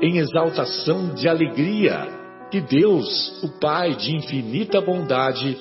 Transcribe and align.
em 0.00 0.18
exaltação 0.18 1.14
de 1.14 1.28
alegria 1.28 2.06
que 2.50 2.60
Deus, 2.60 3.42
o 3.42 3.60
Pai 3.60 3.94
de 3.94 4.14
infinita 4.14 4.80
bondade, 4.80 5.56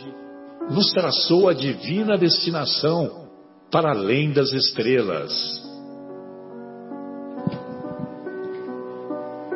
nos 0.70 0.92
traçou 0.92 1.50
a 1.50 1.54
divina 1.54 2.18
destinação 2.18 3.28
para 3.72 3.92
além 3.92 4.32
das 4.32 4.52
estrelas. 4.54 5.32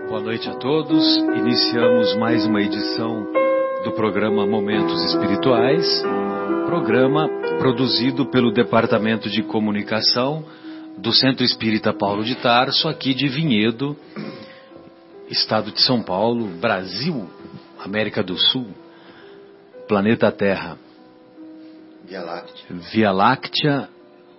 Boa 0.07 0.21
noite 0.21 0.49
a 0.49 0.55
todos. 0.55 1.17
Iniciamos 1.17 2.15
mais 2.15 2.45
uma 2.45 2.61
edição 2.61 3.27
do 3.83 3.91
programa 3.91 4.45
Momentos 4.45 5.05
Espirituais, 5.05 6.03
programa 6.65 7.29
produzido 7.59 8.25
pelo 8.25 8.51
Departamento 8.51 9.29
de 9.29 9.43
Comunicação 9.43 10.43
do 10.97 11.13
Centro 11.13 11.45
Espírita 11.45 11.93
Paulo 11.93 12.23
de 12.23 12.35
Tarso, 12.35 12.87
aqui 12.87 13.13
de 13.13 13.27
Vinhedo, 13.27 13.95
Estado 15.29 15.71
de 15.71 15.81
São 15.81 16.01
Paulo, 16.01 16.47
Brasil, 16.59 17.29
América 17.79 18.23
do 18.23 18.37
Sul, 18.37 18.67
planeta 19.87 20.31
Terra. 20.31 20.77
Via 22.05 22.21
Láctea. 22.21 22.65
Via 22.91 23.11
Láctea, 23.11 23.89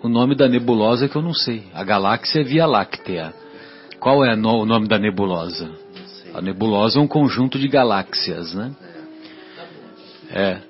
o 0.03 0.09
nome 0.09 0.35
da 0.35 0.49
nebulosa 0.49 1.09
que 1.09 1.17
eu 1.17 1.23
não 1.23 1.35
sei. 1.35 1.65
A 1.73 1.85
galáxia 1.85 2.41
é 2.41 2.45
Via 2.45 2.67
Láctea. 2.67 3.33
Qual 4.01 4.25
é 4.25 4.35
o 4.35 4.65
nome 4.67 4.89
da 4.89 4.99
nebulosa? 4.99 5.71
A 6.35 6.41
nebulosa 6.41 6.99
é 6.99 7.03
um 7.03 7.09
conjunto 7.09 7.59
de 7.59 7.69
galáxias, 7.69 8.55
né? 8.55 8.75
É. 10.31 10.61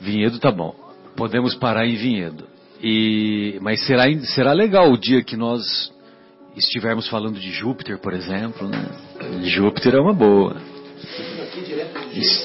Vinhedo 0.00 0.38
tá 0.38 0.50
bom. 0.50 0.74
Podemos 1.16 1.54
parar 1.54 1.86
em 1.86 1.96
Vinhedo. 1.96 2.44
E, 2.82 3.58
mas 3.62 3.84
será, 3.86 4.04
será 4.24 4.52
legal 4.52 4.92
o 4.92 4.98
dia 4.98 5.22
que 5.22 5.36
nós 5.36 5.92
estivermos 6.56 7.08
falando 7.08 7.38
de 7.38 7.50
Júpiter, 7.50 7.98
por 7.98 8.12
exemplo, 8.12 8.68
né? 8.68 8.84
Júpiter 9.42 9.94
é 9.94 10.00
uma 10.00 10.12
boa. 10.12 10.56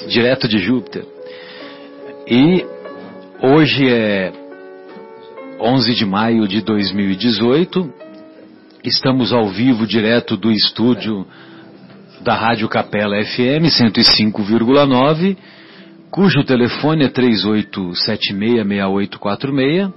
Direto 0.08 0.48
de 0.48 0.60
Júpiter. 0.60 1.04
E 2.28 2.64
hoje 3.42 3.90
é 3.90 4.32
11 5.60 5.96
de 5.96 6.06
maio 6.06 6.48
de 6.48 6.62
2018. 6.62 7.92
Estamos 8.84 9.34
ao 9.34 9.50
vivo 9.50 9.86
direto 9.86 10.38
do 10.38 10.50
estúdio 10.52 11.28
da 12.22 12.36
Rádio 12.36 12.70
Capela 12.70 13.22
FM 13.24 13.66
105,9, 13.68 15.38
cujo 16.12 16.44
telefone 16.44 17.06
é 17.06 17.10
38766846 17.10 19.92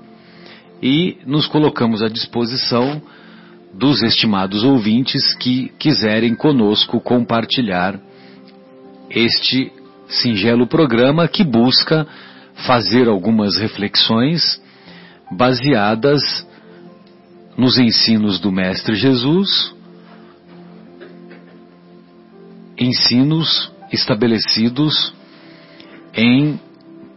e 0.82 1.19
nos 1.25 1.47
colocamos 1.47 2.03
à 2.03 2.09
disposição 2.09 3.00
dos 3.72 4.03
estimados 4.03 4.65
ouvintes 4.65 5.34
que 5.34 5.72
quiserem 5.78 6.34
conosco 6.34 7.00
compartilhar 7.00 7.99
este 9.09 9.72
singelo 10.09 10.66
programa 10.66 11.27
que 11.27 11.43
busca 11.43 12.06
fazer 12.66 13.09
algumas 13.09 13.56
reflexões 13.56 14.61
baseadas 15.31 16.47
nos 17.56 17.78
ensinos 17.78 18.38
do 18.38 18.53
Mestre 18.53 18.94
Jesus, 18.94 19.75
ensinos 22.78 23.72
estabelecidos 23.91 25.15
em 26.15 26.61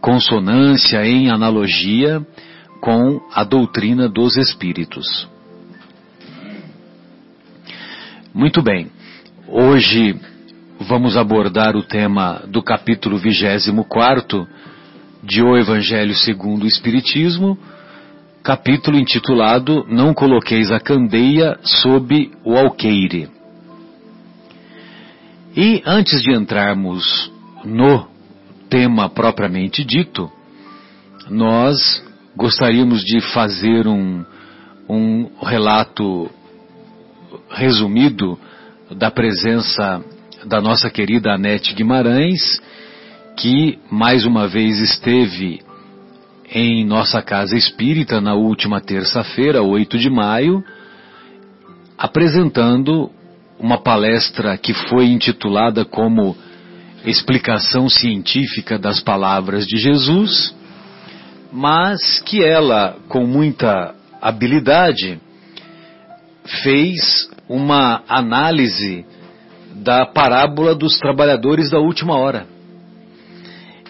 consonância, 0.00 1.04
em 1.06 1.30
analogia 1.30 2.24
com 2.80 3.20
a 3.32 3.44
doutrina 3.44 4.08
dos 4.08 4.36
Espíritos. 4.36 5.35
Muito 8.36 8.60
bem. 8.60 8.88
Hoje 9.48 10.14
vamos 10.80 11.16
abordar 11.16 11.74
o 11.74 11.82
tema 11.82 12.42
do 12.46 12.62
capítulo 12.62 13.16
24 13.16 14.46
de 15.24 15.42
O 15.42 15.56
Evangelho 15.56 16.14
segundo 16.14 16.64
o 16.64 16.66
Espiritismo, 16.66 17.56
capítulo 18.42 18.98
intitulado 18.98 19.86
Não 19.88 20.12
coloqueis 20.12 20.70
a 20.70 20.78
candeia 20.78 21.58
sob 21.62 22.30
o 22.44 22.54
alqueire. 22.54 23.30
E 25.56 25.82
antes 25.86 26.20
de 26.20 26.30
entrarmos 26.34 27.32
no 27.64 28.06
tema 28.68 29.08
propriamente 29.08 29.82
dito, 29.82 30.30
nós 31.30 32.04
gostaríamos 32.36 33.02
de 33.02 33.18
fazer 33.32 33.86
um, 33.88 34.22
um 34.86 35.30
relato 35.42 36.30
resumido 37.50 38.38
da 38.96 39.10
presença 39.10 40.02
da 40.44 40.60
nossa 40.60 40.88
querida 40.90 41.32
Anete 41.32 41.74
Guimarães, 41.74 42.60
que 43.36 43.78
mais 43.90 44.24
uma 44.24 44.46
vez 44.46 44.78
esteve 44.78 45.60
em 46.50 46.84
nossa 46.84 47.20
casa 47.20 47.56
espírita 47.56 48.20
na 48.20 48.34
última 48.34 48.80
terça-feira, 48.80 49.62
8 49.62 49.98
de 49.98 50.08
maio, 50.08 50.64
apresentando 51.98 53.10
uma 53.58 53.78
palestra 53.78 54.56
que 54.56 54.72
foi 54.72 55.06
intitulada 55.06 55.84
como 55.84 56.36
Explicação 57.04 57.88
Científica 57.88 58.78
das 58.78 59.00
Palavras 59.00 59.66
de 59.66 59.76
Jesus, 59.76 60.54
mas 61.52 62.20
que 62.20 62.42
ela, 62.42 62.96
com 63.08 63.26
muita 63.26 63.94
habilidade, 64.20 65.20
fez 66.62 67.30
uma 67.48 68.02
análise 68.08 69.04
da 69.74 70.06
parábola 70.06 70.74
dos 70.74 70.98
trabalhadores 70.98 71.70
da 71.70 71.78
última 71.78 72.16
hora. 72.16 72.46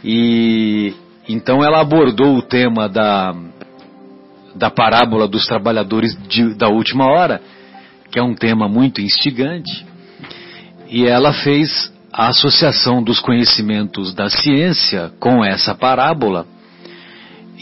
E 0.05 0.95
então 1.29 1.65
ela 1.65 1.81
abordou 1.81 2.37
o 2.37 2.43
tema 2.43 2.89
da, 2.89 3.35
da 4.55 4.71
parábola 4.71 5.27
dos 5.27 5.47
trabalhadores 5.47 6.17
de, 6.29 6.55
da 6.55 6.69
última 6.69 7.07
hora, 7.07 7.41
que 8.11 8.19
é 8.19 8.23
um 8.23 8.35
tema 8.35 8.69
muito 8.69 9.01
instigante, 9.01 9.85
e 10.89 11.05
ela 11.05 11.33
fez 11.33 11.93
a 12.13 12.29
associação 12.29 13.03
dos 13.03 13.21
conhecimentos 13.21 14.15
da 14.15 14.31
ciência 14.31 15.13
com 15.19 15.45
essa 15.45 15.75
parábola 15.75 16.47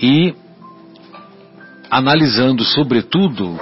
e 0.01 0.35
analisando 1.91 2.65
sobretudo 2.65 3.59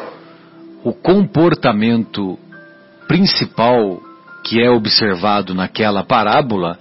o 0.85 0.93
comportamento 0.93 2.39
principal 3.07 4.01
que 4.45 4.61
é 4.61 4.71
observado 4.71 5.55
naquela 5.55 6.03
parábola 6.03 6.79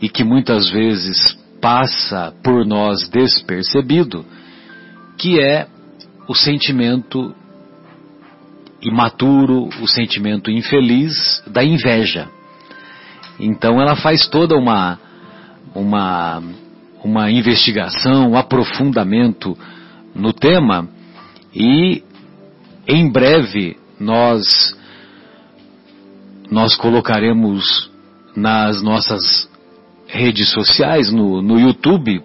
e 0.00 0.08
que 0.08 0.22
muitas 0.22 0.70
vezes 0.70 1.36
passa 1.60 2.32
por 2.42 2.64
nós 2.64 3.08
despercebido, 3.08 4.24
que 5.18 5.40
é 5.40 5.66
o 6.28 6.34
sentimento 6.34 7.34
imaturo, 8.80 9.68
o 9.82 9.86
sentimento 9.86 10.50
infeliz 10.50 11.42
da 11.46 11.62
inveja. 11.62 12.28
Então 13.38 13.80
ela 13.80 13.96
faz 13.96 14.26
toda 14.28 14.56
uma 14.56 14.98
uma 15.74 16.42
uma 17.02 17.30
investigação, 17.30 18.30
um 18.30 18.36
aprofundamento 18.36 19.56
no 20.14 20.32
tema 20.32 20.88
e 21.54 22.02
em 22.90 23.08
breve 23.08 23.76
nós 23.98 24.76
nós 26.50 26.74
colocaremos 26.74 27.88
nas 28.34 28.82
nossas 28.82 29.48
redes 30.08 30.50
sociais, 30.50 31.12
no, 31.12 31.40
no 31.40 31.60
YouTube, 31.60 32.20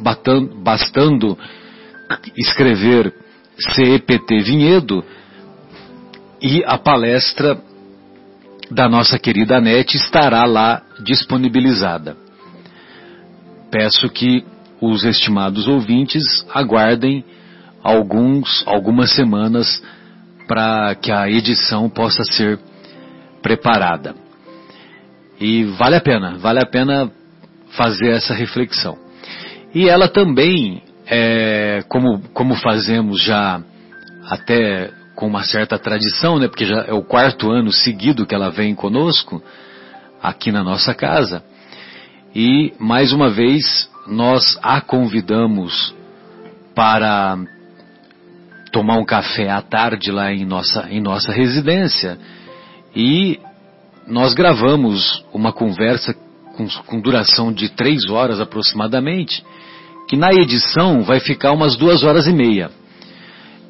bastando, 0.00 0.54
bastando 0.62 1.36
escrever 2.36 3.12
CEPT 3.58 4.40
Vinhedo, 4.44 5.04
e 6.40 6.62
a 6.64 6.78
palestra 6.78 7.60
da 8.70 8.88
nossa 8.88 9.18
querida 9.18 9.56
Anete 9.56 9.96
estará 9.96 10.44
lá 10.44 10.82
disponibilizada. 11.02 12.16
Peço 13.72 14.08
que 14.08 14.44
os 14.80 15.04
estimados 15.04 15.66
ouvintes 15.66 16.46
aguardem 16.52 17.24
alguns, 17.82 18.62
algumas 18.66 19.10
semanas 19.12 19.82
para 20.46 20.94
que 20.94 21.10
a 21.10 21.28
edição 21.28 21.88
possa 21.88 22.24
ser 22.24 22.58
preparada. 23.42 24.14
E 25.40 25.64
vale 25.78 25.96
a 25.96 26.00
pena, 26.00 26.38
vale 26.38 26.60
a 26.60 26.66
pena 26.66 27.10
fazer 27.76 28.10
essa 28.10 28.34
reflexão. 28.34 28.96
E 29.74 29.88
ela 29.88 30.08
também, 30.08 30.82
é, 31.06 31.84
como, 31.88 32.20
como 32.32 32.54
fazemos 32.54 33.20
já 33.20 33.60
até 34.28 34.90
com 35.14 35.26
uma 35.26 35.44
certa 35.44 35.78
tradição, 35.78 36.38
né, 36.38 36.48
porque 36.48 36.64
já 36.64 36.84
é 36.86 36.92
o 36.92 37.02
quarto 37.02 37.50
ano 37.50 37.72
seguido 37.72 38.26
que 38.26 38.34
ela 38.34 38.50
vem 38.50 38.74
conosco, 38.74 39.42
aqui 40.22 40.50
na 40.50 40.64
nossa 40.64 40.94
casa, 40.94 41.44
e 42.34 42.72
mais 42.78 43.12
uma 43.12 43.30
vez 43.30 43.88
nós 44.06 44.58
a 44.62 44.80
convidamos 44.80 45.94
para 46.74 47.38
tomar 48.74 48.98
um 48.98 49.04
café 49.04 49.48
à 49.48 49.62
tarde 49.62 50.10
lá 50.10 50.32
em 50.32 50.44
nossa, 50.44 50.88
em 50.90 51.00
nossa 51.00 51.30
residência 51.32 52.18
e 52.94 53.38
nós 54.04 54.34
gravamos 54.34 55.24
uma 55.32 55.52
conversa 55.52 56.12
com, 56.56 56.66
com 56.84 57.00
duração 57.00 57.52
de 57.52 57.68
três 57.68 58.10
horas 58.10 58.40
aproximadamente, 58.40 59.44
que 60.08 60.16
na 60.16 60.34
edição 60.34 61.04
vai 61.04 61.20
ficar 61.20 61.52
umas 61.52 61.76
duas 61.76 62.02
horas 62.02 62.26
e 62.26 62.32
meia, 62.32 62.68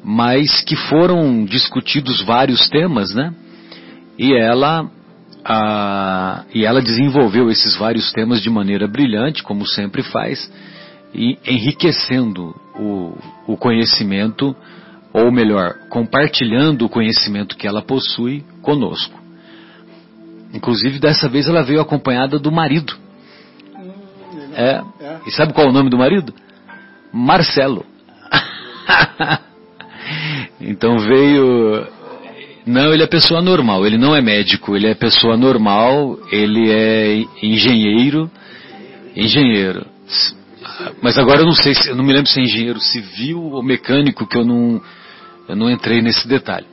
mas 0.03 0.63
que 0.63 0.75
foram 0.75 1.45
discutidos 1.45 2.23
vários 2.23 2.67
temas, 2.69 3.13
né? 3.13 3.31
E 4.17 4.33
ela 4.33 4.89
a, 5.45 6.45
e 6.51 6.65
ela 6.65 6.81
desenvolveu 6.81 7.51
esses 7.51 7.75
vários 7.75 8.11
temas 8.11 8.41
de 8.41 8.49
maneira 8.49 8.87
brilhante, 8.87 9.43
como 9.43 9.67
sempre 9.67 10.01
faz, 10.01 10.51
e 11.13 11.37
enriquecendo 11.45 12.55
o, 12.75 13.15
o 13.45 13.55
conhecimento 13.55 14.55
ou 15.15 15.31
melhor, 15.31 15.75
compartilhando 15.87 16.83
o 16.83 16.89
conhecimento 16.89 17.55
que 17.55 17.65
ela 17.65 17.81
possui 17.81 18.43
conosco. 18.61 19.17
Inclusive, 20.53 20.99
dessa 20.99 21.29
vez 21.29 21.47
ela 21.47 21.63
veio 21.63 21.79
acompanhada 21.79 22.37
do 22.37 22.51
marido. 22.51 22.93
É. 24.53 24.81
E 25.25 25.31
sabe 25.31 25.53
qual 25.53 25.67
é 25.67 25.69
o 25.69 25.73
nome 25.73 25.89
do 25.89 25.97
marido? 25.97 26.33
Marcelo. 27.13 27.85
então 30.59 30.97
veio. 30.97 31.87
Não, 32.65 32.93
ele 32.93 33.03
é 33.03 33.07
pessoa 33.07 33.41
normal, 33.41 33.85
ele 33.85 33.97
não 33.97 34.13
é 34.13 34.21
médico, 34.21 34.75
ele 34.75 34.87
é 34.87 34.95
pessoa 34.95 35.37
normal, 35.37 36.19
ele 36.29 36.69
é 36.69 37.23
engenheiro. 37.41 38.29
Engenheiro. 39.15 39.85
Mas 41.01 41.17
agora 41.17 41.39
eu 41.39 41.45
não 41.45 41.53
sei, 41.53 41.73
eu 41.87 41.95
não 41.95 42.03
me 42.03 42.11
lembro 42.11 42.27
se 42.27 42.37
é 42.37 42.43
engenheiro 42.43 42.81
civil 42.81 43.41
ou 43.41 43.63
mecânico, 43.63 44.27
que 44.27 44.37
eu 44.37 44.43
não, 44.43 44.81
eu 45.47 45.55
não 45.55 45.69
entrei 45.69 46.01
nesse 46.01 46.27
detalhe. 46.27 46.65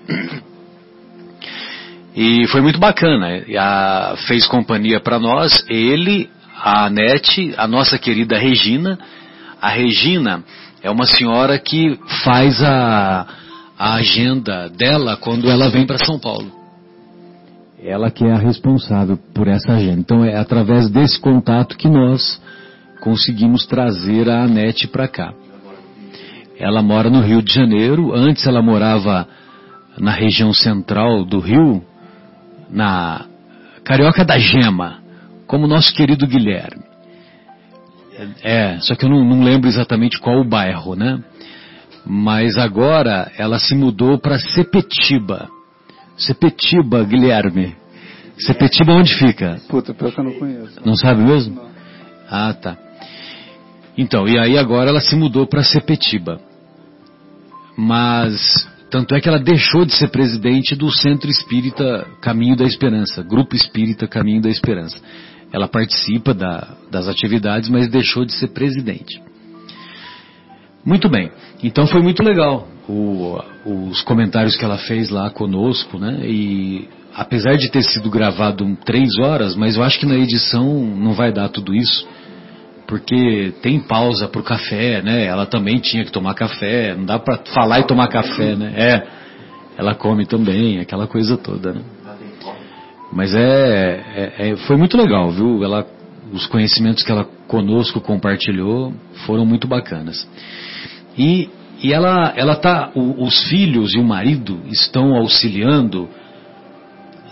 E 2.14 2.46
foi 2.48 2.60
muito 2.60 2.78
bacana. 2.78 3.42
A, 3.58 4.14
fez 4.26 4.46
companhia 4.46 5.00
para 5.00 5.18
nós, 5.18 5.64
ele, 5.68 6.28
a 6.56 6.86
Anete, 6.86 7.54
a 7.56 7.66
nossa 7.66 7.98
querida 7.98 8.38
Regina. 8.38 8.98
A 9.60 9.68
Regina 9.68 10.44
é 10.82 10.90
uma 10.90 11.06
senhora 11.06 11.58
que 11.58 11.98
faz 12.22 12.62
a, 12.62 13.26
a 13.78 13.94
agenda 13.94 14.68
dela 14.68 15.16
quando 15.16 15.48
ela 15.48 15.70
vem 15.70 15.86
para 15.86 15.98
São 15.98 16.18
Paulo. 16.18 16.50
Ela 17.82 18.10
que 18.10 18.24
é 18.24 18.32
a 18.32 18.38
responsável 18.38 19.18
por 19.34 19.48
essa 19.48 19.72
agenda. 19.72 20.00
Então 20.00 20.24
é 20.24 20.36
através 20.36 20.90
desse 20.90 21.18
contato 21.18 21.76
que 21.76 21.88
nós 21.88 22.40
conseguimos 23.00 23.66
trazer 23.66 24.28
a 24.28 24.44
Anete 24.44 24.86
para 24.86 25.08
cá. 25.08 25.32
Ela 26.62 26.80
mora 26.80 27.10
no 27.10 27.20
Rio 27.20 27.42
de 27.42 27.52
Janeiro. 27.52 28.14
Antes 28.14 28.46
ela 28.46 28.62
morava 28.62 29.26
na 29.98 30.12
região 30.12 30.54
central 30.54 31.24
do 31.24 31.40
Rio, 31.40 31.82
na 32.70 33.26
Carioca 33.82 34.24
da 34.24 34.38
Gema, 34.38 35.02
como 35.44 35.66
nosso 35.66 35.92
querido 35.92 36.24
Guilherme. 36.24 36.84
É, 38.44 38.78
só 38.78 38.94
que 38.94 39.04
eu 39.04 39.08
não, 39.08 39.24
não 39.24 39.42
lembro 39.42 39.68
exatamente 39.68 40.20
qual 40.20 40.38
o 40.38 40.48
bairro, 40.48 40.94
né? 40.94 41.20
Mas 42.06 42.56
agora 42.56 43.32
ela 43.36 43.58
se 43.58 43.74
mudou 43.74 44.16
para 44.16 44.38
Sepetiba. 44.38 45.48
Sepetiba, 46.16 47.02
Guilherme. 47.02 47.74
Sepetiba 48.38 48.92
onde 48.92 49.12
fica? 49.16 49.60
Puta, 49.68 49.92
pior 49.92 50.12
que 50.12 50.20
eu 50.20 50.24
não 50.24 50.32
conheço. 50.34 50.80
Não 50.84 50.94
sabe 50.94 51.22
mesmo? 51.22 51.56
Não. 51.56 51.70
Ah, 52.30 52.54
tá. 52.54 52.78
Então, 53.98 54.28
e 54.28 54.38
aí 54.38 54.56
agora 54.56 54.90
ela 54.90 55.00
se 55.00 55.16
mudou 55.16 55.44
para 55.44 55.64
Sepetiba. 55.64 56.51
Mas 57.76 58.68
tanto 58.90 59.14
é 59.14 59.20
que 59.20 59.28
ela 59.28 59.38
deixou 59.38 59.86
de 59.86 59.94
ser 59.94 60.08
presidente 60.08 60.74
do 60.74 60.90
Centro 60.90 61.30
Espírita 61.30 62.06
Caminho 62.20 62.54
da 62.54 62.64
Esperança, 62.64 63.22
Grupo 63.22 63.56
Espírita 63.56 64.06
Caminho 64.06 64.42
da 64.42 64.50
Esperança. 64.50 64.98
Ela 65.50 65.66
participa 65.66 66.34
da, 66.34 66.76
das 66.90 67.08
atividades, 67.08 67.70
mas 67.70 67.88
deixou 67.88 68.24
de 68.24 68.32
ser 68.32 68.48
presidente. 68.48 69.20
Muito 70.84 71.08
bem. 71.08 71.30
Então 71.62 71.86
foi 71.86 72.02
muito 72.02 72.22
legal 72.22 72.68
o, 72.88 73.38
os 73.64 74.02
comentários 74.02 74.56
que 74.56 74.64
ela 74.64 74.78
fez 74.78 75.08
lá 75.08 75.30
conosco, 75.30 75.98
né? 75.98 76.26
E 76.26 76.88
apesar 77.14 77.56
de 77.56 77.70
ter 77.70 77.82
sido 77.82 78.10
gravado 78.10 78.76
três 78.84 79.18
horas, 79.18 79.54
mas 79.56 79.76
eu 79.76 79.82
acho 79.82 79.98
que 80.00 80.06
na 80.06 80.16
edição 80.16 80.66
não 80.84 81.12
vai 81.12 81.32
dar 81.32 81.48
tudo 81.48 81.74
isso 81.74 82.06
porque 82.92 83.54
tem 83.62 83.80
pausa 83.80 84.28
para 84.28 84.42
o 84.42 84.44
café, 84.44 85.00
né? 85.00 85.24
Ela 85.24 85.46
também 85.46 85.78
tinha 85.78 86.04
que 86.04 86.12
tomar 86.12 86.34
café, 86.34 86.94
não 86.94 87.06
dá 87.06 87.18
para 87.18 87.38
falar 87.54 87.80
e 87.80 87.86
tomar 87.86 88.06
café, 88.08 88.54
né? 88.54 88.70
É, 88.76 89.06
ela 89.78 89.94
come 89.94 90.26
também, 90.26 90.78
aquela 90.78 91.06
coisa 91.06 91.38
toda, 91.38 91.72
né? 91.72 91.80
Mas 93.10 93.34
é, 93.34 94.04
é, 94.14 94.50
é, 94.50 94.56
foi 94.66 94.76
muito 94.76 94.94
legal, 94.98 95.30
viu? 95.30 95.64
Ela, 95.64 95.86
os 96.34 96.46
conhecimentos 96.48 97.02
que 97.02 97.10
ela 97.10 97.24
conosco 97.48 97.98
compartilhou 97.98 98.92
foram 99.24 99.46
muito 99.46 99.66
bacanas. 99.66 100.28
E, 101.16 101.48
e 101.82 101.94
ela, 101.94 102.34
ela 102.36 102.56
tá, 102.56 102.90
o, 102.94 103.24
os 103.24 103.48
filhos 103.48 103.94
e 103.94 103.98
o 103.98 104.04
marido 104.04 104.60
estão 104.66 105.14
auxiliando 105.14 106.10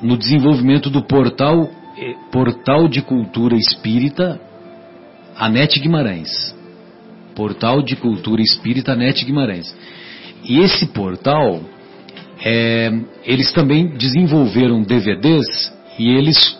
no 0.00 0.16
desenvolvimento 0.16 0.88
do 0.88 1.02
portal 1.02 1.68
eh, 1.98 2.14
Portal 2.32 2.88
de 2.88 3.02
Cultura 3.02 3.54
Espírita 3.54 4.40
Anete 5.40 5.80
Guimarães. 5.80 6.54
Portal 7.34 7.82
de 7.82 7.96
Cultura 7.96 8.42
Espírita 8.42 8.92
Anete 8.92 9.24
Guimarães. 9.24 9.74
E 10.44 10.58
esse 10.58 10.88
portal, 10.88 11.62
é, 12.44 12.92
eles 13.24 13.50
também 13.50 13.86
desenvolveram 13.96 14.82
DVDs 14.82 15.72
e 15.98 16.10
eles, 16.10 16.58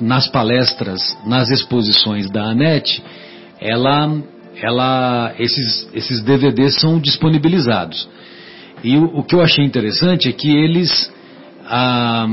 nas 0.00 0.26
palestras, 0.26 1.16
nas 1.24 1.50
exposições 1.50 2.28
da 2.28 2.50
Anete, 2.50 3.00
ela, 3.60 4.12
ela, 4.60 5.32
esses, 5.38 5.88
esses 5.94 6.20
DVDs 6.20 6.80
são 6.80 6.98
disponibilizados. 6.98 8.08
E 8.82 8.96
o, 8.96 9.18
o 9.18 9.22
que 9.22 9.36
eu 9.36 9.40
achei 9.40 9.64
interessante 9.64 10.28
é 10.28 10.32
que 10.32 10.50
eles, 10.50 11.12
ah, 11.64 12.26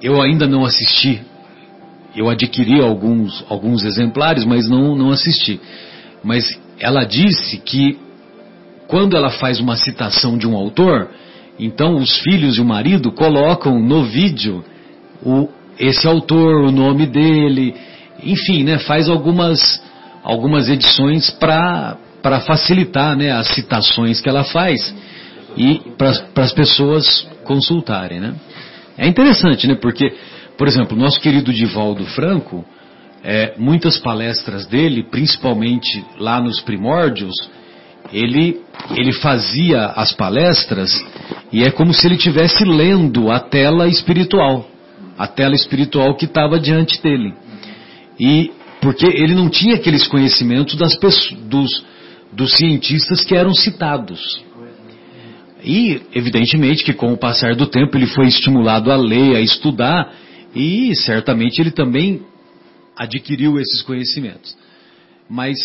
eu 0.00 0.22
ainda 0.22 0.46
não 0.46 0.64
assisti 0.64 1.20
eu 2.14 2.28
adquiri 2.28 2.80
alguns, 2.80 3.44
alguns 3.48 3.84
exemplares, 3.84 4.44
mas 4.44 4.68
não, 4.68 4.94
não 4.94 5.10
assisti. 5.10 5.60
Mas 6.22 6.58
ela 6.78 7.04
disse 7.04 7.58
que 7.58 7.98
quando 8.86 9.16
ela 9.16 9.30
faz 9.30 9.60
uma 9.60 9.76
citação 9.76 10.36
de 10.36 10.46
um 10.46 10.54
autor, 10.56 11.08
então 11.58 11.96
os 11.96 12.18
filhos 12.18 12.58
e 12.58 12.60
o 12.60 12.64
marido 12.64 13.12
colocam 13.12 13.80
no 13.80 14.04
vídeo 14.04 14.64
o, 15.24 15.48
esse 15.78 16.06
autor, 16.06 16.64
o 16.64 16.70
nome 16.70 17.06
dele, 17.06 17.74
enfim, 18.22 18.64
né, 18.64 18.78
faz 18.78 19.08
algumas, 19.08 19.82
algumas 20.22 20.68
edições 20.68 21.30
para 21.30 21.96
facilitar 22.46 23.16
né, 23.16 23.32
as 23.32 23.48
citações 23.48 24.20
que 24.20 24.28
ela 24.28 24.44
faz 24.44 24.94
e 25.56 25.80
para 25.96 26.42
as 26.42 26.52
pessoas 26.52 27.26
consultarem. 27.44 28.20
Né. 28.20 28.34
É 28.98 29.06
interessante, 29.06 29.66
né, 29.66 29.74
porque 29.74 30.12
por 30.62 30.68
exemplo, 30.68 30.96
nosso 30.96 31.20
querido 31.20 31.52
Divaldo 31.52 32.06
Franco, 32.06 32.64
é, 33.24 33.54
muitas 33.58 33.98
palestras 33.98 34.64
dele, 34.64 35.02
principalmente 35.02 36.04
lá 36.20 36.40
nos 36.40 36.60
primórdios, 36.60 37.34
ele, 38.12 38.60
ele 38.92 39.12
fazia 39.12 39.86
as 39.86 40.12
palestras 40.12 41.04
e 41.52 41.64
é 41.64 41.70
como 41.72 41.92
se 41.92 42.06
ele 42.06 42.14
estivesse 42.14 42.62
lendo 42.64 43.28
a 43.28 43.40
tela 43.40 43.88
espiritual, 43.88 44.64
a 45.18 45.26
tela 45.26 45.56
espiritual 45.56 46.14
que 46.14 46.26
estava 46.26 46.60
diante 46.60 47.02
dele. 47.02 47.34
E 48.20 48.52
porque 48.80 49.06
ele 49.06 49.34
não 49.34 49.50
tinha 49.50 49.74
aqueles 49.74 50.06
conhecimentos 50.06 50.76
das 50.76 50.96
dos, 51.40 51.84
dos 52.32 52.52
cientistas 52.56 53.24
que 53.24 53.34
eram 53.34 53.52
citados. 53.52 54.44
E, 55.64 56.02
evidentemente, 56.14 56.84
que 56.84 56.92
com 56.92 57.12
o 57.12 57.18
passar 57.18 57.56
do 57.56 57.66
tempo 57.66 57.96
ele 57.96 58.06
foi 58.06 58.28
estimulado 58.28 58.92
a 58.92 58.96
ler, 58.96 59.34
a 59.34 59.40
estudar, 59.40 60.22
e 60.54 60.94
certamente 60.96 61.60
ele 61.60 61.70
também 61.70 62.22
adquiriu 62.96 63.58
esses 63.58 63.82
conhecimentos. 63.82 64.56
Mas 65.28 65.56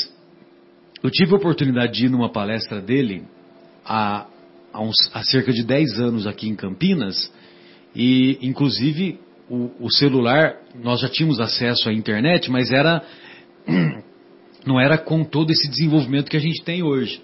eu 1.03 1.09
tive 1.09 1.33
a 1.33 1.37
oportunidade 1.37 1.93
de 1.93 2.05
ir 2.05 2.09
numa 2.09 2.29
palestra 2.29 2.81
dele 2.81 3.23
há, 3.85 4.25
há, 4.73 4.81
uns, 4.81 4.95
há 5.13 5.23
cerca 5.23 5.51
de 5.51 5.63
10 5.63 5.99
anos 5.99 6.27
aqui 6.27 6.47
em 6.47 6.55
Campinas, 6.55 7.31
e 7.95 8.37
inclusive 8.41 9.19
o, 9.49 9.71
o, 9.79 9.91
celular, 9.91 10.55
nós 10.75 11.01
já 11.01 11.09
tínhamos 11.09 11.39
acesso 11.39 11.89
à 11.89 11.93
internet, 11.93 12.49
mas 12.49 12.71
era 12.71 13.03
não 14.65 14.79
era 14.79 14.97
com 14.97 15.23
todo 15.23 15.51
esse 15.51 15.69
desenvolvimento 15.69 16.29
que 16.29 16.37
a 16.37 16.41
gente 16.41 16.63
tem 16.63 16.83
hoje. 16.83 17.21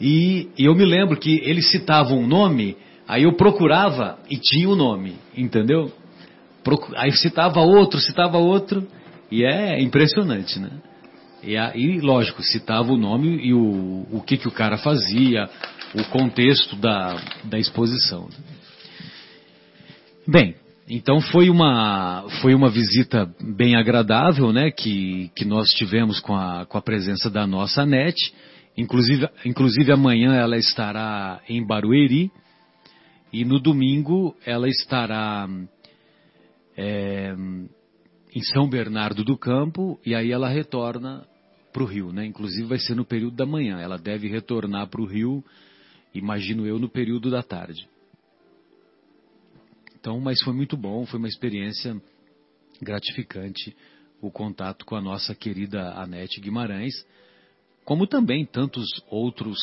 E, 0.00 0.48
e 0.58 0.64
eu 0.64 0.74
me 0.74 0.84
lembro 0.84 1.18
que 1.18 1.40
ele 1.44 1.62
citava 1.62 2.12
um 2.12 2.26
nome, 2.26 2.76
aí 3.06 3.22
eu 3.22 3.32
procurava 3.32 4.18
e 4.28 4.36
tinha 4.36 4.68
o 4.68 4.72
um 4.72 4.76
nome, 4.76 5.14
entendeu? 5.36 5.92
Aí 6.96 7.12
citava 7.12 7.60
outro, 7.60 8.00
citava 8.00 8.38
outro, 8.38 8.86
e 9.30 9.44
é 9.44 9.80
impressionante, 9.80 10.58
né? 10.58 10.70
E 11.42 11.56
aí, 11.56 12.00
lógico, 12.00 12.42
citava 12.42 12.92
o 12.92 12.96
nome 12.96 13.36
e 13.36 13.54
o, 13.54 14.06
o 14.10 14.20
que, 14.20 14.36
que 14.36 14.48
o 14.48 14.52
cara 14.52 14.76
fazia, 14.78 15.48
o 15.94 16.04
contexto 16.04 16.74
da, 16.76 17.20
da 17.44 17.58
exposição. 17.58 18.28
Bem, 20.26 20.56
então 20.88 21.20
foi 21.20 21.50
uma, 21.50 22.26
foi 22.40 22.54
uma 22.54 22.68
visita 22.68 23.28
bem 23.40 23.76
agradável, 23.76 24.52
né, 24.52 24.70
que, 24.70 25.30
que 25.36 25.44
nós 25.44 25.70
tivemos 25.70 26.20
com 26.20 26.34
a, 26.34 26.66
com 26.66 26.78
a 26.78 26.82
presença 26.82 27.30
da 27.30 27.46
nossa 27.46 27.86
NET. 27.86 28.16
Inclusive, 28.76 29.28
inclusive 29.44 29.92
amanhã 29.92 30.34
ela 30.34 30.56
estará 30.56 31.40
em 31.48 31.64
Barueri 31.64 32.30
e 33.32 33.44
no 33.44 33.60
domingo 33.60 34.36
ela 34.44 34.68
estará 34.68 35.48
é, 36.76 37.34
em 38.34 38.42
São 38.52 38.68
Bernardo 38.68 39.24
do 39.24 39.36
Campo 39.36 39.98
e 40.04 40.14
aí 40.14 40.30
ela 40.30 40.48
retorna 40.48 41.26
para 41.72 41.82
o 41.82 41.86
Rio, 41.86 42.12
né? 42.12 42.24
Inclusive 42.24 42.68
vai 42.68 42.78
ser 42.78 42.94
no 42.94 43.04
período 43.04 43.36
da 43.36 43.46
manhã. 43.46 43.78
Ela 43.78 43.98
deve 43.98 44.28
retornar 44.28 44.88
para 44.88 45.00
o 45.00 45.06
Rio, 45.06 45.44
imagino 46.14 46.66
eu, 46.66 46.78
no 46.78 46.88
período 46.88 47.30
da 47.30 47.42
tarde. 47.42 47.88
Então, 49.98 50.20
mas 50.20 50.42
foi 50.42 50.54
muito 50.54 50.76
bom, 50.76 51.04
foi 51.04 51.18
uma 51.18 51.28
experiência 51.28 52.00
gratificante 52.80 53.74
o 54.20 54.30
contato 54.30 54.84
com 54.84 54.96
a 54.96 55.00
nossa 55.00 55.34
querida 55.34 55.92
Anete 56.00 56.40
Guimarães, 56.40 56.94
como 57.84 58.06
também 58.06 58.44
tantos 58.44 58.86
outros 59.10 59.58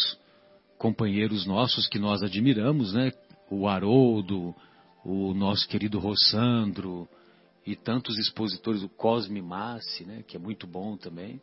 companheiros 0.77 1.45
nossos 1.45 1.87
que 1.87 1.97
nós 1.97 2.21
admiramos, 2.21 2.93
né? 2.93 3.11
O 3.49 3.67
Haroldo, 3.67 4.55
o 5.03 5.33
nosso 5.33 5.67
querido 5.67 5.99
Rossandro 5.99 7.07
e 7.65 7.75
tantos 7.75 8.17
expositores, 8.17 8.83
o 8.83 8.89
Cosme 8.89 9.41
Massi, 9.41 10.05
né? 10.05 10.23
Que 10.27 10.37
é 10.37 10.39
muito 10.39 10.67
bom 10.67 10.97
também 10.97 11.41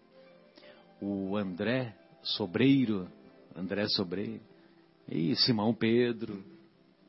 o 1.00 1.36
André 1.36 1.94
Sobreiro, 2.22 3.10
André 3.56 3.88
Sobreiro, 3.88 4.40
e 5.08 5.34
Simão 5.36 5.74
Pedro, 5.74 6.44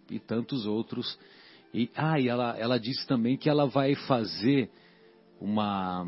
e 0.10 0.20
tantos 0.20 0.66
outros. 0.66 1.20
E, 1.74 1.90
ah, 1.96 2.20
e 2.20 2.28
ela, 2.28 2.58
ela 2.58 2.80
disse 2.80 3.06
também 3.06 3.38
que 3.38 3.50
ela 3.50 3.66
vai 3.66 3.96
fazer 3.96 4.70
uma. 5.40 6.06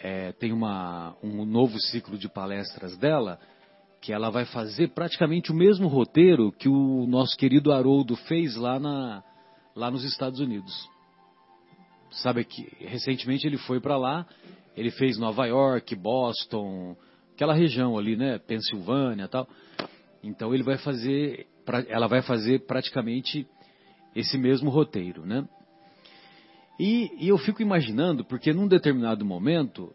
É, 0.00 0.32
tem 0.32 0.52
uma, 0.52 1.16
um 1.22 1.44
novo 1.44 1.78
ciclo 1.80 2.16
de 2.16 2.28
palestras 2.28 2.96
dela, 2.96 3.40
que 4.00 4.12
ela 4.12 4.30
vai 4.30 4.44
fazer 4.44 4.88
praticamente 4.88 5.50
o 5.50 5.54
mesmo 5.54 5.88
roteiro 5.88 6.52
que 6.52 6.68
o 6.68 7.06
nosso 7.06 7.36
querido 7.36 7.72
Haroldo 7.72 8.16
fez 8.16 8.56
lá, 8.56 8.78
na, 8.78 9.22
lá 9.74 9.90
nos 9.90 10.04
Estados 10.04 10.40
Unidos. 10.40 10.88
Sabe 12.10 12.44
que 12.44 12.68
recentemente 12.80 13.46
ele 13.46 13.58
foi 13.58 13.80
para 13.80 13.96
lá 13.96 14.26
ele 14.78 14.92
fez 14.92 15.18
Nova 15.18 15.44
York, 15.44 15.94
Boston, 15.96 16.96
aquela 17.34 17.52
região 17.52 17.98
ali, 17.98 18.16
né, 18.16 18.38
Pensilvânia, 18.38 19.26
tal. 19.26 19.48
Então 20.22 20.54
ele 20.54 20.62
vai 20.62 20.78
fazer, 20.78 21.46
ela 21.88 22.06
vai 22.06 22.22
fazer 22.22 22.64
praticamente 22.64 23.46
esse 24.14 24.38
mesmo 24.38 24.70
roteiro, 24.70 25.26
né? 25.26 25.46
E, 26.78 27.10
e 27.18 27.28
eu 27.28 27.36
fico 27.38 27.60
imaginando, 27.60 28.24
porque 28.24 28.52
num 28.52 28.68
determinado 28.68 29.24
momento, 29.24 29.92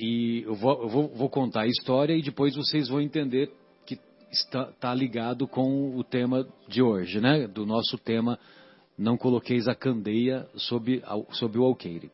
e 0.00 0.44
eu 0.46 0.54
vou, 0.54 0.82
eu 0.82 0.88
vou, 0.88 1.08
vou 1.08 1.28
contar 1.28 1.62
a 1.62 1.66
história 1.66 2.14
e 2.14 2.22
depois 2.22 2.56
vocês 2.56 2.88
vão 2.88 3.02
entender 3.02 3.52
que 3.84 4.00
está, 4.32 4.70
está 4.70 4.94
ligado 4.94 5.46
com 5.46 5.94
o 5.94 6.02
tema 6.02 6.48
de 6.66 6.80
hoje, 6.80 7.20
né? 7.20 7.46
Do 7.46 7.66
nosso 7.66 7.98
tema, 7.98 8.38
não 8.96 9.18
coloqueis 9.18 9.68
a 9.68 9.74
candeia 9.74 10.48
sob, 10.56 11.02
o 11.58 11.64
alqueire. 11.64 12.10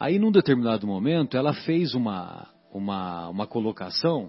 Aí, 0.00 0.18
num 0.18 0.32
determinado 0.32 0.84
momento, 0.84 1.36
ela 1.36 1.54
fez 1.54 1.94
uma, 1.94 2.48
uma, 2.72 3.28
uma 3.28 3.46
colocação 3.46 4.28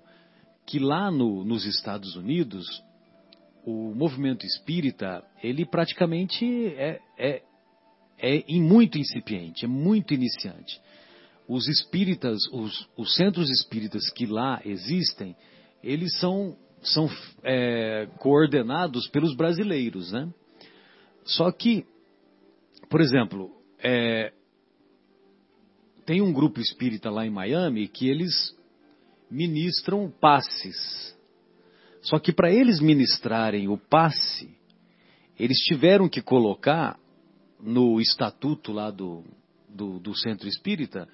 que 0.63 0.77
lá 0.77 1.09
no, 1.09 1.43
nos 1.43 1.65
Estados 1.65 2.15
Unidos, 2.15 2.67
o 3.65 3.95
movimento 3.95 4.45
espírita, 4.45 5.23
ele 5.41 5.65
praticamente 5.65 6.45
é, 6.75 6.99
é, 7.17 7.41
é 8.19 8.53
muito 8.59 8.99
incipiente, 8.99 9.65
é 9.65 9.67
muito 9.67 10.13
iniciante. 10.13 10.79
Os 11.53 11.67
espíritas, 11.67 12.39
os, 12.53 12.87
os 12.95 13.13
centros 13.13 13.49
espíritas 13.49 14.09
que 14.11 14.25
lá 14.25 14.61
existem, 14.63 15.35
eles 15.83 16.17
são, 16.17 16.55
são 16.81 17.09
é, 17.43 18.07
coordenados 18.19 19.09
pelos 19.09 19.35
brasileiros, 19.35 20.13
né? 20.13 20.33
Só 21.25 21.51
que, 21.51 21.85
por 22.89 23.01
exemplo, 23.01 23.51
é, 23.79 24.31
tem 26.05 26.21
um 26.21 26.31
grupo 26.31 26.61
espírita 26.61 27.11
lá 27.11 27.25
em 27.25 27.29
Miami 27.29 27.85
que 27.89 28.07
eles 28.07 28.55
ministram 29.29 30.09
passes. 30.09 31.13
Só 32.01 32.17
que 32.17 32.31
para 32.31 32.49
eles 32.49 32.79
ministrarem 32.79 33.67
o 33.67 33.77
passe, 33.77 34.57
eles 35.37 35.57
tiveram 35.65 36.07
que 36.07 36.21
colocar 36.21 36.97
no 37.59 37.99
estatuto 37.99 38.71
lá 38.71 38.89
do, 38.89 39.25
do, 39.67 39.99
do 39.99 40.15
centro 40.15 40.47
espírita 40.47 41.09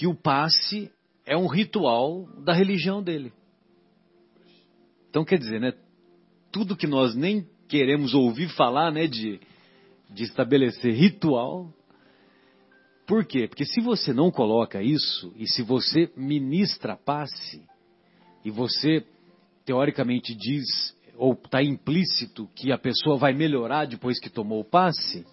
que 0.00 0.06
o 0.06 0.14
passe 0.14 0.90
é 1.26 1.36
um 1.36 1.46
ritual 1.46 2.26
da 2.42 2.54
religião 2.54 3.02
dele. 3.02 3.34
Então 5.10 5.26
quer 5.26 5.38
dizer, 5.38 5.60
né? 5.60 5.74
Tudo 6.50 6.74
que 6.74 6.86
nós 6.86 7.14
nem 7.14 7.46
queremos 7.68 8.14
ouvir 8.14 8.48
falar, 8.48 8.90
né, 8.90 9.06
de, 9.06 9.38
de 10.08 10.22
estabelecer 10.22 10.94
ritual, 10.94 11.70
por 13.06 13.26
quê? 13.26 13.46
Porque 13.46 13.66
se 13.66 13.82
você 13.82 14.14
não 14.14 14.30
coloca 14.30 14.82
isso, 14.82 15.34
e 15.36 15.46
se 15.46 15.62
você 15.62 16.10
ministra 16.16 16.96
passe, 16.96 17.62
e 18.42 18.50
você 18.50 19.04
teoricamente 19.66 20.34
diz, 20.34 20.96
ou 21.14 21.34
está 21.34 21.62
implícito, 21.62 22.48
que 22.56 22.72
a 22.72 22.78
pessoa 22.78 23.18
vai 23.18 23.34
melhorar 23.34 23.84
depois 23.84 24.18
que 24.18 24.30
tomou 24.30 24.60
o 24.60 24.64
passe, 24.64 25.26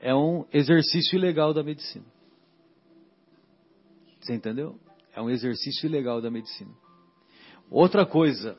é 0.00 0.14
um 0.14 0.46
exercício 0.50 1.18
ilegal 1.18 1.52
da 1.52 1.62
medicina. 1.62 2.06
Você 4.30 4.34
entendeu? 4.36 4.78
É 5.12 5.20
um 5.20 5.28
exercício 5.28 5.86
ilegal 5.86 6.22
da 6.22 6.30
medicina. 6.30 6.70
Outra 7.68 8.06
coisa, 8.06 8.56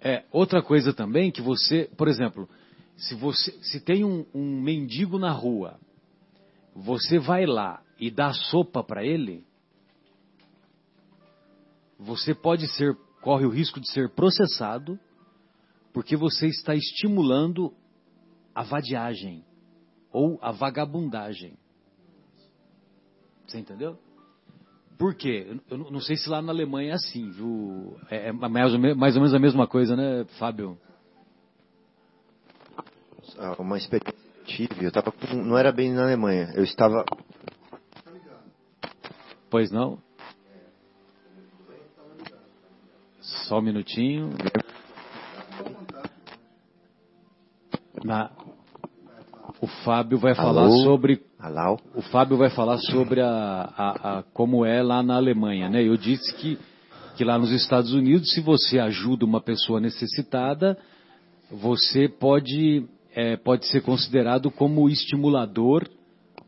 é 0.00 0.24
outra 0.32 0.62
coisa 0.62 0.94
também 0.94 1.30
que 1.30 1.42
você, 1.42 1.90
por 1.98 2.08
exemplo, 2.08 2.48
se 2.96 3.14
você 3.14 3.52
se 3.62 3.78
tem 3.78 4.02
um, 4.06 4.24
um 4.32 4.62
mendigo 4.62 5.18
na 5.18 5.32
rua 5.32 5.78
você 6.74 7.18
vai 7.18 7.44
lá 7.44 7.82
e 8.00 8.10
dá 8.10 8.32
sopa 8.32 8.82
para 8.82 9.04
ele, 9.04 9.46
você 11.98 12.34
pode 12.34 12.66
ser, 12.68 12.96
corre 13.20 13.44
o 13.44 13.50
risco 13.50 13.78
de 13.78 13.88
ser 13.92 14.08
processado, 14.14 14.98
porque 15.92 16.16
você 16.16 16.48
está 16.48 16.74
estimulando 16.74 17.72
a 18.54 18.62
vadiagem 18.62 19.44
ou 20.10 20.38
a 20.40 20.50
vagabundagem. 20.50 21.56
Você 23.46 23.58
entendeu? 23.58 23.98
Por 24.98 25.14
quê? 25.14 25.58
Eu 25.70 25.78
não 25.78 26.00
sei 26.00 26.16
se 26.16 26.28
lá 26.28 26.40
na 26.40 26.52
Alemanha 26.52 26.92
é 26.92 26.94
assim, 26.94 27.30
viu? 27.30 27.96
É, 28.10 28.28
é 28.28 28.32
mais 28.32 28.72
ou 28.72 28.78
menos 28.80 29.34
a 29.34 29.38
mesma 29.38 29.66
coisa, 29.66 29.96
né, 29.96 30.24
Fábio? 30.38 30.78
Ah, 33.38 33.56
uma 33.58 33.76
experiência 33.76 34.24
tive, 34.44 34.84
eu 34.84 34.92
tava 34.92 35.10
com, 35.10 35.34
não 35.42 35.58
era 35.58 35.72
bem 35.72 35.92
na 35.92 36.04
Alemanha, 36.04 36.52
eu 36.54 36.62
estava. 36.62 37.04
Pois 39.50 39.70
não? 39.70 39.98
Só 43.20 43.58
um 43.58 43.62
minutinho. 43.62 44.30
Na... 48.04 48.30
o 49.60 49.66
Fábio 49.84 50.18
vai 50.18 50.34
falar 50.34 50.68
sobre. 50.70 51.24
Alô? 51.44 51.78
O 51.94 52.00
Fábio 52.00 52.38
vai 52.38 52.48
falar 52.48 52.78
sobre 52.78 53.20
a, 53.20 53.28
a, 53.76 54.18
a, 54.18 54.22
como 54.32 54.64
é 54.64 54.82
lá 54.82 55.02
na 55.02 55.16
Alemanha, 55.16 55.68
né? 55.68 55.86
Eu 55.86 55.94
disse 55.94 56.34
que, 56.36 56.58
que 57.16 57.22
lá 57.22 57.38
nos 57.38 57.50
Estados 57.50 57.92
Unidos, 57.92 58.32
se 58.32 58.40
você 58.40 58.78
ajuda 58.78 59.26
uma 59.26 59.42
pessoa 59.42 59.78
necessitada, 59.78 60.78
você 61.50 62.08
pode, 62.08 62.86
é, 63.14 63.36
pode 63.36 63.66
ser 63.66 63.82
considerado 63.82 64.50
como 64.50 64.88
estimulador 64.88 65.86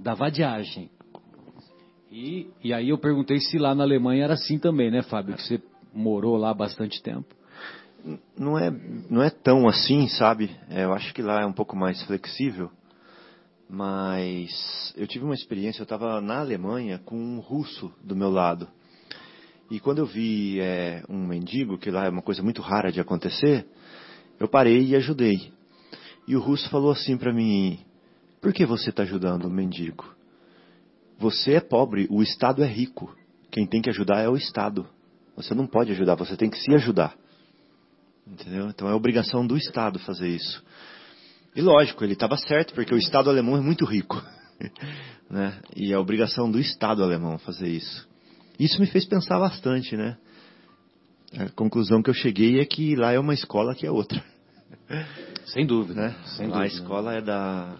da 0.00 0.15
vadiagem. 0.15 0.88
E, 2.11 2.49
e 2.65 2.73
aí 2.73 2.88
eu 2.88 2.97
perguntei 2.97 3.38
se 3.38 3.59
lá 3.59 3.75
na 3.75 3.85
Alemanha 3.85 4.25
era 4.25 4.33
assim 4.33 4.59
também, 4.59 4.91
né, 4.91 5.03
Fábio? 5.03 5.37
Que 5.37 5.43
você 5.43 5.62
morou 5.93 6.38
lá 6.38 6.53
há 6.53 6.55
bastante 6.55 7.03
tempo. 7.03 7.37
Não 8.35 8.59
é, 8.59 8.73
não 9.11 9.23
é 9.23 9.29
tão 9.29 9.69
assim, 9.69 10.09
sabe? 10.09 10.57
É, 10.71 10.85
eu 10.85 10.95
acho 10.95 11.12
que 11.12 11.21
lá 11.21 11.43
é 11.43 11.47
um 11.47 11.53
pouco 11.53 11.76
mais 11.76 12.03
flexível. 12.05 12.71
Mas 13.68 14.94
eu 14.96 15.06
tive 15.06 15.25
uma 15.25 15.35
experiência, 15.35 15.80
eu 15.80 15.85
estava 15.85 16.20
na 16.20 16.38
Alemanha 16.38 16.99
com 17.04 17.16
um 17.16 17.40
russo 17.40 17.92
do 18.02 18.14
meu 18.14 18.30
lado. 18.30 18.68
E 19.70 19.80
quando 19.80 19.99
eu 19.99 20.06
vi 20.06 20.61
é, 20.61 21.02
um 21.08 21.26
mendigo, 21.26 21.76
que 21.76 21.90
lá 21.90 22.04
é 22.04 22.08
uma 22.08 22.23
coisa 22.23 22.42
muito 22.42 22.62
rara 22.62 22.92
de 22.92 23.00
acontecer, 23.00 23.66
eu 24.38 24.46
parei 24.46 24.87
e 24.87 24.94
ajudei. 24.94 25.52
E 26.28 26.37
o 26.37 26.40
russo 26.40 26.68
falou 26.70 26.92
assim 26.92 27.16
para 27.16 27.32
mim: 27.32 27.80
Por 28.40 28.52
que 28.52 28.64
você 28.64 28.90
está 28.90 29.02
ajudando 29.02 29.46
o 29.46 29.50
mendigo? 29.50 30.04
Você 31.18 31.54
é 31.54 31.61
pobre, 31.61 32.06
o 32.11 32.23
Estado 32.23 32.62
é 32.62 32.66
rico. 32.66 33.14
Quem 33.50 33.66
tem 33.66 33.80
que 33.80 33.90
ajudar 33.90 34.20
é 34.20 34.28
o 34.28 34.37
Estado. 34.37 34.87
Você 35.35 35.54
não 35.54 35.66
pode 35.66 35.90
ajudar, 35.92 36.14
você 36.14 36.37
tem 36.37 36.49
que 36.50 36.58
se 36.58 36.73
ajudar. 36.75 37.16
Entendeu? 38.26 38.68
Então 38.68 38.88
é 38.88 38.94
obrigação 38.94 39.46
do 39.46 39.56
Estado 39.56 39.99
fazer 40.00 40.28
isso. 40.28 40.64
E 41.56 41.62
lógico, 41.62 42.04
ele 42.04 42.12
estava 42.12 42.36
certo, 42.36 42.75
porque 42.75 42.94
o 42.94 42.98
Estado 42.98 43.30
alemão 43.30 43.56
é 43.56 43.60
muito 43.60 43.86
rico. 43.86 44.22
né? 45.30 45.58
E 45.75 45.90
é 45.90 45.98
obrigação 45.98 46.50
do 46.50 46.60
Estado 46.60 47.02
alemão 47.02 47.38
fazer 47.38 47.68
isso. 47.68 48.06
Isso 48.60 48.78
me 48.78 48.86
fez 48.86 49.06
pensar 49.06 49.38
bastante, 49.38 49.96
né? 49.96 50.18
A 51.38 51.48
conclusão 51.50 52.02
que 52.02 52.10
eu 52.10 52.14
cheguei 52.14 52.60
é 52.60 52.64
que 52.64 52.94
lá 52.94 53.12
é 53.12 53.18
uma 53.18 53.34
escola 53.34 53.75
que 53.75 53.86
é 53.86 53.90
outra. 53.90 54.22
Sem 55.46 55.66
dúvida. 55.66 56.08
Né? 56.08 56.16
Sem 56.36 56.46
dúvida. 56.46 56.64
a 56.64 56.66
escola 56.66 57.14
é 57.14 57.22
da 57.22 57.76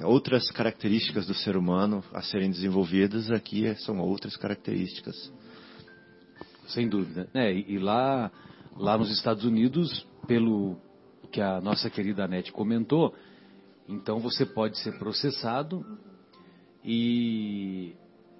é, 0.00 0.06
outras 0.06 0.50
características 0.50 1.26
do 1.26 1.34
ser 1.34 1.56
humano 1.56 2.04
a 2.12 2.20
serem 2.22 2.50
desenvolvidas, 2.50 3.30
aqui 3.30 3.66
é, 3.66 3.74
são 3.76 3.98
outras 4.00 4.36
características. 4.36 5.32
Sem 6.66 6.88
dúvida. 6.88 7.28
É, 7.34 7.52
e 7.52 7.78
lá, 7.78 8.30
lá 8.76 8.98
nos 8.98 9.10
Estados 9.10 9.44
Unidos, 9.44 10.06
pelo 10.26 10.76
que 11.34 11.40
a 11.40 11.60
nossa 11.60 11.90
querida 11.90 12.24
Anete 12.24 12.52
comentou, 12.52 13.12
então 13.88 14.20
você 14.20 14.46
pode 14.46 14.78
ser 14.78 14.96
processado 15.00 15.84
e 16.84 17.96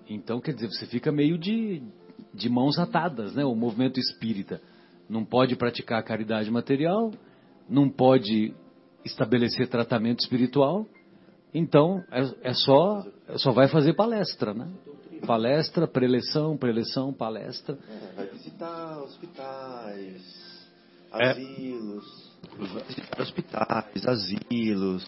então 0.09 0.41
quer 0.41 0.55
dizer, 0.55 0.69
você 0.69 0.87
fica 0.87 1.11
meio 1.11 1.37
de, 1.37 1.83
de 2.33 2.49
mãos 2.49 2.79
atadas, 2.79 3.35
né? 3.35 3.45
O 3.45 3.57
movimento 3.57 3.99
espírita 3.99 4.63
não 5.09 5.25
pode 5.25 5.57
praticar 5.57 5.99
a 5.99 6.05
caridade 6.05 6.49
material, 6.53 7.11
não 7.69 7.91
pode 7.91 8.55
estabelecer 9.05 9.67
tratamento 9.67 10.21
espiritual, 10.21 10.87
então 11.53 12.01
é, 12.13 12.51
é 12.51 12.55
só 12.55 13.05
é 13.27 13.37
só 13.39 13.51
vai 13.51 13.67
fazer 13.67 13.95
palestra, 13.95 14.55
né? 14.55 14.71
Palestra, 15.27 15.89
preleção, 15.89 16.57
preleção, 16.57 17.13
palestra. 17.13 17.77
É, 17.89 18.15
vai 18.15 18.27
visitar 18.29 19.03
hospitais, 19.03 20.69
É. 21.13 21.31
asilos, 21.31 22.34
visitar 22.59 23.21
hospitais, 23.21 24.07
asilos, 24.07 25.07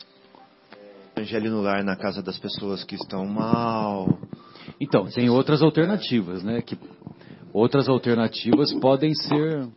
evangelho 1.16 1.50
no 1.50 1.62
lar 1.62 1.82
na 1.84 1.96
casa 1.96 2.22
das 2.22 2.38
pessoas 2.38 2.84
que 2.84 2.94
estão 2.94 3.26
mal. 3.26 4.18
Então, 4.80 5.06
tem 5.06 5.30
outras 5.30 5.62
alternativas, 5.62 6.42
né? 6.42 6.60
Que 6.60 6.78
outras 7.52 7.88
alternativas 7.88 8.72
podem 8.74 9.14
ser 9.14 9.68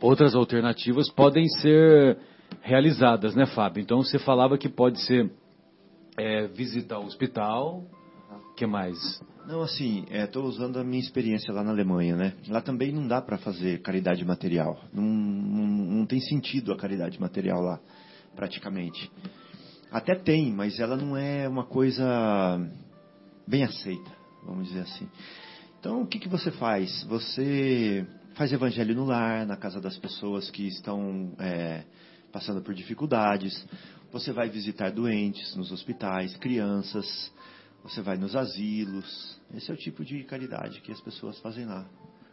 outras 0.00 0.34
alternativas 0.34 1.10
podem 1.10 1.48
ser 1.60 2.18
realizadas, 2.62 3.34
né, 3.34 3.46
Fábio? 3.46 3.82
Então 3.82 4.02
você 4.02 4.18
falava 4.18 4.56
que 4.56 4.68
pode 4.68 5.00
ser 5.00 5.30
é, 6.16 6.46
visitar 6.46 6.98
o 6.98 7.06
hospital, 7.06 7.84
que 8.58 8.66
mais? 8.66 8.98
Não, 9.46 9.62
assim, 9.62 10.04
estou 10.10 10.44
usando 10.44 10.78
a 10.80 10.84
minha 10.84 11.00
experiência 11.00 11.54
lá 11.54 11.62
na 11.62 11.70
Alemanha, 11.70 12.16
né? 12.16 12.34
Lá 12.48 12.60
também 12.60 12.90
não 12.90 13.06
dá 13.06 13.22
para 13.22 13.38
fazer 13.38 13.80
caridade 13.82 14.24
material. 14.24 14.82
Não, 14.92 15.04
não, 15.04 15.66
não 15.66 16.06
tem 16.06 16.20
sentido 16.20 16.72
a 16.72 16.76
caridade 16.76 17.20
material 17.20 17.60
lá, 17.62 17.78
praticamente. 18.34 19.10
Até 19.92 20.16
tem, 20.16 20.52
mas 20.52 20.80
ela 20.80 20.96
não 20.96 21.16
é 21.16 21.48
uma 21.48 21.64
coisa 21.64 22.60
bem 23.46 23.62
aceita, 23.62 24.10
vamos 24.44 24.66
dizer 24.66 24.80
assim. 24.80 25.08
Então, 25.78 26.02
o 26.02 26.06
que, 26.06 26.18
que 26.18 26.28
você 26.28 26.50
faz? 26.50 27.04
Você 27.04 28.04
faz 28.34 28.52
evangelho 28.52 28.94
no 28.94 29.04
lar, 29.04 29.46
na 29.46 29.56
casa 29.56 29.80
das 29.80 29.96
pessoas 29.96 30.50
que 30.50 30.66
estão 30.66 31.32
é, 31.38 31.84
passando 32.32 32.60
por 32.60 32.74
dificuldades. 32.74 33.64
Você 34.10 34.32
vai 34.32 34.48
visitar 34.48 34.90
doentes 34.90 35.54
nos 35.54 35.70
hospitais, 35.70 36.36
crianças. 36.38 37.32
Você 37.82 38.02
vai 38.02 38.16
nos 38.16 38.36
asilos. 38.36 39.40
Esse 39.54 39.70
é 39.70 39.74
o 39.74 39.76
tipo 39.76 40.04
de 40.04 40.22
caridade 40.24 40.80
que 40.80 40.92
as 40.92 41.00
pessoas 41.00 41.38
fazem 41.40 41.64
lá. 41.64 41.86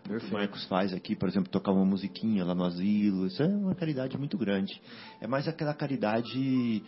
O 0.08 0.34
Marcos 0.34 0.64
faz 0.66 0.94
aqui, 0.94 1.16
por 1.16 1.28
exemplo, 1.28 1.50
tocar 1.50 1.72
uma 1.72 1.86
musiquinha 1.86 2.46
lá 2.46 2.54
no 2.54 2.64
asilo. 2.64 3.26
Isso 3.26 3.42
é 3.42 3.48
uma 3.48 3.74
caridade 3.74 4.18
muito 4.18 4.38
grande. 4.38 4.80
É 5.20 5.26
mais 5.26 5.48
aquela 5.48 5.74
caridade 5.74 6.84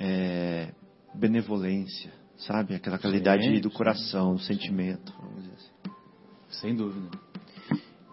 é, 0.00 0.72
benevolência, 1.14 2.12
sabe? 2.36 2.74
Aquela 2.74 2.98
caridade 2.98 3.44
Sim, 3.44 3.60
do 3.60 3.70
coração, 3.70 4.34
do 4.34 4.40
sentimento, 4.40 5.12
vamos 5.20 5.42
dizer 5.42 5.54
assim. 5.54 5.70
Sem 6.60 6.74
dúvida. 6.74 7.16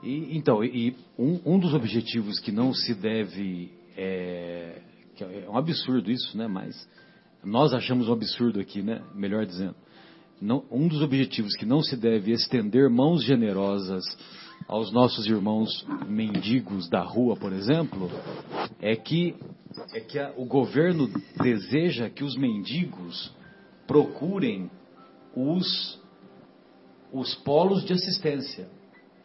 E, 0.04 0.38
então, 0.38 0.64
e 0.64 0.96
um, 1.18 1.42
um 1.54 1.60
dos 1.60 1.74
objetivos 1.74 2.40
que 2.40 2.52
não 2.52 2.72
se 2.72 2.94
deve. 2.94 3.72
É, 3.98 4.82
que 5.16 5.24
é 5.24 5.50
um 5.50 5.58
absurdo 5.58 6.12
isso, 6.12 6.38
né? 6.38 6.48
Mas 6.48 6.88
nós 7.46 7.74
achamos 7.74 8.10
um 8.10 8.14
absurdo 8.14 8.60
aqui, 8.60 8.82
né? 8.82 9.02
Melhor 9.14 9.46
dizendo. 9.46 9.76
Não, 10.42 10.66
um 10.70 10.88
dos 10.88 11.02
objetivos 11.02 11.56
que 11.56 11.66
não 11.66 11.82
se 11.82 11.96
deve 11.96 12.32
estender 12.32 12.90
mãos 12.90 13.24
generosas 13.24 14.04
aos 14.68 14.92
nossos 14.92 15.26
irmãos 15.28 15.86
mendigos 16.08 16.90
da 16.90 17.02
rua, 17.02 17.36
por 17.36 17.54
exemplo, 17.54 18.10
é 18.82 18.96
que, 18.96 19.36
é 19.94 20.00
que 20.00 20.20
a, 20.20 20.34
o 20.36 20.46
governo 20.46 21.10
deseja 21.42 22.10
que 22.10 22.24
os 22.24 22.36
mendigos 22.36 23.32
procurem 23.88 24.70
os, 25.36 26.00
os 27.14 27.36
polos 27.36 27.86
de 27.86 27.94
assistência. 27.94 28.68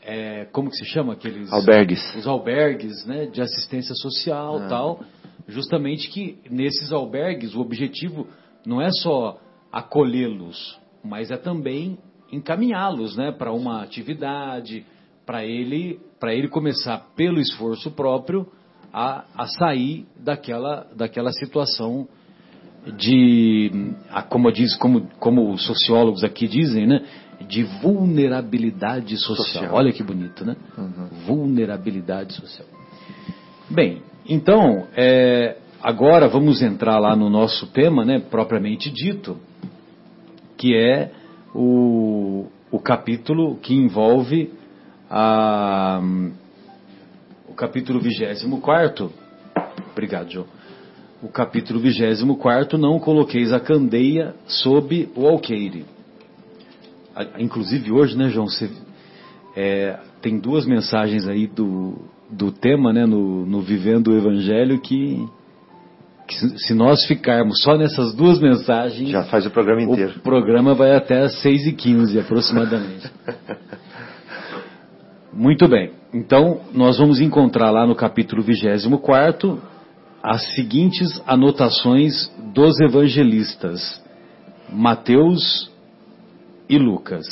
É, 0.03 0.47
como 0.47 0.71
que 0.71 0.77
se 0.77 0.87
chama 0.87 1.13
aqueles 1.13 1.53
Albergues. 1.53 2.15
os 2.17 2.27
albergues 2.27 3.05
né, 3.05 3.27
de 3.27 3.43
assistência 3.43 3.95
social 3.95 4.59
Ah. 4.59 4.69
tal 4.69 5.05
justamente 5.51 6.09
que 6.11 6.39
nesses 6.51 6.93
albergues 6.93 7.55
o 7.55 7.61
objetivo 7.61 8.27
não 8.67 8.81
é 8.81 8.91
só 8.91 9.39
acolhê-los 9.73 10.79
mas 11.05 11.31
é 11.31 11.37
também 11.37 11.99
encaminhá-los 12.33 13.17
né, 13.17 13.33
para 13.33 13.53
uma 13.53 13.83
atividade 13.83 14.85
para 15.27 15.45
ele 15.45 15.99
para 16.19 16.35
ele 16.35 16.49
começar 16.49 16.99
pelo 17.17 17.41
esforço 17.41 17.91
próprio 17.91 18.47
a, 18.93 19.25
a 19.35 19.47
sair 19.47 20.07
daquela 20.19 20.87
daquela 20.97 21.33
situação 21.33 22.07
de 22.97 23.71
a- 24.11 24.23
como 24.23 24.51
diz 24.53 24.75
como 24.77 25.09
como 25.19 25.53
os 25.53 25.65
sociólogos 25.67 26.25
aqui 26.25 26.47
dizem 26.49 26.87
né 26.87 27.05
de 27.49 27.63
vulnerabilidade 27.63 29.17
social. 29.17 29.47
Social. 29.47 29.75
Olha 29.75 29.93
que 29.93 30.03
bonito, 30.03 30.45
né? 30.45 30.57
Vulnerabilidade 31.27 32.35
social. 32.35 32.69
Bem, 33.71 34.03
então, 34.31 34.87
é, 34.97 35.57
agora 35.83 36.29
vamos 36.29 36.63
entrar 36.63 37.01
lá 37.01 37.17
no 37.17 37.29
nosso 37.29 37.67
tema, 37.67 38.05
né, 38.05 38.21
propriamente 38.21 38.89
dito, 38.89 39.37
que 40.57 40.77
é 40.77 41.11
o, 41.53 42.47
o 42.71 42.79
capítulo 42.79 43.57
que 43.57 43.75
envolve 43.75 44.53
a, 45.11 46.01
o 47.49 47.55
capítulo 47.55 47.99
24. 47.99 49.13
Obrigado, 49.91 50.31
João. 50.31 50.47
O 51.21 51.29
capítulo 51.29 51.81
24, 51.81 52.79
não 52.79 53.01
coloqueis 53.01 53.53
a 53.53 53.59
candeia 53.59 54.35
sob 54.47 55.09
o 55.17 55.27
alqueire. 55.27 55.85
Inclusive 57.37 57.91
hoje, 57.91 58.17
né, 58.17 58.29
João, 58.29 58.47
você, 58.47 58.71
é, 59.57 59.99
tem 60.23 60.39
duas 60.39 60.65
mensagens 60.65 61.27
aí 61.27 61.49
do, 61.49 61.97
do 62.31 62.53
tema, 62.53 62.93
né, 62.93 63.07
no, 63.07 63.45
no 63.45 63.61
Vivendo 63.61 64.09
o 64.09 64.17
Evangelho, 64.17 64.81
que, 64.81 65.27
que 66.27 66.35
se, 66.35 66.59
se 66.59 66.75
nós 66.75 67.05
ficarmos 67.07 67.63
só 67.63 67.77
nessas 67.77 68.15
duas 68.15 68.39
mensagens, 68.41 69.11
Já 69.11 69.25
faz 69.25 69.47
o 69.47 69.51
programa 69.51 69.83
inteiro. 69.83 70.15
o 70.17 70.21
programa 70.21 70.75
vai 70.75 70.95
até 70.95 71.23
às 71.23 71.43
6h15 71.43 72.21
aproximadamente. 72.21 73.11
Muito 75.33 75.69
bem. 75.69 75.93
Então, 76.13 76.61
nós 76.73 76.99
vamos 76.99 77.21
encontrar 77.21 77.71
lá 77.71 77.87
no 77.87 77.95
capítulo 77.95 78.43
24 78.43 79.63
as 80.23 80.55
seguintes 80.55 81.23
anotações 81.27 82.31
dos 82.53 82.79
evangelistas, 82.81 84.03
Mateus 84.69 85.71
e 86.69 86.77
Lucas. 86.79 87.25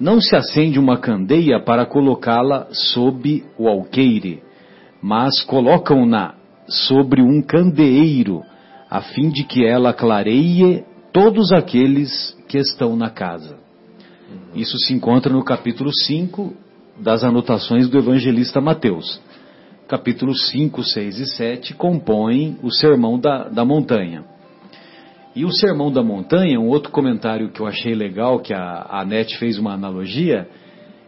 Não 0.00 0.18
se 0.18 0.34
acende 0.34 0.78
uma 0.78 0.96
candeia 0.96 1.60
para 1.60 1.84
colocá-la 1.84 2.68
sob 2.70 3.44
o 3.58 3.68
alqueire, 3.68 4.42
mas 5.02 5.42
colocam-na 5.42 6.36
sobre 6.66 7.20
um 7.20 7.42
candeeiro, 7.42 8.42
a 8.88 9.02
fim 9.02 9.28
de 9.28 9.44
que 9.44 9.62
ela 9.62 9.92
clareie 9.92 10.84
todos 11.12 11.52
aqueles 11.52 12.34
que 12.48 12.56
estão 12.56 12.96
na 12.96 13.10
casa. 13.10 13.58
Isso 14.54 14.78
se 14.78 14.94
encontra 14.94 15.30
no 15.30 15.44
capítulo 15.44 15.92
5 15.92 16.54
das 16.98 17.22
anotações 17.22 17.86
do 17.86 17.98
evangelista 17.98 18.58
Mateus. 18.58 19.20
Capítulos 19.86 20.48
5, 20.48 20.82
6 20.82 21.18
e 21.18 21.26
7 21.26 21.74
compõem 21.74 22.56
o 22.62 22.70
Sermão 22.70 23.18
da, 23.18 23.48
da 23.48 23.66
Montanha. 23.66 24.24
E 25.34 25.44
o 25.44 25.52
Sermão 25.52 25.92
da 25.92 26.02
Montanha, 26.02 26.58
um 26.58 26.68
outro 26.68 26.90
comentário 26.90 27.50
que 27.50 27.60
eu 27.60 27.66
achei 27.66 27.94
legal, 27.94 28.40
que 28.40 28.52
a, 28.52 28.86
a 28.90 29.04
Net 29.04 29.38
fez 29.38 29.58
uma 29.58 29.72
analogia, 29.72 30.48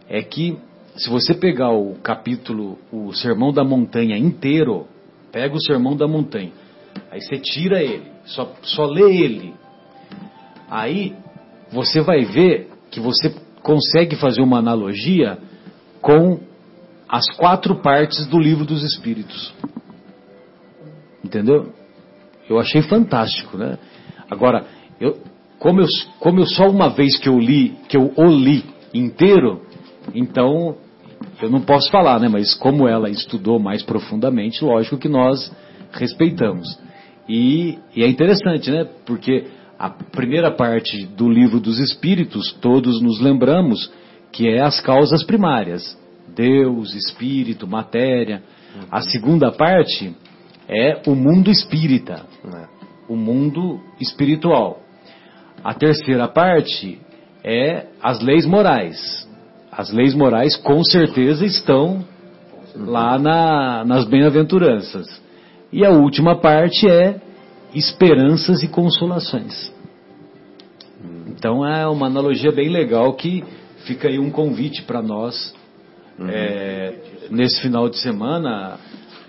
é 0.09 0.21
que 0.21 0.57
se 0.95 1.09
você 1.09 1.33
pegar 1.33 1.71
o 1.71 1.95
capítulo, 1.95 2.77
o 2.91 3.11
Sermão 3.13 3.51
da 3.51 3.63
Montanha 3.63 4.17
inteiro, 4.17 4.87
pega 5.31 5.55
o 5.55 5.61
Sermão 5.61 5.95
da 5.95 6.07
Montanha, 6.07 6.51
aí 7.11 7.19
você 7.19 7.37
tira 7.37 7.81
ele, 7.81 8.05
só, 8.25 8.53
só 8.61 8.85
lê 8.85 9.17
ele. 9.17 9.53
Aí 10.69 11.15
você 11.71 11.99
vai 12.01 12.23
ver 12.23 12.69
que 12.89 12.99
você 12.99 13.35
consegue 13.61 14.15
fazer 14.15 14.41
uma 14.41 14.59
analogia 14.59 15.37
com 16.01 16.39
as 17.09 17.29
quatro 17.35 17.81
partes 17.81 18.25
do 18.27 18.39
livro 18.39 18.65
dos 18.65 18.83
Espíritos. 18.83 19.53
Entendeu? 21.23 21.73
Eu 22.49 22.59
achei 22.59 22.81
fantástico, 22.81 23.57
né? 23.57 23.77
Agora, 24.33 24.65
eu, 24.99 25.17
como, 25.59 25.81
eu, 25.81 25.87
como 26.19 26.39
eu 26.39 26.45
só 26.45 26.69
uma 26.69 26.89
vez 26.89 27.17
que 27.17 27.29
eu 27.29 27.39
li, 27.39 27.77
que 27.87 27.95
eu 27.95 28.11
o 28.15 28.25
li 28.25 28.63
inteiro, 28.93 29.61
então 30.13 30.75
eu 31.41 31.49
não 31.49 31.61
posso 31.61 31.89
falar, 31.89 32.19
né? 32.19 32.27
Mas 32.27 32.53
como 32.53 32.87
ela 32.87 33.09
estudou 33.09 33.59
mais 33.59 33.83
profundamente, 33.83 34.63
lógico 34.63 34.97
que 34.97 35.09
nós 35.09 35.51
respeitamos. 35.91 36.67
E, 37.27 37.77
e 37.95 38.03
é 38.03 38.07
interessante, 38.07 38.69
né? 38.69 38.85
Porque 39.05 39.45
a 39.79 39.89
primeira 39.89 40.51
parte 40.51 41.05
do 41.05 41.29
livro 41.29 41.59
dos 41.59 41.79
Espíritos, 41.79 42.51
todos 42.61 43.01
nos 43.01 43.19
lembramos 43.19 43.91
que 44.31 44.49
é 44.49 44.61
as 44.61 44.81
causas 44.81 45.23
primárias: 45.23 45.97
Deus, 46.35 46.93
Espírito, 46.93 47.67
matéria. 47.67 48.41
A 48.89 49.01
segunda 49.01 49.51
parte 49.51 50.15
é 50.67 51.01
o 51.05 51.13
mundo 51.15 51.51
espírita, 51.51 52.25
o 53.07 53.15
mundo 53.15 53.79
espiritual. 53.99 54.79
A 55.63 55.73
terceira 55.73 56.27
parte 56.27 56.99
é 57.43 57.87
as 58.01 58.21
leis 58.21 58.45
morais. 58.45 59.27
As 59.71 59.91
leis 59.91 60.13
morais 60.13 60.55
com 60.57 60.83
certeza 60.83 61.45
estão 61.45 62.05
lá 62.75 63.17
na, 63.17 63.83
nas 63.85 64.05
bem-aventuranças. 64.05 65.21
E 65.71 65.85
a 65.85 65.89
última 65.89 66.39
parte 66.39 66.87
é 66.87 67.19
esperanças 67.73 68.61
e 68.61 68.67
consolações. 68.67 69.71
Então 71.27 71.65
é 71.65 71.87
uma 71.87 72.07
analogia 72.07 72.51
bem 72.51 72.69
legal 72.69 73.13
que 73.13 73.43
fica 73.85 74.07
aí 74.07 74.19
um 74.19 74.29
convite 74.29 74.83
para 74.83 75.01
nós 75.01 75.53
uhum. 76.17 76.29
é, 76.29 76.93
nesse 77.29 77.61
final 77.61 77.89
de 77.89 77.97
semana, 77.97 78.77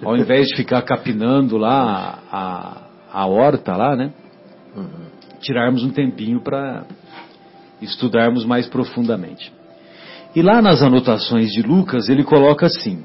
ao 0.03 0.17
invés 0.17 0.49
de 0.49 0.57
ficar 0.57 0.83
capinando 0.83 1.57
lá 1.57 2.23
a, 2.31 2.84
a 3.15 3.27
horta 3.27 3.77
lá, 3.77 3.95
né? 3.95 4.11
Uhum. 4.77 5.07
Tirarmos 5.41 5.85
um 5.85 5.91
tempinho 5.91 6.41
para 6.41 6.85
estudarmos 7.81 8.45
mais 8.45 8.67
profundamente. 8.67 9.53
E 10.35 10.43
lá 10.43 10.61
nas 10.61 10.83
anotações 10.83 11.53
de 11.53 11.63
Lucas 11.63 12.09
ele 12.09 12.25
coloca 12.25 12.67
assim: 12.67 13.05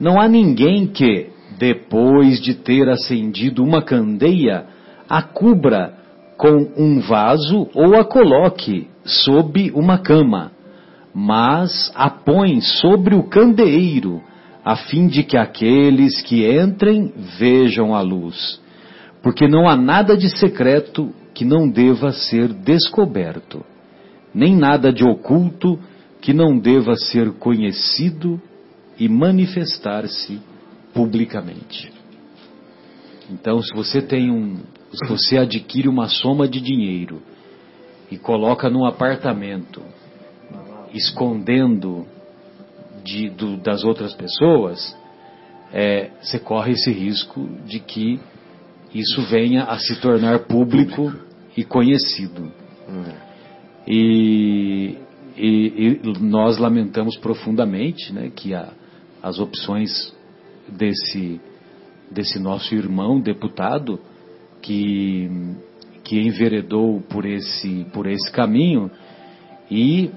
não 0.00 0.20
há 0.20 0.26
ninguém 0.26 0.88
que, 0.88 1.28
depois 1.56 2.40
de 2.42 2.54
ter 2.54 2.88
acendido 2.88 3.62
uma 3.62 3.80
candeia, 3.80 4.66
a 5.08 5.22
cubra 5.22 5.94
com 6.36 6.72
um 6.76 7.00
vaso 7.00 7.68
ou 7.74 7.94
a 7.94 8.04
coloque 8.04 8.88
sob 9.04 9.70
uma 9.72 9.98
cama, 9.98 10.50
mas 11.14 11.92
a 11.94 12.10
põe 12.10 12.60
sobre 12.60 13.14
o 13.14 13.22
candeeiro, 13.22 14.20
a 14.64 14.74
fim 14.74 15.06
de 15.06 15.22
que 15.22 15.36
aqueles 15.36 16.20
que 16.22 16.44
entrem 16.44 17.12
vejam 17.38 17.94
a 17.94 18.00
luz. 18.00 18.63
Porque 19.24 19.48
não 19.48 19.66
há 19.66 19.74
nada 19.74 20.18
de 20.18 20.28
secreto 20.28 21.10
que 21.32 21.46
não 21.46 21.66
deva 21.66 22.12
ser 22.12 22.52
descoberto, 22.52 23.64
nem 24.34 24.54
nada 24.54 24.92
de 24.92 25.02
oculto 25.02 25.80
que 26.20 26.34
não 26.34 26.58
deva 26.58 26.94
ser 26.94 27.32
conhecido 27.32 28.38
e 28.98 29.08
manifestar-se 29.08 30.42
publicamente. 30.92 31.90
Então, 33.30 33.62
se 33.62 33.74
você 33.74 34.02
tem 34.02 34.30
um, 34.30 34.58
se 34.92 35.08
você 35.08 35.38
adquire 35.38 35.88
uma 35.88 36.06
soma 36.06 36.46
de 36.46 36.60
dinheiro 36.60 37.22
e 38.10 38.18
coloca 38.18 38.68
num 38.68 38.84
apartamento, 38.84 39.80
escondendo 40.92 42.06
de, 43.02 43.30
do, 43.30 43.56
das 43.56 43.84
outras 43.84 44.12
pessoas, 44.12 44.94
é, 45.72 46.10
você 46.20 46.38
corre 46.38 46.72
esse 46.72 46.92
risco 46.92 47.48
de 47.64 47.80
que 47.80 48.20
isso 48.94 49.22
venha 49.22 49.64
a 49.64 49.78
se 49.78 50.00
tornar 50.00 50.40
público 50.40 51.12
e 51.56 51.64
conhecido. 51.64 52.52
E, 53.86 54.96
e, 55.36 56.00
e 56.04 56.18
nós 56.20 56.58
lamentamos 56.58 57.16
profundamente 57.18 58.12
né, 58.12 58.30
que 58.34 58.54
a, 58.54 58.72
as 59.22 59.38
opções 59.38 60.14
desse, 60.68 61.40
desse 62.10 62.38
nosso 62.38 62.74
irmão 62.74 63.20
deputado 63.20 63.98
que, 64.62 65.28
que 66.04 66.20
enveredou 66.20 67.00
por 67.02 67.26
esse, 67.26 67.84
por 67.92 68.06
esse 68.06 68.30
caminho 68.30 68.90
e, 69.70 70.10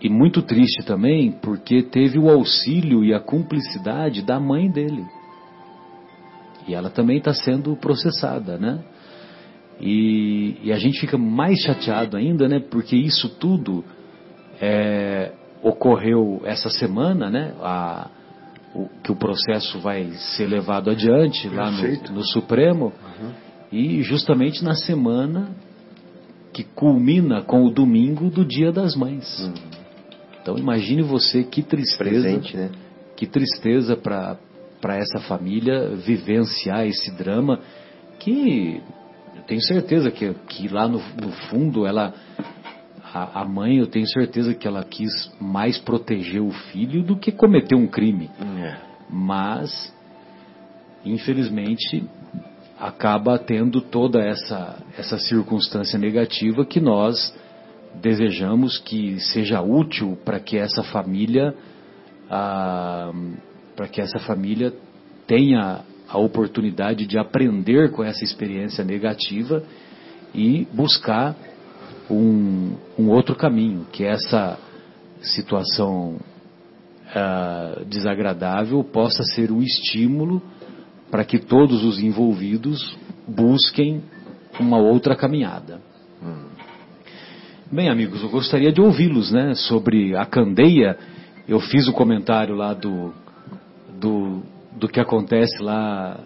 e 0.00 0.08
muito 0.08 0.40
triste 0.40 0.84
também 0.84 1.32
porque 1.32 1.82
teve 1.82 2.18
o 2.18 2.30
auxílio 2.30 3.04
e 3.04 3.12
a 3.12 3.20
cumplicidade 3.20 4.22
da 4.22 4.38
mãe 4.38 4.70
dele. 4.70 5.04
E 6.66 6.74
ela 6.74 6.90
também 6.90 7.18
está 7.18 7.32
sendo 7.32 7.76
processada, 7.76 8.58
né? 8.58 8.82
E, 9.80 10.56
e, 10.64 10.72
a 10.72 10.78
gente 10.78 10.98
fica 10.98 11.18
mais 11.18 11.60
chateado 11.60 12.16
ainda, 12.16 12.48
né? 12.48 12.60
Porque 12.60 12.96
isso 12.96 13.28
tudo 13.38 13.84
é, 14.60 15.32
ocorreu 15.62 16.40
essa 16.44 16.70
semana, 16.70 17.30
né? 17.30 17.54
A, 17.60 18.08
o, 18.74 18.88
que 19.02 19.12
o 19.12 19.16
processo 19.16 19.78
vai 19.80 20.10
ser 20.12 20.46
levado 20.46 20.90
adiante 20.90 21.48
lá 21.48 21.70
no, 21.70 22.14
no 22.14 22.24
Supremo 22.24 22.86
uhum. 23.20 23.30
e 23.72 24.02
justamente 24.02 24.64
na 24.64 24.74
semana 24.74 25.50
que 26.52 26.62
culmina 26.62 27.42
com 27.42 27.64
o 27.64 27.70
domingo 27.70 28.30
do 28.30 28.44
Dia 28.44 28.72
das 28.72 28.94
Mães. 28.96 29.40
Uhum. 29.40 29.54
Então 30.40 30.56
imagine 30.56 31.02
você 31.02 31.42
que 31.42 31.62
tristeza, 31.62 32.10
Presente, 32.10 32.56
né? 32.56 32.70
que 33.16 33.26
tristeza 33.26 33.96
para 33.96 34.36
para 34.80 34.96
essa 34.96 35.20
família 35.20 35.90
vivenciar 35.96 36.86
esse 36.86 37.10
drama 37.16 37.60
que 38.18 38.82
eu 39.34 39.42
tenho 39.42 39.62
certeza 39.62 40.10
que, 40.10 40.32
que 40.48 40.68
lá 40.68 40.88
no, 40.88 40.98
no 41.20 41.32
fundo 41.48 41.86
ela 41.86 42.14
a, 43.16 43.40
a, 43.40 43.44
mãe, 43.44 43.78
eu 43.78 43.86
tenho 43.86 44.06
certeza 44.06 44.54
que 44.54 44.66
ela 44.66 44.84
quis 44.84 45.32
mais 45.40 45.78
proteger 45.78 46.42
o 46.42 46.50
filho 46.50 47.02
do 47.02 47.16
que 47.16 47.32
cometer 47.32 47.74
um 47.74 47.86
crime. 47.86 48.30
É. 48.58 48.76
Mas, 49.08 49.94
infelizmente, 51.04 52.04
acaba 52.78 53.38
tendo 53.38 53.80
toda 53.80 54.20
essa, 54.20 54.76
essa 54.98 55.18
circunstância 55.18 55.98
negativa 55.98 56.66
que 56.66 56.80
nós 56.80 57.34
desejamos 57.94 58.78
que 58.78 59.18
seja 59.18 59.62
útil 59.62 60.18
para 60.22 60.38
que 60.38 60.58
essa 60.58 60.82
família 60.82 61.54
ah, 62.30 63.12
para 63.76 63.86
que 63.86 64.00
essa 64.00 64.18
família 64.20 64.72
tenha 65.26 65.84
a 66.08 66.18
oportunidade 66.18 67.06
de 67.06 67.18
aprender 67.18 67.90
com 67.90 68.02
essa 68.02 68.24
experiência 68.24 68.82
negativa 68.82 69.62
e 70.34 70.66
buscar 70.72 71.36
um, 72.10 72.76
um 72.98 73.08
outro 73.10 73.34
caminho, 73.34 73.86
que 73.92 74.04
essa 74.04 74.58
situação 75.20 76.16
uh, 76.16 77.84
desagradável 77.84 78.82
possa 78.84 79.22
ser 79.24 79.50
um 79.50 79.60
estímulo 79.60 80.40
para 81.10 81.24
que 81.24 81.38
todos 81.38 81.84
os 81.84 81.98
envolvidos 81.98 82.96
busquem 83.26 84.02
uma 84.58 84.78
outra 84.78 85.14
caminhada. 85.16 85.80
Hum. 86.22 86.46
Bem, 87.70 87.88
amigos, 87.88 88.22
eu 88.22 88.28
gostaria 88.28 88.72
de 88.72 88.80
ouvi-los, 88.80 89.32
né, 89.32 89.54
sobre 89.54 90.16
a 90.16 90.24
candeia. 90.24 90.96
Eu 91.48 91.58
fiz 91.60 91.88
o 91.88 91.92
comentário 91.92 92.54
lá 92.54 92.72
do, 92.72 93.12
do 94.00 94.42
do 94.78 94.88
que 94.88 95.00
acontece 95.00 95.62
lá 95.62 96.20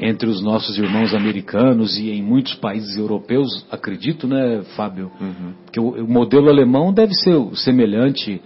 entre 0.00 0.28
os 0.28 0.42
nossos 0.42 0.76
irmãos 0.78 1.14
americanos 1.14 1.96
e 1.98 2.10
em 2.10 2.22
muitos 2.22 2.54
países 2.54 2.96
europeus, 2.96 3.66
acredito, 3.70 4.26
né, 4.26 4.62
Fábio? 4.74 5.12
Uhum. 5.20 5.52
Que 5.70 5.78
o, 5.78 6.04
o, 6.04 6.08
modelo 6.08 6.48
alemão 6.48 6.92
deve 6.92 7.14
ser 7.14 7.36
semelhante 7.56 8.40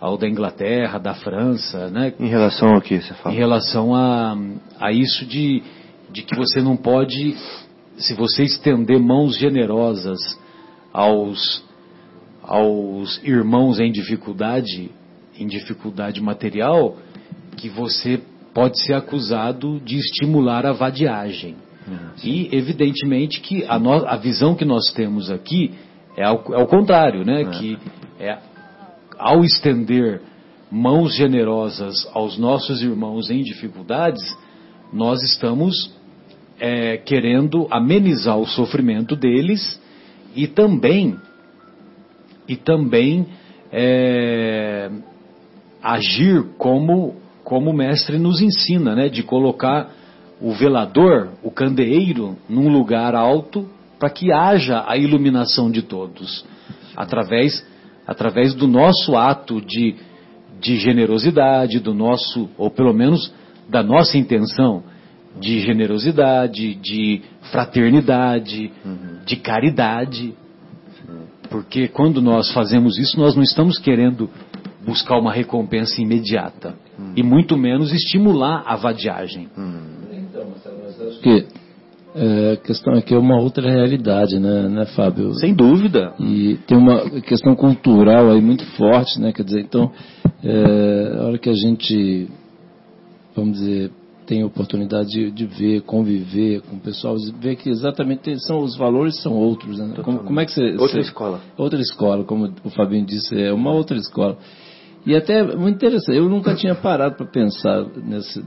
ao 0.00 0.18
da 0.18 0.28
Inglaterra, 0.28 0.98
da 0.98 1.14
França, 1.14 1.88
né? 1.90 2.12
Em 2.18 2.26
relação 2.26 2.74
ao 2.74 2.80
que 2.80 3.00
você 3.00 3.14
fala? 3.14 3.34
Em 3.34 3.38
relação 3.38 3.94
a, 3.94 4.36
a 4.78 4.92
isso 4.92 5.24
de, 5.26 5.62
de 6.10 6.22
que 6.22 6.36
você 6.36 6.60
não 6.60 6.76
pode, 6.76 7.36
se 7.96 8.14
você 8.14 8.42
estender 8.42 8.98
mãos 8.98 9.38
generosas 9.38 10.18
aos, 10.92 11.64
aos 12.42 13.22
irmãos 13.22 13.78
em 13.78 13.92
dificuldade, 13.92 14.90
em 15.38 15.46
dificuldade 15.46 16.20
material, 16.20 16.96
que 17.56 17.68
você 17.68 18.20
pode 18.54 18.82
ser 18.84 18.94
acusado 18.94 19.80
de 19.80 19.96
estimular 19.96 20.66
a 20.66 20.72
vadiagem. 20.72 21.56
Uhum. 21.86 21.96
E, 22.22 22.48
evidentemente, 22.54 23.40
que 23.40 23.64
a, 23.66 23.78
no, 23.78 24.06
a, 24.06 24.16
visão 24.16 24.54
que 24.54 24.64
nós 24.64 24.92
temos 24.92 25.30
aqui 25.30 25.72
é 26.16 26.24
ao, 26.24 26.44
é 26.52 26.56
ao 26.56 26.66
contrário, 26.66 27.24
né? 27.24 27.44
Uhum. 27.44 27.50
Que 27.50 27.78
é, 28.18 28.38
ao 29.18 29.44
estender 29.44 30.20
mãos 30.70 31.14
generosas 31.14 32.08
aos 32.12 32.38
nossos 32.38 32.82
irmãos 32.82 33.30
em 33.30 33.42
dificuldades, 33.42 34.22
nós 34.92 35.22
estamos 35.22 35.92
é, 36.58 36.98
querendo 36.98 37.66
amenizar 37.70 38.38
o 38.38 38.46
sofrimento 38.46 39.16
deles 39.16 39.80
e 40.34 40.46
também 40.46 41.18
e 42.46 42.56
também 42.56 43.26
é, 43.72 44.90
agir 45.82 46.44
como 46.58 47.19
como 47.50 47.70
o 47.70 47.74
mestre 47.74 48.16
nos 48.16 48.40
ensina, 48.40 48.94
né, 48.94 49.08
de 49.08 49.24
colocar 49.24 49.90
o 50.40 50.52
velador, 50.52 51.32
o 51.42 51.50
candeeiro, 51.50 52.38
num 52.48 52.68
lugar 52.68 53.12
alto 53.12 53.68
para 53.98 54.08
que 54.08 54.32
haja 54.32 54.84
a 54.86 54.96
iluminação 54.96 55.68
de 55.68 55.82
todos, 55.82 56.44
através, 56.94 57.66
através 58.06 58.54
do 58.54 58.68
nosso 58.68 59.16
ato 59.16 59.60
de, 59.60 59.96
de 60.60 60.76
generosidade, 60.76 61.80
do 61.80 61.92
nosso, 61.92 62.48
ou 62.56 62.70
pelo 62.70 62.94
menos 62.94 63.34
da 63.68 63.82
nossa 63.82 64.16
intenção 64.16 64.84
de 65.40 65.58
generosidade, 65.58 66.76
de 66.76 67.20
fraternidade, 67.50 68.70
uhum. 68.84 69.24
de 69.26 69.34
caridade. 69.34 70.34
Porque 71.50 71.88
quando 71.88 72.22
nós 72.22 72.52
fazemos 72.52 72.96
isso, 72.96 73.18
nós 73.18 73.34
não 73.34 73.42
estamos 73.42 73.76
querendo 73.76 74.30
buscar 74.86 75.18
uma 75.18 75.32
recompensa 75.32 76.00
imediata 76.00 76.76
hum. 77.00 77.12
e 77.16 77.22
muito 77.22 77.56
menos 77.56 77.92
estimular 77.92 78.62
a 78.66 78.76
vadiagem. 78.76 79.48
Hum. 79.56 79.80
Então, 80.12 80.46
mas 80.48 81.00
acho 81.00 81.20
que 81.20 81.46
é, 82.14 82.52
a 82.52 82.56
questão 82.56 82.94
aqui 82.94 83.14
é 83.14 83.18
uma 83.18 83.40
outra 83.40 83.70
realidade, 83.70 84.38
né, 84.38 84.68
né, 84.68 84.86
Fábio? 84.86 85.34
Sem 85.34 85.54
dúvida. 85.54 86.12
E 86.18 86.58
tem 86.66 86.76
uma 86.76 87.08
questão 87.20 87.54
cultural 87.54 88.30
aí 88.30 88.40
muito 88.40 88.64
forte, 88.76 89.20
né? 89.20 89.32
Quer 89.32 89.44
dizer, 89.44 89.60
então, 89.60 89.92
é, 90.42 91.18
a 91.18 91.24
hora 91.24 91.38
que 91.38 91.48
a 91.48 91.54
gente, 91.54 92.28
vamos 93.34 93.58
dizer, 93.58 93.92
tem 94.26 94.44
oportunidade 94.44 95.08
de, 95.08 95.30
de, 95.30 95.46
ver, 95.46 95.82
conviver 95.82 96.62
com 96.62 96.76
o 96.76 96.80
pessoal, 96.80 97.16
ver 97.40 97.56
que 97.56 97.68
exatamente 97.68 98.38
são 98.46 98.60
os 98.60 98.76
valores 98.76 99.20
são 99.22 99.32
outros. 99.32 99.78
Né? 99.78 99.94
Como, 100.02 100.20
como, 100.20 100.40
é 100.40 100.44
que 100.44 100.52
você 100.52 100.70
outra 100.72 100.86
você, 100.86 101.00
escola? 101.00 101.40
Outra 101.56 101.80
escola, 101.80 102.24
como 102.24 102.52
o 102.64 102.70
Fabinho 102.70 103.04
disse, 103.04 103.40
é 103.40 103.52
uma 103.52 103.72
outra 103.72 103.96
escola. 103.96 104.36
E 105.06 105.16
até 105.16 105.42
muito 105.56 105.76
interessante, 105.76 106.18
eu 106.18 106.28
nunca 106.28 106.54
tinha 106.54 106.74
parado 106.74 107.16
para 107.16 107.26
pensar 107.26 107.86
nesse, 108.04 108.42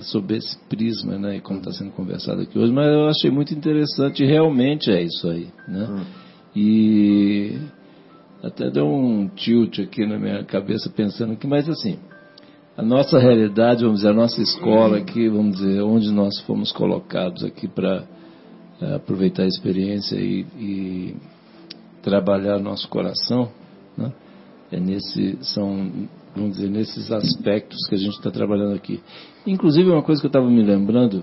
sobre 0.00 0.36
esse 0.36 0.58
prisma, 0.68 1.16
né, 1.16 1.40
como 1.40 1.60
está 1.60 1.70
sendo 1.70 1.92
conversado 1.92 2.40
aqui 2.40 2.58
hoje, 2.58 2.72
mas 2.72 2.88
eu 2.88 3.06
achei 3.06 3.30
muito 3.30 3.54
interessante, 3.54 4.24
e 4.24 4.26
realmente 4.26 4.90
é 4.90 5.00
isso 5.00 5.28
aí. 5.28 5.48
Né? 5.68 5.86
Hum. 5.88 6.04
E 6.56 7.56
até 8.42 8.68
deu 8.68 8.86
um 8.86 9.28
tilt 9.28 9.78
aqui 9.78 10.04
na 10.04 10.18
minha 10.18 10.42
cabeça 10.44 10.90
pensando 10.90 11.36
que, 11.36 11.46
mas 11.46 11.68
assim, 11.68 11.96
a 12.76 12.82
nossa 12.82 13.18
realidade, 13.18 13.84
vamos 13.84 14.00
dizer, 14.00 14.10
a 14.10 14.14
nossa 14.14 14.42
escola 14.42 14.98
aqui, 14.98 15.28
vamos 15.28 15.58
dizer, 15.58 15.82
onde 15.82 16.10
nós 16.10 16.40
fomos 16.40 16.72
colocados 16.72 17.44
aqui 17.44 17.68
para 17.68 18.02
é, 18.80 18.94
aproveitar 18.96 19.44
a 19.44 19.46
experiência 19.46 20.16
e, 20.16 20.44
e 20.58 21.16
trabalhar 22.02 22.58
nosso 22.58 22.88
coração, 22.88 23.48
né? 23.96 24.10
É 24.72 24.80
nesse, 24.80 25.36
são, 25.42 26.08
vamos 26.34 26.56
dizer, 26.56 26.70
nesses 26.70 27.12
aspectos 27.12 27.78
que 27.88 27.94
a 27.94 27.98
gente 27.98 28.16
está 28.16 28.30
trabalhando 28.30 28.74
aqui. 28.74 29.00
Inclusive, 29.46 29.90
uma 29.90 30.02
coisa 30.02 30.18
que 30.18 30.26
eu 30.26 30.30
estava 30.30 30.50
me 30.50 30.62
lembrando, 30.62 31.22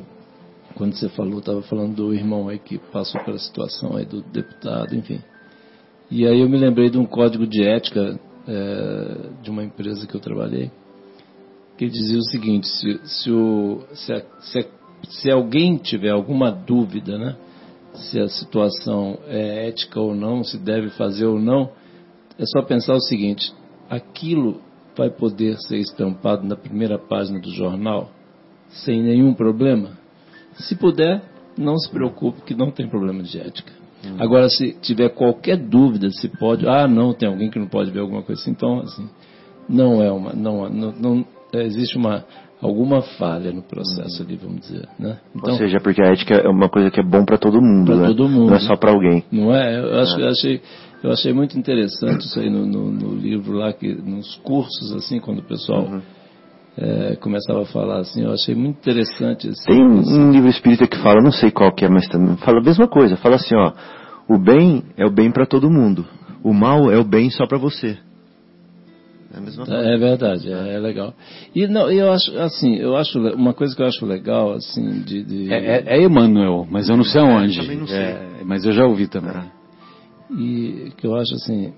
quando 0.75 0.93
você 0.93 1.09
falou, 1.09 1.39
estava 1.39 1.63
falando 1.63 1.95
do 1.95 2.13
irmão 2.13 2.47
aí 2.47 2.59
que 2.59 2.77
passou 2.77 3.19
pela 3.25 3.39
situação 3.39 3.97
aí 3.97 4.05
do 4.05 4.21
deputado, 4.21 4.95
enfim. 4.95 5.19
E 6.11 6.27
aí 6.27 6.39
eu 6.39 6.47
me 6.47 6.57
lembrei 6.57 6.91
de 6.91 6.99
um 6.99 7.05
código 7.05 7.47
de 7.47 7.63
ética 7.63 8.19
é, 8.47 9.29
de 9.41 9.49
uma 9.49 9.63
empresa 9.63 10.05
que 10.05 10.15
eu 10.15 10.19
trabalhei, 10.19 10.71
que 11.77 11.87
dizia 11.87 12.17
o 12.17 12.23
seguinte, 12.23 12.67
se, 12.67 12.99
se, 13.03 13.31
o, 13.31 13.81
se, 13.93 14.13
a, 14.13 14.21
se, 14.41 14.59
a, 14.59 14.65
se 15.07 15.31
alguém 15.31 15.77
tiver 15.77 16.11
alguma 16.11 16.51
dúvida, 16.51 17.17
né, 17.17 17.35
se 17.93 18.19
a 18.19 18.27
situação 18.27 19.17
é 19.27 19.67
ética 19.69 19.99
ou 19.99 20.13
não, 20.13 20.43
se 20.43 20.57
deve 20.57 20.89
fazer 20.91 21.25
ou 21.25 21.39
não, 21.39 21.71
é 22.39 22.45
só 22.45 22.61
pensar 22.61 22.95
o 22.95 23.01
seguinte: 23.01 23.53
aquilo 23.89 24.61
vai 24.97 25.09
poder 25.09 25.57
ser 25.59 25.77
estampado 25.77 26.47
na 26.47 26.55
primeira 26.55 26.97
página 26.97 27.39
do 27.39 27.51
jornal 27.51 28.09
sem 28.69 29.03
nenhum 29.03 29.33
problema? 29.33 29.91
Se 30.53 30.75
puder, 30.75 31.21
não 31.57 31.77
se 31.77 31.89
preocupe 31.89 32.41
que 32.41 32.55
não 32.55 32.71
tem 32.71 32.87
problema 32.87 33.21
de 33.21 33.39
ética. 33.39 33.71
Hum. 34.05 34.15
Agora, 34.19 34.49
se 34.49 34.73
tiver 34.81 35.09
qualquer 35.09 35.57
dúvida, 35.57 36.09
se 36.09 36.29
pode, 36.29 36.67
ah, 36.67 36.87
não, 36.87 37.13
tem 37.13 37.27
alguém 37.27 37.49
que 37.49 37.59
não 37.59 37.67
pode 37.67 37.91
ver 37.91 37.99
alguma 37.99 38.23
coisa 38.23 38.41
assim, 38.41 38.51
então, 38.51 38.79
assim, 38.79 39.09
não 39.67 40.01
é 40.01 40.11
uma, 40.11 40.33
não, 40.33 40.69
não, 40.69 40.93
não 40.93 41.25
existe 41.53 41.97
uma 41.97 42.25
alguma 42.61 43.01
falha 43.01 43.51
no 43.53 43.61
processo 43.61 44.21
hum. 44.21 44.25
ali, 44.25 44.35
vamos 44.35 44.61
dizer, 44.61 44.87
né? 44.97 45.17
Então, 45.35 45.53
Ou 45.53 45.57
seja, 45.57 45.79
porque 45.79 46.01
a 46.01 46.07
ética 46.07 46.35
é 46.35 46.49
uma 46.49 46.69
coisa 46.69 46.91
que 46.91 46.99
é 46.99 47.03
bom 47.03 47.23
para 47.23 47.37
todo 47.37 47.61
mundo, 47.61 47.85
pra 47.85 47.95
né? 47.95 48.07
todo 48.07 48.27
mundo. 48.27 48.49
Não 48.49 48.55
é 48.55 48.59
só 48.59 48.75
para 48.75 48.91
alguém. 48.91 49.23
Não 49.31 49.53
é? 49.53 49.79
Eu 49.79 49.99
acho, 49.99 50.19
é. 50.19 50.23
Eu 50.23 50.27
achei 50.29 50.61
eu 51.01 51.11
achei 51.11 51.33
muito 51.33 51.57
interessante 51.57 52.25
isso 52.25 52.39
aí 52.39 52.49
no, 52.49 52.65
no, 52.65 52.91
no 52.91 53.15
livro 53.15 53.53
lá, 53.53 53.71
que, 53.71 53.93
nos 53.93 54.35
cursos, 54.37 54.93
assim, 54.93 55.19
quando 55.19 55.39
o 55.39 55.43
pessoal 55.43 55.85
uhum. 55.85 56.01
é, 56.77 57.15
começava 57.15 57.61
a 57.61 57.65
falar 57.65 57.99
assim, 57.99 58.23
eu 58.23 58.33
achei 58.33 58.53
muito 58.53 58.77
interessante. 58.77 59.47
Assim, 59.47 59.65
Tem 59.65 59.81
um, 59.81 60.01
um, 60.01 60.31
livro 60.31 60.49
espírita 60.49 60.87
que 60.87 60.97
fala, 60.97 61.21
não 61.21 61.31
sei 61.31 61.51
qual 61.51 61.73
que 61.73 61.85
é, 61.85 61.89
mas 61.89 62.07
também 62.09 62.35
fala 62.37 62.59
a 62.59 62.63
mesma 62.63 62.87
coisa. 62.87 63.15
Fala 63.15 63.35
assim, 63.35 63.55
ó, 63.55 63.71
o 64.27 64.37
bem 64.37 64.83
é 64.97 65.05
o 65.05 65.11
bem 65.11 65.31
para 65.31 65.45
todo 65.45 65.69
mundo, 65.69 66.05
o 66.43 66.53
mal 66.53 66.91
é 66.91 66.97
o 66.97 67.03
bem 67.03 67.29
só 67.29 67.47
para 67.47 67.57
você. 67.57 67.97
É 69.33 69.37
a 69.37 69.41
mesma 69.41 69.65
coisa. 69.65 69.81
É 69.81 69.97
verdade, 69.97 70.51
é, 70.51 70.73
é, 70.73 70.79
legal. 70.79 71.13
E 71.55 71.65
não, 71.65 71.89
eu 71.89 72.11
acho 72.11 72.37
assim, 72.39 72.75
eu 72.75 72.97
acho 72.97 73.19
uma 73.35 73.53
coisa 73.53 73.73
que 73.73 73.81
eu 73.81 73.85
acho 73.85 74.05
legal 74.05 74.53
assim 74.53 75.01
de, 75.03 75.23
de... 75.23 75.53
É, 75.53 75.77
é, 75.77 75.83
é 75.97 76.03
Emmanuel, 76.03 76.67
mas 76.69 76.89
eu 76.89 76.97
não 76.97 77.05
sei 77.05 77.21
aonde. 77.21 77.59
É, 77.59 77.75
não 77.75 77.87
sei. 77.87 78.15
mas 78.43 78.65
eu 78.65 78.73
já 78.73 78.85
ouvi 78.85 79.07
também. 79.07 79.58
É 80.29 80.33
e 80.33 80.91
que 80.97 81.07
eu 81.07 81.15
acho 81.15 81.33
assim 81.35 81.73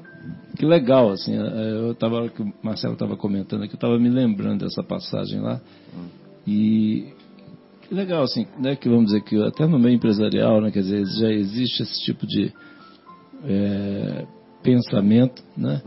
que 0.57 0.65
legal 0.65 1.09
assim 1.09 1.33
eu 1.33 1.91
estava 1.91 2.29
que 2.29 2.41
o 2.41 2.53
Marcelo 2.61 2.93
estava 2.93 3.15
comentando 3.15 3.63
aqui 3.63 3.73
eu 3.73 3.77
estava 3.77 3.97
me 3.97 4.09
lembrando 4.09 4.65
dessa 4.65 4.83
passagem 4.83 5.39
lá. 5.39 5.61
E 6.45 7.07
que 7.81 7.93
legal 7.93 8.23
assim 8.23 8.45
né 8.59 8.75
que 8.75 8.89
vamos 8.89 9.05
dizer 9.05 9.21
que 9.21 9.41
até 9.41 9.65
no 9.65 9.79
meio 9.79 9.95
empresarial 9.95 10.61
né 10.61 10.71
quer 10.71 10.81
dizer 10.81 11.05
já 11.05 11.31
existe 11.31 11.83
esse 11.83 12.03
tipo 12.03 12.27
de 12.27 12.53
é, 13.45 14.27
pensamento 14.61 15.43
né 15.57 15.81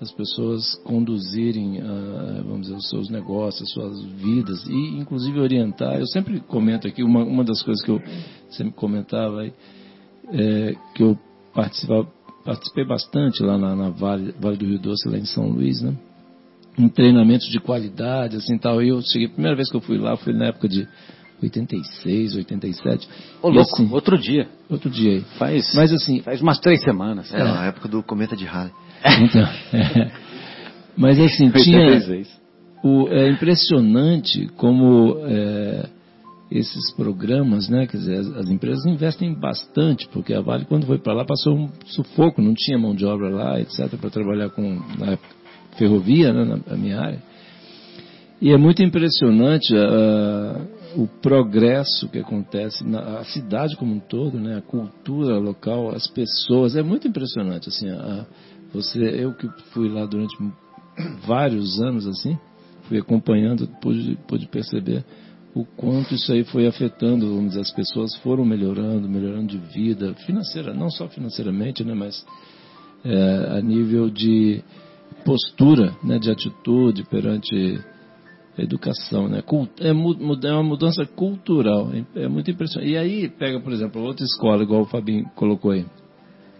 as 0.00 0.12
pessoas 0.12 0.74
conduzirem 0.84 1.80
a, 1.80 2.42
vamos 2.42 2.62
dizer 2.62 2.74
os 2.74 2.88
seus 2.88 3.08
negócios 3.08 3.62
as 3.62 3.70
suas 3.72 4.02
vidas 4.04 4.66
e 4.66 4.98
inclusive 4.98 5.40
orientar. 5.40 5.98
Eu 5.98 6.06
sempre 6.06 6.40
comento 6.40 6.86
aqui 6.86 7.02
uma 7.02 7.24
uma 7.24 7.44
das 7.44 7.62
coisas 7.62 7.84
que 7.84 7.90
eu 7.90 8.00
sempre 8.50 8.74
comentava 8.74 9.40
aí 9.40 9.52
é, 10.32 10.74
que 10.94 11.02
eu 11.02 11.18
participei 11.52 12.84
bastante 12.84 13.42
lá 13.42 13.58
na, 13.58 13.74
na 13.76 13.90
vale, 13.90 14.34
vale, 14.40 14.56
do 14.56 14.66
Rio 14.66 14.78
Doce, 14.78 15.08
lá 15.08 15.18
em 15.18 15.24
São 15.24 15.48
Luís, 15.48 15.82
né? 15.82 15.94
Em 16.78 16.88
treinamentos 16.88 17.48
de 17.48 17.60
qualidade, 17.60 18.36
assim 18.36 18.56
tal. 18.56 18.82
E 18.82 18.88
eu 18.88 19.00
cheguei, 19.02 19.26
a 19.26 19.30
primeira 19.30 19.56
vez 19.56 19.70
que 19.70 19.76
eu 19.76 19.80
fui 19.80 19.98
lá 19.98 20.16
foi 20.16 20.32
na 20.32 20.46
época 20.46 20.68
de 20.68 20.86
86, 21.42 22.36
87. 22.36 23.08
Ô, 23.42 23.48
louco, 23.48 23.60
assim, 23.74 23.88
outro 23.92 24.18
dia. 24.18 24.48
Outro 24.68 24.90
dia 24.90 25.12
aí. 25.12 25.20
Faz, 25.38 25.74
Mas 25.74 25.92
assim. 25.92 26.20
Faz 26.20 26.40
umas 26.40 26.58
três 26.58 26.82
semanas. 26.82 27.32
É, 27.32 27.40
é. 27.40 27.44
na 27.44 27.66
época 27.66 27.88
do 27.88 28.02
cometa 28.02 28.36
de 28.36 28.44
Halley. 28.44 28.72
Então, 29.22 29.48
é. 29.72 30.12
Mas 30.96 31.18
assim, 31.18 31.50
tinha. 31.50 32.00
O, 32.82 33.08
é 33.08 33.30
impressionante 33.30 34.48
como. 34.56 35.16
É, 35.26 35.88
esses 36.50 36.92
programas, 36.94 37.68
né? 37.68 37.86
Quer 37.86 37.98
dizer, 37.98 38.18
as, 38.18 38.26
as, 38.28 38.50
empresas 38.50 38.84
investem 38.84 39.32
bastante, 39.32 40.08
porque 40.08 40.34
a 40.34 40.40
Vale, 40.40 40.64
quando 40.64 40.86
foi 40.86 40.98
para 40.98 41.12
lá, 41.12 41.24
passou 41.24 41.54
um 41.54 41.68
sufoco, 41.86 42.42
não 42.42 42.54
tinha 42.54 42.78
mão 42.78 42.94
de 42.94 43.06
obra 43.06 43.28
lá, 43.28 43.60
etc., 43.60 43.96
para 44.00 44.10
trabalhar 44.10 44.50
com 44.50 44.62
na 44.98 45.16
ferrovia, 45.78 46.32
né, 46.32 46.44
na, 46.44 46.56
na, 46.56 46.76
minha 46.76 47.00
área. 47.00 47.22
E 48.40 48.50
é 48.50 48.56
muito 48.56 48.82
impressionante 48.82 49.72
uh, 49.74 51.00
o 51.00 51.06
progresso 51.06 52.08
que 52.08 52.18
acontece 52.18 52.82
na 52.84 53.22
cidade 53.24 53.76
como 53.76 53.94
um 53.94 54.00
todo, 54.00 54.40
né? 54.40 54.56
A 54.56 54.62
cultura 54.62 55.38
local, 55.38 55.94
as 55.94 56.08
pessoas, 56.08 56.74
é 56.74 56.82
muito 56.82 57.06
impressionante 57.06 57.68
assim. 57.68 57.88
A, 57.90 58.26
você, 58.72 58.98
eu 58.98 59.34
que 59.34 59.48
fui 59.72 59.88
lá 59.88 60.04
durante 60.06 60.36
vários 61.26 61.80
anos 61.80 62.06
assim, 62.06 62.36
fui 62.88 62.98
acompanhando, 62.98 63.68
pude, 63.80 64.18
pude 64.26 64.46
perceber 64.48 65.04
o 65.54 65.64
quanto 65.64 66.14
isso 66.14 66.32
aí 66.32 66.44
foi 66.44 66.66
afetando, 66.66 67.28
vamos 67.28 67.50
dizer, 67.50 67.60
as 67.60 67.72
pessoas 67.72 68.14
foram 68.16 68.44
melhorando, 68.44 69.08
melhorando 69.08 69.48
de 69.48 69.58
vida, 69.58 70.14
financeira, 70.26 70.72
não 70.72 70.90
só 70.90 71.08
financeiramente, 71.08 71.82
né, 71.84 71.94
mas 71.94 72.24
é, 73.04 73.58
a 73.58 73.60
nível 73.60 74.08
de 74.08 74.62
postura, 75.24 75.94
né, 76.04 76.18
de 76.18 76.30
atitude 76.30 77.04
perante 77.04 77.80
a 78.56 78.62
educação, 78.62 79.28
né, 79.28 79.42
é, 79.80 79.88
é 79.88 79.92
uma 79.92 80.62
mudança 80.62 81.04
cultural, 81.04 81.90
é, 82.14 82.28
muito 82.28 82.50
impressionante. 82.50 82.92
E 82.92 82.96
aí 82.96 83.28
pega, 83.28 83.60
por 83.60 83.72
exemplo, 83.72 84.02
outra 84.02 84.24
escola, 84.24 84.62
igual 84.62 84.82
o 84.82 84.86
Fabinho 84.86 85.28
colocou 85.34 85.72
aí, 85.72 85.84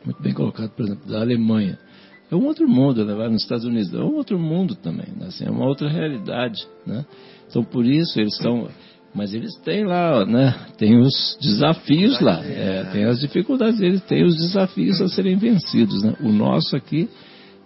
muito 0.05 0.21
bem 0.21 0.35
colocado, 0.35 0.71
por 0.71 0.85
exemplo, 0.85 1.09
da 1.09 1.21
Alemanha. 1.21 1.79
É 2.31 2.37
um 2.37 2.47
outro 2.47 2.69
mundo, 2.69 3.05
né? 3.05 3.29
nos 3.29 3.43
Estados 3.43 3.65
Unidos, 3.65 3.93
é 3.93 3.99
um 3.99 4.15
outro 4.15 4.39
mundo 4.39 4.77
também, 4.77 5.09
né? 5.19 5.27
assim, 5.27 5.45
é 5.45 5.51
uma 5.51 5.67
outra 5.67 5.89
realidade, 5.89 6.65
né? 6.87 7.05
Então, 7.49 7.65
por 7.65 7.85
isso, 7.85 8.21
eles 8.21 8.35
estão. 8.35 8.69
Mas 9.13 9.35
eles 9.35 9.53
têm 9.65 9.85
lá, 9.85 10.25
né? 10.25 10.55
Tem 10.79 10.97
os 10.97 11.37
desafios 11.43 12.21
lá, 12.21 12.45
é, 12.45 12.85
tem 12.93 13.05
as 13.05 13.19
dificuldades, 13.19 13.81
eles 13.81 14.01
têm 14.03 14.25
os 14.25 14.37
desafios 14.37 15.01
a 15.01 15.09
serem 15.09 15.37
vencidos, 15.37 16.01
né? 16.05 16.15
O 16.21 16.29
nosso 16.29 16.77
aqui 16.77 17.09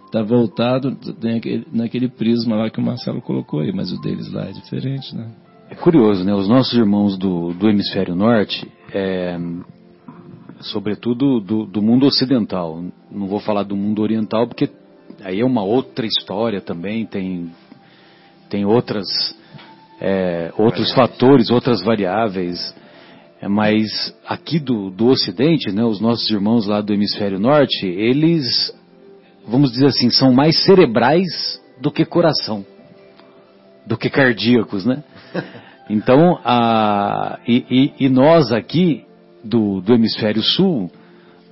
está 0.07 0.23
voltado 0.23 0.97
naquele, 1.21 1.67
naquele 1.71 2.09
prisma 2.09 2.55
lá 2.55 2.69
que 2.71 2.79
o 2.79 2.83
Marcelo 2.83 3.21
colocou 3.21 3.59
aí, 3.59 3.71
mas 3.71 3.91
o 3.91 4.01
deles 4.01 4.31
lá 4.31 4.45
é 4.45 4.51
diferente, 4.51 5.15
né? 5.15 5.31
É 5.69 5.75
curioso, 5.75 6.23
né? 6.23 6.33
Os 6.33 6.47
nossos 6.47 6.73
irmãos 6.73 7.15
do, 7.15 7.53
do 7.53 7.69
hemisfério 7.69 8.15
norte, 8.15 8.67
é, 8.91 9.37
sobretudo 10.71 11.39
do, 11.39 11.65
do 11.65 11.81
mundo 11.81 12.05
ocidental, 12.05 12.83
não 13.11 13.27
vou 13.27 13.39
falar 13.39 13.63
do 13.63 13.75
mundo 13.75 14.01
oriental 14.01 14.47
porque 14.47 14.69
aí 15.23 15.39
é 15.39 15.45
uma 15.45 15.63
outra 15.63 16.05
história 16.05 16.61
também, 16.61 17.05
tem, 17.05 17.51
tem 18.49 18.65
outras 18.65 19.07
é, 19.99 20.51
outros 20.57 20.93
fatores, 20.93 21.49
outras 21.49 21.81
variáveis. 21.83 22.75
É, 23.41 23.47
mas 23.47 24.15
aqui 24.27 24.59
do, 24.59 24.89
do 24.89 25.07
Ocidente, 25.07 25.71
né, 25.71 25.83
os 25.83 25.99
nossos 25.99 26.29
irmãos 26.29 26.67
lá 26.67 26.81
do 26.81 26.93
Hemisfério 26.93 27.39
Norte, 27.39 27.85
eles, 27.85 28.73
vamos 29.47 29.71
dizer 29.71 29.87
assim, 29.87 30.09
são 30.09 30.33
mais 30.33 30.63
cerebrais 30.63 31.61
do 31.81 31.91
que 31.91 32.05
coração, 32.05 32.65
do 33.85 33.97
que 33.97 34.09
cardíacos, 34.09 34.85
né? 34.85 35.03
Então, 35.87 36.39
a, 36.43 37.37
e, 37.47 37.93
e, 37.99 38.05
e 38.05 38.09
nós 38.09 38.51
aqui 38.51 39.04
do, 39.45 39.81
do 39.81 39.93
Hemisfério 39.93 40.41
Sul, 40.41 40.89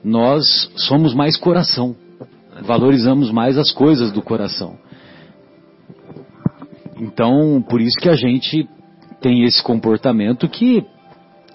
nós 0.03 0.71
somos 0.75 1.13
mais 1.13 1.37
coração, 1.37 1.95
valorizamos 2.63 3.31
mais 3.31 3.57
as 3.57 3.71
coisas 3.71 4.11
do 4.11 4.21
coração. 4.21 4.77
Então, 6.99 7.63
por 7.69 7.81
isso 7.81 7.97
que 7.97 8.09
a 8.09 8.15
gente 8.15 8.67
tem 9.21 9.43
esse 9.43 9.61
comportamento 9.63 10.49
que, 10.49 10.83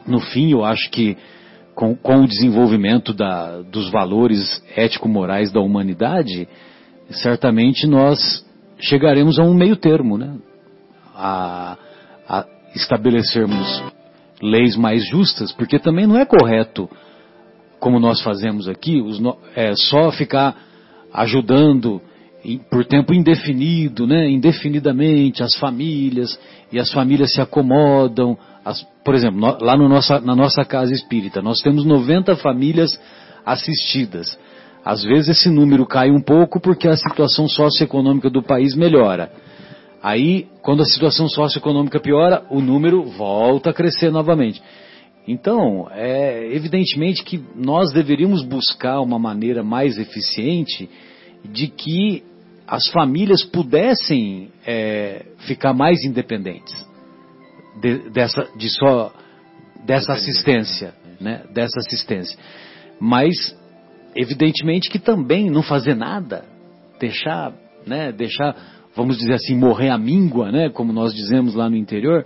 no 0.06 0.20
fim, 0.20 0.52
eu 0.52 0.64
acho 0.64 0.90
que 0.90 1.16
com, 1.74 1.94
com 1.94 2.22
o 2.22 2.26
desenvolvimento 2.26 3.12
da, 3.12 3.62
dos 3.62 3.90
valores 3.90 4.62
ético-morais 4.74 5.52
da 5.52 5.60
humanidade, 5.60 6.48
certamente 7.10 7.86
nós 7.86 8.44
chegaremos 8.80 9.38
a 9.38 9.42
um 9.42 9.54
meio 9.54 9.76
termo, 9.76 10.18
né? 10.18 10.36
A, 11.14 11.76
a 12.28 12.46
estabelecermos 12.74 13.82
leis 14.42 14.76
mais 14.76 15.06
justas, 15.08 15.52
porque 15.52 15.78
também 15.78 16.06
não 16.06 16.18
é 16.18 16.24
correto, 16.24 16.88
como 17.78 18.00
nós 18.00 18.20
fazemos 18.20 18.68
aqui, 18.68 19.00
os, 19.00 19.20
é, 19.54 19.74
só 19.74 20.10
ficar 20.10 20.56
ajudando 21.12 22.00
por 22.70 22.84
tempo 22.84 23.12
indefinido, 23.12 24.06
né, 24.06 24.28
indefinidamente, 24.28 25.42
as 25.42 25.54
famílias, 25.56 26.38
e 26.72 26.78
as 26.78 26.90
famílias 26.92 27.32
se 27.32 27.40
acomodam. 27.40 28.38
As, 28.64 28.82
por 29.04 29.14
exemplo, 29.14 29.40
no, 29.40 29.58
lá 29.60 29.76
no 29.76 29.88
nossa, 29.88 30.20
na 30.20 30.34
nossa 30.34 30.64
casa 30.64 30.92
espírita, 30.92 31.42
nós 31.42 31.60
temos 31.60 31.84
90 31.84 32.36
famílias 32.36 32.98
assistidas. 33.44 34.38
Às 34.84 35.02
vezes 35.02 35.38
esse 35.38 35.50
número 35.50 35.84
cai 35.84 36.10
um 36.10 36.20
pouco 36.20 36.60
porque 36.60 36.88
a 36.88 36.96
situação 36.96 37.48
socioeconômica 37.48 38.30
do 38.30 38.42
país 38.42 38.74
melhora. 38.74 39.30
Aí, 40.02 40.46
quando 40.62 40.82
a 40.82 40.86
situação 40.86 41.28
socioeconômica 41.28 42.00
piora, 42.00 42.44
o 42.50 42.60
número 42.60 43.04
volta 43.04 43.70
a 43.70 43.74
crescer 43.74 44.10
novamente. 44.10 44.62
Então, 45.26 45.88
é 45.90 46.54
evidentemente 46.54 47.22
que 47.22 47.42
nós 47.54 47.92
deveríamos 47.92 48.42
buscar 48.42 49.00
uma 49.00 49.18
maneira 49.18 49.62
mais 49.62 49.98
eficiente 49.98 50.88
de 51.44 51.68
que 51.68 52.22
as 52.66 52.88
famílias 52.88 53.44
pudessem 53.44 54.50
é, 54.66 55.26
ficar 55.46 55.72
mais 55.72 56.04
independentes 56.04 56.74
de, 57.80 58.10
dessa, 58.10 58.48
de 58.56 58.68
só, 58.70 59.12
dessa 59.84 60.12
assistência, 60.12 60.94
né, 61.20 61.44
dessa 61.52 61.80
assistência. 61.80 62.38
Mas, 63.00 63.56
evidentemente 64.14 64.90
que 64.90 64.98
também 64.98 65.50
não 65.50 65.62
fazer 65.62 65.94
nada, 65.94 66.44
deixar, 67.00 67.52
né, 67.86 68.12
deixar, 68.12 68.56
vamos 68.96 69.18
dizer 69.18 69.34
assim, 69.34 69.56
morrer 69.56 69.90
a 69.90 69.98
míngua, 69.98 70.50
né, 70.50 70.68
como 70.68 70.92
nós 70.92 71.14
dizemos 71.14 71.54
lá 71.54 71.68
no 71.68 71.76
interior, 71.76 72.24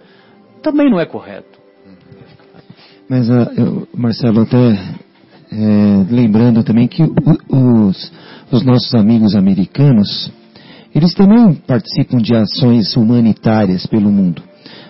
também 0.62 0.90
não 0.90 1.00
é 1.00 1.06
correto. 1.06 1.60
Mas, 3.08 3.28
uh, 3.28 3.50
eu, 3.56 3.88
Marcelo, 3.94 4.42
até 4.42 4.72
é, 5.52 6.06
lembrando 6.10 6.64
também 6.64 6.88
que 6.88 7.02
os, 7.02 8.12
os 8.50 8.64
nossos 8.64 8.94
amigos 8.94 9.34
americanos, 9.34 10.32
eles 10.94 11.12
também 11.12 11.54
participam 11.66 12.18
de 12.18 12.34
ações 12.34 12.96
humanitárias 12.96 13.86
pelo 13.86 14.10
mundo. 14.10 14.42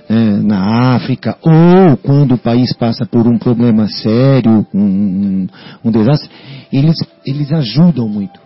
É, 0.09 0.15
na 0.15 0.95
África, 0.95 1.37
ou 1.43 1.97
quando 1.97 2.35
o 2.35 2.39
país 2.39 2.73
passa 2.75 3.07
por 3.07 3.27
um 3.27 3.39
problema 3.39 3.89
sério, 3.89 4.67
um, 4.73 4.81
um, 4.81 5.49
um 5.85 5.91
desastre, 5.91 6.31
eles, 6.73 6.97
eles 7.27 7.51
ajudam 7.53 8.09
muito. 8.09 8.39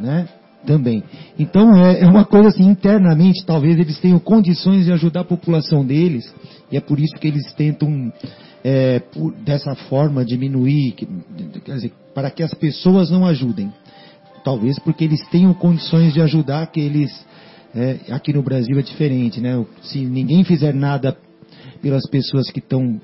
Né? 0.00 0.26
Também. 0.66 1.02
Então 1.38 1.76
é, 1.76 2.00
é 2.00 2.06
uma 2.06 2.24
coisa 2.24 2.48
assim, 2.48 2.64
internamente, 2.64 3.44
talvez 3.44 3.78
eles 3.78 3.98
tenham 3.98 4.18
condições 4.18 4.86
de 4.86 4.92
ajudar 4.92 5.20
a 5.20 5.24
população 5.24 5.84
deles, 5.84 6.32
e 6.72 6.76
é 6.76 6.80
por 6.80 6.98
isso 6.98 7.14
que 7.16 7.28
eles 7.28 7.52
tentam 7.52 8.10
é, 8.64 8.98
por, 8.98 9.32
dessa 9.34 9.74
forma 9.74 10.24
diminuir, 10.24 10.92
quer 11.62 11.74
dizer, 11.74 11.92
para 12.14 12.30
que 12.30 12.42
as 12.42 12.54
pessoas 12.54 13.10
não 13.10 13.26
ajudem. 13.26 13.70
Talvez 14.42 14.78
porque 14.78 15.04
eles 15.04 15.26
tenham 15.28 15.52
condições 15.52 16.14
de 16.14 16.20
ajudar 16.20 16.62
aqueles. 16.62 17.10
É, 17.74 17.98
aqui 18.10 18.32
no 18.32 18.42
Brasil 18.42 18.78
é 18.78 18.82
diferente, 18.82 19.40
né? 19.40 19.64
Se 19.82 19.98
ninguém 19.98 20.44
fizer 20.44 20.72
nada 20.72 21.16
pelas 21.82 22.08
pessoas 22.08 22.50
que 22.50 22.60
estão 22.60 23.00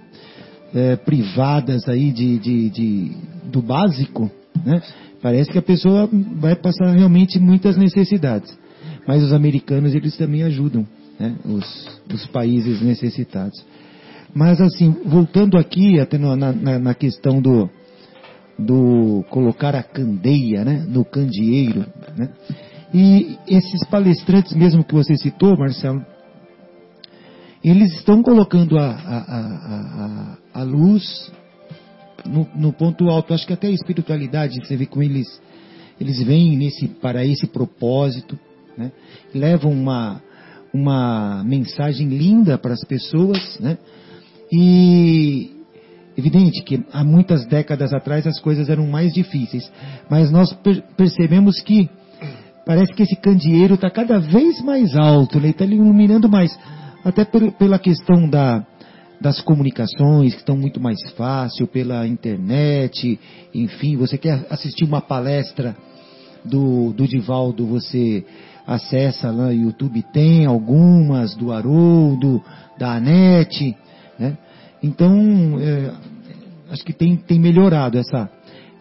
é, 0.74 0.96
privadas 0.96 1.88
aí 1.88 2.12
de, 2.12 2.38
de, 2.38 2.70
de, 2.70 3.16
do 3.44 3.60
básico, 3.60 4.30
né? 4.64 4.80
Parece 5.22 5.50
que 5.50 5.58
a 5.58 5.62
pessoa 5.62 6.08
vai 6.36 6.56
passar 6.56 6.90
realmente 6.92 7.38
muitas 7.38 7.76
necessidades. 7.76 8.58
Mas 9.06 9.22
os 9.22 9.32
americanos, 9.32 9.94
eles 9.94 10.16
também 10.16 10.42
ajudam, 10.42 10.86
né? 11.18 11.36
Os, 11.44 12.00
os 12.12 12.26
países 12.26 12.80
necessitados. 12.80 13.64
Mas 14.34 14.60
assim, 14.60 14.94
voltando 15.04 15.58
aqui 15.58 15.98
até 15.98 16.16
na, 16.16 16.36
na, 16.36 16.78
na 16.78 16.94
questão 16.94 17.40
do, 17.40 17.68
do 18.58 19.24
colocar 19.30 19.74
a 19.74 19.82
candeia 19.82 20.64
né, 20.64 20.84
no 20.88 21.04
candeeiro. 21.04 21.84
Né? 22.16 22.28
E 22.94 23.36
esses 23.46 23.84
palestrantes 23.88 24.54
mesmo 24.54 24.84
que 24.84 24.94
você 24.94 25.16
citou, 25.16 25.56
Marcelo, 25.56 26.04
eles 27.62 27.92
estão 27.94 28.22
colocando 28.22 28.78
a, 28.78 28.90
a, 28.90 29.18
a, 30.54 30.60
a 30.60 30.62
luz 30.62 31.30
no, 32.26 32.48
no, 32.54 32.72
ponto 32.72 33.08
alto. 33.08 33.34
Acho 33.34 33.46
que 33.46 33.52
até 33.52 33.68
a 33.68 33.72
espiritualidade, 33.72 34.58
você 34.64 34.76
vê 34.76 34.86
como 34.86 35.02
eles, 35.02 35.40
eles 36.00 36.22
vêm 36.22 36.56
nesse, 36.56 36.88
para 36.88 37.24
esse 37.24 37.46
propósito, 37.46 38.38
né? 38.76 38.92
levam 39.34 39.72
uma, 39.72 40.22
uma 40.72 41.44
mensagem 41.44 42.08
linda 42.08 42.58
para 42.58 42.74
as 42.74 42.84
pessoas, 42.84 43.58
né? 43.60 43.78
E 44.52 45.60
Evidente 46.20 46.62
que 46.62 46.84
há 46.92 47.02
muitas 47.02 47.46
décadas 47.46 47.94
atrás 47.94 48.26
as 48.26 48.38
coisas 48.40 48.68
eram 48.68 48.86
mais 48.86 49.10
difíceis, 49.12 49.70
mas 50.10 50.30
nós 50.30 50.52
per 50.52 50.82
percebemos 50.94 51.60
que 51.62 51.88
parece 52.66 52.92
que 52.92 53.02
esse 53.02 53.16
candeeiro 53.16 53.74
está 53.74 53.88
cada 53.90 54.18
vez 54.18 54.60
mais 54.60 54.94
alto, 54.94 55.38
ele 55.38 55.48
está 55.48 55.64
iluminando 55.64 56.28
mais, 56.28 56.54
até 57.02 57.24
pela 57.24 57.78
questão 57.78 58.28
da, 58.28 58.66
das 59.20 59.40
comunicações 59.40 60.34
que 60.34 60.40
estão 60.40 60.56
muito 60.56 60.80
mais 60.80 60.98
fácil, 61.12 61.66
pela 61.66 62.06
internet, 62.06 63.18
enfim, 63.54 63.96
você 63.96 64.16
quer 64.16 64.46
assistir 64.48 64.84
uma 64.84 65.00
palestra 65.00 65.76
do, 66.44 66.92
do 66.92 67.06
Divaldo 67.06 67.66
você 67.66 68.24
acessa 68.66 69.30
lá 69.30 69.46
no 69.46 69.52
YouTube, 69.52 70.02
tem 70.12 70.46
algumas 70.46 71.34
do 71.34 71.52
Haroldo, 71.52 72.42
da 72.78 72.94
Anete, 72.94 73.76
né? 74.18 74.38
Então, 74.82 75.58
é, 75.60 75.92
acho 76.70 76.84
que 76.84 76.92
tem, 76.92 77.16
tem 77.16 77.38
melhorado 77.38 77.98
essa 77.98 78.30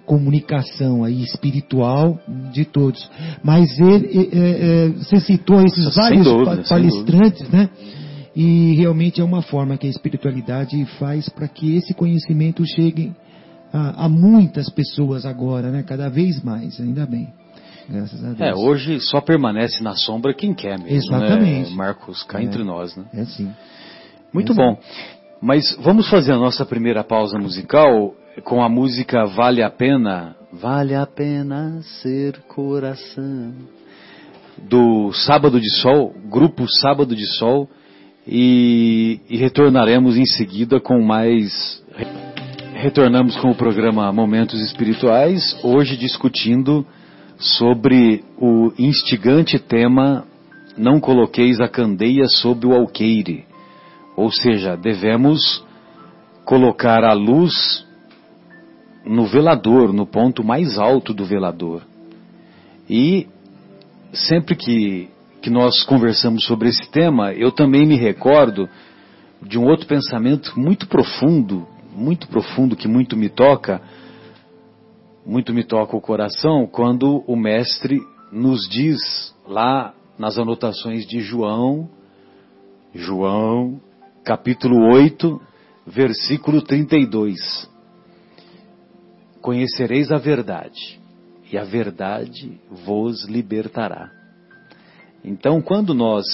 comunicação 0.06 1.04
aí 1.04 1.22
espiritual 1.22 2.20
de 2.52 2.66
todos. 2.66 3.10
Mas 3.44 3.78
ele, 3.80 4.30
é, 4.32 4.86
é, 4.86 4.90
você 4.90 5.20
citou 5.20 5.62
esses 5.64 5.94
vários 5.96 6.24
dúvida, 6.24 6.64
palestrantes, 6.68 7.50
né? 7.50 7.70
E 8.42 8.74
realmente 8.76 9.20
é 9.20 9.24
uma 9.24 9.42
forma 9.42 9.78
que 9.78 9.86
a 9.86 9.90
espiritualidade 9.90 10.86
faz 10.98 11.28
para 11.28 11.46
que 11.46 11.76
esse 11.76 11.94
conhecimento 11.94 12.66
chegue 12.66 13.12
a, 13.74 14.06
a 14.06 14.08
muitas 14.08 14.70
pessoas 14.70 15.26
agora, 15.26 15.70
né? 15.70 15.84
Cada 15.84 16.08
vez 16.08 16.42
mais, 16.42 16.80
ainda 16.80 17.06
bem. 17.06 17.34
Graças 17.90 18.24
a 18.24 18.28
Deus. 18.30 18.40
É, 18.40 18.56
hoje 18.56 18.98
só 19.02 19.20
permanece 19.20 19.84
na 19.84 19.94
sombra 19.94 20.34
quem 20.34 20.54
quer 20.54 20.80
mesmo, 20.80 21.14
Exatamente. 21.14 21.72
né, 21.72 21.76
Marcos? 21.76 22.24
Cá 22.24 22.40
É. 22.40 22.46
entre 22.46 22.64
nós, 22.64 22.96
né? 22.96 23.04
É 23.14 23.26
sim. 23.26 23.52
Muito 24.34 24.54
É 24.54 24.56
bom. 24.56 24.78
Mas 25.42 25.76
vamos 25.82 26.10
fazer 26.10 26.32
a 26.32 26.38
nossa 26.38 26.66
primeira 26.66 27.04
pausa 27.04 27.38
musical 27.38 28.16
com 28.46 28.64
a 28.64 28.70
música 28.70 29.26
Vale 29.26 29.62
a 29.62 29.70
Pena. 29.70 30.38
Vale 30.54 30.96
a 30.96 31.06
pena 31.06 31.82
ser 32.02 32.40
coração. 32.48 33.54
Do 34.70 35.12
Sábado 35.12 35.60
de 35.60 35.70
Sol, 35.82 36.14
grupo 36.32 36.66
Sábado 36.80 37.14
de 37.14 37.26
Sol. 37.38 37.68
E, 38.28 39.20
e 39.30 39.38
retornaremos 39.38 40.18
em 40.18 40.26
seguida 40.26 40.80
com 40.80 41.02
mais. 41.02 41.84
Retornamos 42.74 43.36
com 43.38 43.52
o 43.52 43.56
programa 43.56 44.12
Momentos 44.12 44.62
Espirituais, 44.62 45.58
hoje 45.64 45.98
discutindo 45.98 46.86
sobre 47.38 48.24
o 48.38 48.72
instigante 48.78 49.58
tema 49.60 50.26
Não 50.78 51.00
coloqueis 51.00 51.60
a 51.60 51.68
candeia 51.68 52.26
sob 52.28 52.68
o 52.68 52.74
alqueire. 52.74 53.46
Ou 54.16 54.32
seja, 54.32 54.76
devemos 54.76 55.64
colocar 56.46 57.04
a 57.04 57.14
luz 57.14 57.86
no 59.06 59.26
velador, 59.26 59.94
no 59.94 60.06
ponto 60.06 60.44
mais 60.44 60.78
alto 60.78 61.14
do 61.14 61.26
velador. 61.26 61.82
E 62.90 63.28
sempre 64.12 64.56
que, 64.56 65.10
que 65.42 65.50
nós 65.50 65.84
conversamos 65.84 66.46
sobre 66.46 66.70
esse 66.70 66.90
tema, 66.92 67.34
eu 67.34 67.52
também 67.52 67.86
me 67.86 67.96
recordo 67.96 68.70
de 69.42 69.58
um 69.58 69.66
outro 69.66 69.88
pensamento 69.88 70.60
muito 70.60 70.88
profundo, 70.88 71.68
muito 71.96 72.28
profundo, 72.28 72.76
que 72.76 72.88
muito 72.88 73.16
me 73.16 73.30
toca, 73.30 73.82
muito 75.26 75.54
me 75.54 75.64
toca 75.64 75.96
o 75.96 76.02
coração, 76.02 76.68
quando 76.68 77.24
o 77.26 77.36
Mestre 77.36 78.02
nos 78.32 78.68
diz 78.70 79.34
lá 79.48 79.94
nas 80.18 80.38
anotações 80.38 81.06
de 81.06 81.22
João, 81.22 81.90
João, 82.94 83.80
capítulo 84.24 84.94
8, 84.94 85.42
versículo 85.88 86.62
32. 86.62 87.70
Conhecereis 89.42 90.12
a 90.12 90.18
verdade, 90.18 91.00
e 91.52 91.58
a 91.58 91.64
verdade 91.64 92.60
vos 92.86 93.26
libertará. 93.26 94.19
Então, 95.24 95.62
quando 95.62 95.94
nós 95.94 96.26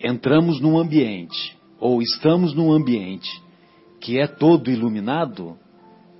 entramos 0.00 0.60
num 0.60 0.78
ambiente, 0.78 1.56
ou 1.80 2.00
estamos 2.00 2.54
num 2.54 2.72
ambiente 2.72 3.42
que 4.00 4.18
é 4.18 4.26
todo 4.26 4.70
iluminado, 4.70 5.56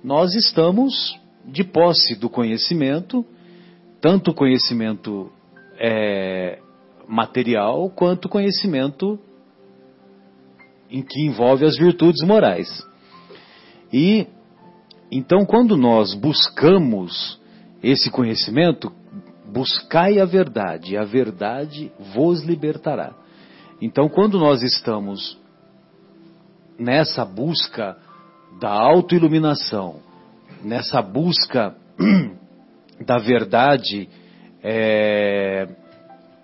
nós 0.03 0.33
estamos 0.35 1.17
de 1.45 1.63
posse 1.63 2.15
do 2.15 2.29
conhecimento, 2.29 3.25
tanto 4.01 4.33
conhecimento 4.33 5.31
é, 5.77 6.59
material 7.07 7.89
quanto 7.89 8.29
conhecimento 8.29 9.19
em 10.89 11.01
que 11.01 11.25
envolve 11.25 11.65
as 11.65 11.77
virtudes 11.77 12.25
morais. 12.25 12.67
E 13.91 14.27
então 15.11 15.45
quando 15.45 15.75
nós 15.75 16.13
buscamos 16.13 17.39
esse 17.81 18.11
conhecimento, 18.11 18.91
buscai 19.51 20.19
a 20.19 20.25
verdade, 20.25 20.97
a 20.97 21.03
verdade 21.03 21.91
vos 22.13 22.43
libertará. 22.43 23.13
Então 23.81 24.07
quando 24.09 24.39
nós 24.39 24.61
estamos 24.61 25.37
nessa 26.77 27.25
busca 27.25 27.97
da 28.59 28.71
autoiluminação, 28.71 30.01
nessa 30.63 31.01
busca 31.01 31.75
da 33.05 33.17
verdade, 33.17 34.09
é, 34.63 35.67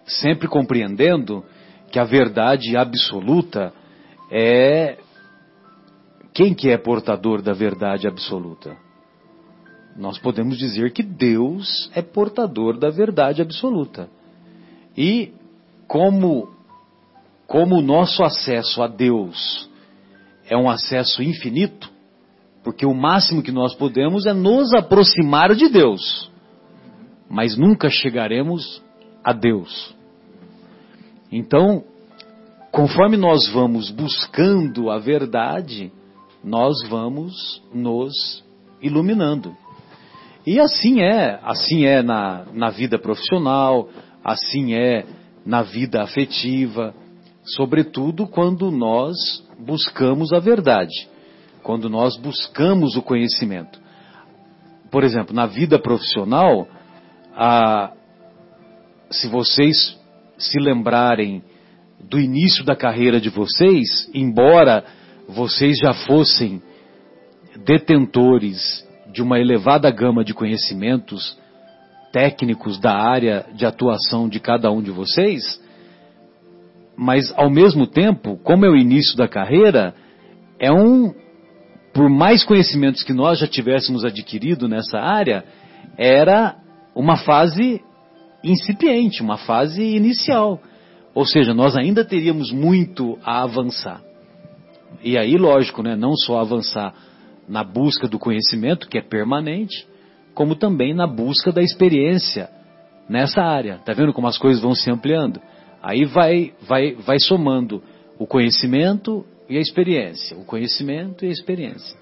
sempre 0.06 0.48
compreendendo 0.48 1.44
que 1.92 2.00
a 2.00 2.04
verdade 2.04 2.76
absoluta 2.78 3.74
é 4.32 4.98
quem 6.34 6.54
que 6.54 6.70
é 6.70 6.78
portador 6.78 7.42
da 7.42 7.54
verdade 7.54 8.08
absoluta? 8.08 8.85
Nós 9.96 10.18
podemos 10.20 10.58
dizer 10.58 10.92
que 10.92 11.02
Deus 11.02 11.90
é 11.96 12.02
portador 12.02 12.78
da 12.78 12.90
verdade 12.90 13.42
absoluta. 13.42 14.10
E 14.98 15.32
como 15.88 16.54
como 17.48 17.78
o 17.78 17.82
nosso 17.82 18.24
acesso 18.24 18.82
a 18.82 18.88
Deus 18.88 19.70
é 20.50 20.58
um 20.58 20.70
acesso 20.70 21.22
infinito, 21.22 21.90
porque 22.64 22.86
o 22.86 22.94
máximo 22.94 23.44
que 23.44 23.52
nós 23.52 23.76
podemos 23.76 24.26
é 24.26 24.34
nos 24.34 24.74
aproximar 24.74 25.54
de 25.56 25.70
Deus, 25.70 26.32
mas 27.30 27.56
nunca 27.56 27.90
chegaremos 27.90 28.82
a 29.24 29.32
Deus. 29.32 29.96
Então, 31.32 31.84
conforme 32.72 33.16
nós 33.18 33.48
vamos 33.50 33.92
buscando 33.92 34.90
a 34.90 34.98
verdade, 34.98 35.92
nós 36.44 36.76
vamos 36.88 37.62
nos 37.74 38.44
iluminando. 38.82 39.56
E 40.46 40.60
assim 40.60 41.02
é, 41.02 41.40
assim 41.44 41.86
é 41.86 42.04
na, 42.04 42.46
na 42.54 42.70
vida 42.70 43.00
profissional, 43.00 43.90
assim 44.24 44.76
é 44.76 45.04
na 45.46 45.64
vida 45.64 46.04
afetiva, 46.04 46.94
sobretudo 47.44 48.28
quando 48.28 48.70
nós 48.70 49.16
buscamos 49.60 50.32
a 50.34 50.40
verdade, 50.40 51.08
quando 51.64 51.90
nós 51.90 52.16
buscamos 52.18 52.96
o 52.96 53.02
conhecimento. 53.02 53.80
Por 54.92 55.04
exemplo, 55.04 55.36
na 55.36 55.48
vida 55.48 55.80
profissional, 55.80 56.68
a, 57.36 57.92
se 59.10 59.28
vocês 59.28 60.00
se 60.38 60.60
lembrarem 60.60 61.44
do 62.00 62.20
início 62.20 62.64
da 62.64 62.76
carreira 62.76 63.20
de 63.20 63.30
vocês, 63.30 64.10
embora 64.14 64.86
vocês 65.28 65.80
já 65.80 65.94
fossem 65.94 66.62
detentores 67.66 68.86
de 69.16 69.22
uma 69.22 69.40
elevada 69.40 69.90
gama 69.90 70.26
de 70.26 70.34
conhecimentos 70.34 71.38
técnicos 72.12 72.78
da 72.78 72.94
área 72.94 73.46
de 73.54 73.66
atuação 73.66 74.28
de 74.28 74.42
cada 74.42 74.70
um 74.70 74.82
de 74.82 74.92
vocês, 74.92 75.42
mas 76.98 77.34
ao 77.38 77.50
mesmo 77.50 77.88
tempo, 77.88 78.38
como 78.44 78.66
é 78.66 78.70
o 78.70 78.76
início 78.76 79.16
da 79.16 79.26
carreira, 79.26 79.96
é 80.60 80.70
um 80.70 81.14
por 81.94 82.10
mais 82.10 82.44
conhecimentos 82.44 83.04
que 83.04 83.14
nós 83.14 83.40
já 83.40 83.48
tivéssemos 83.48 84.04
adquirido 84.04 84.68
nessa 84.68 85.00
área, 85.00 85.46
era 85.98 86.58
uma 86.94 87.16
fase 87.16 87.82
incipiente, 88.44 89.22
uma 89.22 89.38
fase 89.38 89.82
inicial. 89.82 90.60
Ou 91.14 91.26
seja, 91.26 91.54
nós 91.54 91.78
ainda 91.78 92.04
teríamos 92.04 92.52
muito 92.52 93.18
a 93.24 93.44
avançar. 93.44 94.02
E 95.02 95.18
aí, 95.18 95.38
lógico, 95.38 95.82
né, 95.82 95.96
não 95.96 96.18
só 96.18 96.40
avançar 96.40 96.94
na 97.48 97.64
busca 97.64 98.08
do 98.08 98.20
conhecimento, 98.20 98.88
que 98.88 98.98
é 98.98 99.02
permanente, 99.02 99.88
como 100.34 100.56
também 100.56 100.94
na 100.94 101.08
busca 101.08 101.52
da 101.52 101.62
experiência 101.62 102.50
nessa 103.10 103.42
área. 103.42 103.78
Tá 103.80 103.94
vendo 103.94 104.14
como 104.14 104.28
as 104.28 104.38
coisas 104.38 104.62
vão 104.62 104.76
se 104.76 104.90
ampliando? 104.90 105.40
Aí 105.82 106.06
vai, 106.06 106.54
vai, 106.68 106.96
vai 106.96 107.20
somando 107.20 107.82
o 108.18 108.26
conhecimento 108.26 109.26
e 109.48 109.58
a 109.58 109.62
experiência, 109.62 110.36
o 110.38 110.44
conhecimento 110.44 111.24
e 111.24 111.28
a 111.28 111.32
experiência. 111.32 111.98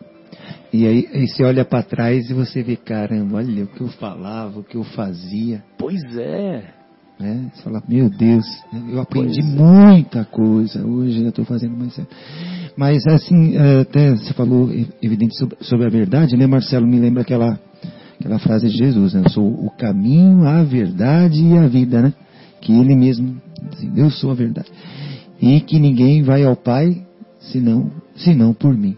E 0.71 0.87
aí, 0.87 1.07
aí 1.13 1.27
você 1.27 1.43
olha 1.43 1.63
para 1.63 1.83
trás 1.83 2.29
e 2.29 2.33
você 2.33 2.63
vê, 2.63 2.75
caramba, 2.75 3.37
olha 3.37 3.65
o 3.65 3.67
que 3.67 3.81
eu 3.81 3.89
falava, 3.89 4.59
o 4.59 4.63
que 4.63 4.75
eu 4.75 4.83
fazia. 4.83 5.63
Pois 5.77 6.01
é. 6.17 6.82
Né? 7.23 7.49
Você 7.53 7.61
fala, 7.61 7.81
meu 7.87 8.09
Deus, 8.09 8.45
eu 8.91 8.99
aprendi 8.99 9.41
Pois 9.41 9.53
é. 9.53 9.55
muita 9.55 10.25
coisa, 10.25 10.85
hoje 10.85 11.23
eu 11.23 11.29
estou 11.29 11.45
fazendo 11.45 11.77
mais 11.77 11.93
certo. 11.93 12.13
Mas 12.75 13.07
assim, 13.07 13.55
eh, 13.55 13.79
até 13.79 14.11
você 14.11 14.33
falou 14.33 14.69
eh, 14.69 14.85
evidente 15.01 15.37
sobre, 15.37 15.55
sobre 15.61 15.85
a 15.85 15.89
verdade, 15.89 16.35
né, 16.35 16.45
Marcelo? 16.45 16.85
Me 16.85 16.99
lembra 16.99 17.21
aquela, 17.21 17.57
aquela 18.19 18.39
frase 18.39 18.67
de 18.67 18.75
Jesus, 18.77 19.13
né? 19.13 19.21
Eu 19.23 19.29
sou 19.29 19.45
o 19.45 19.69
caminho, 19.69 20.45
a 20.45 20.63
verdade 20.63 21.41
e 21.41 21.57
a 21.57 21.65
vida, 21.65 22.01
né? 22.01 22.13
Que 22.59 22.73
ele 22.73 22.93
mesmo, 22.93 23.41
assim, 23.71 23.89
eu 23.95 24.09
sou 24.11 24.31
a 24.31 24.33
verdade. 24.33 24.69
E 25.41 25.61
que 25.61 25.79
ninguém 25.79 26.23
vai 26.23 26.43
ao 26.43 26.57
Pai 26.57 27.05
senão, 27.39 27.89
senão 28.17 28.53
por 28.53 28.75
mim. 28.75 28.97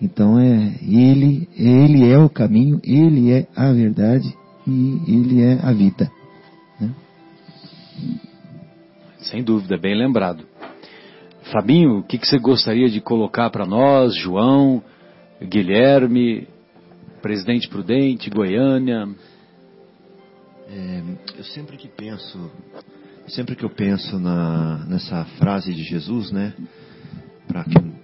Então 0.00 0.40
é 0.40 0.76
ele, 0.80 1.46
ele 1.54 2.08
é 2.08 2.18
o 2.18 2.30
caminho, 2.30 2.80
ele 2.82 3.32
é 3.32 3.46
a 3.54 3.70
verdade 3.70 4.32
e 4.66 5.00
ele 5.06 5.42
é 5.42 5.58
a 5.62 5.72
vida. 5.72 6.10
Sem 9.18 9.42
dúvida, 9.42 9.76
bem 9.76 9.96
lembrado. 9.96 10.46
Fabinho, 11.52 11.98
o 11.98 12.02
que, 12.02 12.18
que 12.18 12.26
você 12.26 12.38
gostaria 12.38 12.88
de 12.88 13.00
colocar 13.00 13.50
para 13.50 13.66
nós, 13.66 14.14
João, 14.16 14.82
Guilherme, 15.42 16.48
Presidente 17.22 17.68
Prudente, 17.68 18.30
Goiânia? 18.30 19.08
É, 20.68 21.02
eu 21.38 21.44
sempre 21.44 21.76
que 21.76 21.88
penso, 21.88 22.50
sempre 23.28 23.54
que 23.54 23.64
eu 23.64 23.70
penso 23.70 24.18
na, 24.18 24.84
nessa 24.86 25.24
frase 25.38 25.72
de 25.72 25.84
Jesus, 25.84 26.32
né, 26.32 26.52
para 27.46 27.64
que 27.64 27.96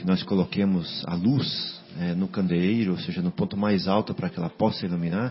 que 0.00 0.06
nós 0.06 0.22
coloquemos 0.22 1.04
a 1.06 1.14
luz 1.14 1.78
é, 2.00 2.14
no 2.14 2.26
candeeiro, 2.26 2.92
ou 2.92 2.98
seja, 2.98 3.20
no 3.20 3.30
ponto 3.30 3.54
mais 3.54 3.86
alto 3.86 4.14
para 4.14 4.30
que 4.30 4.38
ela 4.38 4.48
possa 4.48 4.86
iluminar, 4.86 5.30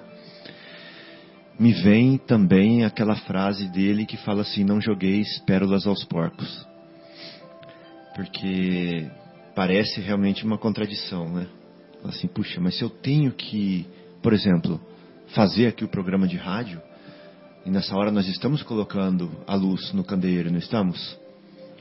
me 1.59 1.73
vem 1.73 2.17
também 2.17 2.85
aquela 2.85 3.15
frase 3.15 3.67
dele 3.69 4.05
que 4.05 4.17
fala 4.17 4.41
assim: 4.41 4.63
Não 4.63 4.79
jogueis 4.79 5.39
pérolas 5.39 5.85
aos 5.85 6.03
porcos. 6.05 6.65
Porque 8.15 9.09
parece 9.53 9.99
realmente 9.99 10.45
uma 10.45 10.57
contradição, 10.57 11.29
né? 11.29 11.47
Assim, 12.05 12.27
puxa, 12.27 12.61
mas 12.61 12.77
se 12.77 12.83
eu 12.83 12.89
tenho 12.89 13.31
que, 13.31 13.85
por 14.21 14.31
exemplo, 14.31 14.79
fazer 15.35 15.67
aqui 15.67 15.83
o 15.83 15.89
programa 15.89 16.27
de 16.27 16.37
rádio, 16.37 16.81
e 17.65 17.69
nessa 17.69 17.95
hora 17.95 18.09
nós 18.09 18.27
estamos 18.27 18.63
colocando 18.63 19.29
a 19.45 19.55
luz 19.55 19.91
no 19.91 20.03
candeeiro, 20.03 20.49
não 20.49 20.59
estamos? 20.59 21.19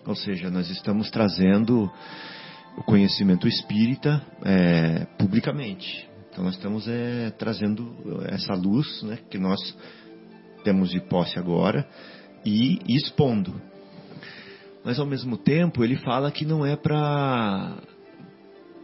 Ou 0.04 0.16
seja, 0.16 0.50
nós 0.50 0.68
estamos 0.70 1.08
trazendo 1.10 1.90
o 2.76 2.82
conhecimento 2.82 3.46
espírita 3.46 4.22
é, 4.44 5.06
publicamente. 5.18 6.07
Então 6.30 6.44
nós 6.44 6.54
estamos 6.54 6.86
é, 6.88 7.30
trazendo 7.30 7.94
essa 8.26 8.54
luz 8.54 9.02
né, 9.02 9.18
que 9.30 9.38
nós 9.38 9.58
temos 10.62 10.90
de 10.90 11.00
posse 11.00 11.38
agora 11.38 11.88
e, 12.44 12.78
expondo. 12.88 13.60
Mas 14.84 14.98
ao 14.98 15.06
mesmo 15.06 15.36
tempo 15.36 15.82
ele 15.82 15.96
fala 15.96 16.30
que 16.30 16.44
não 16.44 16.64
é 16.64 16.76
para 16.76 17.76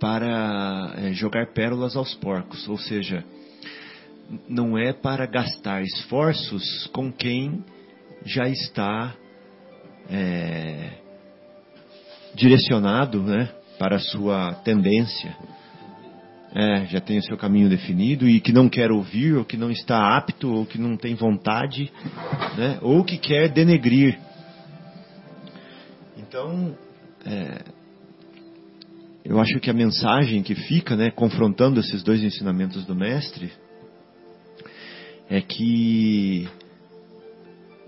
para 0.01 0.92
é, 0.97 1.12
jogar 1.12 1.53
pérolas 1.55 1.97
aos 1.97 2.14
porcos, 2.16 2.68
ou 2.68 2.76
seja, 2.76 3.24
não 4.49 4.76
é 4.76 4.92
para 4.92 5.24
gastar 5.24 5.82
esforços 5.82 6.86
com 6.88 7.11
quem 7.11 7.64
já 8.24 8.47
está 8.49 9.14
é, 10.11 10.99
direcionado, 12.34 13.22
né, 13.22 13.55
para 13.78 13.97
a 13.97 14.01
sua 14.01 14.55
tendência 14.57 15.34
é, 16.55 16.86
já 16.86 17.00
tem 17.00 17.18
o 17.18 17.22
seu 17.22 17.36
caminho 17.36 17.68
definido 17.68 18.28
e 18.28 18.40
que 18.40 18.52
não 18.52 18.68
quer 18.68 18.92
ouvir, 18.92 19.34
ou 19.34 19.44
que 19.44 19.57
não 19.57 19.70
está 19.70 20.16
apto, 20.16 20.52
ou 20.52 20.64
que 20.64 20.78
não 20.78 20.96
tem 20.96 21.16
vontade, 21.16 21.90
né? 22.57 22.78
ou 22.80 23.02
que 23.02 23.18
quer 23.18 23.48
denegrir. 23.48 24.16
Então, 26.16 26.76
é, 27.26 27.64
eu 29.24 29.40
acho 29.40 29.59
que 29.59 29.68
a 29.68 29.74
mensagem 29.74 30.42
que 30.42 30.55
fica, 30.55 30.94
né, 30.94 31.11
confrontando 31.11 31.80
esses 31.80 32.02
dois 32.05 32.22
ensinamentos 32.22 32.84
do 32.84 32.94
Mestre, 32.94 33.50
é 35.28 35.40
que 35.40 36.48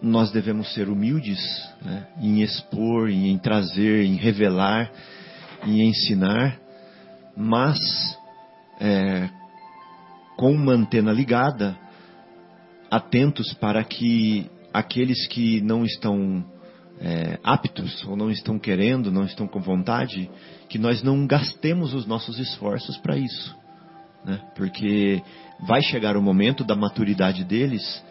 nós 0.02 0.32
devemos 0.32 0.72
ser 0.74 0.88
humildes 0.88 1.38
né, 1.82 2.06
em 2.20 2.42
expor, 2.42 3.10
em 3.10 3.38
trazer, 3.38 4.04
em 4.04 4.16
revelar, 4.16 4.90
em 5.64 5.82
ensinar, 5.82 6.58
mas 7.36 7.78
é, 8.81 9.29
com 10.37 10.53
uma 10.53 10.72
antena 10.72 11.12
ligada, 11.12 11.77
atentos 12.91 13.53
para 13.55 13.83
que 13.83 14.51
aqueles 14.72 15.27
que 15.29 15.61
não 15.61 15.85
estão 15.85 16.45
é, 17.01 17.39
aptos 17.43 18.05
ou 18.05 18.16
não 18.16 18.31
estão 18.31 18.59
querendo, 18.59 19.11
não 19.11 19.24
estão 19.24 19.47
com 19.47 19.61
vontade, 19.61 20.31
que 20.68 20.79
nós 20.79 21.03
não 21.03 21.27
gastemos 21.27 21.95
os 21.95 22.07
nossos 22.07 22.39
esforços 22.39 22.97
para 22.99 23.16
isso. 23.16 23.57
Né? 24.24 24.41
Porque 24.55 25.22
vai 25.66 25.83
chegar 25.83 26.16
o 26.16 26.22
momento 26.22 26.64
da 26.64 26.74
maturidade 26.74 27.45
deles, 27.45 28.03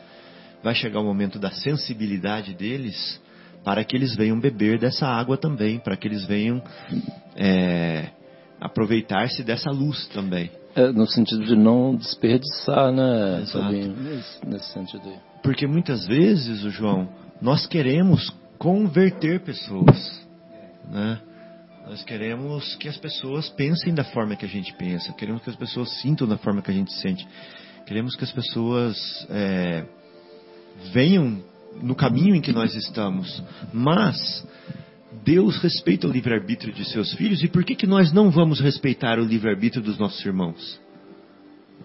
vai 0.64 0.74
chegar 0.74 1.00
o 1.00 1.04
momento 1.04 1.38
da 1.38 1.52
sensibilidade 1.52 2.54
deles, 2.54 3.22
para 3.64 3.84
que 3.84 3.96
eles 3.96 4.16
venham 4.16 4.40
beber 4.40 4.80
dessa 4.80 5.08
água 5.08 5.38
também, 5.38 5.80
para 5.80 5.98
que 5.98 6.08
eles 6.08 6.26
venham 6.26 6.62
é, 7.36 8.10
aproveitar-se 8.60 9.44
dessa 9.44 9.70
luz 9.72 10.08
também. 10.08 10.52
É, 10.76 10.92
no 10.92 11.08
sentido 11.08 11.46
de 11.46 11.56
não 11.56 11.96
desperdiçar, 11.96 12.92
né, 12.92 13.46
Sabinho? 13.46 13.96
Nesse, 13.96 14.46
nesse 14.46 14.74
sentido 14.74 15.08
aí. 15.08 15.20
Porque 15.42 15.66
muitas 15.66 16.06
vezes, 16.06 16.64
o 16.64 16.70
João, 16.70 17.08
nós 17.42 17.66
queremos 17.66 18.34
converter 18.58 19.42
pessoas, 19.42 20.26
né? 20.90 21.20
Nós 21.88 22.04
queremos 22.04 22.76
que 22.76 22.90
as 22.90 22.98
pessoas 22.98 23.48
pensem 23.50 23.94
da 23.94 24.04
forma 24.04 24.36
que 24.36 24.46
a 24.46 24.50
gente 24.50 24.74
pensa, 24.74 25.14
queremos 25.14 25.44
que 25.44 25.50
as 25.52 25.56
pessoas 25.56 25.90
sintam 26.02 26.28
da 26.28 26.38
forma 26.38 26.62
que 26.62 26.72
a 26.72 26.74
gente 26.74 26.92
sente, 26.94 27.26
queremos 27.86 28.16
que 28.16 28.24
as 28.24 28.32
pessoas 28.32 29.28
é, 29.30 29.86
venham 30.92 31.44
no 31.82 31.96
caminho 31.96 32.36
em 32.36 32.42
que 32.42 32.52
nós 32.52 32.74
estamos, 32.74 33.44
mas 33.72 34.46
Deus 35.24 35.58
respeita 35.58 36.08
o 36.08 36.12
livre-arbítrio 36.12 36.74
de 36.74 36.86
seus 36.86 37.14
filhos 37.14 37.44
e 37.44 37.48
por 37.48 37.64
que, 37.64 37.76
que 37.76 37.88
nós 37.88 38.12
não 38.12 38.30
vamos 38.30 38.60
respeitar 38.60 39.20
o 39.20 39.24
livre-arbítrio 39.24 39.84
dos 39.84 39.98
nossos 39.98 40.24
irmãos? 40.26 40.80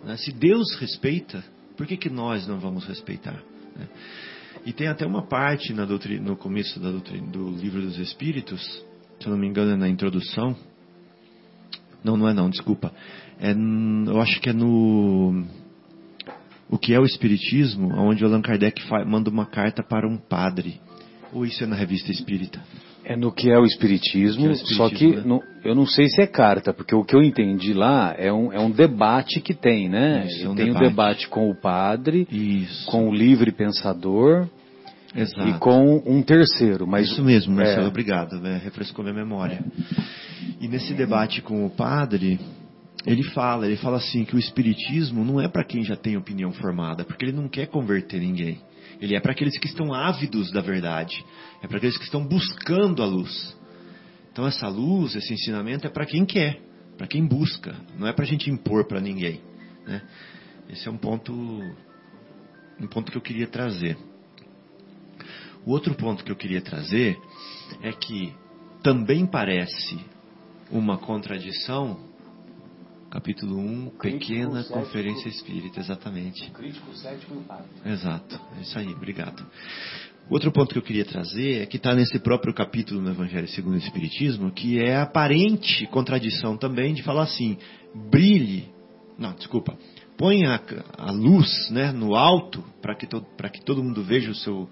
Né? 0.04 0.16
Se 0.16 0.32
Deus 0.32 0.74
respeita, 0.76 1.44
por 1.76 1.86
que, 1.86 1.96
que 1.96 2.10
nós 2.10 2.46
não 2.46 2.58
vamos 2.58 2.84
respeitar? 2.84 3.42
Né? 3.76 3.88
E 4.64 4.72
tem 4.72 4.88
até 4.88 5.06
uma 5.06 5.26
parte 5.26 5.72
na 5.72 5.84
doutrina, 5.84 6.30
no 6.30 6.36
começo 6.36 6.78
doutrina, 6.78 7.26
do 7.28 7.50
livro 7.50 7.80
dos 7.80 7.98
Espíritos, 7.98 8.60
se 9.18 9.26
eu 9.26 9.30
não 9.30 9.38
me 9.38 9.46
engano 9.46 9.72
é 9.72 9.76
na 9.76 9.88
introdução. 9.88 10.56
Não, 12.02 12.16
não 12.16 12.28
é 12.28 12.34
não, 12.34 12.48
desculpa. 12.48 12.92
É, 13.38 13.52
eu 13.52 14.20
acho 14.20 14.40
que 14.40 14.50
é 14.50 14.52
no 14.52 15.44
o 16.68 16.78
que 16.78 16.94
é 16.94 17.00
o 17.00 17.04
Espiritismo, 17.04 17.88
onde 17.96 18.24
Allan 18.24 18.40
Kardec 18.40 18.80
manda 19.06 19.28
uma 19.28 19.44
carta 19.44 19.82
para 19.82 20.06
um 20.06 20.16
padre. 20.16 20.80
Ou 21.32 21.44
isso 21.44 21.62
é 21.64 21.66
na 21.66 21.76
revista 21.76 22.10
Espírita? 22.12 22.60
É 23.10 23.16
no 23.16 23.32
que 23.32 23.50
é 23.50 23.58
o 23.58 23.64
Espiritismo, 23.64 24.42
que 24.42 24.46
é 24.46 24.50
o 24.50 24.52
espiritismo 24.52 24.88
só 24.88 24.88
que 24.88 25.16
né? 25.16 25.22
no, 25.24 25.42
eu 25.64 25.74
não 25.74 25.84
sei 25.84 26.06
se 26.06 26.22
é 26.22 26.28
carta, 26.28 26.72
porque 26.72 26.94
o 26.94 27.02
que 27.02 27.16
eu 27.16 27.20
entendi 27.20 27.74
lá 27.74 28.14
é 28.16 28.32
um, 28.32 28.52
é 28.52 28.60
um 28.60 28.70
debate 28.70 29.40
que 29.40 29.52
tem, 29.52 29.88
né? 29.88 30.26
Isso, 30.28 30.46
é 30.46 30.48
um 30.48 30.54
tem 30.54 30.66
debate. 30.66 30.84
o 30.84 30.88
debate 30.88 31.28
com 31.28 31.50
o 31.50 31.60
padre, 31.60 32.24
Isso. 32.30 32.86
com 32.86 33.08
o 33.08 33.12
livre 33.12 33.50
pensador 33.50 34.48
Exato. 35.12 35.48
e 35.48 35.58
com 35.58 36.00
um 36.06 36.22
terceiro. 36.22 36.86
Mas, 36.86 37.10
Isso 37.10 37.24
mesmo, 37.24 37.56
Marcelo, 37.56 37.86
é... 37.86 37.88
obrigado, 37.88 38.40
né? 38.40 38.60
refrescou 38.62 39.04
minha 39.04 39.16
memória. 39.16 39.58
E 40.60 40.68
nesse 40.68 40.94
debate 40.94 41.42
com 41.42 41.66
o 41.66 41.70
padre, 41.70 42.38
ele 43.04 43.24
fala, 43.24 43.66
ele 43.66 43.76
fala 43.76 43.96
assim 43.96 44.24
que 44.24 44.36
o 44.36 44.38
espiritismo 44.38 45.24
não 45.24 45.40
é 45.40 45.48
para 45.48 45.64
quem 45.64 45.82
já 45.82 45.96
tem 45.96 46.16
opinião 46.16 46.52
formada, 46.52 47.04
porque 47.04 47.24
ele 47.24 47.32
não 47.32 47.48
quer 47.48 47.66
converter 47.66 48.20
ninguém. 48.20 48.60
Ele 49.00 49.16
é 49.16 49.20
para 49.20 49.32
aqueles 49.32 49.58
que 49.58 49.66
estão 49.66 49.92
ávidos 49.92 50.52
da 50.52 50.60
verdade. 50.60 51.24
É 51.62 51.66
para 51.66 51.76
aqueles 51.76 51.96
que 51.98 52.04
estão 52.04 52.24
buscando 52.26 53.02
a 53.02 53.06
luz. 53.06 53.56
Então 54.32 54.46
essa 54.46 54.68
luz, 54.68 55.14
esse 55.14 55.32
ensinamento 55.32 55.86
é 55.86 55.90
para 55.90 56.06
quem 56.06 56.24
quer, 56.24 56.60
para 56.96 57.06
quem 57.06 57.26
busca. 57.26 57.76
Não 57.98 58.06
é 58.06 58.12
para 58.12 58.24
a 58.24 58.28
gente 58.28 58.50
impor 58.50 58.86
para 58.86 59.00
ninguém. 59.00 59.40
Né? 59.86 60.02
Esse 60.68 60.88
é 60.88 60.90
um 60.90 60.96
ponto, 60.96 61.32
um 61.32 62.86
ponto 62.86 63.10
que 63.10 63.18
eu 63.18 63.22
queria 63.22 63.46
trazer. 63.46 63.98
O 65.66 65.72
outro 65.72 65.94
ponto 65.94 66.24
que 66.24 66.32
eu 66.32 66.36
queria 66.36 66.62
trazer 66.62 67.18
é 67.82 67.92
que 67.92 68.34
também 68.82 69.26
parece 69.26 69.98
uma 70.70 70.96
contradição 70.96 72.08
Capítulo 73.10 73.58
1, 73.58 73.90
Pequena 74.00 74.62
Conferência 74.62 75.28
Espírita, 75.28 75.80
exatamente. 75.80 76.48
Crítico 76.52 76.94
cético 76.94 77.42
e 77.84 77.88
Exato, 77.88 78.40
é 78.56 78.60
isso 78.60 78.78
aí, 78.78 78.86
obrigado. 78.92 79.44
Outro 80.30 80.52
ponto 80.52 80.72
que 80.72 80.78
eu 80.78 80.82
queria 80.82 81.04
trazer 81.04 81.62
é 81.62 81.66
que 81.66 81.76
está 81.76 81.94
nesse 81.94 82.18
próprio 82.20 82.54
capítulo 82.54 83.02
no 83.02 83.10
Evangelho 83.10 83.48
segundo 83.48 83.74
o 83.74 83.78
Espiritismo, 83.78 84.52
que 84.52 84.78
é 84.78 84.96
a 84.96 85.02
aparente 85.02 85.86
contradição 85.88 86.56
também 86.56 86.94
de 86.94 87.02
falar 87.02 87.24
assim, 87.24 87.58
brilhe, 88.10 88.68
não, 89.18 89.34
desculpa, 89.34 89.76
põe 90.16 90.46
a, 90.46 90.60
a 90.96 91.10
luz 91.10 91.68
né, 91.70 91.90
no 91.90 92.14
alto 92.14 92.64
para 92.80 92.94
que, 92.94 93.06
to, 93.06 93.26
que 93.52 93.64
todo 93.64 93.82
mundo 93.82 94.04
veja 94.04 94.30
o 94.30 94.34
seu, 94.34 94.70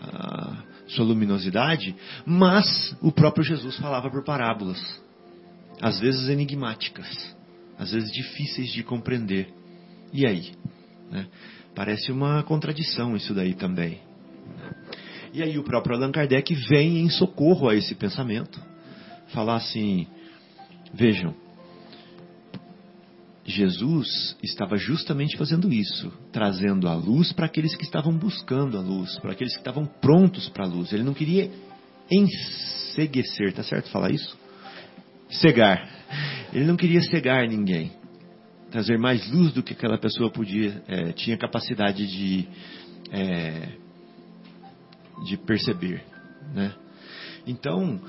a 0.00 0.62
sua 0.86 1.04
luminosidade, 1.04 1.94
mas 2.24 2.96
o 3.02 3.10
próprio 3.10 3.44
Jesus 3.44 3.76
falava 3.78 4.08
por 4.08 4.22
parábolas, 4.22 4.80
às 5.82 5.98
vezes 5.98 6.28
enigmáticas 6.28 7.38
às 7.80 7.92
vezes 7.92 8.12
difíceis 8.12 8.70
de 8.70 8.82
compreender. 8.82 9.48
E 10.12 10.26
aí? 10.26 10.52
Né? 11.10 11.26
Parece 11.74 12.12
uma 12.12 12.42
contradição 12.42 13.16
isso 13.16 13.32
daí 13.32 13.54
também. 13.54 14.09
E 15.32 15.42
aí 15.42 15.58
o 15.58 15.62
próprio 15.62 15.96
Allan 15.96 16.10
Kardec 16.10 16.54
vem 16.68 16.98
em 16.98 17.08
socorro 17.08 17.68
a 17.68 17.74
esse 17.74 17.94
pensamento, 17.94 18.60
falar 19.28 19.56
assim: 19.56 20.06
Vejam, 20.92 21.34
Jesus 23.44 24.36
estava 24.42 24.76
justamente 24.76 25.36
fazendo 25.36 25.72
isso, 25.72 26.12
trazendo 26.32 26.88
a 26.88 26.94
luz 26.94 27.32
para 27.32 27.46
aqueles 27.46 27.74
que 27.76 27.84
estavam 27.84 28.16
buscando 28.16 28.76
a 28.76 28.80
luz, 28.80 29.18
para 29.18 29.32
aqueles 29.32 29.52
que 29.52 29.60
estavam 29.60 29.86
prontos 29.86 30.48
para 30.48 30.64
a 30.64 30.68
luz. 30.68 30.92
Ele 30.92 31.02
não 31.02 31.14
queria 31.14 31.50
enseguecer, 32.10 33.52
tá 33.52 33.62
certo 33.62 33.90
falar 33.90 34.10
isso? 34.10 34.36
Cegar. 35.30 35.88
Ele 36.52 36.64
não 36.64 36.76
queria 36.76 37.00
cegar 37.02 37.46
ninguém, 37.48 37.92
trazer 38.70 38.98
mais 38.98 39.30
luz 39.30 39.52
do 39.52 39.62
que 39.62 39.72
aquela 39.72 39.96
pessoa 39.96 40.30
podia, 40.30 40.82
é, 40.88 41.12
tinha 41.12 41.36
capacidade 41.36 42.04
de 42.06 42.48
é, 43.12 43.68
de 45.24 45.36
perceber, 45.36 46.02
né? 46.54 46.74
Então 47.46 48.00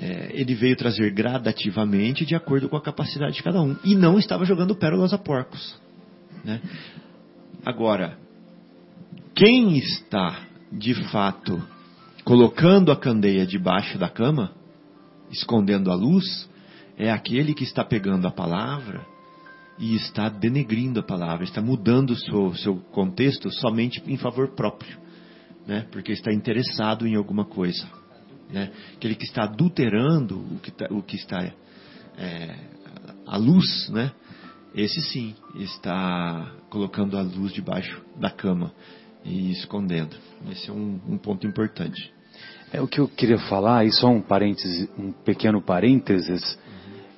é, 0.00 0.30
ele 0.32 0.54
veio 0.54 0.76
trazer 0.76 1.10
gradativamente 1.10 2.24
de 2.24 2.36
acordo 2.36 2.68
com 2.68 2.76
a 2.76 2.82
capacidade 2.82 3.34
de 3.34 3.42
cada 3.42 3.60
um. 3.60 3.76
E 3.84 3.96
não 3.96 4.18
estava 4.18 4.44
jogando 4.44 4.76
pérolas 4.76 5.12
a 5.12 5.18
porcos. 5.18 5.76
Né? 6.44 6.60
Agora, 7.66 8.16
quem 9.34 9.76
está 9.76 10.46
de 10.70 10.94
fato 11.10 11.60
colocando 12.24 12.92
a 12.92 12.96
candeia 12.96 13.44
debaixo 13.44 13.98
da 13.98 14.08
cama, 14.08 14.52
escondendo 15.32 15.90
a 15.90 15.94
luz, 15.94 16.48
é 16.96 17.10
aquele 17.10 17.52
que 17.52 17.64
está 17.64 17.84
pegando 17.84 18.28
a 18.28 18.30
palavra 18.30 19.04
e 19.78 19.96
está 19.96 20.28
denegrindo 20.28 21.00
a 21.00 21.02
palavra, 21.02 21.44
está 21.44 21.60
mudando 21.60 22.10
o 22.10 22.16
seu, 22.16 22.54
seu 22.54 22.76
contexto 22.92 23.50
somente 23.50 24.02
em 24.06 24.16
favor 24.16 24.48
próprio, 24.54 24.96
né? 25.68 25.86
porque 25.92 26.10
está 26.10 26.32
interessado 26.32 27.06
em 27.06 27.14
alguma 27.14 27.44
coisa 27.44 27.86
né? 28.50 28.70
aquele 28.96 29.14
que 29.14 29.24
está 29.24 29.44
adulterando 29.44 30.38
o 30.38 30.58
que, 30.60 30.70
tá, 30.70 30.86
o 30.90 31.02
que 31.02 31.16
está 31.16 31.52
é, 32.16 32.54
a 33.26 33.36
luz, 33.36 33.88
né? 33.90 34.10
esse 34.74 35.00
sim 35.02 35.34
está 35.56 36.52
colocando 36.70 37.16
a 37.16 37.22
luz 37.22 37.52
debaixo 37.52 38.02
da 38.16 38.30
cama 38.30 38.72
e 39.24 39.50
escondendo. 39.52 40.16
Esse 40.50 40.70
é 40.70 40.72
um, 40.72 41.00
um 41.08 41.18
ponto 41.18 41.46
importante. 41.46 42.12
É 42.72 42.80
o 42.80 42.86
que 42.86 43.00
eu 43.00 43.08
queria 43.08 43.38
falar, 43.38 43.84
e 43.84 43.92
só 43.92 44.08
um 44.08 44.20
parêntese, 44.20 44.88
um 44.98 45.12
pequeno 45.12 45.60
parênteses. 45.60 46.58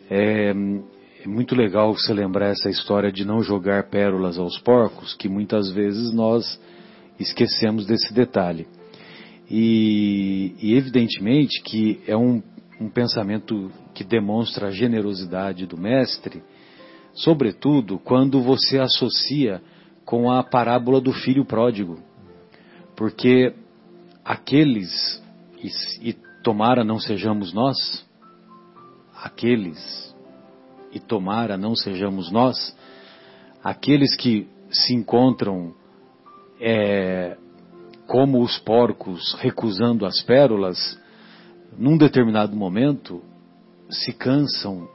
É, 0.08 0.50
é, 0.50 1.28
muito 1.28 1.54
legal 1.54 1.92
você 1.92 2.12
lembrar 2.12 2.48
essa 2.48 2.70
história 2.70 3.12
de 3.12 3.24
não 3.24 3.42
jogar 3.42 3.84
pérolas 3.90 4.38
aos 4.38 4.58
porcos, 4.58 5.14
que 5.14 5.28
muitas 5.28 5.70
vezes 5.70 6.12
nós 6.12 6.60
esquecemos 7.20 7.86
desse 7.86 8.12
detalhe. 8.12 8.66
E, 9.50 10.54
e 10.60 10.74
evidentemente 10.74 11.62
que 11.62 12.00
é 12.06 12.16
um, 12.16 12.42
um 12.80 12.88
pensamento 12.88 13.70
que 13.94 14.04
demonstra 14.04 14.68
a 14.68 14.70
generosidade 14.70 15.66
do 15.66 15.76
mestre, 15.76 16.42
sobretudo 17.12 17.98
quando 17.98 18.40
você 18.40 18.78
associa 18.78 19.60
com 20.04 20.30
a 20.30 20.42
parábola 20.42 21.00
do 21.00 21.12
filho 21.12 21.44
pródigo. 21.44 21.98
Porque 22.96 23.52
aqueles, 24.24 25.22
e, 25.62 26.10
e 26.10 26.16
tomara 26.42 26.84
não 26.84 26.98
sejamos 26.98 27.52
nós, 27.52 28.06
aqueles, 29.14 30.14
e 30.92 30.98
tomara 30.98 31.56
não 31.56 31.74
sejamos 31.74 32.30
nós, 32.30 32.76
aqueles 33.62 34.16
que 34.16 34.48
se 34.70 34.94
encontram 34.94 35.74
é, 36.60 37.36
como 38.06 38.42
os 38.42 38.58
porcos 38.58 39.34
recusando 39.40 40.04
as 40.04 40.20
pérolas, 40.22 40.98
num 41.78 41.96
determinado 41.96 42.56
momento 42.56 43.22
se 43.88 44.12
cansam 44.12 44.88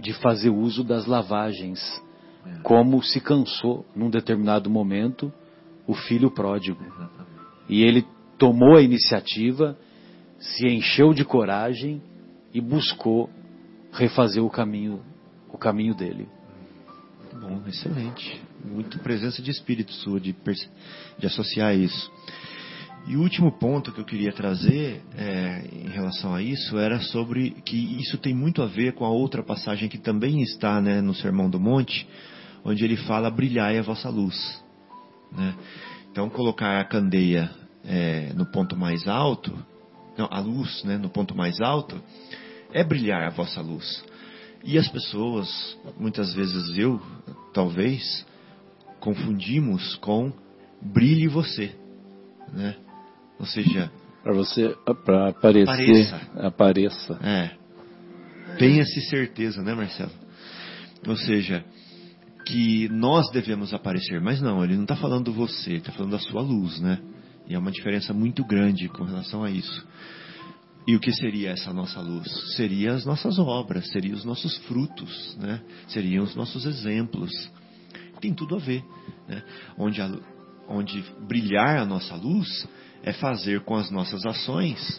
de 0.00 0.12
fazer 0.14 0.50
uso 0.50 0.82
das 0.82 1.06
lavagens, 1.06 1.80
é. 2.44 2.62
como 2.62 3.02
se 3.02 3.20
cansou 3.20 3.86
num 3.94 4.10
determinado 4.10 4.68
momento 4.68 5.32
o 5.86 5.94
filho 5.94 6.30
pródigo. 6.30 6.82
E 7.68 7.82
ele 7.82 8.04
tomou 8.36 8.76
a 8.76 8.82
iniciativa, 8.82 9.78
se 10.38 10.66
encheu 10.66 11.14
de 11.14 11.24
coragem 11.24 12.02
e 12.52 12.60
buscou 12.60 13.30
refazer 13.92 14.42
o 14.42 14.50
caminho, 14.50 15.00
o 15.52 15.56
caminho 15.56 15.94
dele. 15.94 16.28
Bom, 17.40 17.62
excelente. 17.66 18.43
Muito 18.64 18.98
presença 18.98 19.42
de 19.42 19.50
espírito 19.50 19.92
sua 19.92 20.18
de, 20.18 20.34
de 21.18 21.26
associar 21.26 21.76
isso. 21.76 22.10
E 23.06 23.16
o 23.16 23.20
último 23.20 23.52
ponto 23.52 23.92
que 23.92 24.00
eu 24.00 24.04
queria 24.04 24.32
trazer 24.32 25.02
é, 25.14 25.62
em 25.70 25.90
relação 25.90 26.34
a 26.34 26.40
isso 26.40 26.78
era 26.78 26.98
sobre 27.00 27.50
que 27.50 27.76
isso 28.00 28.16
tem 28.16 28.32
muito 28.32 28.62
a 28.62 28.66
ver 28.66 28.94
com 28.94 29.04
a 29.04 29.10
outra 29.10 29.42
passagem 29.42 29.90
que 29.90 29.98
também 29.98 30.40
está 30.40 30.80
né, 30.80 31.02
no 31.02 31.14
Sermão 31.14 31.50
do 31.50 31.60
Monte, 31.60 32.08
onde 32.64 32.82
ele 32.82 32.96
fala 32.96 33.30
brilhai 33.30 33.78
a 33.78 33.82
vossa 33.82 34.08
luz. 34.08 34.62
Né? 35.30 35.54
Então 36.10 36.30
colocar 36.30 36.80
a 36.80 36.84
candeia 36.84 37.50
é, 37.84 38.32
no 38.34 38.46
ponto 38.46 38.74
mais 38.74 39.06
alto, 39.06 39.52
não, 40.16 40.26
a 40.30 40.40
luz 40.40 40.82
né, 40.84 40.96
no 40.96 41.10
ponto 41.10 41.36
mais 41.36 41.60
alto, 41.60 42.00
é 42.72 42.82
brilhar 42.82 43.22
a 43.24 43.30
vossa 43.30 43.60
luz. 43.60 44.02
E 44.64 44.78
as 44.78 44.88
pessoas, 44.88 45.76
muitas 45.98 46.32
vezes 46.32 46.78
eu, 46.78 46.98
talvez, 47.52 48.24
confundimos 49.04 49.96
com 49.96 50.32
brilhe 50.80 51.28
você, 51.28 51.76
né? 52.50 52.74
Ou 53.38 53.44
seja, 53.44 53.92
para 54.22 54.32
você 54.32 54.74
para 55.04 55.28
aparecer, 55.28 56.14
apareça. 56.14 56.20
apareça. 56.34 57.18
É. 57.22 57.50
Tenha-se 58.56 59.02
certeza, 59.02 59.62
né, 59.62 59.74
Marcelo? 59.74 60.10
Ou 61.06 61.16
seja, 61.18 61.62
que 62.46 62.88
nós 62.88 63.30
devemos 63.30 63.74
aparecer, 63.74 64.22
mas 64.22 64.40
não, 64.40 64.64
ele 64.64 64.74
não 64.74 64.84
está 64.84 64.96
falando 64.96 65.34
você, 65.34 65.72
ele 65.72 65.78
está 65.78 65.92
falando 65.92 66.12
da 66.12 66.18
sua 66.18 66.40
luz, 66.40 66.80
né? 66.80 66.98
E 67.46 67.54
é 67.54 67.58
uma 67.58 67.70
diferença 67.70 68.14
muito 68.14 68.42
grande 68.42 68.88
com 68.88 69.04
relação 69.04 69.44
a 69.44 69.50
isso. 69.50 69.86
E 70.86 70.96
o 70.96 71.00
que 71.00 71.12
seria 71.12 71.50
essa 71.50 71.74
nossa 71.74 72.00
luz? 72.00 72.26
Seriam 72.56 72.94
as 72.94 73.04
nossas 73.04 73.38
obras, 73.38 73.86
seriam 73.90 74.16
os 74.16 74.24
nossos 74.24 74.56
frutos, 74.66 75.36
né? 75.38 75.60
seriam 75.88 76.24
os 76.24 76.34
nossos 76.34 76.64
exemplos. 76.64 77.30
Tem 78.24 78.32
tudo 78.32 78.56
a 78.56 78.58
ver. 78.58 78.82
Né? 79.28 79.42
Onde, 79.76 80.00
a, 80.00 80.10
onde 80.66 81.04
brilhar 81.28 81.76
a 81.76 81.84
nossa 81.84 82.14
luz 82.14 82.66
é 83.02 83.12
fazer 83.12 83.60
com 83.60 83.74
as 83.74 83.90
nossas 83.90 84.24
ações 84.24 84.98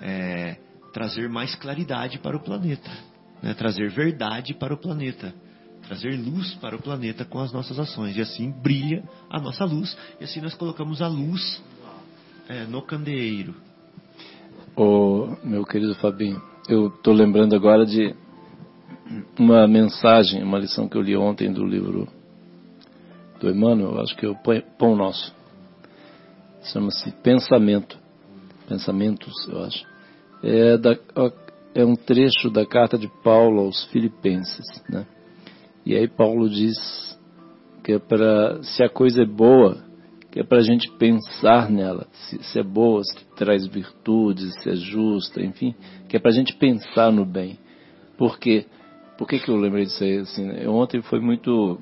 é, 0.00 0.56
trazer 0.92 1.28
mais 1.28 1.52
claridade 1.56 2.20
para 2.20 2.36
o 2.36 2.40
planeta, 2.40 2.88
né? 3.42 3.54
trazer 3.54 3.90
verdade 3.90 4.54
para 4.54 4.72
o 4.72 4.76
planeta, 4.76 5.34
trazer 5.88 6.16
luz 6.16 6.54
para 6.60 6.76
o 6.76 6.80
planeta 6.80 7.24
com 7.24 7.40
as 7.40 7.52
nossas 7.52 7.76
ações. 7.76 8.16
E 8.16 8.20
assim 8.20 8.52
brilha 8.52 9.02
a 9.28 9.40
nossa 9.40 9.64
luz, 9.64 9.98
e 10.20 10.24
assim 10.24 10.40
nós 10.40 10.54
colocamos 10.54 11.02
a 11.02 11.08
luz 11.08 11.60
é, 12.48 12.66
no 12.66 12.82
candeeiro. 12.82 13.52
Ô, 14.76 15.34
meu 15.42 15.64
querido 15.64 15.96
Fabinho, 15.96 16.40
eu 16.68 16.86
estou 16.86 17.12
lembrando 17.12 17.56
agora 17.56 17.84
de 17.84 18.14
uma 19.36 19.66
mensagem, 19.66 20.40
uma 20.44 20.60
lição 20.60 20.88
que 20.88 20.96
eu 20.96 21.02
li 21.02 21.16
ontem 21.16 21.52
do 21.52 21.66
livro 21.66 22.19
do 23.40 23.50
Emmanuel, 23.50 24.00
acho 24.00 24.14
que 24.16 24.26
é 24.26 24.28
o 24.28 24.36
Pão 24.78 24.94
Nosso. 24.94 25.34
Chama-se 26.64 27.10
Pensamento. 27.22 27.98
Pensamentos, 28.68 29.34
eu 29.48 29.64
acho. 29.64 29.84
É, 30.42 30.76
da, 30.76 30.96
é 31.74 31.84
um 31.84 31.96
trecho 31.96 32.50
da 32.50 32.64
carta 32.66 32.96
de 32.96 33.08
Paulo 33.22 33.62
aos 33.62 33.84
Filipenses, 33.86 34.66
né? 34.88 35.06
E 35.84 35.96
aí 35.96 36.06
Paulo 36.06 36.48
diz 36.48 36.76
que 37.82 37.92
é 37.92 37.98
para, 37.98 38.62
se 38.62 38.82
a 38.82 38.88
coisa 38.88 39.22
é 39.22 39.26
boa, 39.26 39.82
que 40.30 40.40
é 40.40 40.44
para 40.44 40.58
a 40.58 40.62
gente 40.62 40.90
pensar 40.92 41.70
nela, 41.70 42.06
se, 42.12 42.42
se, 42.42 42.58
é 42.60 42.62
boa, 42.62 43.02
se 43.02 43.16
traz 43.34 43.66
virtudes, 43.66 44.54
se 44.62 44.70
é 44.70 44.76
justa, 44.76 45.42
enfim, 45.42 45.74
que 46.08 46.16
é 46.16 46.20
para 46.20 46.30
a 46.30 46.34
gente 46.34 46.54
pensar 46.56 47.10
no 47.10 47.24
bem. 47.24 47.58
Por 48.16 48.38
quê? 48.38 48.66
Por 49.18 49.26
que, 49.26 49.38
que 49.38 49.50
eu 49.50 49.56
lembrei 49.56 49.84
disso 49.84 50.04
aí? 50.04 50.18
Assim, 50.18 50.66
ontem 50.66 51.02
foi 51.02 51.20
muito, 51.20 51.78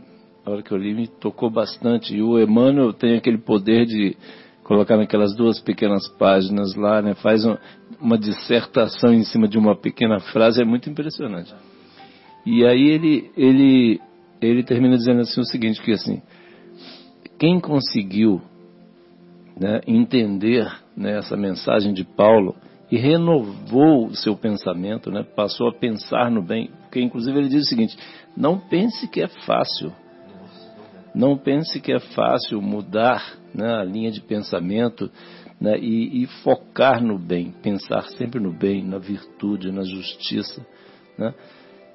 a 0.49 0.53
hora 0.53 0.63
que 0.63 0.73
eu 0.73 0.79
li, 0.79 0.95
me 0.95 1.07
tocou 1.07 1.51
bastante. 1.51 2.15
E 2.15 2.23
o 2.23 2.41
Emmanuel 2.41 2.93
tem 2.93 3.17
aquele 3.17 3.39
poder 3.39 3.85
de 3.87 4.17
colocar 4.65 4.97
naquelas 4.97 5.35
duas 5.35 5.61
pequenas 5.61 6.07
páginas 6.19 6.75
lá, 6.75 7.01
né? 7.01 7.15
faz 7.15 7.45
uma, 7.45 7.59
uma 8.01 8.19
dissertação 8.19 9.13
em 9.15 9.25
cima 9.25 9.49
de 9.49 9.59
uma 9.59 9.75
pequena 9.75 10.21
frase, 10.21 10.61
é 10.61 10.65
muito 10.65 10.91
impressionante. 10.91 11.55
E 12.45 12.65
aí 12.67 12.89
ele, 12.89 13.31
ele, 13.37 14.01
ele 14.41 14.63
termina 14.63 14.97
dizendo 14.97 15.21
assim 15.21 15.41
o 15.41 15.45
seguinte, 15.45 15.81
que 15.83 15.93
assim, 15.93 16.21
quem 17.39 17.59
conseguiu 17.61 18.43
né, 19.59 19.81
entender 19.87 20.71
né, 20.97 21.19
essa 21.19 21.37
mensagem 21.37 21.95
de 21.95 22.05
Paulo 22.05 22.55
e 22.91 22.97
renovou 22.97 24.07
o 24.07 24.17
seu 24.17 24.37
pensamento, 24.37 25.11
né, 25.11 25.23
passou 25.23 25.69
a 25.69 25.75
pensar 25.75 26.31
no 26.31 26.43
bem, 26.43 26.71
porque 26.83 27.01
inclusive 27.01 27.39
ele 27.39 27.49
diz 27.49 27.65
o 27.65 27.69
seguinte: 27.69 27.97
não 28.37 28.59
pense 28.59 29.09
que 29.09 29.23
é 29.23 29.29
fácil, 29.29 29.93
não 31.15 31.37
pense 31.37 31.81
que 31.81 31.93
é 31.93 31.99
fácil 31.99 32.61
mudar 32.61 33.39
né, 33.55 33.75
a 33.75 33.85
linha 33.85 34.11
de 34.11 34.21
pensamento 34.21 35.11
né, 35.61 35.79
e, 35.79 36.23
e, 36.23 36.27
focar 36.43 37.03
no 37.03 37.19
bem, 37.19 37.53
pensar 37.63 38.03
sempre 38.11 38.41
no 38.41 38.53
bem, 38.53 38.85
na 38.85 38.99
virtude, 38.99 39.73
na 39.73 39.83
justiça. 39.83 40.65
Né? 41.19 41.35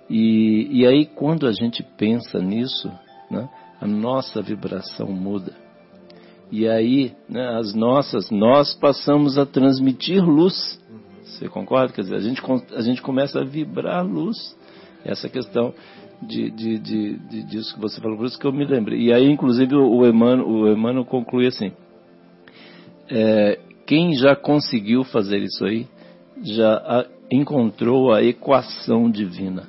E, 0.09 0.68
e 0.72 0.86
aí, 0.86 1.05
quando 1.05 1.47
a 1.47 1.51
gente 1.51 1.82
pensa 1.97 2.39
nisso, 2.39 2.91
né, 3.32 3.47
a 3.80 3.88
nossa 3.88 4.41
vibração 4.41 5.07
muda. 5.07 5.53
E 6.51 6.68
aí, 6.68 7.14
né, 7.28 7.57
as 7.57 7.74
nossas, 7.74 8.30
nós 8.30 8.74
passamos 8.76 9.38
a 9.38 9.45
transmitir 9.45 10.24
luz. 10.24 10.80
Você 11.24 11.47
concorda? 11.49 11.93
Quer 11.93 12.01
dizer, 12.01 12.16
a 12.16 12.20
gente, 12.20 12.41
a 12.76 12.82
gente 12.82 13.01
começa 13.01 13.39
a 13.39 13.43
vibrar 13.43 14.05
luz. 14.05 14.38
Essa 15.03 15.28
questão 15.28 15.74
de, 16.22 16.49
de, 16.51 16.80
de, 16.80 17.18
de, 17.18 17.43
disso 17.43 17.74
que 17.74 17.82
você 17.82 17.99
falou, 17.99 18.18
por 18.18 18.26
isso 18.26 18.39
que 18.39 18.45
eu 18.45 18.53
me 18.53 18.66
lembrei. 18.66 18.99
E 18.99 19.14
aí, 19.14 19.30
inclusive, 19.30 19.76
o 19.76 20.05
Emmanuel, 20.05 20.47
o 20.47 20.72
Emmanuel 20.72 21.05
conclui 21.05 21.47
assim: 21.47 21.72
é, 23.09 23.59
quem 23.86 24.14
já 24.14 24.36
conseguiu 24.36 25.03
fazer 25.03 25.39
isso 25.39 25.66
aí, 25.66 25.88
já 26.41 27.05
encontrou 27.32 28.14
a 28.14 28.24
equação 28.24 29.09
divina. 29.09 29.68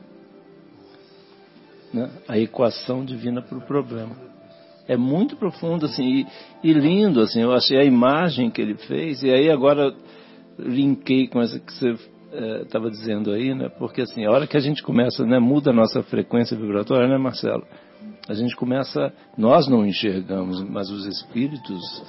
Né? 1.93 2.11
A 2.29 2.39
equação 2.39 3.05
divina 3.05 3.41
para 3.43 3.59
o 3.59 3.63
problema. 3.63 4.17
É 4.87 4.97
muito 4.97 5.37
profundo, 5.37 5.87
assim, 5.87 6.05
e, 6.05 6.27
e, 6.63 6.73
lindo, 6.73 7.21
assim, 7.21 7.41
eu 7.41 7.53
achei 7.53 7.79
a 7.79 7.85
imagem 7.85 8.51
que 8.51 8.61
ele 8.61 8.75
fez, 8.75 9.23
e 9.23 9.31
aí 9.31 9.51
agora 9.51 9.95
linkei 10.59 11.27
com 11.27 11.41
essa 11.41 11.59
que 11.59 11.73
você 11.73 11.97
estava 12.63 12.89
é, 12.89 12.91
dizendo 12.91 13.31
aí, 13.31 13.55
né? 13.55 13.69
Porque 13.69 14.03
assim, 14.03 14.25
a 14.25 14.31
hora 14.31 14.47
que 14.47 14.57
a 14.57 14.61
gente 14.61 14.83
começa, 14.83 15.25
né, 15.25 15.39
muda 15.39 15.71
a 15.71 15.75
nossa 15.75 16.03
frequência 16.03 16.57
vibratória, 16.57 17.09
né, 17.09 17.19
Marcelo? 17.19 17.65
A 18.29 18.35
gente 18.35 18.57
começa, 18.57 19.13
nós 19.37 19.69
não 19.69 19.85
enxergamos, 19.85 20.63
mas 20.63 20.91
os 20.91 21.07
espíritos 21.07 22.03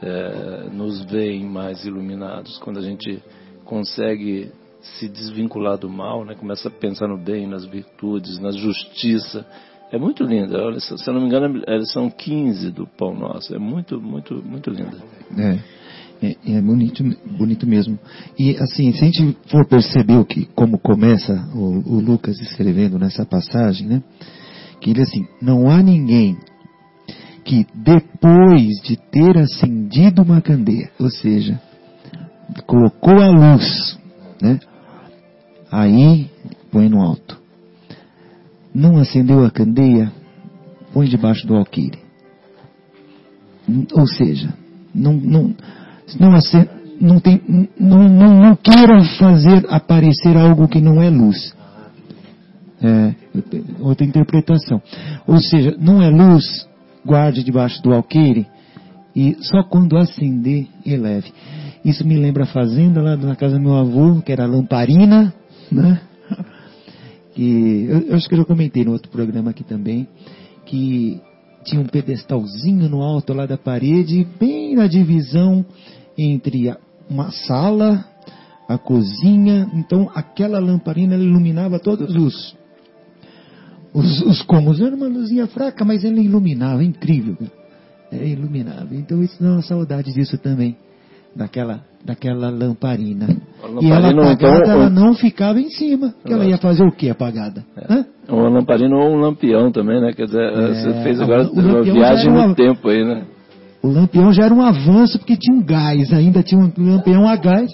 é, 0.00 0.68
nos 0.72 1.04
veem 1.04 1.44
mais 1.44 1.84
iluminados 1.84 2.58
quando 2.58 2.78
a 2.78 2.82
gente 2.82 3.22
consegue 3.64 4.52
se 4.80 5.08
desvincular 5.08 5.76
do 5.76 5.88
mal, 5.88 6.24
né? 6.24 6.34
Começa 6.34 6.68
a 6.68 6.70
pensar 6.70 7.08
no 7.08 7.18
bem, 7.18 7.46
nas 7.46 7.64
virtudes, 7.64 8.38
na 8.38 8.50
justiça. 8.52 9.44
É 9.90 9.98
muito 9.98 10.22
linda. 10.22 10.62
Olha, 10.62 10.78
se 10.80 10.92
eu 10.92 11.14
não 11.14 11.20
me 11.20 11.26
engano, 11.26 11.62
são 11.86 12.10
15 12.10 12.70
do 12.70 12.86
Pão 12.86 13.14
Nosso. 13.14 13.54
É 13.54 13.58
muito, 13.58 14.00
muito, 14.00 14.34
muito 14.42 14.70
linda. 14.70 14.96
É. 15.36 15.77
É, 16.20 16.36
é, 16.46 16.60
bonito, 16.60 17.04
bonito 17.38 17.66
mesmo. 17.66 17.98
E 18.36 18.56
assim, 18.56 18.92
se 18.92 19.04
a 19.04 19.06
gente 19.06 19.36
for 19.48 19.66
perceber 19.66 20.16
o 20.16 20.24
que, 20.24 20.46
como 20.46 20.78
começa 20.78 21.32
o, 21.54 21.94
o 21.94 22.00
Lucas 22.00 22.40
escrevendo 22.40 22.98
nessa 22.98 23.24
passagem, 23.24 23.86
né? 23.86 24.02
Que 24.80 24.90
ele 24.90 25.02
assim, 25.02 25.26
não 25.40 25.70
há 25.70 25.82
ninguém 25.82 26.36
que 27.44 27.66
depois 27.74 28.80
de 28.82 28.96
ter 28.96 29.38
acendido 29.38 30.22
uma 30.22 30.40
candeia, 30.42 30.90
ou 30.98 31.08
seja, 31.08 31.60
colocou 32.66 33.18
a 33.22 33.28
luz, 33.30 33.98
né? 34.42 34.58
Aí 35.70 36.30
põe 36.70 36.88
no 36.88 37.00
alto. 37.00 37.38
Não 38.74 38.98
acendeu 38.98 39.44
a 39.44 39.50
candeia, 39.50 40.12
põe 40.92 41.08
debaixo 41.08 41.46
do 41.46 41.54
alqueire. 41.54 41.98
Ou 43.92 44.06
seja, 44.06 44.52
não, 44.94 45.14
não, 45.14 45.54
não, 46.18 46.30
não, 47.00 47.20
tem, 47.20 47.40
não, 47.78 48.08
não, 48.08 48.40
não 48.40 48.56
queira 48.56 49.02
fazer 49.18 49.66
aparecer 49.68 50.36
algo 50.36 50.68
que 50.68 50.80
não 50.80 51.02
é 51.02 51.10
luz. 51.10 51.54
É, 52.80 53.14
outra 53.80 54.06
interpretação. 54.06 54.80
Ou 55.26 55.40
seja, 55.40 55.76
não 55.78 56.00
é 56.00 56.08
luz, 56.08 56.68
guarde 57.04 57.42
debaixo 57.42 57.82
do 57.82 57.92
alqueire 57.92 58.46
e 59.14 59.36
só 59.40 59.64
quando 59.64 59.96
acender 59.96 60.68
eleve. 60.86 61.32
Isso 61.84 62.06
me 62.06 62.16
lembra 62.16 62.44
a 62.44 62.46
fazenda 62.46 63.02
lá 63.02 63.16
na 63.16 63.34
casa 63.34 63.56
do 63.56 63.62
meu 63.62 63.74
avô, 63.74 64.20
que 64.22 64.30
era 64.30 64.46
lamparina, 64.46 65.34
né? 65.72 66.00
Que, 67.34 67.86
eu, 67.88 68.00
eu 68.00 68.16
acho 68.16 68.28
que 68.28 68.34
eu 68.34 68.38
já 68.38 68.44
comentei 68.44 68.84
no 68.84 68.92
outro 68.92 69.10
programa 69.10 69.50
aqui 69.50 69.64
também, 69.64 70.08
que 70.66 71.20
tinha 71.64 71.80
um 71.80 71.86
pedestalzinho 71.86 72.88
no 72.88 73.02
alto 73.02 73.32
lá 73.32 73.46
da 73.46 73.56
parede, 73.56 74.26
bem 74.38 74.74
na 74.74 74.86
divisão 74.86 75.64
entre 76.18 76.74
uma 77.08 77.30
sala, 77.30 78.04
a 78.68 78.76
cozinha. 78.76 79.70
Então 79.74 80.10
aquela 80.14 80.58
lamparina 80.58 81.14
iluminava 81.14 81.78
todos 81.78 82.14
os, 82.14 82.56
os, 83.94 84.22
os 84.22 84.42
cômodos. 84.42 84.80
Era 84.80 84.94
uma 84.94 85.06
luzinha 85.06 85.46
fraca, 85.46 85.84
mas 85.84 86.04
ela 86.04 86.20
iluminava, 86.20 86.82
incrível. 86.82 87.36
É, 88.10 88.26
iluminava. 88.26 88.94
Então 88.94 89.22
isso 89.22 89.40
dá 89.42 89.52
uma 89.52 89.62
saudade 89.62 90.12
disso 90.12 90.36
também 90.38 90.76
daquela, 91.34 91.80
daquela 92.04 92.50
lamparina. 92.50 93.26
lamparina. 93.62 93.80
E 93.82 93.90
ela 93.90 94.10
apagada, 94.10 94.58
então, 94.58 94.72
ela 94.72 94.90
não 94.90 95.14
ficava 95.14 95.60
em 95.60 95.70
cima. 95.70 96.14
Que 96.24 96.32
ela 96.32 96.44
ia 96.44 96.58
fazer 96.58 96.82
o 96.84 96.90
que 96.90 97.08
apagada? 97.08 97.64
É. 97.76 98.32
Uma 98.32 98.48
lamparina 98.48 98.96
ou 98.96 99.14
um 99.14 99.20
lampião 99.20 99.70
também, 99.70 100.00
né? 100.00 100.12
Quer 100.12 100.26
dizer, 100.26 100.42
é, 100.42 100.74
você 100.74 101.02
fez 101.02 101.20
agora 101.20 101.48
uma 101.50 101.82
viagem 101.82 102.32
no 102.32 102.54
tempo 102.54 102.88
aí, 102.88 103.04
né? 103.04 103.24
O 103.82 103.88
lampião 103.88 104.32
já 104.32 104.44
era 104.44 104.54
um 104.54 104.62
avanço 104.62 105.18
porque 105.18 105.36
tinha 105.36 105.56
um 105.56 105.62
gás, 105.62 106.12
ainda 106.12 106.42
tinha 106.42 106.60
um 106.60 106.72
lampião 106.76 107.28
a 107.28 107.36
gás. 107.36 107.70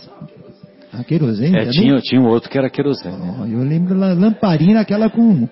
A 0.92 1.02
querosene? 1.02 1.56
É, 1.56 1.66
tinha, 1.70 1.98
tinha 2.00 2.20
um 2.20 2.26
outro 2.26 2.48
que 2.48 2.56
era 2.56 2.70
querosene. 2.70 3.16
Oh, 3.40 3.46
eu 3.46 3.60
lembro 3.60 3.98
da 3.98 4.12
lamparina, 4.12 4.80
aquela 4.80 5.10
com, 5.10 5.48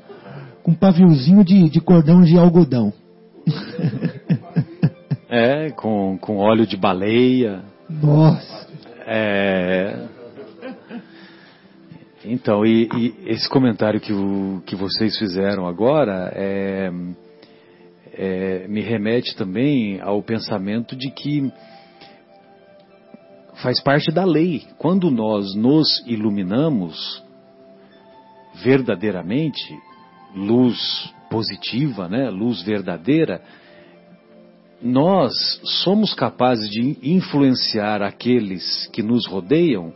com 0.62 0.74
paviozinho 0.74 1.42
de, 1.44 1.68
de 1.68 1.80
cordão 1.80 2.22
de 2.22 2.38
algodão. 2.38 2.92
é, 5.28 5.70
com, 5.70 6.16
com 6.20 6.36
óleo 6.36 6.66
de 6.66 6.76
baleia. 6.76 7.62
Nossa! 7.90 8.68
É... 9.06 9.96
Então, 12.24 12.64
e, 12.64 12.88
e, 12.94 13.14
esse 13.26 13.48
comentário 13.48 14.00
que, 14.00 14.12
o, 14.12 14.62
que 14.64 14.76
vocês 14.76 15.18
fizeram 15.18 15.66
agora 15.66 16.30
é, 16.36 16.88
é, 18.14 18.66
me 18.68 18.80
remete 18.80 19.34
também 19.34 20.00
ao 20.00 20.22
pensamento 20.22 20.94
de 20.94 21.10
que 21.10 21.50
faz 23.62 23.80
parte 23.80 24.10
da 24.10 24.24
lei. 24.24 24.66
Quando 24.78 25.10
nós 25.10 25.54
nos 25.54 26.04
iluminamos 26.06 27.22
verdadeiramente, 28.62 29.62
luz 30.34 30.78
positiva, 31.30 32.08
né, 32.08 32.28
luz 32.28 32.62
verdadeira, 32.62 33.42
nós 34.82 35.32
somos 35.82 36.12
capazes 36.12 36.68
de 36.68 36.98
influenciar 37.02 38.02
aqueles 38.02 38.88
que 38.88 39.02
nos 39.02 39.26
rodeiam, 39.26 39.94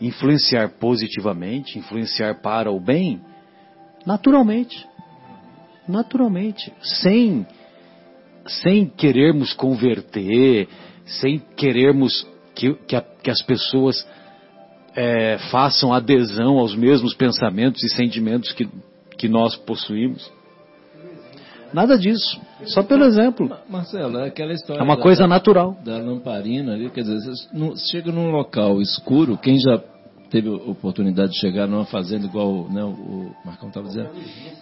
influenciar 0.00 0.70
positivamente, 0.80 1.78
influenciar 1.78 2.40
para 2.42 2.70
o 2.70 2.80
bem, 2.80 3.20
naturalmente. 4.04 4.89
Naturalmente. 5.88 6.72
Sem, 6.82 7.46
sem 8.46 8.86
querermos 8.86 9.52
converter, 9.52 10.68
sem 11.04 11.38
querermos 11.56 12.26
que, 12.54 12.74
que, 12.86 12.96
a, 12.96 13.00
que 13.00 13.30
as 13.30 13.42
pessoas 13.42 14.06
é, 14.94 15.38
façam 15.50 15.92
adesão 15.92 16.58
aos 16.58 16.74
mesmos 16.74 17.14
pensamentos 17.14 17.82
e 17.82 17.88
sentimentos 17.88 18.52
que, 18.52 18.68
que 19.16 19.28
nós 19.28 19.56
possuímos. 19.56 20.30
Nada 21.72 21.96
disso. 21.96 22.40
Só 22.64 22.82
pelo 22.82 23.04
exemplo. 23.04 23.48
Marcelo, 23.68 24.18
é 24.18 24.26
aquela 24.26 24.52
história. 24.52 24.80
É 24.80 24.82
uma 24.82 24.96
da, 24.96 25.02
coisa 25.02 25.26
natural. 25.26 25.76
Da 25.84 25.98
lamparina 25.98 26.74
ali, 26.74 26.90
quer 26.90 27.02
dizer, 27.02 27.18
você 27.52 27.90
chega 27.90 28.10
num 28.10 28.30
local 28.30 28.80
escuro, 28.82 29.38
quem 29.38 29.58
já 29.60 29.80
teve 30.30 30.48
oportunidade 30.48 31.32
de 31.32 31.40
chegar 31.40 31.66
numa 31.66 31.84
fazenda 31.84 32.26
igual 32.26 32.70
né, 32.70 32.82
o 32.84 33.32
Marcão 33.44 33.68
estava 33.68 33.88
dizendo, 33.88 34.10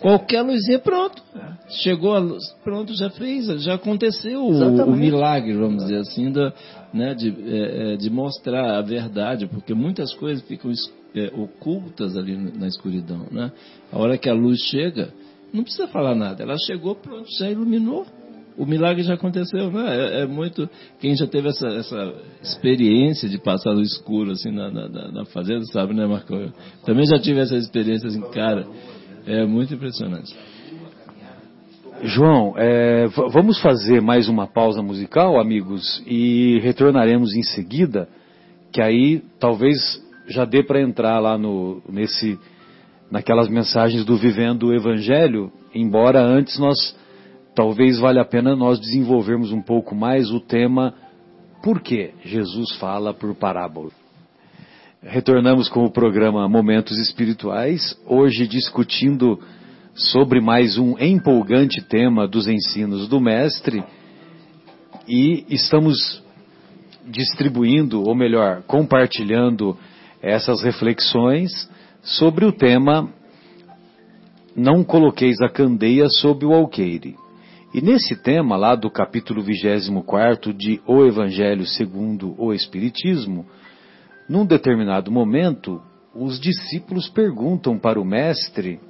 qualquer 0.00 0.42
luzinha, 0.42 0.78
pronto. 0.78 1.22
Chegou 1.68 2.14
a 2.14 2.18
luz, 2.18 2.44
pronto, 2.64 2.94
já 2.94 3.10
fez, 3.10 3.46
já 3.62 3.74
aconteceu 3.74 4.40
o, 4.40 4.84
o, 4.84 4.96
milagre, 4.96 5.52
vamos 5.52 5.84
dizer 5.84 5.98
assim, 5.98 6.32
da, 6.32 6.52
né, 6.92 7.14
de, 7.14 7.28
é, 7.46 7.94
é, 7.94 7.96
de 7.96 8.08
mostrar 8.10 8.78
a 8.78 8.82
verdade, 8.82 9.46
porque 9.46 9.74
muitas 9.74 10.12
coisas 10.14 10.42
ficam 10.44 10.72
é, 11.14 11.30
ocultas 11.34 12.16
ali 12.16 12.36
na 12.36 12.66
escuridão. 12.66 13.26
Né? 13.30 13.52
A 13.92 13.98
hora 13.98 14.16
que 14.16 14.28
a 14.28 14.34
luz 14.34 14.58
chega, 14.70 15.12
não 15.52 15.62
precisa 15.62 15.88
falar 15.88 16.14
nada. 16.14 16.42
Ela 16.42 16.56
chegou, 16.66 16.94
pronto, 16.94 17.28
já 17.38 17.50
iluminou. 17.50 18.06
O 18.58 18.66
milagre 18.66 19.04
já 19.04 19.14
aconteceu, 19.14 19.70
né? 19.70 19.86
É, 19.88 20.22
é 20.22 20.26
muito. 20.26 20.68
Quem 21.00 21.14
já 21.14 21.28
teve 21.28 21.48
essa, 21.48 21.68
essa 21.68 22.12
experiência 22.42 23.28
de 23.28 23.38
passar 23.38 23.72
no 23.72 23.80
escuro, 23.80 24.32
assim, 24.32 24.50
na, 24.50 24.68
na, 24.68 24.88
na 25.12 25.24
fazenda, 25.26 25.64
sabe, 25.66 25.94
né, 25.94 26.04
Marco? 26.06 26.34
Eu 26.34 26.52
também 26.84 27.06
já 27.06 27.20
tive 27.20 27.38
essa 27.38 27.56
experiência, 27.56 28.08
assim, 28.08 28.20
cara. 28.32 28.66
É 29.24 29.46
muito 29.46 29.72
impressionante. 29.72 30.34
João, 32.02 32.54
é, 32.56 33.06
vamos 33.32 33.60
fazer 33.60 34.00
mais 34.00 34.28
uma 34.28 34.46
pausa 34.46 34.82
musical, 34.82 35.38
amigos, 35.40 36.02
e 36.06 36.58
retornaremos 36.60 37.34
em 37.34 37.42
seguida, 37.42 38.08
que 38.72 38.80
aí 38.80 39.22
talvez 39.38 39.78
já 40.28 40.44
dê 40.44 40.62
para 40.62 40.80
entrar 40.80 41.20
lá 41.20 41.38
no, 41.38 41.82
nesse 41.88 42.38
naquelas 43.10 43.48
mensagens 43.48 44.04
do 44.04 44.16
vivendo 44.16 44.64
o 44.64 44.74
evangelho, 44.74 45.50
embora 45.74 46.20
antes 46.20 46.58
nós 46.58 46.96
talvez 47.58 47.98
valha 47.98 48.22
a 48.22 48.24
pena 48.24 48.54
nós 48.54 48.78
desenvolvermos 48.78 49.50
um 49.50 49.60
pouco 49.60 49.92
mais 49.92 50.30
o 50.30 50.38
tema 50.38 50.94
por 51.60 51.80
que 51.80 52.12
Jesus 52.24 52.76
fala 52.76 53.12
por 53.12 53.34
parábola. 53.34 53.90
Retornamos 55.02 55.68
com 55.68 55.84
o 55.84 55.90
programa 55.90 56.48
Momentos 56.48 56.96
Espirituais, 57.00 58.00
hoje 58.06 58.46
discutindo 58.46 59.40
sobre 59.92 60.40
mais 60.40 60.78
um 60.78 60.96
empolgante 61.00 61.82
tema 61.82 62.28
dos 62.28 62.46
ensinos 62.46 63.08
do 63.08 63.20
Mestre 63.20 63.82
e 65.08 65.44
estamos 65.50 66.22
distribuindo, 67.08 68.04
ou 68.04 68.14
melhor, 68.14 68.62
compartilhando 68.68 69.76
essas 70.22 70.62
reflexões 70.62 71.68
sobre 72.02 72.44
o 72.44 72.52
tema 72.52 73.12
Não 74.54 74.84
coloqueis 74.84 75.40
a 75.40 75.48
candeia 75.48 76.08
sob 76.08 76.46
o 76.46 76.52
alqueire. 76.52 77.16
E 77.72 77.82
nesse 77.82 78.16
tema 78.16 78.56
lá 78.56 78.74
do 78.74 78.90
capítulo 78.90 79.42
24 79.42 80.54
de 80.54 80.80
O 80.86 81.04
Evangelho 81.04 81.66
segundo 81.66 82.34
o 82.38 82.54
Espiritismo, 82.54 83.44
num 84.26 84.46
determinado 84.46 85.12
momento, 85.12 85.82
os 86.14 86.40
discípulos 86.40 87.10
perguntam 87.10 87.78
para 87.78 88.00
o 88.00 88.04
mestre 88.06 88.80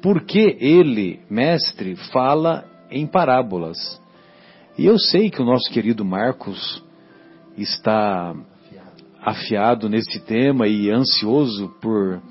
por 0.00 0.22
que 0.22 0.56
ele, 0.60 1.22
mestre, 1.28 1.96
fala 2.12 2.64
em 2.88 3.04
parábolas. 3.04 4.00
E 4.78 4.86
eu 4.86 4.96
sei 4.96 5.28
que 5.28 5.42
o 5.42 5.44
nosso 5.44 5.68
querido 5.72 6.04
Marcos 6.04 6.84
está 7.56 8.32
afiado 9.20 9.88
nesse 9.88 10.20
tema 10.20 10.68
e 10.68 10.88
ansioso 10.88 11.68
por 11.80 12.22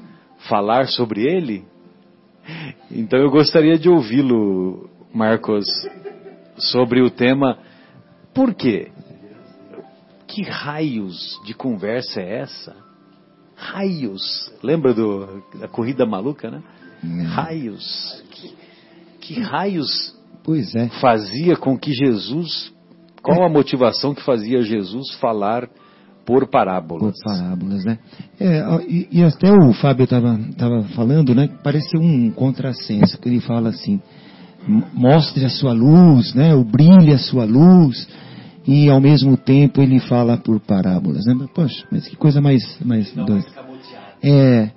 falar 0.47 0.87
sobre 0.87 1.23
ele. 1.23 1.65
Então 2.91 3.19
eu 3.19 3.29
gostaria 3.29 3.77
de 3.77 3.89
ouvi-lo, 3.89 4.89
Marcos, 5.13 5.65
sobre 6.57 7.01
o 7.01 7.09
tema 7.09 7.57
por 8.33 8.55
quê? 8.55 8.91
Que 10.27 10.41
raios 10.41 11.39
de 11.45 11.53
conversa 11.53 12.19
é 12.19 12.39
essa? 12.41 12.75
Raios. 13.55 14.51
Lembra 14.63 14.93
do, 14.93 15.43
da 15.59 15.67
corrida 15.67 16.05
maluca, 16.05 16.49
né? 16.49 16.63
Não. 17.03 17.25
Raios. 17.25 18.23
Que, 18.31 18.55
que 19.21 19.39
raios 19.39 20.15
pois 20.43 20.73
é. 20.75 20.89
fazia 20.99 21.55
com 21.55 21.77
que 21.77 21.93
Jesus. 21.93 22.73
Qual 23.21 23.43
a 23.43 23.49
motivação 23.49 24.13
que 24.13 24.25
fazia 24.25 24.63
Jesus 24.63 25.13
falar 25.15 25.69
por 26.25 26.47
parábolas? 26.47 27.15
Por 27.21 27.31
parábolas, 27.31 27.85
né? 27.85 27.99
É, 28.39 28.59
e, 28.87 29.07
e, 29.11 29.23
até 29.23 29.51
o 29.51 29.71
Fábio 29.73 30.05
estava 30.05 30.37
tava 30.57 30.83
falando, 30.95 31.35
né? 31.35 31.47
Parece 31.63 31.95
um 31.97 32.31
contrassenso, 32.31 33.17
que 33.19 33.29
ele 33.29 33.39
fala 33.39 33.69
assim: 33.69 34.01
mostre 34.67 35.45
a 35.45 35.49
sua 35.49 35.73
luz, 35.73 36.33
né? 36.33 36.53
O 36.53 36.63
brilhe 36.63 37.13
a 37.13 37.17
sua 37.17 37.45
luz 37.45 38.07
e 38.65 38.89
ao 38.89 39.01
mesmo 39.01 39.35
tempo 39.37 39.81
ele 39.81 39.99
fala 39.99 40.37
por 40.37 40.59
parábolas. 40.59 41.25
Né? 41.25 41.35
Poxa, 41.53 41.85
mas 41.91 42.07
que 42.07 42.15
coisa 42.15 42.41
mais, 42.41 42.77
mais 42.83 43.11
doida. 43.13 43.45
É, 44.21 44.69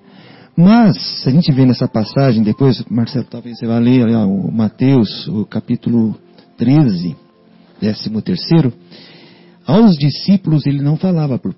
mas, 0.56 0.96
se 1.22 1.28
a 1.28 1.32
gente 1.32 1.52
vê 1.52 1.66
nessa 1.66 1.86
passagem, 1.86 2.42
depois, 2.42 2.82
Marcelo, 2.90 3.26
talvez 3.30 3.58
você 3.58 3.66
vá 3.66 3.78
ler 3.78 4.06
o 4.06 4.50
Mateus, 4.50 5.28
o 5.28 5.44
capítulo 5.44 6.16
13, 6.56 7.14
13 7.78 8.22
terceiro, 8.22 8.72
aos 9.66 9.98
discípulos 9.98 10.64
ele 10.64 10.80
não 10.80 10.96
falava 10.96 11.38
por, 11.38 11.54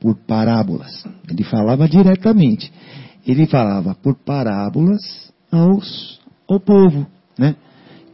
por 0.00 0.16
parábolas, 0.26 1.04
ele 1.30 1.44
falava 1.44 1.88
diretamente. 1.88 2.72
Ele 3.26 3.46
falava 3.46 3.94
por 3.94 4.16
parábolas 4.16 5.00
aos, 5.52 6.18
ao 6.48 6.58
povo, 6.58 7.06
né? 7.38 7.54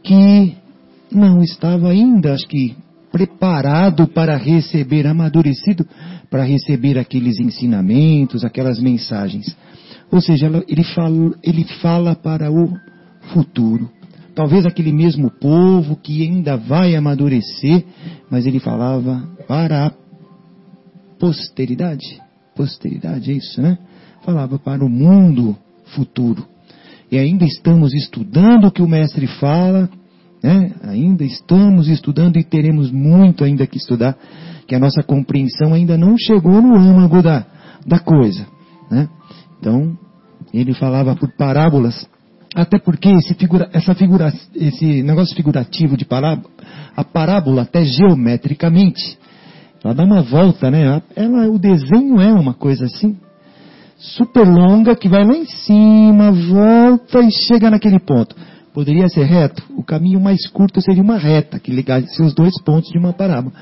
Que 0.03 0.55
não 1.11 1.41
estava 1.41 1.89
ainda, 1.89 2.33
acho 2.33 2.47
que 2.47 2.75
preparado 3.11 4.07
para 4.07 4.35
receber, 4.35 5.07
amadurecido 5.07 5.87
para 6.29 6.43
receber 6.43 6.97
aqueles 6.97 7.39
ensinamentos, 7.39 8.43
aquelas 8.43 8.79
mensagens. 8.79 9.55
Ou 10.11 10.19
seja, 10.19 10.47
ele 10.67 10.83
fala, 10.83 11.33
ele 11.41 11.63
fala 11.81 12.13
para 12.13 12.51
o 12.51 12.73
futuro. 13.33 13.89
Talvez 14.35 14.65
aquele 14.65 14.91
mesmo 14.91 15.31
povo 15.31 15.95
que 15.95 16.23
ainda 16.23 16.57
vai 16.57 16.93
amadurecer, 16.93 17.85
mas 18.29 18.45
ele 18.45 18.59
falava 18.59 19.25
para 19.47 19.87
a 19.87 19.93
posteridade. 21.17 22.21
Posteridade, 22.53 23.31
é 23.31 23.35
isso, 23.35 23.61
né? 23.61 23.77
Falava 24.25 24.59
para 24.59 24.83
o 24.83 24.89
mundo 24.89 25.57
futuro. 25.95 26.45
E 27.15 27.17
ainda 27.17 27.45
estamos 27.45 27.93
estudando 27.93 28.67
o 28.67 28.71
que 28.71 28.81
o 28.81 28.87
mestre 28.89 29.25
fala, 29.25 29.89
né? 30.43 30.73
Ainda 30.83 31.23
estamos 31.23 31.87
estudando 31.87 32.35
e 32.35 32.43
teremos 32.43 32.91
muito 32.91 33.45
ainda 33.45 33.65
que 33.65 33.77
estudar, 33.77 34.17
que 34.67 34.75
a 34.75 34.79
nossa 34.79 35.01
compreensão 35.01 35.73
ainda 35.73 35.97
não 35.97 36.17
chegou 36.17 36.61
no 36.61 36.75
âmago 36.75 37.23
da, 37.23 37.45
da 37.87 37.99
coisa. 37.99 38.45
Né? 38.91 39.07
Então, 39.57 39.97
ele 40.53 40.73
falava 40.73 41.15
por 41.15 41.31
parábolas, 41.37 42.05
até 42.53 42.77
porque 42.77 43.07
esse, 43.07 43.33
figura, 43.33 43.69
essa 43.71 43.95
figura, 43.95 44.33
esse 44.53 45.01
negócio 45.01 45.33
figurativo 45.37 45.95
de 45.95 46.03
parábola, 46.03 46.49
a 46.97 47.03
parábola 47.05 47.61
até 47.61 47.85
geometricamente, 47.85 49.17
ela 49.81 49.93
dá 49.93 50.03
uma 50.03 50.21
volta, 50.21 50.69
né? 50.69 51.01
Ela, 51.15 51.49
o 51.49 51.57
desenho 51.57 52.19
é 52.19 52.33
uma 52.33 52.53
coisa 52.53 52.83
assim, 52.83 53.15
super 53.97 54.47
longa, 54.47 54.95
que 54.95 55.07
vai 55.07 55.25
lá 55.25 55.35
em 55.35 55.45
cima, 55.45 56.31
volta 56.31 57.19
e 57.21 57.31
chega 57.31 57.69
naquele 57.69 57.99
ponto. 57.99 58.35
Poderia 58.73 59.07
ser 59.07 59.23
reto? 59.23 59.63
O 59.77 59.83
caminho 59.83 60.19
mais 60.19 60.47
curto 60.47 60.81
seria 60.81 61.01
uma 61.01 61.17
reta, 61.17 61.59
que 61.59 61.71
ligasse 61.71 62.21
os 62.21 62.33
dois 62.33 62.53
pontos 62.63 62.89
de 62.89 62.99
uma 62.99 63.13
parábola. 63.13 63.53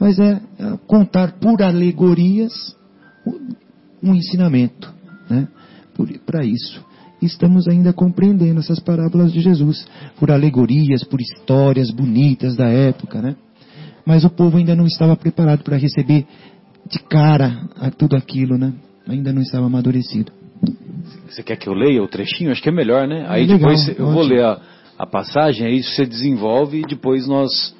Mas 0.00 0.18
é, 0.18 0.40
é 0.58 0.78
contar 0.86 1.32
por 1.38 1.62
alegorias 1.62 2.76
um 4.02 4.14
ensinamento, 4.14 4.92
né? 5.30 5.46
Para 6.26 6.44
isso. 6.44 6.84
Estamos 7.20 7.66
ainda 7.66 7.92
compreendendo 7.92 8.60
essas 8.60 8.78
parábolas 8.78 9.32
de 9.32 9.40
Jesus, 9.40 9.86
por 10.18 10.30
alegorias, 10.30 11.02
por 11.02 11.20
histórias 11.20 11.90
bonitas 11.90 12.56
da 12.56 12.68
época, 12.68 13.20
né? 13.20 13.36
Mas 14.06 14.24
o 14.24 14.30
povo 14.30 14.56
ainda 14.56 14.74
não 14.76 14.86
estava 14.86 15.16
preparado 15.16 15.62
para 15.62 15.76
receber 15.76 16.26
de 16.88 16.98
cara 17.00 17.68
tudo 17.96 18.16
aquilo, 18.16 18.56
né? 18.56 18.72
Ainda 19.08 19.32
não 19.32 19.40
estava 19.40 19.66
amadurecido. 19.66 20.30
Você 21.28 21.42
quer 21.42 21.56
que 21.56 21.68
eu 21.68 21.72
leia 21.72 22.02
o 22.02 22.08
trechinho? 22.08 22.50
Acho 22.50 22.62
que 22.62 22.68
é 22.68 22.72
melhor, 22.72 23.08
né? 23.08 23.24
Aí 23.28 23.46
Legal, 23.46 23.58
depois 23.58 23.98
eu 23.98 24.12
vou 24.12 24.22
ler 24.22 24.44
a, 24.44 24.60
a, 24.98 25.06
passagem, 25.06 25.66
aí 25.66 25.82
você 25.82 26.04
desenvolve 26.04 26.80
e 26.80 26.82
depois 26.82 27.26
nós 27.26 27.74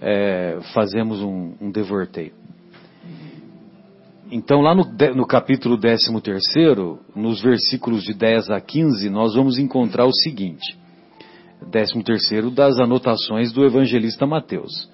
é, 0.00 0.58
fazemos 0.72 1.20
um, 1.20 1.54
um 1.60 1.70
devorteio. 1.70 2.32
Então, 4.30 4.60
lá 4.60 4.74
no, 4.74 4.84
no 5.14 5.26
capítulo 5.26 5.78
13, 5.78 6.10
nos 7.14 7.40
versículos 7.40 8.02
de 8.02 8.14
10 8.14 8.50
a 8.50 8.60
15, 8.60 9.08
nós 9.10 9.34
vamos 9.34 9.58
encontrar 9.58 10.06
o 10.06 10.12
seguinte: 10.12 10.76
13 11.70 12.50
das 12.52 12.80
anotações 12.80 13.52
do 13.52 13.64
evangelista 13.64 14.26
Mateus. 14.26 14.88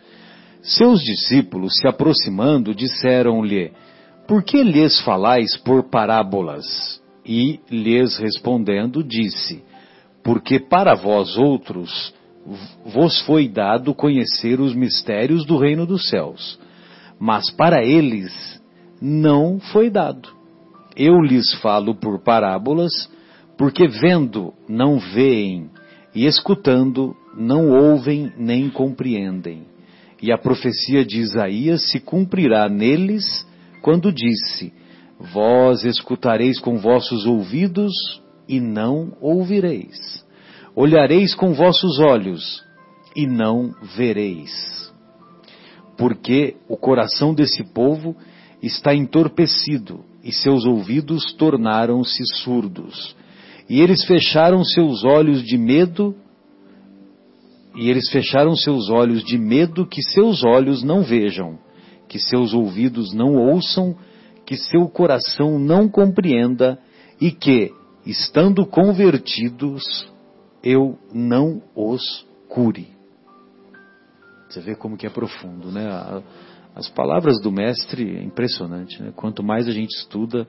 Seus 0.63 1.01
discípulos, 1.01 1.73
se 1.79 1.89
aproximando, 1.89 2.75
disseram-lhe: 2.75 3.73
Por 4.31 4.45
que 4.45 4.63
lhes 4.63 5.01
falais 5.01 5.57
por 5.57 5.91
parábolas? 5.91 7.03
E 7.27 7.59
lhes 7.69 8.17
respondendo, 8.17 9.03
disse: 9.03 9.61
Porque 10.23 10.61
para 10.61 10.95
vós 10.95 11.37
outros 11.37 12.15
vos 12.87 13.21
foi 13.23 13.49
dado 13.49 13.93
conhecer 13.93 14.61
os 14.61 14.73
mistérios 14.73 15.45
do 15.45 15.59
reino 15.59 15.85
dos 15.85 16.09
céus, 16.09 16.61
mas 17.19 17.51
para 17.51 17.85
eles 17.85 18.63
não 19.03 19.59
foi 19.59 19.91
dado. 19.91 20.29
Eu 20.97 21.21
lhes 21.21 21.53
falo 21.55 21.97
por 21.97 22.23
parábolas, 22.23 22.93
porque 23.59 23.89
vendo 23.89 24.55
não 24.69 25.01
veem, 25.01 25.69
e 26.15 26.25
escutando 26.27 27.17
não 27.37 27.69
ouvem 27.71 28.33
nem 28.39 28.71
compreendem. 28.71 29.65
E 30.23 30.31
a 30.31 30.39
profecia 30.39 31.05
de 31.05 31.19
Isaías 31.19 31.91
se 31.91 31.99
cumprirá 31.99 32.69
neles 32.69 33.50
quando 33.83 34.13
disse: 34.13 34.73
Vós 35.19 35.85
escutareis 35.85 36.59
com 36.59 36.79
vossos 36.79 37.27
ouvidos 37.27 37.93
e 38.49 38.61
não 38.61 39.17
ouvireis. 39.21 40.25
Olhareis 40.75 41.35
com 41.35 41.53
vossos 41.53 41.99
olhos 41.99 42.65
e 43.15 43.27
não 43.27 43.75
vereis. 43.97 44.93
Porque 45.97 46.57
o 46.69 46.77
coração 46.77 47.35
desse 47.35 47.63
povo 47.65 48.17
está 48.63 48.95
entorpecido 48.95 50.05
e 50.23 50.33
seus 50.33 50.65
ouvidos 50.65 51.33
tornaram-se 51.35 52.25
surdos. 52.43 53.17
E 53.69 53.81
eles 53.81 54.05
fecharam 54.05 54.65
seus 54.65 55.05
olhos 55.05 55.45
de 55.45 55.57
medo, 55.57 56.15
e 57.77 57.89
eles 57.89 58.11
fecharam 58.11 58.57
seus 58.57 58.91
olhos 58.91 59.23
de 59.25 59.39
medo 59.39 59.87
que 59.87 60.03
seus 60.03 60.43
olhos 60.45 60.83
não 60.83 61.03
vejam, 61.03 61.59
que 62.11 62.19
seus 62.19 62.53
ouvidos 62.53 63.15
não 63.15 63.37
ouçam 63.37 63.97
que 64.45 64.57
seu 64.57 64.89
coração 64.89 65.61
não 65.61 65.89
compreenda 65.89 66.77
e 67.21 67.31
que, 67.31 67.73
estando 68.05 68.67
convertidos, 68.67 70.11
eu 70.61 70.99
não 71.15 71.63
os 71.73 72.27
cure. 72.49 72.89
Você 74.49 74.61
vê 74.61 74.75
como 74.75 74.97
que 74.97 75.07
é 75.07 75.11
profundo, 75.11 75.71
né? 75.71 75.87
As 76.75 76.89
palavras 76.89 77.41
do 77.41 77.53
mestre 77.53 78.17
é 78.17 78.25
impressionante. 78.25 79.01
Né? 79.01 79.13
Quanto 79.15 79.41
mais 79.41 79.69
a 79.69 79.71
gente 79.71 79.97
estuda, 79.97 80.49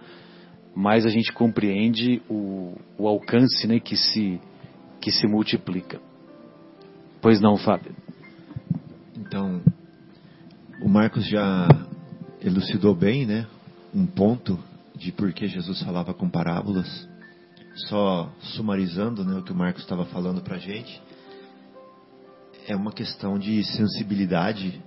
mais 0.75 1.05
a 1.05 1.09
gente 1.09 1.31
compreende 1.31 2.23
o, 2.27 2.73
o 2.97 3.07
alcance 3.07 3.67
né, 3.67 3.79
que, 3.79 3.95
se, 3.95 4.41
que 4.99 5.11
se 5.11 5.27
multiplica. 5.27 6.01
Pois 7.21 7.39
não, 7.39 7.55
Fábio? 7.55 7.95
Então, 9.15 9.61
o 10.81 10.89
Marcos 10.89 11.27
já 11.27 11.67
elucidou 12.41 12.95
bem, 12.95 13.25
né? 13.25 13.45
Um 13.93 14.05
ponto 14.05 14.59
de 14.95 15.11
por 15.11 15.31
que 15.31 15.47
Jesus 15.47 15.81
falava 15.83 16.13
com 16.13 16.27
parábolas. 16.27 17.07
Só 17.87 18.29
sumarizando 18.39 19.23
né, 19.23 19.37
o 19.37 19.43
que 19.43 19.51
o 19.51 19.55
Marcos 19.55 19.83
estava 19.83 20.03
falando 20.05 20.41
para 20.41 20.55
a 20.55 20.59
gente, 20.59 21.01
é 22.67 22.75
uma 22.75 22.91
questão 22.91 23.39
de 23.39 23.63
sensibilidade, 23.63 24.83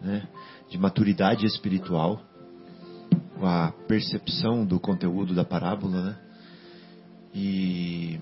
né, 0.00 0.28
de 0.70 0.78
maturidade 0.78 1.44
espiritual, 1.44 2.22
a 3.42 3.72
percepção 3.88 4.64
do 4.64 4.78
conteúdo 4.78 5.34
da 5.34 5.44
parábola, 5.44 6.04
né? 6.04 6.18
E 7.34 8.20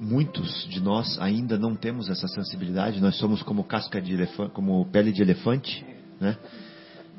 muitos 0.00 0.66
de 0.68 0.80
nós 0.80 1.18
ainda 1.20 1.58
não 1.58 1.74
temos 1.74 2.08
essa 2.08 2.28
sensibilidade. 2.28 3.00
Nós 3.00 3.16
somos 3.16 3.42
como 3.42 3.64
casca 3.64 4.00
de 4.00 4.14
elefante, 4.14 4.52
como 4.52 4.84
pele 4.86 5.12
de 5.12 5.22
elefante, 5.22 5.84
né? 6.20 6.36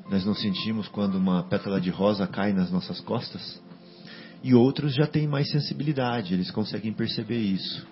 Nós 0.10 0.26
não 0.26 0.34
sentimos 0.34 0.88
quando 0.88 1.16
uma 1.16 1.44
pétala 1.44 1.80
de 1.80 1.90
rosa 1.90 2.26
cai 2.26 2.52
nas 2.52 2.72
nossas 2.72 3.00
costas. 3.02 3.62
E 4.44 4.56
outros 4.56 4.96
já 4.96 5.06
têm 5.06 5.28
mais 5.28 5.52
sensibilidade, 5.52 6.34
eles 6.34 6.50
conseguem 6.50 6.94
perceber 6.94 7.38
isso. 7.38 7.86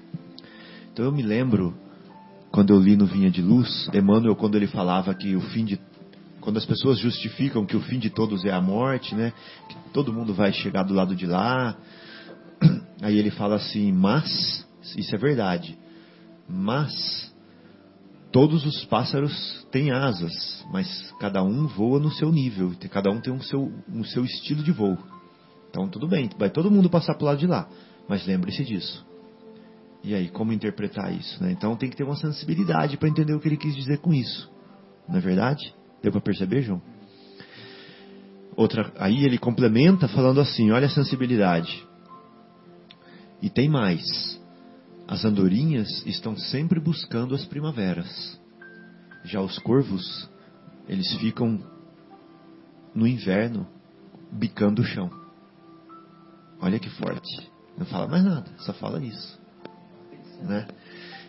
Então 0.92 1.06
eu 1.06 1.12
me 1.12 1.22
lembro 1.22 1.78
quando 2.50 2.74
eu 2.74 2.80
li 2.80 2.96
no 2.96 3.06
Vinha 3.06 3.30
de 3.30 3.42
Luz, 3.42 3.90
Emmanuel 3.94 4.36
quando 4.36 4.56
ele 4.56 4.68
falava 4.68 5.14
que 5.14 5.36
o 5.36 5.42
fim 5.42 5.66
de 5.66 5.80
quando 6.40 6.58
as 6.58 6.66
pessoas 6.66 6.98
justificam 6.98 7.66
que 7.66 7.76
o 7.76 7.82
fim 7.82 8.00
de 8.00 8.10
todos 8.10 8.46
é 8.46 8.52
a 8.52 8.62
morte, 8.62 9.14
né? 9.14 9.34
Que 9.68 9.76
todo 9.92 10.14
mundo 10.14 10.34
vai 10.34 10.54
chegar 10.54 10.84
do 10.84 10.94
lado 10.94 11.14
de 11.14 11.26
lá. 11.26 11.76
Aí 13.02 13.18
ele 13.18 13.30
fala 13.30 13.56
assim: 13.58 13.92
"Mas 13.92 14.66
isso 14.96 15.14
é 15.14 15.18
verdade. 15.18 15.78
Mas 16.48 17.34
todos 18.32 18.66
os 18.66 18.86
pássaros 18.86 19.66
têm 19.72 19.92
asas, 19.92 20.66
mas 20.72 21.14
cada 21.20 21.44
um 21.44 21.68
voa 21.68 22.00
no 22.00 22.12
seu 22.12 22.32
nível, 22.32 22.72
cada 22.90 23.12
um 23.12 23.20
tem 23.20 23.34
um 23.34 23.42
seu, 23.42 23.72
um 23.90 24.04
seu 24.04 24.24
estilo 24.24 24.64
de 24.64 24.72
voo. 24.72 24.98
Então 25.70 25.88
tudo 25.88 26.08
bem, 26.08 26.30
vai 26.38 26.50
todo 26.50 26.72
mundo 26.72 26.90
passar 26.90 27.16
para 27.16 27.24
o 27.24 27.28
lado 27.28 27.40
de 27.40 27.48
lá, 27.48 27.68
mas 28.08 28.26
lembre-se 28.26 28.64
disso. 28.64 29.06
E 30.04 30.16
aí, 30.16 30.30
como 30.30 30.54
interpretar 30.54 31.14
isso? 31.14 31.44
Né? 31.44 31.52
Então 31.52 31.76
tem 31.76 31.90
que 31.90 31.96
ter 31.98 32.04
uma 32.04 32.16
sensibilidade 32.16 32.96
para 32.98 33.10
entender 33.10 33.34
o 33.34 33.40
que 33.40 33.48
ele 33.48 33.58
quis 33.58 33.76
dizer 33.76 33.98
com 33.98 34.14
isso. 34.14 34.50
Não 35.08 35.18
é 35.18 35.20
verdade? 35.20 35.74
Deu 36.02 36.12
para 36.12 36.22
perceber, 36.22 36.62
João? 36.62 36.82
Outra, 38.56 38.92
aí 38.98 39.24
ele 39.24 39.38
complementa 39.38 40.08
falando 40.08 40.40
assim: 40.40 40.72
olha 40.72 40.88
a 40.88 40.90
sensibilidade. 40.90 41.86
E 43.42 43.50
tem 43.50 43.70
mais. 43.70 44.37
As 45.08 45.24
andorinhas 45.24 46.06
estão 46.06 46.36
sempre 46.36 46.80
buscando 46.80 47.34
as 47.34 47.46
primaveras. 47.46 48.40
Já 49.24 49.42
os 49.42 49.58
corvos, 49.60 50.30
eles 50.88 51.12
ficam 51.16 51.60
no 52.94 53.08
inverno 53.08 53.66
bicando 54.32 54.82
o 54.82 54.86
chão. 54.86 55.10
Olha 56.60 56.80
que 56.80 56.90
forte. 56.90 57.50
Não 57.78 57.86
fala 57.86 58.08
mais 58.08 58.24
nada, 58.24 58.50
só 58.58 58.74
fala 58.74 59.04
isso. 59.04 59.40
Né? 60.42 60.68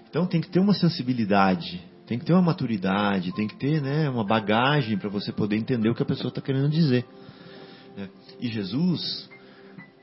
Então 0.09 0.27
tem 0.27 0.41
que 0.41 0.49
ter 0.49 0.59
uma 0.59 0.75
sensibilidade, 0.75 1.81
tem 2.07 2.19
que 2.19 2.25
ter 2.25 2.33
uma 2.33 2.43
maturidade, 2.43 3.35
tem 3.35 3.47
que 3.47 3.57
ter 3.57 3.83
né, 3.83 4.09
uma 4.09 4.25
bagagem 4.25 4.97
para 4.99 5.11
você 5.11 5.31
poder 5.31 5.57
entender 5.57 5.89
o 5.89 5.95
que 5.95 6.03
a 6.03 6.07
pessoa 6.07 6.31
está 6.31 6.41
querendo 6.41 6.71
dizer. 6.71 7.07
Né? 7.97 8.09
E 8.41 8.49
Jesus, 8.49 9.29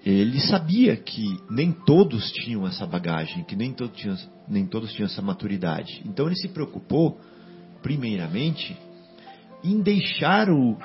ele 0.06 0.40
sabia 0.40 0.96
que 0.96 1.40
nem 1.50 1.72
todos 1.72 2.32
tinham 2.32 2.68
essa 2.68 2.86
bagagem, 2.86 3.44
que 3.44 3.56
nem 3.56 3.74
todos 3.74 4.00
tinham, 4.00 4.16
nem 4.48 4.66
todos 4.68 4.94
tinham 4.94 5.08
essa 5.08 5.22
maturidade. 5.22 6.04
Então 6.06 6.28
ele 6.28 6.36
se 6.36 6.48
preocupou, 6.48 7.20
primeiramente, 7.82 8.78
em 9.64 9.82
deixar 9.82 10.50
o 10.50 10.78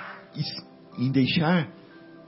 em 0.99 1.11
deixar 1.11 1.69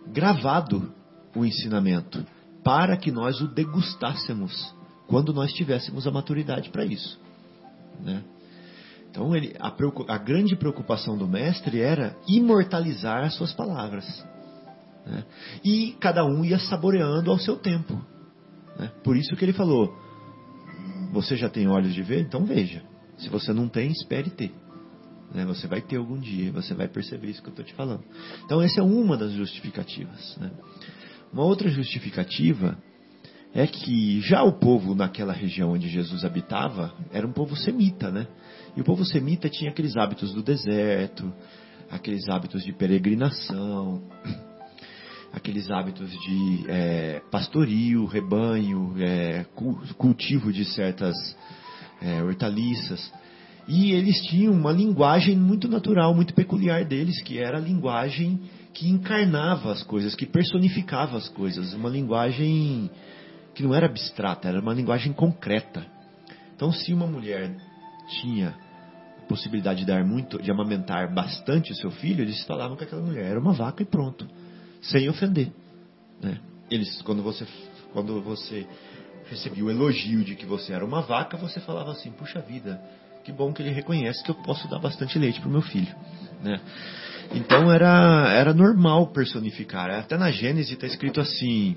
gravado 0.09 0.93
o 1.35 1.45
ensinamento, 1.45 2.25
para 2.63 2.97
que 2.97 3.11
nós 3.11 3.41
o 3.41 3.49
degustássemos 3.49 4.75
quando 5.07 5.33
nós 5.33 5.53
tivéssemos 5.53 6.07
a 6.07 6.11
maturidade 6.11 6.71
para 6.71 6.85
isso, 6.85 7.19
né? 8.01 8.23
Então 9.11 9.35
ele, 9.37 9.55
a, 9.61 9.75
a 10.15 10.19
grande 10.19 10.57
preocupação 10.57 11.17
do 11.19 11.29
mestre 11.29 11.81
era 11.81 12.17
imortalizar 12.27 13.25
as 13.25 13.35
suas 13.35 13.53
palavras. 13.53 14.25
Né? 15.07 15.25
E 15.65 15.93
cada 16.01 16.25
um 16.25 16.45
ia 16.45 16.59
saboreando 16.59 17.31
ao 17.31 17.39
seu 17.39 17.57
tempo. 17.57 17.95
Né? 18.79 18.91
Por 19.03 19.17
isso 19.17 19.35
que 19.37 19.45
ele 19.45 19.53
falou: 19.53 19.95
Você 21.13 21.37
já 21.37 21.49
tem 21.49 21.69
olhos 21.69 21.95
de 21.95 22.03
ver? 22.03 22.21
Então 22.21 22.45
veja. 22.45 22.83
Se 23.19 23.29
você 23.29 23.53
não 23.53 23.69
tem, 23.69 23.91
espere 23.91 24.31
ter. 24.31 24.53
Né? 25.35 25.45
Você 25.47 25.67
vai 25.67 25.81
ter 25.81 25.97
algum 25.97 26.19
dia, 26.19 26.53
você 26.53 26.75
vai 26.75 26.89
perceber 26.89 27.29
isso 27.29 27.43
que 27.43 27.49
eu 27.49 27.53
estou 27.53 27.65
te 27.65 27.75
falando. 27.75 28.05
Então, 28.45 28.61
essa 28.61 28.81
é 28.81 28.83
uma 28.83 29.17
das 29.17 29.33
justificativas. 29.33 30.37
Né? 30.39 30.51
Uma 31.33 31.45
outra 31.45 31.69
justificativa 31.69 32.77
é 33.55 33.67
que 33.67 34.21
já 34.23 34.43
o 34.43 34.53
povo 34.53 34.95
naquela 34.95 35.33
região 35.33 35.73
onde 35.73 35.89
Jesus 35.89 36.25
habitava 36.25 36.93
era 37.13 37.27
um 37.27 37.33
povo 37.33 37.55
semita, 37.55 38.11
né? 38.11 38.27
E 38.75 38.81
o 38.81 38.85
povo 38.85 39.05
semita 39.05 39.49
tinha 39.49 39.71
aqueles 39.71 39.95
hábitos 39.97 40.33
do 40.33 40.43
deserto, 40.43 41.33
aqueles 41.91 42.27
hábitos 42.29 42.65
de 42.65 42.73
peregrinação, 42.73 44.03
aqueles 45.33 45.71
hábitos 45.71 46.11
de 46.11 46.65
é, 46.69 47.23
pastorio, 47.31 48.05
rebanho, 48.05 48.95
é, 48.99 49.45
cultivo 49.97 50.53
de 50.53 50.65
certas 50.65 51.15
é, 52.01 52.23
hortaliças. 52.23 53.13
E 53.67 53.93
eles 53.93 54.21
tinham 54.27 54.53
uma 54.53 54.73
linguagem 54.73 55.37
muito 55.37 55.69
natural, 55.69 56.15
muito 56.15 56.35
peculiar 56.35 56.85
deles, 56.85 57.23
que 57.23 57.39
era 57.39 57.57
a 57.57 57.61
linguagem 57.61 58.41
que 58.75 58.89
encarnava 58.89 59.73
as 59.73 59.83
coisas, 59.83 60.15
que 60.15 60.27
personificava 60.27 61.17
as 61.17 61.29
coisas. 61.29 61.73
Uma 61.73 61.89
linguagem 61.89 62.91
que 63.55 63.63
não 63.63 63.75
era 63.75 63.87
abstrata, 63.87 64.49
era 64.49 64.61
uma 64.61 64.75
linguagem 64.75 65.13
concreta. 65.13 65.87
Então, 66.55 66.73
se 66.73 66.93
uma 66.93 67.07
mulher 67.07 67.57
tinha 68.21 68.55
possibilidade 69.29 69.81
de 69.81 69.87
dar 69.87 70.05
muito, 70.05 70.43
de 70.43 70.51
amamentar 70.51 71.13
bastante 71.15 71.73
o 71.73 71.77
seu 71.77 71.91
filho, 71.91 72.23
eles 72.23 72.43
falavam 72.45 72.77
que 72.77 72.85
aquela 72.85 73.03
mulher 73.03 73.31
era 73.31 73.41
uma 73.41 73.53
vaca 73.53 73.83
e 73.83 73.87
pronto 73.87 74.27
sem 74.83 75.09
ofender. 75.09 75.51
Né? 76.21 76.39
Eles, 76.71 77.01
quando 77.03 77.23
você, 77.23 77.47
quando 77.93 78.21
você 78.21 78.67
recebia 79.31 79.65
o 79.65 79.71
elogio 79.71 80.25
de 80.25 80.35
que 80.35 80.45
você 80.45 80.73
era 80.73 80.85
uma 80.85 81.01
vaca, 81.01 81.37
você 81.37 81.61
falava 81.61 81.93
assim: 81.93 82.11
puxa 82.11 82.41
vida, 82.41 82.83
que 83.25 83.33
bom 83.33 83.53
que 83.53 83.63
ele 83.63 83.71
reconhece 83.71 84.23
que 84.23 84.31
eu 84.31 84.35
posso 84.35 84.69
dar 84.69 84.79
bastante 84.79 85.19
leite 85.19 85.41
para 85.41 85.49
o 85.49 85.53
meu 85.53 85.63
filho. 85.63 85.95
Né? 86.43 86.61
Então 87.35 87.73
era, 87.73 88.29
era 88.31 88.53
normal 88.53 89.07
personificar. 89.09 89.91
Até 89.91 90.19
na 90.19 90.31
Gênesis 90.31 90.73
está 90.73 90.87
escrito 90.87 91.21
assim, 91.21 91.77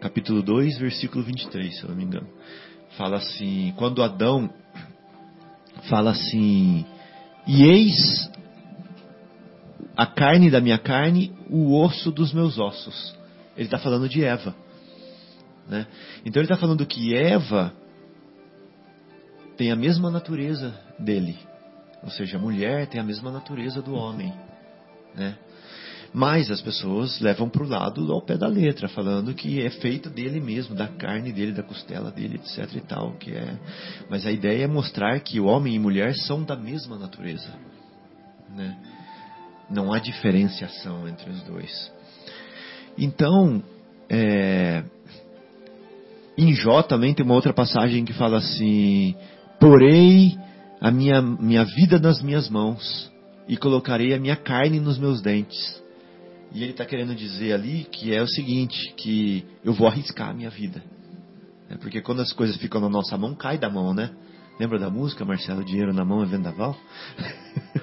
capítulo 0.00 0.42
2, 0.42 0.78
versículo 0.78 1.22
23, 1.22 1.76
se 1.76 1.82
eu 1.84 1.90
não 1.90 1.96
me 1.96 2.04
engano. 2.04 2.28
Fala 2.96 3.18
assim: 3.18 3.72
quando 3.76 4.02
Adão 4.02 4.50
fala 5.88 6.10
assim, 6.10 6.84
e 7.46 7.64
eis 7.64 8.30
a 9.96 10.06
carne 10.06 10.50
da 10.50 10.60
minha 10.60 10.78
carne, 10.78 11.32
o 11.50 11.78
osso 11.78 12.10
dos 12.10 12.32
meus 12.32 12.58
ossos. 12.58 13.14
Ele 13.56 13.66
está 13.66 13.78
falando 13.78 14.08
de 14.08 14.24
Eva. 14.24 14.54
Né? 15.68 15.86
Então 16.24 16.40
ele 16.40 16.46
está 16.46 16.56
falando 16.56 16.86
que 16.86 17.14
Eva 17.14 17.72
tem 19.56 19.70
a 19.70 19.76
mesma 19.76 20.10
natureza 20.10 20.74
dele. 20.98 21.38
Ou 22.02 22.10
seja, 22.10 22.36
a 22.36 22.40
mulher 22.40 22.86
tem 22.88 23.00
a 23.00 23.04
mesma 23.04 23.30
natureza 23.30 23.80
do 23.80 23.94
homem. 23.94 24.32
Né? 25.14 25.36
Mas 26.12 26.50
as 26.50 26.60
pessoas 26.60 27.20
levam 27.20 27.48
para 27.48 27.62
o 27.62 27.68
lado 27.68 28.12
ao 28.12 28.20
pé 28.20 28.36
da 28.36 28.46
letra, 28.46 28.88
falando 28.88 29.34
que 29.34 29.62
é 29.62 29.70
feito 29.70 30.10
dele 30.10 30.40
mesmo, 30.40 30.74
da 30.74 30.86
carne 30.86 31.32
dele, 31.32 31.52
da 31.52 31.62
costela 31.62 32.10
dele, 32.10 32.36
etc. 32.36 32.76
e 32.76 32.80
tal. 32.80 33.12
Que 33.12 33.32
é... 33.32 33.58
Mas 34.10 34.26
a 34.26 34.32
ideia 34.32 34.64
é 34.64 34.66
mostrar 34.66 35.18
que 35.20 35.40
homem 35.40 35.74
e 35.74 35.78
mulher 35.78 36.14
são 36.14 36.42
da 36.42 36.56
mesma 36.56 36.98
natureza. 36.98 37.48
Né? 38.54 38.76
Não 39.72 39.92
há 39.92 39.98
diferenciação 39.98 41.08
entre 41.08 41.30
os 41.30 41.42
dois. 41.42 41.92
Então, 42.98 43.62
é, 44.08 44.84
em 46.36 46.52
Jó 46.54 46.82
também 46.82 47.14
tem 47.14 47.24
uma 47.24 47.34
outra 47.34 47.52
passagem 47.52 48.04
que 48.04 48.12
fala 48.12 48.38
assim: 48.38 49.14
Porei 49.58 50.36
a 50.80 50.90
minha, 50.90 51.22
minha 51.22 51.64
vida 51.64 51.98
nas 51.98 52.22
minhas 52.22 52.48
mãos 52.48 53.10
e 53.48 53.56
colocarei 53.56 54.14
a 54.14 54.18
minha 54.18 54.36
carne 54.36 54.80
nos 54.80 54.98
meus 54.98 55.22
dentes. 55.22 55.82
E 56.54 56.62
ele 56.62 56.72
está 56.72 56.84
querendo 56.84 57.14
dizer 57.14 57.54
ali 57.54 57.84
que 57.90 58.14
é 58.14 58.22
o 58.22 58.26
seguinte: 58.26 58.92
que 58.96 59.44
eu 59.64 59.72
vou 59.72 59.88
arriscar 59.88 60.30
a 60.30 60.34
minha 60.34 60.50
vida. 60.50 60.82
É 61.70 61.76
porque 61.76 62.02
quando 62.02 62.20
as 62.20 62.32
coisas 62.32 62.56
ficam 62.56 62.80
na 62.80 62.88
nossa 62.88 63.16
mão, 63.16 63.34
cai 63.34 63.56
da 63.56 63.70
mão, 63.70 63.94
né? 63.94 64.10
Lembra 64.60 64.78
da 64.78 64.90
música, 64.90 65.24
Marcelo? 65.24 65.64
Dinheiro 65.64 65.94
na 65.94 66.04
mão 66.04 66.22
é 66.22 66.26
vendaval? 66.26 66.76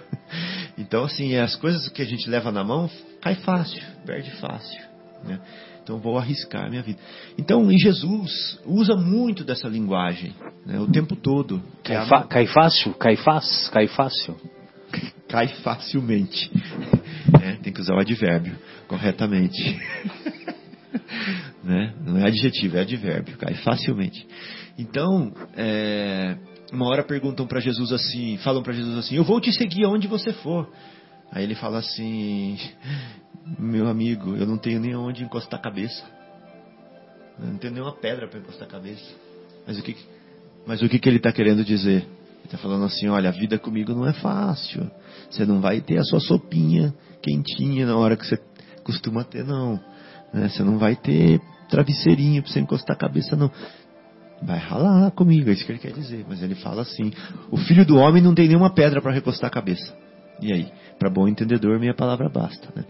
Então, 0.80 1.04
assim, 1.04 1.36
as 1.36 1.58
coisas 1.58 1.90
que 1.90 2.02
a 2.02 2.06
gente 2.06 2.30
leva 2.30 2.54
na 2.54 2.64
mão, 2.64 2.90
cai 3.22 3.36
fácil, 3.36 3.84
perde 4.06 4.32
fácil. 4.40 4.82
Né? 5.26 5.38
Então, 5.84 6.00
vou 6.00 6.18
arriscar 6.18 6.66
a 6.66 6.70
minha 6.70 6.82
vida. 6.82 7.00
Então, 7.38 7.70
em 7.70 7.78
Jesus, 7.78 8.60
usa 8.66 8.96
muito 8.96 9.44
dessa 9.44 9.68
linguagem, 9.68 10.34
né? 10.66 10.80
o 10.80 10.88
tempo 10.88 11.18
todo. 11.18 11.62
Cai, 11.84 12.08
fa 12.08 12.24
cai 12.24 12.48
fácil? 12.48 12.94
Cai 12.94 13.18
fácil? 13.18 13.72
Cai 13.72 13.88
fácil? 13.88 14.38
Cai 15.28 15.48
facilmente. 15.62 16.50
É, 17.42 17.54
tem 17.58 17.72
que 17.72 17.80
usar 17.80 17.94
o 17.94 18.00
advérbio 18.00 18.58
corretamente. 18.88 19.80
né? 21.64 21.94
Não 22.04 22.18
é 22.18 22.28
adjetivo, 22.28 22.78
é 22.78 22.82
advérbio. 22.82 23.38
Cai 23.38 23.54
facilmente. 23.56 24.26
Então, 24.78 25.32
é, 25.56 26.36
uma 26.72 26.88
hora 26.88 27.04
perguntam 27.04 27.48
para 27.48 27.60
Jesus 27.60 27.92
assim, 27.92 28.38
falam 28.38 28.62
para 28.62 28.74
Jesus 28.74 28.98
assim: 28.98 29.16
Eu 29.16 29.24
vou 29.24 29.40
te 29.42 29.52
seguir 29.52 29.86
aonde 29.86 30.08
você 30.08 30.32
for. 30.34 30.70
Aí 31.32 31.44
ele 31.44 31.56
fala 31.56 31.80
assim: 31.80 32.58
Meu 33.58 33.88
amigo, 33.88 34.36
eu 34.36 34.46
não 34.46 34.58
tenho 34.58 34.80
nem 34.80 34.96
onde 34.96 35.24
encostar 35.24 35.60
a 35.60 35.64
cabeça. 35.64 36.04
Eu 37.40 37.48
não 37.48 37.58
tenho 37.58 37.74
nenhuma 37.74 37.94
pedra 37.94 38.28
para 38.28 38.40
encostar 38.40 38.68
a 38.68 38.72
cabeça. 38.72 39.06
Mas 39.66 39.80
o 39.80 39.84
que, 39.84 39.96
mas 40.66 40.82
o 40.82 40.90
que, 40.90 41.00
que 41.00 41.10
ele 41.10 41.18
está 41.18 41.32
querendo 41.32 41.64
dizer? 41.64 42.04
Ele 42.04 42.46
está 42.46 42.58
falando 42.58 42.86
assim: 42.86 43.08
Olha, 43.08 43.30
a 43.30 43.34
vida 43.34 43.58
comigo 43.58 43.94
não 43.94 44.06
é 44.06 44.14
fácil. 44.14 44.90
Você 45.30 45.46
não 45.46 45.62
vai 45.62 45.82
ter 45.82 45.98
a 45.98 46.04
sua 46.04 46.20
sopinha 46.20 46.94
quentinha 47.22 47.86
na 47.86 47.98
hora 47.98 48.16
que 48.16 48.26
você 48.26 48.40
costuma 48.84 49.24
ter, 49.24 49.44
não. 49.44 49.80
Né? 50.34 50.50
Você 50.50 50.64
não 50.64 50.78
vai 50.78 50.96
ter 50.96 51.40
travesseirinho 51.70 52.42
para 52.42 52.52
você 52.52 52.60
encostar 52.60 52.96
a 52.96 53.00
cabeça, 53.00 53.36
não. 53.36 53.52
Vai 54.42 54.58
ralar 54.58 55.12
comigo, 55.12 55.50
é 55.50 55.54
isso 55.54 55.66
que 55.66 55.72
ele 55.72 55.80
quer 55.80 55.92
dizer. 55.92 56.26
Mas 56.28 56.42
ele 56.42 56.56
fala 56.56 56.82
assim: 56.82 57.12
o 57.52 57.58
filho 57.58 57.86
do 57.86 57.98
homem 57.98 58.22
não 58.22 58.34
tem 58.34 58.48
nenhuma 58.48 58.74
pedra 58.74 59.02
para 59.02 59.12
recostar 59.12 59.48
a 59.50 59.54
cabeça. 59.54 59.94
E 60.42 60.54
aí? 60.54 60.72
Para 60.98 61.10
bom 61.10 61.28
entendedor, 61.28 61.80
minha 61.80 61.94
palavra 61.94 62.30
basta. 62.30 62.68
Né? 62.76 62.86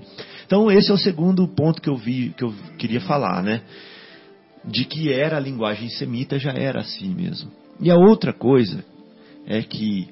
Então, 0.45 0.72
esse 0.72 0.91
é 0.91 0.93
o 0.93 0.97
segundo 0.97 1.47
ponto 1.47 1.82
que 1.82 1.89
eu 1.89 1.95
vi, 1.95 2.34
que 2.38 2.43
eu 2.43 2.54
queria 2.78 3.02
falar, 3.02 3.41
né? 3.43 3.62
De 4.64 4.86
que 4.86 5.12
era 5.12 5.38
a 5.38 5.39
linguagem 5.39 5.89
semita, 5.89 6.38
já 6.38 6.52
era 6.52 6.82
assim 6.82 7.14
mesmo. 7.14 7.52
E 7.80 7.89
a 7.89 7.95
outra 7.95 8.34
coisa 8.34 8.84
é 9.47 9.62
que 9.62 10.10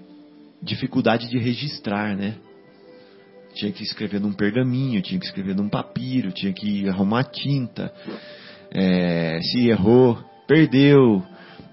dificuldade 0.62 1.30
de 1.30 1.38
registrar, 1.38 2.16
né? 2.16 2.36
Tinha 3.54 3.72
que 3.72 3.84
escrever 3.84 4.20
num 4.20 4.34
pergaminho, 4.34 5.02
tinha 5.02 5.20
que 5.20 5.26
escrever 5.26 5.56
num 5.56 5.70
papiro, 5.70 6.32
tinha 6.32 6.54
que 6.54 6.88
arrumar 6.88 7.24
tinta. 7.24 7.92
É, 8.72 9.40
se 9.42 9.68
errou, 9.68 10.18
perdeu. 10.48 11.24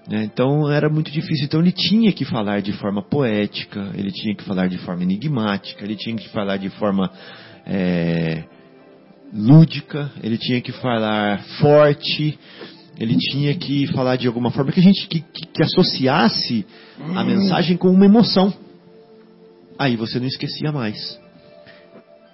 Né? 0.07 0.23
Então 0.23 0.69
era 0.69 0.89
muito 0.89 1.11
difícil. 1.11 1.45
Então 1.45 1.59
ele 1.59 1.71
tinha 1.71 2.11
que 2.11 2.25
falar 2.25 2.61
de 2.61 2.73
forma 2.73 3.01
poética, 3.01 3.91
ele 3.95 4.11
tinha 4.11 4.35
que 4.35 4.43
falar 4.43 4.67
de 4.67 4.77
forma 4.79 5.03
enigmática, 5.03 5.83
ele 5.83 5.95
tinha 5.95 6.15
que 6.15 6.29
falar 6.29 6.57
de 6.57 6.69
forma 6.69 7.09
é, 7.65 8.43
lúdica, 9.33 10.11
ele 10.21 10.37
tinha 10.37 10.61
que 10.61 10.71
falar 10.73 11.39
forte, 11.59 12.37
ele 12.99 13.17
tinha 13.17 13.53
que 13.55 13.87
falar 13.87 14.15
de 14.15 14.27
alguma 14.27 14.51
forma 14.51 14.71
que 14.71 14.79
a 14.79 14.83
gente 14.83 15.07
que, 15.07 15.21
que, 15.21 15.47
que 15.47 15.63
associasse 15.63 16.65
a 17.15 17.23
mensagem 17.23 17.77
com 17.77 17.89
uma 17.89 18.05
emoção. 18.05 18.53
Aí 19.77 19.95
você 19.95 20.19
não 20.19 20.27
esquecia 20.27 20.71
mais. 20.71 21.19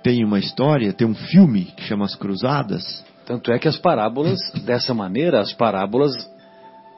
Tem 0.03 0.23
uma 0.23 0.39
história, 0.39 0.93
tem 0.93 1.07
um 1.07 1.15
filme 1.15 1.65
que 1.77 1.83
chama 1.83 2.05
As 2.05 2.15
Cruzadas, 2.15 3.03
tanto 3.31 3.49
é 3.53 3.57
que 3.57 3.67
as 3.67 3.77
parábolas, 3.77 4.37
dessa 4.65 4.93
maneira, 4.93 5.39
as 5.39 5.53
parábolas 5.53 6.11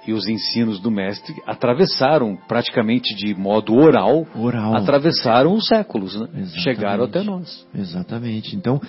e 0.08 0.14
os 0.14 0.28
ensinos 0.28 0.80
do 0.80 0.90
mestre 0.90 1.36
atravessaram 1.46 2.36
praticamente 2.48 3.16
de 3.16 3.36
modo 3.36 3.76
oral, 3.76 4.26
oral. 4.36 4.76
atravessaram 4.76 5.54
os 5.54 5.68
séculos, 5.68 6.20
né? 6.20 6.28
chegaram 6.64 7.04
até 7.04 7.22
nós. 7.22 7.68
Exatamente. 7.74 8.56
Então, 8.56 8.82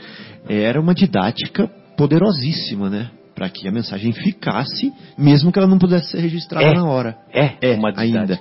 era 0.48 0.80
uma 0.80 0.94
didática 0.94 1.68
poderosíssima, 1.98 2.88
né? 2.88 3.10
Para 3.34 3.50
que 3.50 3.68
a 3.68 3.70
mensagem 3.70 4.12
ficasse, 4.12 4.90
mesmo 5.18 5.52
que 5.52 5.58
ela 5.58 5.68
não 5.68 5.78
pudesse 5.78 6.12
ser 6.12 6.20
registrada 6.20 6.64
é, 6.64 6.72
na 6.72 6.86
hora. 6.86 7.18
É, 7.30 7.56
é 7.60 7.74
uma 7.74 7.92
didática. 7.92 8.20
ainda. 8.20 8.40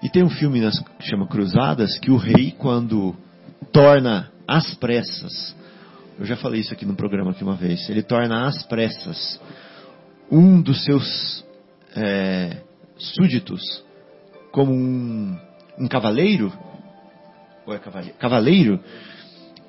E 0.00 0.08
tem 0.08 0.22
um 0.22 0.30
filme 0.30 0.60
que 0.98 1.08
chama 1.08 1.26
Cruzadas, 1.26 1.98
que 1.98 2.10
o 2.10 2.16
rei, 2.16 2.54
quando 2.56 3.16
torna 3.72 4.30
às 4.46 4.74
pressas 4.74 5.60
eu 6.18 6.24
já 6.24 6.36
falei 6.36 6.60
isso 6.60 6.72
aqui 6.72 6.84
no 6.84 6.94
programa 6.94 7.30
aqui 7.30 7.42
uma 7.42 7.56
vez. 7.56 7.88
Ele 7.88 8.02
torna 8.02 8.46
às 8.46 8.62
pressas 8.64 9.40
um 10.30 10.60
dos 10.60 10.84
seus 10.84 11.44
é, 11.94 12.62
súditos 12.96 13.62
como 14.50 14.72
um, 14.72 15.36
um 15.78 15.88
cavaleiro, 15.88 16.52
ou 17.66 17.74
é 17.74 17.78
cavaleiro, 17.78 18.16
cavaleiro, 18.18 18.80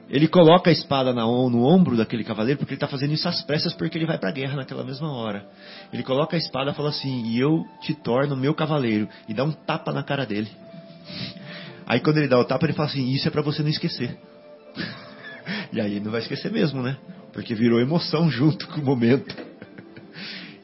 ele 0.10 0.28
coloca 0.28 0.70
a 0.70 0.74
espada 0.74 1.14
na, 1.14 1.24
no 1.24 1.64
ombro 1.64 1.96
daquele 1.96 2.24
cavaleiro, 2.24 2.60
porque 2.60 2.74
ele 2.74 2.78
está 2.78 2.88
fazendo 2.88 3.14
isso 3.14 3.28
às 3.28 3.42
pressas, 3.44 3.74
porque 3.74 3.98
ele 3.98 4.06
vai 4.06 4.18
para 4.18 4.30
a 4.30 4.34
guerra 4.34 4.58
naquela 4.58 4.84
mesma 4.84 5.12
hora. 5.12 5.48
Ele 5.92 6.04
coloca 6.04 6.36
a 6.36 6.40
espada 6.40 6.72
e 6.72 6.74
fala 6.74 6.90
assim: 6.90 7.26
E 7.28 7.40
eu 7.40 7.66
te 7.82 7.94
torno 7.94 8.36
meu 8.36 8.54
cavaleiro, 8.54 9.08
e 9.28 9.34
dá 9.34 9.44
um 9.44 9.52
tapa 9.52 9.92
na 9.92 10.04
cara 10.04 10.26
dele. 10.26 10.52
Aí 11.86 12.00
quando 12.00 12.18
ele 12.18 12.28
dá 12.28 12.40
o 12.40 12.46
tapa, 12.46 12.66
ele 12.66 12.74
fala 12.74 12.90
assim: 12.90 13.10
Isso 13.12 13.28
é 13.28 13.32
para 13.32 13.42
você 13.42 13.62
não 13.62 13.70
esquecer. 13.70 14.18
E 15.74 15.82
aí 15.82 16.00
não 16.00 16.12
vai 16.12 16.22
esquecer 16.22 16.52
mesmo, 16.52 16.84
né? 16.84 16.96
Porque 17.34 17.56
virou 17.56 17.82
emoção 17.82 18.30
junto 18.30 18.68
com 18.68 18.80
o 18.80 18.86
momento. 18.86 19.36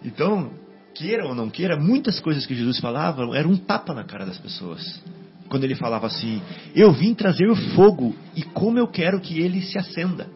Então, 0.02 0.54
queira 0.96 1.28
ou 1.28 1.36
não 1.36 1.50
queira, 1.50 1.76
muitas 1.76 2.22
coisas 2.22 2.46
que 2.46 2.56
Jesus 2.56 2.80
falava 2.80 3.38
eram 3.38 3.50
um 3.50 3.58
tapa 3.58 3.94
na 3.94 4.06
cara 4.06 4.26
das 4.26 4.38
pessoas. 4.38 5.04
Quando 5.50 5.66
ele 5.66 5.76
falava 5.76 6.08
assim: 6.08 6.42
Eu 6.74 6.94
vim 6.94 7.14
trazer 7.14 7.50
o 7.50 7.56
fogo 7.76 8.16
e 8.34 8.42
como 8.44 8.80
eu 8.80 8.88
quero 8.88 9.20
que 9.20 9.42
ele 9.42 9.62
se 9.62 9.78
acenda. 9.78 10.30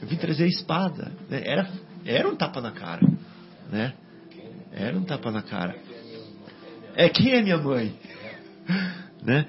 Eu 0.00 0.08
vim 0.08 0.16
trazer 0.16 0.44
a 0.44 0.46
espada. 0.46 1.12
Né? 1.28 1.42
Era, 1.44 1.68
era 2.06 2.26
um 2.26 2.34
tapa 2.34 2.62
na 2.62 2.70
cara. 2.70 3.06
Né? 3.70 3.92
Era 4.72 4.96
um 4.96 5.02
tapa 5.02 5.30
na 5.30 5.42
cara. 5.42 5.76
É, 6.94 7.10
quem 7.10 7.32
é 7.32 7.42
minha 7.42 7.58
mãe? 7.58 7.94
Né? 9.22 9.44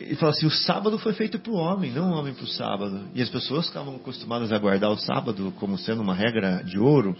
Ele 0.00 0.14
fala 0.16 0.32
assim: 0.32 0.46
o 0.46 0.50
sábado 0.50 0.98
foi 0.98 1.12
feito 1.12 1.38
para 1.38 1.52
o 1.52 1.56
homem, 1.56 1.92
não 1.92 2.12
o 2.12 2.14
homem 2.14 2.32
para 2.32 2.44
o 2.44 2.48
sábado. 2.48 3.08
E 3.14 3.22
as 3.22 3.28
pessoas 3.28 3.66
estavam 3.66 3.96
acostumadas 3.96 4.52
a 4.52 4.58
guardar 4.58 4.90
o 4.90 4.96
sábado 4.96 5.52
como 5.58 5.76
sendo 5.76 6.02
uma 6.02 6.14
regra 6.14 6.62
de 6.64 6.78
ouro. 6.78 7.16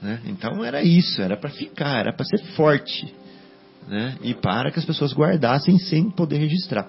Né? 0.00 0.20
Então 0.26 0.64
era 0.64 0.82
isso, 0.82 1.20
era 1.20 1.36
para 1.36 1.50
ficar, 1.50 1.98
era 2.00 2.12
para 2.12 2.24
ser 2.24 2.38
forte. 2.54 3.14
Né? 3.86 4.16
E 4.22 4.34
para 4.34 4.70
que 4.70 4.78
as 4.78 4.84
pessoas 4.84 5.12
guardassem 5.12 5.78
sem 5.78 6.10
poder 6.10 6.38
registrar. 6.38 6.88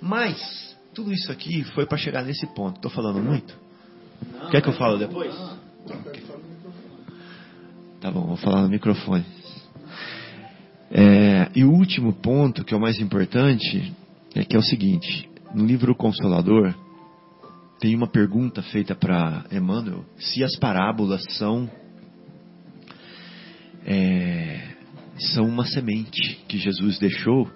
Mas, 0.00 0.76
tudo 0.94 1.12
isso 1.12 1.30
aqui 1.32 1.64
foi 1.74 1.86
para 1.86 1.96
chegar 1.96 2.22
nesse 2.22 2.46
ponto. 2.54 2.76
Estou 2.76 2.90
falando 2.90 3.22
muito? 3.22 3.56
Não, 4.32 4.50
Quer 4.50 4.60
que 4.60 4.68
eu 4.68 4.74
fale 4.74 4.98
depois? 4.98 5.34
Tá 8.00 8.10
bom, 8.10 8.26
vou 8.26 8.36
falar 8.36 8.62
no 8.62 8.68
microfone. 8.68 9.24
É, 10.90 11.48
e 11.54 11.64
o 11.64 11.72
último 11.72 12.12
ponto, 12.12 12.64
que 12.64 12.74
é 12.74 12.76
o 12.76 12.80
mais 12.80 13.00
importante, 13.00 13.94
é 14.34 14.44
que 14.44 14.56
é 14.56 14.58
o 14.58 14.62
seguinte: 14.62 15.28
no 15.54 15.64
livro 15.64 15.94
Consolador, 15.94 16.74
tem 17.78 17.94
uma 17.94 18.08
pergunta 18.08 18.62
feita 18.62 18.94
para 18.94 19.44
Emmanuel 19.52 20.04
se 20.16 20.42
as 20.42 20.56
parábolas 20.56 21.22
são 21.36 21.70
é, 23.84 24.74
são 25.18 25.46
uma 25.46 25.64
semente 25.66 26.42
que 26.48 26.58
Jesus 26.58 26.98
deixou 26.98 27.50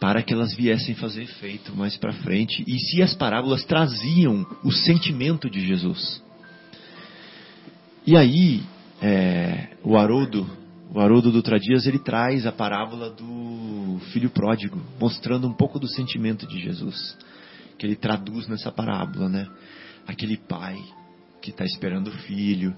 para 0.00 0.22
que 0.22 0.32
elas 0.32 0.54
viessem 0.54 0.94
fazer 0.94 1.22
efeito 1.22 1.74
mais 1.74 1.96
para 1.96 2.12
frente 2.12 2.64
e 2.66 2.78
se 2.78 3.02
as 3.02 3.14
parábolas 3.14 3.64
traziam 3.64 4.46
o 4.62 4.70
sentimento 4.70 5.48
de 5.48 5.66
Jesus. 5.66 6.22
E 8.06 8.16
aí 8.16 8.62
é, 9.00 9.76
o 9.82 9.96
Haroldo 9.96 10.46
o 10.92 11.00
Haroldo 11.00 11.32
Dutra 11.32 11.58
Dias 11.58 11.86
ele 11.86 11.98
traz 11.98 12.46
a 12.46 12.52
parábola 12.52 13.10
do 13.10 14.00
filho 14.12 14.30
pródigo, 14.30 14.80
mostrando 15.00 15.46
um 15.46 15.52
pouco 15.52 15.78
do 15.78 15.88
sentimento 15.88 16.46
de 16.46 16.60
Jesus, 16.60 17.16
que 17.78 17.86
ele 17.86 17.96
traduz 17.96 18.46
nessa 18.46 18.70
parábola, 18.70 19.28
né? 19.28 19.46
Aquele 20.06 20.36
pai 20.36 20.76
que 21.42 21.50
está 21.50 21.64
esperando 21.64 22.08
o 22.08 22.18
filho, 22.18 22.74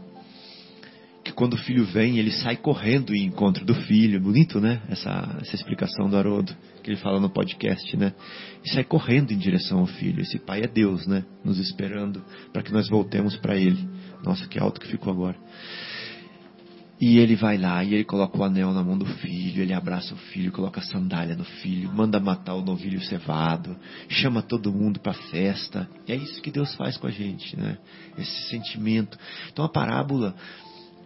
que 1.28 1.32
quando 1.32 1.55
o 1.55 1.59
filho 1.59 1.85
vem, 1.85 2.18
ele 2.18 2.30
sai 2.30 2.56
correndo 2.56 3.14
em 3.14 3.26
encontro 3.26 3.64
do 3.64 3.74
filho. 3.74 4.18
Bonito, 4.18 4.60
né? 4.60 4.80
Essa, 4.89 5.36
essa 5.43 5.55
explicação 5.55 6.09
do 6.09 6.16
Haroldo, 6.16 6.56
que 6.82 6.90
ele 6.90 6.97
fala 6.97 7.20
no 7.20 7.28
podcast, 7.28 7.97
né? 7.98 8.14
E 8.64 8.70
sai 8.70 8.82
correndo 8.82 9.32
em 9.32 9.36
direção 9.36 9.80
ao 9.80 9.86
filho. 9.86 10.22
Esse 10.22 10.39
pai 10.39 10.62
é 10.62 10.66
Deus, 10.66 11.06
né? 11.06 11.24
Nos 11.44 11.59
esperando 11.59 12.24
para 12.51 12.62
que 12.62 12.72
nós 12.72 12.89
voltemos 12.89 13.36
para 13.36 13.56
ele. 13.56 13.86
Nossa, 14.24 14.47
que 14.48 14.59
alto 14.59 14.80
que 14.80 14.89
ficou 14.89 15.12
agora. 15.12 15.36
E 17.01 17.19
ele 17.19 17.37
vai 17.37 17.57
lá 17.57 17.85
e 17.85 17.95
ele 17.95 18.05
coloca 18.05 18.37
o 18.37 18.43
anel 18.43 18.73
na 18.73 18.83
mão 18.83 18.99
do 18.99 19.07
filho, 19.07 19.62
ele 19.62 19.73
abraça 19.73 20.15
o 20.15 20.16
filho, 20.16 20.51
coloca 20.51 20.81
a 20.81 20.83
sandália 20.83 21.37
no 21.37 21.45
filho, 21.45 21.93
manda 21.93 22.19
matar 22.19 22.55
o 22.55 22.65
novilho 22.65 23.01
cevado, 23.03 23.77
chama 24.09 24.43
todo 24.43 24.73
mundo 24.73 24.99
para 24.99 25.12
festa. 25.12 25.89
E 26.09 26.12
é 26.12 26.16
isso 26.16 26.43
que 26.43 26.51
Deus 26.51 26.75
faz 26.75 26.97
com 26.97 27.07
a 27.07 27.11
gente, 27.11 27.57
né? 27.57 27.79
Esse 28.19 28.49
sentimento. 28.49 29.16
Então 29.53 29.65
a 29.65 29.69
parábola, 29.69 30.35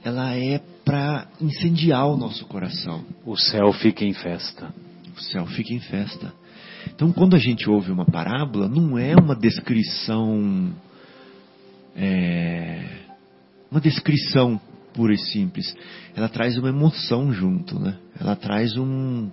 ela 0.02 0.34
é 0.34 0.58
para 0.82 1.28
incendiar 1.38 2.08
o 2.08 2.16
nosso 2.16 2.46
coração. 2.46 3.04
O 3.26 3.36
céu 3.36 3.70
fica 3.74 4.02
em 4.02 4.14
festa. 4.14 4.72
O 5.14 5.20
céu 5.20 5.46
fica 5.46 5.74
em 5.74 5.80
festa. 5.80 6.32
Então, 6.86 7.12
quando 7.12 7.36
a 7.36 7.38
gente 7.38 7.68
ouve 7.68 7.92
uma 7.92 8.04
parábola, 8.04 8.68
não 8.68 8.98
é 8.98 9.14
uma 9.14 9.36
descrição, 9.36 10.72
é, 11.94 12.82
uma 13.70 13.80
descrição 13.80 14.60
pura 14.92 15.12
e 15.12 15.18
simples. 15.18 15.74
Ela 16.14 16.28
traz 16.28 16.56
uma 16.56 16.68
emoção 16.68 17.32
junto, 17.32 17.78
né? 17.78 17.96
Ela 18.20 18.36
traz 18.36 18.76
um, 18.76 19.30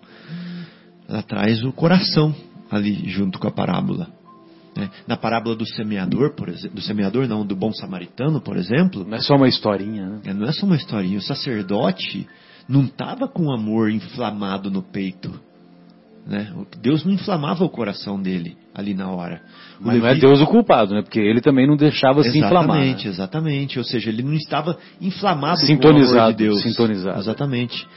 ela 1.07 1.21
traz 1.23 1.63
o 1.63 1.71
coração 1.71 2.33
ali 2.69 3.09
junto 3.09 3.39
com 3.39 3.47
a 3.47 3.51
parábola. 3.51 4.07
Né? 4.75 4.89
Na 5.07 5.17
parábola 5.17 5.55
do 5.55 5.65
semeador, 5.65 6.35
por 6.35 6.47
exemplo, 6.47 6.75
do 6.75 6.81
semeador 6.81 7.27
não, 7.27 7.45
do 7.45 7.55
bom 7.55 7.73
samaritano, 7.73 8.39
por 8.39 8.55
exemplo. 8.55 9.03
Não 9.03 9.17
é 9.17 9.21
só 9.21 9.35
uma 9.35 9.47
historinha, 9.47 10.07
né? 10.07 10.21
É, 10.25 10.33
não 10.33 10.47
é 10.47 10.51
só 10.51 10.65
uma 10.65 10.75
historinha. 10.75 11.17
O 11.17 11.21
sacerdote 11.21 12.27
não 12.67 12.83
estava 12.83 13.27
com 13.27 13.51
amor 13.51 13.89
inflamado 13.91 14.69
no 14.69 14.83
peito. 14.83 15.48
Né? 16.25 16.53
Deus 16.81 17.03
não 17.03 17.13
inflamava 17.13 17.63
o 17.63 17.69
coração 17.69 18.21
dele 18.21 18.55
ali 18.73 18.93
na 18.93 19.09
hora. 19.09 19.41
O 19.79 19.85
Mas 19.85 19.95
Levi... 19.95 19.99
não 19.99 20.07
é 20.07 20.15
Deus 20.15 20.41
o 20.41 20.45
culpado, 20.45 20.93
né? 20.93 21.01
Porque 21.01 21.19
ele 21.19 21.41
também 21.41 21.67
não 21.67 21.75
deixava 21.75 22.19
exatamente, 22.19 22.31
se 22.31 22.45
inflamar. 22.45 22.77
Exatamente, 22.77 23.05
né? 23.05 23.11
exatamente. 23.11 23.79
Ou 23.79 23.85
seja, 23.85 24.09
ele 24.09 24.21
não 24.21 24.33
estava 24.33 24.77
inflamado 25.01 25.59
sintonizado, 25.59 26.11
com 26.11 26.17
o 26.17 26.21
amor 26.21 26.31
de 26.33 26.37
Deus. 26.37 26.61
Sintonizado. 26.61 27.19
Exatamente. 27.19 27.87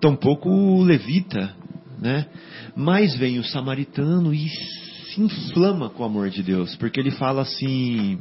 Tampouco 0.00 0.48
o 0.48 0.82
levita, 0.82 1.54
né? 2.00 2.26
Mas 2.74 3.14
vem 3.16 3.38
o 3.38 3.44
samaritano 3.44 4.32
e 4.32 4.48
se 4.48 5.20
inflama 5.20 5.90
com 5.90 6.02
o 6.02 6.06
amor 6.06 6.30
de 6.30 6.42
Deus, 6.42 6.74
porque 6.76 6.98
ele 6.98 7.10
fala 7.10 7.42
assim, 7.42 8.18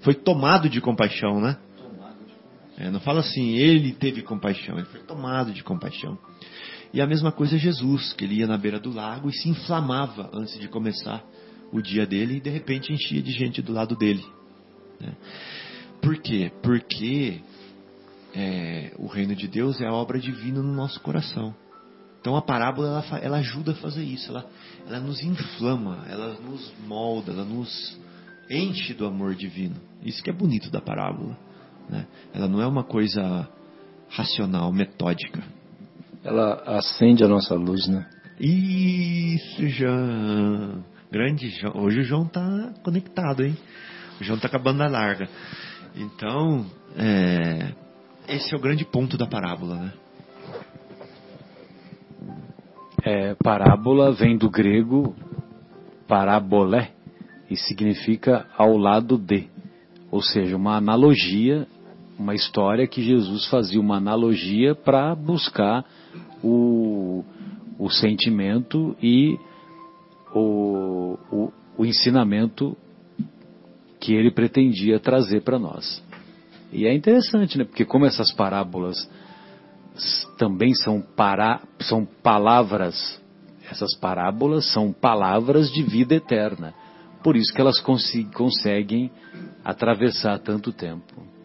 foi 0.00 0.14
tomado 0.14 0.68
de 0.68 0.80
compaixão, 0.80 1.40
né? 1.40 1.56
É, 2.78 2.90
não 2.90 3.00
fala 3.00 3.20
assim, 3.20 3.56
ele 3.56 3.92
teve 3.92 4.22
compaixão, 4.22 4.76
ele 4.76 4.86
foi 4.86 5.00
tomado 5.00 5.52
de 5.52 5.64
compaixão. 5.64 6.16
E 6.92 7.00
a 7.00 7.06
mesma 7.06 7.30
coisa 7.30 7.56
é 7.56 7.58
Jesus, 7.58 8.12
que 8.14 8.24
ele 8.24 8.36
ia 8.36 8.46
na 8.46 8.56
beira 8.56 8.80
do 8.80 8.90
lago 8.90 9.28
e 9.28 9.32
se 9.32 9.48
inflamava 9.48 10.30
antes 10.32 10.58
de 10.58 10.68
começar 10.68 11.22
o 11.70 11.82
dia 11.82 12.06
dele 12.06 12.36
e 12.36 12.40
de 12.40 12.50
repente 12.50 12.92
enchia 12.92 13.22
de 13.22 13.30
gente 13.32 13.60
do 13.60 13.72
lado 13.72 13.94
dele. 13.94 14.24
Né? 15.00 15.14
Por 16.00 16.16
quê? 16.18 16.50
Porque 16.62 17.40
é, 18.34 18.92
o 18.98 19.06
reino 19.06 19.34
de 19.34 19.46
Deus 19.46 19.80
é 19.80 19.86
a 19.86 19.92
obra 19.92 20.18
divina 20.18 20.62
no 20.62 20.72
nosso 20.72 21.00
coração. 21.00 21.54
Então 22.20 22.36
a 22.36 22.42
parábola 22.42 22.88
ela, 22.88 23.18
ela 23.18 23.38
ajuda 23.38 23.72
a 23.72 23.76
fazer 23.76 24.02
isso, 24.02 24.30
ela, 24.30 24.46
ela 24.86 25.00
nos 25.00 25.22
inflama, 25.22 26.04
ela 26.08 26.34
nos 26.40 26.72
molda, 26.86 27.32
ela 27.32 27.44
nos 27.44 27.98
enche 28.50 28.94
do 28.94 29.06
amor 29.06 29.34
divino. 29.34 29.76
Isso 30.02 30.22
que 30.22 30.30
é 30.30 30.32
bonito 30.32 30.70
da 30.70 30.80
parábola. 30.80 31.38
Né? 31.88 32.06
Ela 32.32 32.48
não 32.48 32.60
é 32.60 32.66
uma 32.66 32.84
coisa 32.84 33.48
racional, 34.08 34.72
metódica. 34.72 35.42
Ela 36.24 36.62
acende 36.78 37.22
a 37.24 37.28
nossa 37.28 37.54
luz, 37.54 37.86
né? 37.86 38.06
Isso, 38.40 39.66
João. 39.68 40.84
Grande 41.10 41.48
João. 41.50 41.84
Hoje 41.84 42.00
o 42.00 42.04
João 42.04 42.24
está 42.24 42.72
conectado, 42.82 43.44
hein? 43.44 43.56
O 44.20 44.24
João 44.24 44.36
está 44.36 44.48
com 44.48 44.56
a 44.56 44.60
banda 44.60 44.88
larga. 44.88 45.28
Então, 45.96 46.66
é, 46.96 47.72
esse 48.28 48.54
é 48.54 48.56
o 48.56 48.60
grande 48.60 48.84
ponto 48.84 49.16
da 49.16 49.26
parábola, 49.26 49.76
né? 49.76 49.92
É, 53.04 53.34
parábola 53.34 54.12
vem 54.12 54.36
do 54.36 54.50
grego 54.50 55.14
parabolé 56.06 56.92
e 57.48 57.56
significa 57.56 58.46
ao 58.56 58.76
lado 58.76 59.16
de, 59.16 59.48
ou 60.10 60.20
seja, 60.20 60.56
uma 60.56 60.76
analogia, 60.76 61.66
uma 62.18 62.34
história 62.34 62.86
que 62.86 63.02
Jesus 63.02 63.46
fazia 63.46 63.80
uma 63.80 63.96
analogia 63.96 64.74
para 64.74 65.14
buscar 65.14 65.84
o, 66.42 67.24
o 67.78 67.88
sentimento 67.90 68.96
e 69.00 69.38
o, 70.34 71.16
o, 71.30 71.52
o 71.78 71.86
ensinamento 71.86 72.76
que 74.00 74.12
ele 74.12 74.30
pretendia 74.30 74.98
trazer 74.98 75.42
para 75.42 75.58
nós. 75.58 76.02
E 76.72 76.86
é 76.86 76.94
interessante, 76.94 77.56
né? 77.56 77.64
Porque 77.64 77.84
como 77.84 78.04
essas 78.04 78.32
parábolas 78.32 79.08
também 80.36 80.74
são, 80.74 81.00
para, 81.00 81.60
são 81.80 82.04
palavras, 82.04 83.20
essas 83.70 83.96
parábolas 83.96 84.70
são 84.72 84.92
palavras 84.92 85.70
de 85.70 85.82
vida 85.82 86.14
eterna. 86.14 86.74
Por 87.22 87.36
isso 87.36 87.52
que 87.52 87.60
elas 87.60 87.80
conseguem 87.80 89.10
atravessar 89.64 90.38
tanto 90.38 90.72
tempo. 90.72 91.37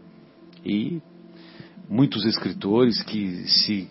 E 0.65 1.01
muitos 1.89 2.25
escritores 2.25 3.01
que 3.03 3.47
se 3.47 3.87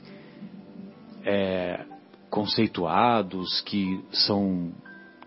é, 1.24 1.84
conceituados, 2.30 3.60
que 3.62 4.00
são 4.10 4.72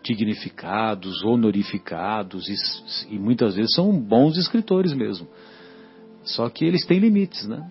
dignificados, 0.03 1.23
honorificados 1.23 2.47
e, 2.47 3.15
e 3.15 3.19
muitas 3.19 3.55
vezes 3.55 3.73
são 3.73 3.91
bons 3.99 4.37
escritores 4.37 4.93
mesmo. 4.93 5.27
Só 6.23 6.49
que 6.49 6.65
eles 6.65 6.85
têm 6.85 6.99
limites, 6.99 7.47
né? 7.47 7.67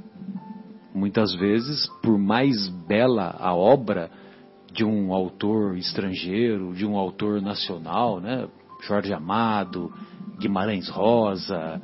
Muitas 0.94 1.34
vezes, 1.34 1.88
por 2.02 2.18
mais 2.18 2.68
bela 2.86 3.36
a 3.38 3.54
obra 3.54 4.10
de 4.72 4.84
um 4.84 5.12
autor 5.12 5.76
estrangeiro, 5.76 6.72
de 6.74 6.86
um 6.86 6.96
autor 6.96 7.40
nacional, 7.40 8.20
né? 8.20 8.48
Jorge 8.82 9.12
Amado, 9.12 9.92
Guimarães 10.38 10.88
Rosa, 10.88 11.80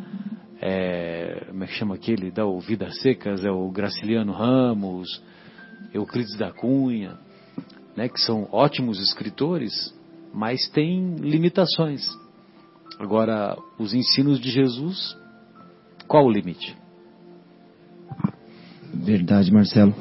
é, 0.61 1.47
como 1.49 1.65
é 1.65 1.67
que 1.67 1.73
chama 1.75 1.95
aquele 1.95 2.31
da 2.31 2.45
Vidas 2.67 3.01
Secas, 3.01 3.45
é 3.45 3.51
o 3.51 3.71
Graciliano 3.71 4.33
Ramos, 4.33 5.23
Euclides 5.93 6.37
da 6.37 6.53
Cunha, 6.53 7.19
né, 7.97 8.09
que 8.09 8.21
são 8.21 8.47
ótimos 8.53 9.01
escritores, 9.01 9.73
mas 10.33 10.69
têm 10.69 11.17
limitações. 11.17 12.07
Agora, 12.99 13.57
os 13.79 13.95
ensinos 13.95 14.39
de 14.39 14.51
Jesus, 14.51 15.17
qual 16.07 16.27
o 16.27 16.31
limite? 16.31 16.77
Verdade, 18.93 19.51
Marcelo. 19.51 19.95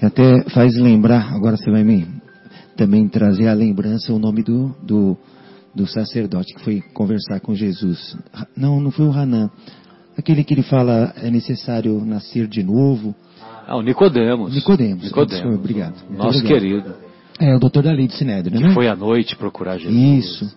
Até 0.00 0.48
faz 0.50 0.74
lembrar, 0.76 1.34
agora 1.34 1.56
você 1.56 1.70
vai 1.70 1.84
me 1.84 2.06
também 2.76 3.08
trazer 3.08 3.48
a 3.48 3.54
lembrança 3.54 4.12
o 4.12 4.18
nome 4.18 4.42
do, 4.42 4.74
do, 4.82 5.16
do 5.74 5.86
sacerdote 5.86 6.54
que 6.54 6.62
foi 6.62 6.80
conversar 6.92 7.40
com 7.40 7.54
Jesus. 7.54 8.16
Não, 8.56 8.80
não 8.80 8.90
foi 8.90 9.06
o 9.06 9.12
Hanan. 9.12 9.50
Aquele 10.16 10.44
que 10.44 10.54
ele 10.54 10.62
fala 10.62 11.12
é 11.16 11.30
necessário 11.30 12.04
nascer 12.04 12.46
de 12.46 12.62
novo. 12.62 13.14
Ah, 13.66 13.76
o 13.76 13.82
Nicodemos. 13.82 14.54
Nicodemos. 14.54 15.04
Nicodemos. 15.04 15.58
Obrigado. 15.58 15.94
Nosso 16.10 16.38
obrigado. 16.38 16.60
querido. 16.60 16.94
É, 17.40 17.56
o 17.56 17.58
doutor 17.58 17.82
da 17.82 17.92
lei 17.92 18.06
de 18.06 18.14
Sinédrio, 18.14 18.56
que 18.56 18.62
né? 18.62 18.74
foi 18.74 18.86
à 18.86 18.94
noite 18.94 19.34
procurar 19.36 19.76
Jesus. 19.78 20.24
Isso. 20.24 20.56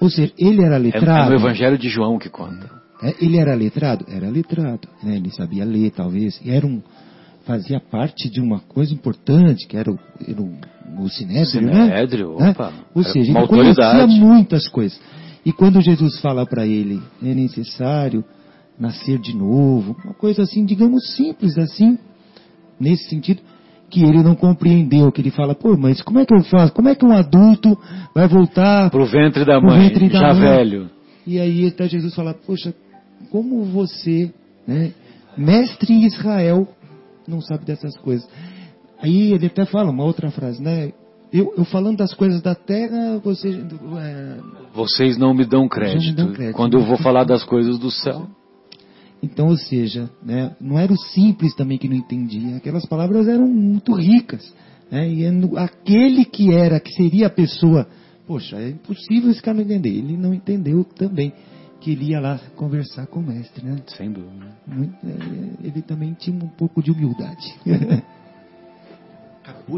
Ou 0.00 0.08
seja, 0.08 0.32
ele 0.38 0.64
era 0.64 0.78
letrado. 0.78 1.30
É, 1.30 1.34
é 1.34 1.38
no 1.38 1.44
Evangelho 1.44 1.76
de 1.76 1.88
João 1.90 2.18
que 2.18 2.30
conta. 2.30 2.70
É, 3.02 3.14
ele 3.20 3.38
era 3.38 3.54
letrado? 3.54 4.06
Era 4.08 4.30
letrado. 4.30 4.88
Né? 5.02 5.16
Ele 5.16 5.30
sabia 5.30 5.64
ler, 5.64 5.90
talvez. 5.90 6.40
E 6.42 6.50
era 6.50 6.66
um, 6.66 6.80
fazia 7.44 7.80
parte 7.80 8.30
de 8.30 8.40
uma 8.40 8.60
coisa 8.60 8.94
importante, 8.94 9.66
que 9.66 9.76
era 9.76 9.90
o, 9.90 9.98
era 10.26 10.40
o, 10.40 10.56
o 10.98 11.08
Sinédrio, 11.08 11.46
Sinédrio 11.46 12.36
né? 12.38 12.50
opa. 12.50 12.72
Ou 12.94 13.02
seja, 13.02 13.30
uma 13.30 13.40
ele 13.40 13.48
conhecia 13.48 14.06
muitas 14.06 14.68
coisas. 14.68 15.00
E 15.44 15.52
quando 15.52 15.80
Jesus 15.80 16.20
fala 16.20 16.44
para 16.46 16.66
ele, 16.66 17.00
é 17.22 17.34
necessário 17.34 18.24
nascer 18.78 19.18
de 19.18 19.36
novo, 19.36 19.96
uma 20.04 20.14
coisa 20.14 20.42
assim, 20.42 20.64
digamos 20.64 21.14
simples 21.14 21.56
assim, 21.58 21.98
nesse 22.78 23.08
sentido, 23.10 23.42
que 23.90 24.02
ele 24.02 24.22
não 24.22 24.34
compreendeu, 24.34 25.10
que 25.12 25.20
ele 25.20 25.30
fala, 25.30 25.54
pô, 25.54 25.76
mas 25.76 26.00
como 26.00 26.18
é 26.18 26.24
que 26.24 26.34
eu 26.34 26.42
faço? 26.44 26.72
Como 26.72 26.88
é 26.88 26.94
que 26.94 27.04
um 27.04 27.12
adulto 27.12 27.76
vai 28.14 28.26
voltar 28.28 28.88
para 28.90 29.02
o 29.02 29.06
ventre 29.06 29.44
da 29.44 29.60
mãe, 29.60 29.88
ventre 29.88 30.08
da 30.08 30.18
já 30.18 30.34
mãe? 30.34 30.40
velho? 30.40 30.90
E 31.26 31.38
aí 31.38 31.66
até 31.66 31.88
Jesus 31.88 32.14
fala, 32.14 32.32
poxa, 32.32 32.72
como 33.30 33.64
você, 33.64 34.32
né, 34.66 34.92
mestre 35.36 35.92
em 35.92 36.06
Israel, 36.06 36.66
não 37.28 37.40
sabe 37.40 37.64
dessas 37.64 37.96
coisas. 37.98 38.26
Aí 39.02 39.32
ele 39.32 39.46
até 39.46 39.64
fala 39.64 39.90
uma 39.90 40.04
outra 40.04 40.30
frase, 40.30 40.62
né? 40.62 40.92
Eu, 41.32 41.54
eu 41.56 41.64
falando 41.64 41.98
das 41.98 42.12
coisas 42.12 42.42
da 42.42 42.54
terra, 42.54 43.18
você, 43.22 43.48
é... 43.48 44.36
vocês 44.74 45.16
não 45.16 45.32
me 45.32 45.44
dão 45.44 45.68
crédito. 45.68 46.16
dão 46.16 46.32
crédito. 46.32 46.56
Quando 46.56 46.76
eu 46.76 46.84
vou 46.84 46.96
falar 46.96 47.24
das 47.24 47.44
coisas 47.44 47.78
do 47.78 47.90
céu. 47.90 48.26
Então, 49.22 49.48
ou 49.48 49.56
seja, 49.56 50.10
né, 50.22 50.56
não 50.60 50.78
era 50.78 50.92
o 50.92 50.96
simples 50.96 51.54
também 51.54 51.78
que 51.78 51.88
não 51.88 51.96
entendia. 51.96 52.56
Aquelas 52.56 52.84
palavras 52.86 53.28
eram 53.28 53.46
muito 53.46 53.94
ricas. 53.94 54.52
Né, 54.90 55.08
e 55.08 55.24
é 55.24 55.30
aquele 55.56 56.24
que 56.24 56.52
era, 56.52 56.80
que 56.80 56.90
seria 56.94 57.28
a 57.28 57.30
pessoa, 57.30 57.86
poxa, 58.26 58.56
é 58.56 58.70
impossível 58.70 59.30
esse 59.30 59.42
cara 59.42 59.56
não 59.56 59.62
entender. 59.62 59.90
Ele 59.90 60.16
não 60.16 60.34
entendeu 60.34 60.82
também 60.84 61.32
que 61.80 61.92
ele 61.92 62.06
ia 62.10 62.20
lá 62.20 62.40
conversar 62.56 63.06
com 63.06 63.20
o 63.20 63.22
mestre, 63.22 63.64
né? 63.64 63.76
Sem 63.86 64.10
dúvida. 64.10 64.54
É, 65.04 65.66
ele 65.66 65.80
também 65.82 66.12
tinha 66.14 66.36
um 66.36 66.48
pouco 66.48 66.82
de 66.82 66.90
humildade. 66.90 67.54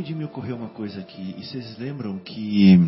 De 0.03 0.15
me 0.15 0.25
ocorrer 0.25 0.55
uma 0.55 0.69
coisa 0.69 1.01
aqui. 1.01 1.35
E 1.39 1.45
vocês 1.45 1.79
lembram 1.79 2.19
que 2.19 2.81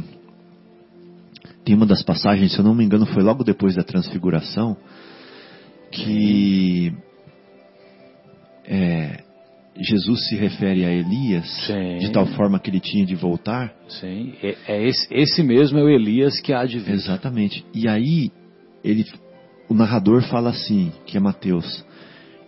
tem 1.65 1.75
uma 1.75 1.87
das 1.87 2.03
passagens, 2.03 2.53
se 2.53 2.59
eu 2.59 2.65
não 2.65 2.75
me 2.75 2.85
engano, 2.85 3.07
foi 3.07 3.23
logo 3.23 3.45
depois 3.45 3.75
da 3.75 3.83
transfiguração, 3.83 4.77
que 5.91 6.93
é, 8.65 9.23
Jesus 9.77 10.29
se 10.29 10.37
refere 10.37 10.85
a 10.85 10.93
Elias 10.93 11.47
Sim. 11.67 11.99
de 11.99 12.13
tal 12.13 12.27
forma 12.27 12.59
que 12.59 12.71
ele 12.71 12.81
tinha 12.81 13.05
de 13.05 13.15
voltar? 13.15 13.75
Sim, 13.89 14.35
é, 14.43 14.57
é 14.69 14.89
esse, 14.89 15.07
esse 15.11 15.43
mesmo 15.43 15.79
é 15.79 15.83
o 15.83 15.89
Elias 15.89 16.41
que 16.41 16.53
há 16.53 16.65
de 16.65 16.79
vir. 16.79 16.93
Exatamente. 16.93 17.65
E 17.75 17.89
aí 17.89 18.31
ele, 18.83 19.05
o 19.69 19.75
narrador 19.75 20.23
fala 20.23 20.51
assim, 20.51 20.93
que 21.07 21.17
é 21.17 21.21
Mateus. 21.21 21.85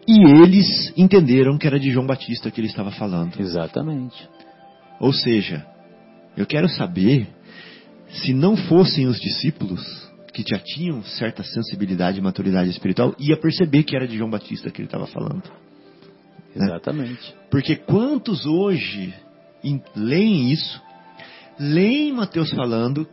E 0.08 0.42
eles 0.42 0.92
entenderam 0.96 1.58
que 1.58 1.66
era 1.66 1.80
de 1.80 1.90
João 1.90 2.06
Batista 2.06 2.50
que 2.50 2.60
ele 2.60 2.68
estava 2.68 2.92
falando. 2.92 3.40
Exatamente. 3.40 4.28
Ou 5.00 5.12
seja, 5.12 5.66
eu 6.36 6.46
quero 6.46 6.68
saber 6.68 7.28
se 8.08 8.32
não 8.32 8.56
fossem 8.56 9.06
os 9.06 9.18
discípulos 9.20 9.82
que 10.32 10.44
já 10.46 10.58
tinham 10.58 11.02
certa 11.02 11.42
sensibilidade 11.42 12.18
e 12.18 12.22
maturidade 12.22 12.68
espiritual, 12.68 13.14
ia 13.18 13.36
perceber 13.38 13.82
que 13.84 13.96
era 13.96 14.06
de 14.06 14.18
João 14.18 14.30
Batista 14.30 14.70
que 14.70 14.80
ele 14.82 14.88
estava 14.88 15.06
falando. 15.06 15.42
Exatamente. 16.54 17.34
Porque 17.50 17.76
quantos 17.76 18.44
hoje 18.46 19.14
em- 19.64 19.82
leem 19.94 20.52
isso, 20.52 20.80
leem 21.58 22.12
Mateus 22.12 22.50
falando 22.50 23.06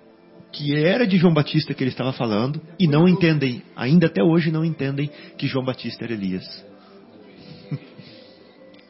que 0.52 0.76
era 0.76 1.08
de 1.08 1.18
João 1.18 1.34
Batista 1.34 1.74
que 1.74 1.84
ele 1.84 1.90
estava 1.90 2.14
falando 2.14 2.62
e 2.80 2.88
não 2.88 3.08
entendem, 3.08 3.64
ainda 3.76 4.08
até 4.08 4.22
hoje 4.22 4.52
não 4.52 4.64
entendem 4.64 5.10
que 5.38 5.48
João 5.48 5.66
Batista 5.66 6.04
era 6.04 6.14
Elias. 6.14 6.44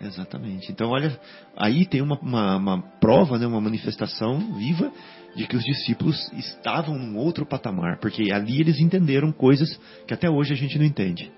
Exatamente. 0.06 0.72
Então, 0.72 0.90
olha, 0.90 1.18
aí 1.56 1.86
tem 1.86 2.02
uma, 2.02 2.20
uma, 2.20 2.58
uma 2.58 2.82
prova, 3.00 3.38
né, 3.38 3.48
uma 3.48 3.62
manifestação 3.62 4.40
viva 4.58 4.92
de 5.36 5.48
que 5.48 5.56
os 5.56 5.64
discípulos 5.64 6.32
estavam 6.34 6.98
num 6.98 7.18
outro 7.18 7.46
patamar, 7.46 8.00
porque 8.00 8.32
ali 8.32 8.60
eles 8.60 8.80
entenderam 8.80 9.32
coisas 9.32 9.80
que 10.06 10.14
até 10.14 10.30
hoje 10.30 10.54
a 10.54 10.56
gente 10.56 10.78
não 10.78 10.86
entende. 10.86 11.32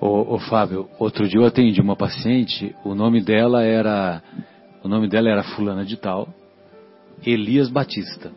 Ô, 0.00 0.34
ô, 0.34 0.38
Fábio, 0.38 0.88
outro 0.98 1.28
dia 1.28 1.40
eu 1.40 1.46
atendi 1.46 1.80
uma 1.80 1.96
paciente, 1.96 2.74
o 2.84 2.94
nome 2.94 3.22
dela 3.22 3.62
era 3.62 4.22
o 4.82 4.88
nome 4.88 5.08
dela 5.08 5.30
era 5.30 5.42
fulana 5.42 5.84
de 5.84 5.96
tal, 5.96 6.28
Elias 7.24 7.70
Batista. 7.70 8.30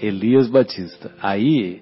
Elias 0.00 0.48
Batista. 0.48 1.12
Aí 1.20 1.80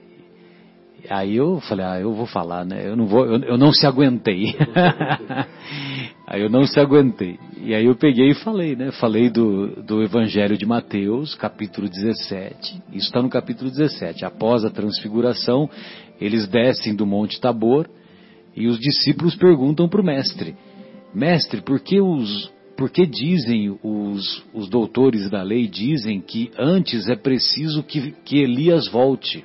aí 1.09 1.37
eu 1.37 1.61
falei, 1.61 1.85
ah, 1.85 2.01
eu 2.01 2.12
vou 2.15 2.27
falar, 2.27 2.65
né? 2.65 2.87
Eu 2.87 2.97
não 2.97 3.07
vou, 3.07 3.24
eu, 3.27 3.39
eu 3.43 3.59
não 3.59 3.73
se 3.73 3.87
aguentei. 3.87 4.55
aí 6.27 6.43
eu 6.43 6.51
não 6.51 6.65
se 6.66 6.79
aguentei. 6.79 7.39
E 7.61 7.74
aí 7.74 7.87
eu 7.87 7.95
peguei 7.95 8.31
e 8.31 8.35
falei, 8.35 8.77
né? 8.77 8.91
Falei 8.93 9.31
do, 9.31 9.83
do 9.83 10.03
Evangelho 10.03 10.57
de 10.57 10.66
Mateus, 10.66 11.35
capítulo 11.35 11.89
17. 11.89 12.83
Isso 12.93 13.07
está 13.07 13.23
no 13.23 13.29
capítulo 13.29 13.70
17. 13.70 14.24
Após 14.24 14.65
a 14.65 14.70
transfiguração, 14.70 15.69
eles 16.20 16.47
descem 16.49 16.95
do 16.95 17.07
Monte 17.07 17.41
Tabor 17.41 17.89
e 18.55 18.66
os 18.66 18.79
discípulos 18.79 19.35
perguntam 19.35 19.89
para 19.89 20.01
o 20.01 20.05
mestre: 20.05 20.55
Mestre, 21.15 21.61
por 21.61 21.81
que 21.81 22.01
os 22.01 22.53
por 22.77 22.91
que 22.91 23.07
dizem 23.07 23.79
os, 23.83 24.43
os 24.53 24.69
doutores 24.69 25.31
da 25.31 25.43
lei 25.43 25.69
dizem 25.69 26.20
que 26.20 26.51
antes 26.59 27.09
é 27.09 27.15
preciso 27.15 27.83
que, 27.83 28.12
que 28.24 28.39
Elias 28.39 28.89
volte? 28.89 29.45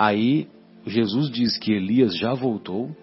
Aí 0.00 0.46
Jesus 0.86 1.28
diz 1.28 1.58
que 1.58 1.72
Elias 1.72 2.16
já 2.16 2.32
voltou 2.32 2.96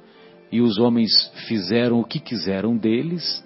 e 0.49 0.61
os 0.61 0.77
homens 0.77 1.11
fizeram 1.45 1.99
o 1.99 2.05
que 2.05 2.22
quiseram 2.22 2.77
deles 2.77 3.43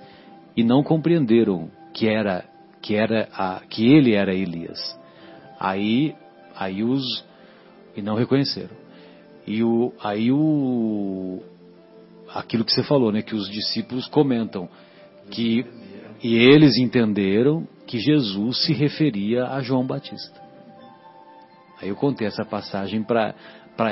e 0.56 0.64
não 0.64 0.84
compreenderam 0.84 1.72
que 1.92 2.08
era 2.08 2.46
que 2.80 2.94
era 2.94 3.28
a, 3.34 3.62
que 3.68 3.88
ele 3.88 4.14
era 4.14 4.36
Elias. 4.36 4.80
Aí 5.60 6.14
aí 6.56 6.84
os 6.84 7.26
e 7.98 8.04
não 8.04 8.14
reconheceram. 8.14 8.78
E 9.48 9.64
o 9.64 9.94
aí 10.00 10.32
o 10.32 11.42
aquilo 12.32 12.64
que 12.64 12.72
você 12.72 12.84
falou, 12.84 13.12
né, 13.12 13.24
que 13.24 13.34
os 13.34 13.50
discípulos 13.50 14.06
comentam 14.06 14.70
que 15.32 15.66
e 16.22 16.36
eles 16.36 16.78
entenderam 16.78 17.68
que 17.88 17.98
Jesus 17.98 18.64
se 18.64 18.74
referia 18.74 19.48
a 19.48 19.60
João 19.60 19.88
Batista. 19.88 20.49
Aí 21.82 21.90
eu 21.90 21.96
contei 21.96 22.28
essa 22.28 22.44
passagem 22.44 23.04
para 23.04 23.34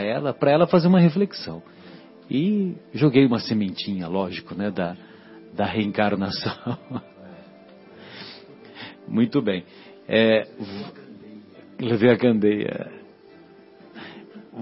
ela, 0.01 0.33
para 0.33 0.51
ela 0.51 0.67
fazer 0.67 0.87
uma 0.87 0.99
reflexão. 0.99 1.63
E 2.29 2.75
joguei 2.93 3.25
uma 3.25 3.39
sementinha, 3.39 4.07
lógico, 4.07 4.53
né, 4.53 4.69
da, 4.69 4.97
da 5.53 5.65
reencarnação. 5.65 6.77
Muito 9.07 9.41
bem. 9.41 9.63
É, 10.07 10.45
levei 11.79 12.11
a 12.11 12.17
candeia. 12.17 12.91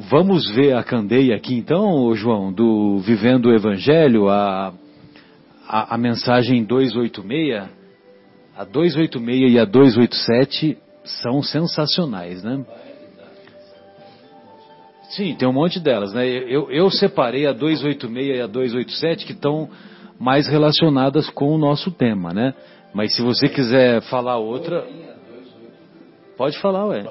Vamos 0.10 0.48
ver 0.54 0.76
a 0.76 0.84
candeia 0.84 1.36
aqui 1.36 1.56
então, 1.56 2.14
João, 2.14 2.54
do 2.54 3.00
Vivendo 3.00 3.48
o 3.48 3.56
Evangelho, 3.56 4.30
a, 4.30 4.74
a, 5.68 5.96
a 5.96 5.98
mensagem 5.98 6.64
286. 6.64 7.70
A 8.58 8.64
286 8.64 9.54
e 9.54 9.60
a 9.60 9.66
287 9.66 10.78
são 11.04 11.42
sensacionais, 11.42 12.44
né? 12.44 12.64
Sim, 15.16 15.34
tem 15.36 15.48
um 15.48 15.54
monte 15.54 15.80
delas, 15.80 16.14
né? 16.14 16.28
Eu, 16.28 16.70
eu 16.70 16.90
separei 16.90 17.48
a 17.48 17.54
286 17.54 18.38
e 18.38 18.42
a 18.42 18.48
287 18.48 19.26
que 19.26 19.32
estão 19.32 19.70
mais 20.20 20.48
relacionadas 20.48 21.30
com 21.30 21.54
o 21.54 21.58
nosso 21.58 21.90
tema, 21.90 22.34
né? 22.34 22.54
Mas 22.94 23.16
se 23.16 23.22
você 23.22 23.48
quiser 23.48 24.02
falar 24.04 24.38
outra, 24.38 24.86
pode 26.38 26.60
falar, 26.60 26.86
ué. 26.88 27.04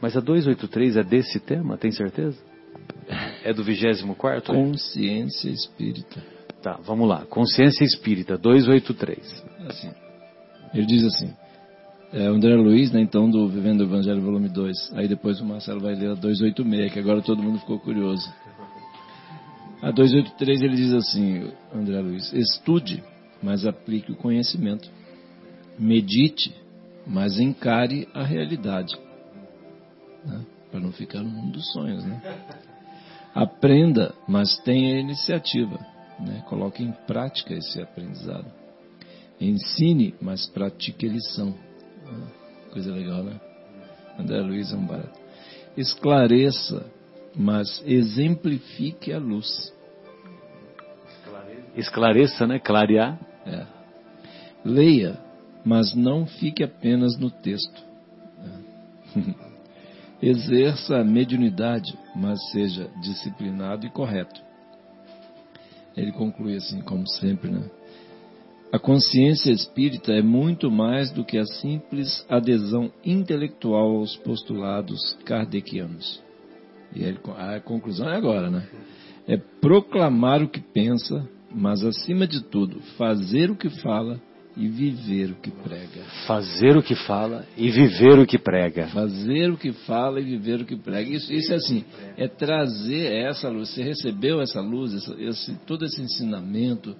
Mas 0.00 0.14
a 0.14 0.20
283 0.20 0.98
é 0.98 1.02
desse 1.02 1.40
tema, 1.40 1.78
tem 1.78 1.90
certeza? 1.90 2.38
É 3.44 3.52
do 3.52 3.64
24 3.64 4.54
Consciência 4.54 5.48
espírita. 5.48 6.22
Tá, 6.62 6.78
vamos 6.84 7.08
lá. 7.08 7.24
Consciência 7.26 7.84
espírita, 7.84 8.36
283. 8.36 9.44
Assim, 9.66 9.90
ele 10.74 10.84
diz 10.84 11.04
assim, 11.04 11.34
é, 12.12 12.26
André 12.26 12.56
Luiz, 12.56 12.90
né, 12.90 13.00
então, 13.00 13.30
do 13.30 13.48
Vivendo 13.48 13.82
o 13.82 13.84
Evangelho, 13.84 14.20
volume 14.20 14.48
2. 14.48 14.92
Aí 14.94 15.06
depois 15.06 15.40
o 15.40 15.44
Marcelo 15.44 15.80
vai 15.80 15.94
ler 15.94 16.10
a 16.10 16.14
286, 16.14 16.92
que 16.92 16.98
agora 16.98 17.22
todo 17.22 17.42
mundo 17.42 17.60
ficou 17.60 17.78
curioso. 17.78 18.28
A 19.80 19.90
283 19.90 20.60
ele 20.60 20.76
diz 20.76 20.92
assim, 20.92 21.52
André 21.72 22.00
Luiz, 22.00 22.32
estude, 22.32 23.02
mas 23.42 23.64
aplique 23.64 24.12
o 24.12 24.16
conhecimento. 24.16 24.90
Medite, 25.78 26.54
mas 27.06 27.38
encare 27.38 28.08
a 28.12 28.24
realidade. 28.24 28.94
Né? 30.24 30.44
Para 30.70 30.80
não 30.80 30.92
ficar 30.92 31.20
no 31.22 31.30
mundo 31.30 31.52
dos 31.52 31.72
sonhos, 31.72 32.04
né? 32.04 32.20
Aprenda, 33.34 34.12
mas 34.28 34.58
tenha 34.58 34.98
iniciativa. 34.98 35.78
Né? 36.18 36.44
Coloque 36.48 36.82
em 36.82 36.92
prática 37.06 37.54
esse 37.54 37.80
aprendizado. 37.80 38.46
Ensine, 39.40 40.14
mas 40.20 40.46
pratique 40.48 41.06
a 41.06 41.12
lição. 41.12 41.54
Coisa 42.72 42.92
legal, 42.92 43.22
né? 43.22 43.40
André 44.18 44.40
Luiz 44.40 44.72
é 44.72 44.76
um 44.76 44.86
barato. 44.86 45.18
Esclareça, 45.76 46.84
mas 47.34 47.82
exemplifique 47.86 49.12
a 49.12 49.18
luz. 49.18 49.72
Esclareça, 51.76 52.46
né? 52.46 52.58
Clarear. 52.58 53.18
É. 53.46 53.66
Leia, 54.64 55.18
mas 55.64 55.94
não 55.94 56.26
fique 56.26 56.62
apenas 56.62 57.18
no 57.18 57.30
texto. 57.30 57.82
É. 59.16 59.50
Exerça 60.26 60.98
a 60.98 61.04
mediunidade, 61.04 61.98
mas 62.14 62.38
seja 62.50 62.90
disciplinado 63.00 63.86
e 63.86 63.90
correto. 63.90 64.40
Ele 65.96 66.12
conclui 66.12 66.56
assim, 66.56 66.82
como 66.82 67.08
sempre, 67.08 67.50
né? 67.50 67.68
A 68.72 68.78
consciência 68.78 69.50
espírita 69.50 70.12
é 70.12 70.22
muito 70.22 70.70
mais 70.70 71.10
do 71.10 71.24
que 71.24 71.36
a 71.36 71.44
simples 71.44 72.24
adesão 72.28 72.92
intelectual 73.04 73.96
aos 73.96 74.16
postulados 74.16 75.18
kardecianos. 75.24 76.22
E 76.94 77.02
ele, 77.02 77.18
a 77.36 77.60
conclusão 77.60 78.08
é 78.08 78.16
agora, 78.16 78.48
né? 78.48 78.68
É 79.26 79.36
proclamar 79.36 80.40
o 80.42 80.48
que 80.48 80.60
pensa, 80.60 81.28
mas 81.52 81.84
acima 81.84 82.26
de 82.28 82.42
tudo, 82.42 82.80
fazer 82.96 83.50
o 83.50 83.56
que 83.56 83.68
fala 83.68 84.20
e 84.56 84.68
viver 84.68 85.32
o 85.32 85.36
que 85.36 85.50
prega. 85.50 86.04
Fazer 86.26 86.76
o 86.76 86.82
que 86.82 86.94
fala 86.94 87.46
e 87.56 87.70
viver 87.70 88.18
o 88.18 88.26
que 88.26 88.38
prega. 88.38 88.88
Fazer 88.88 89.50
o 89.50 89.56
que 89.56 89.72
fala 89.72 90.20
e 90.20 90.24
viver 90.24 90.60
o 90.60 90.64
que 90.64 90.76
prega. 90.76 91.10
Isso, 91.10 91.32
isso 91.32 91.52
é 91.52 91.56
assim, 91.56 91.84
é 92.16 92.28
trazer 92.28 93.12
essa 93.12 93.48
luz. 93.48 93.70
Você 93.70 93.82
recebeu 93.82 94.40
essa 94.40 94.60
luz, 94.60 94.92
esse, 95.18 95.54
todo 95.66 95.84
esse 95.84 96.00
ensinamento, 96.00 96.96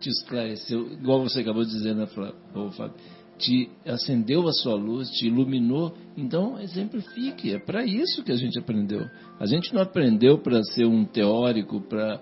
te 0.00 0.08
esclareceu, 0.08 0.90
igual 0.92 1.22
você 1.22 1.40
acabou 1.40 1.64
de 1.64 1.70
dizer, 1.70 1.94
né, 1.94 2.06
Fábio? 2.06 2.94
Te 3.38 3.70
acendeu 3.86 4.46
a 4.48 4.52
sua 4.52 4.74
luz, 4.74 5.08
te 5.10 5.26
iluminou. 5.26 5.94
Então, 6.16 6.60
exemplifique. 6.60 7.54
É 7.54 7.58
para 7.58 7.84
isso 7.84 8.22
que 8.22 8.32
a 8.32 8.36
gente 8.36 8.58
aprendeu. 8.58 9.06
A 9.38 9.46
gente 9.46 9.72
não 9.72 9.80
aprendeu 9.80 10.38
para 10.38 10.62
ser 10.62 10.84
um 10.84 11.04
teórico, 11.04 11.80
para 11.80 12.20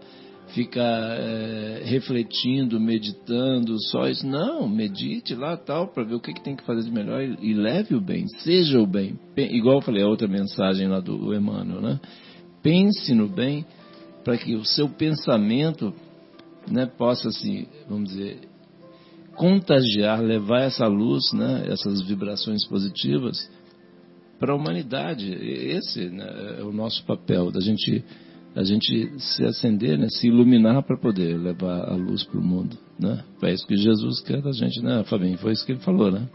ficar 0.54 1.18
é, 1.18 1.82
refletindo, 1.84 2.80
meditando, 2.80 3.76
só 3.90 4.08
isso. 4.08 4.26
Não, 4.26 4.68
medite 4.68 5.34
lá 5.34 5.56
tal, 5.56 5.88
para 5.88 6.04
ver 6.04 6.14
o 6.14 6.20
que, 6.20 6.32
que 6.32 6.42
tem 6.42 6.56
que 6.56 6.64
fazer 6.64 6.82
de 6.82 6.90
melhor 6.90 7.20
e, 7.20 7.36
e, 7.42 7.54
leve 7.54 7.94
o 7.94 8.00
bem, 8.00 8.26
seja 8.38 8.80
o 8.80 8.86
bem. 8.86 9.18
Igual 9.36 9.76
eu 9.76 9.82
falei 9.82 10.02
a 10.02 10.08
outra 10.08 10.28
mensagem 10.28 10.88
lá 10.88 11.00
do 11.00 11.34
Emmanuel, 11.34 11.80
né? 11.80 12.00
Pense 12.62 13.14
no 13.14 13.28
bem 13.28 13.64
para 14.24 14.36
que 14.36 14.54
o 14.54 14.64
seu 14.64 14.88
pensamento 14.88 15.92
né, 16.66 16.86
possa, 16.86 17.28
assim, 17.28 17.66
vamos 17.88 18.10
dizer, 18.10 18.40
contagiar, 19.36 20.20
levar 20.20 20.62
essa 20.62 20.86
luz, 20.86 21.32
né, 21.32 21.64
essas 21.68 22.02
vibrações 22.02 22.66
positivas 22.66 23.50
para 24.38 24.52
a 24.52 24.56
humanidade. 24.56 25.30
Esse 25.30 26.08
né, 26.10 26.56
é 26.58 26.62
o 26.62 26.72
nosso 26.72 27.04
papel, 27.04 27.50
da 27.50 27.60
gente, 27.60 28.04
a 28.54 28.64
gente 28.64 29.12
se 29.18 29.44
acender, 29.44 29.98
né, 29.98 30.08
se 30.08 30.26
iluminar 30.26 30.82
para 30.82 30.98
poder 30.98 31.38
levar 31.38 31.88
a 31.88 31.94
luz 31.94 32.24
para 32.24 32.40
o 32.40 32.44
mundo. 32.44 32.76
Né? 32.98 33.22
É 33.42 33.52
isso 33.52 33.66
que 33.66 33.76
Jesus 33.76 34.20
quer 34.20 34.42
da 34.42 34.52
gente, 34.52 34.82
né, 34.82 35.04
Fabinho? 35.04 35.38
Foi 35.38 35.52
isso 35.52 35.64
que 35.64 35.72
ele 35.72 35.80
falou, 35.80 36.10
né? 36.10 36.28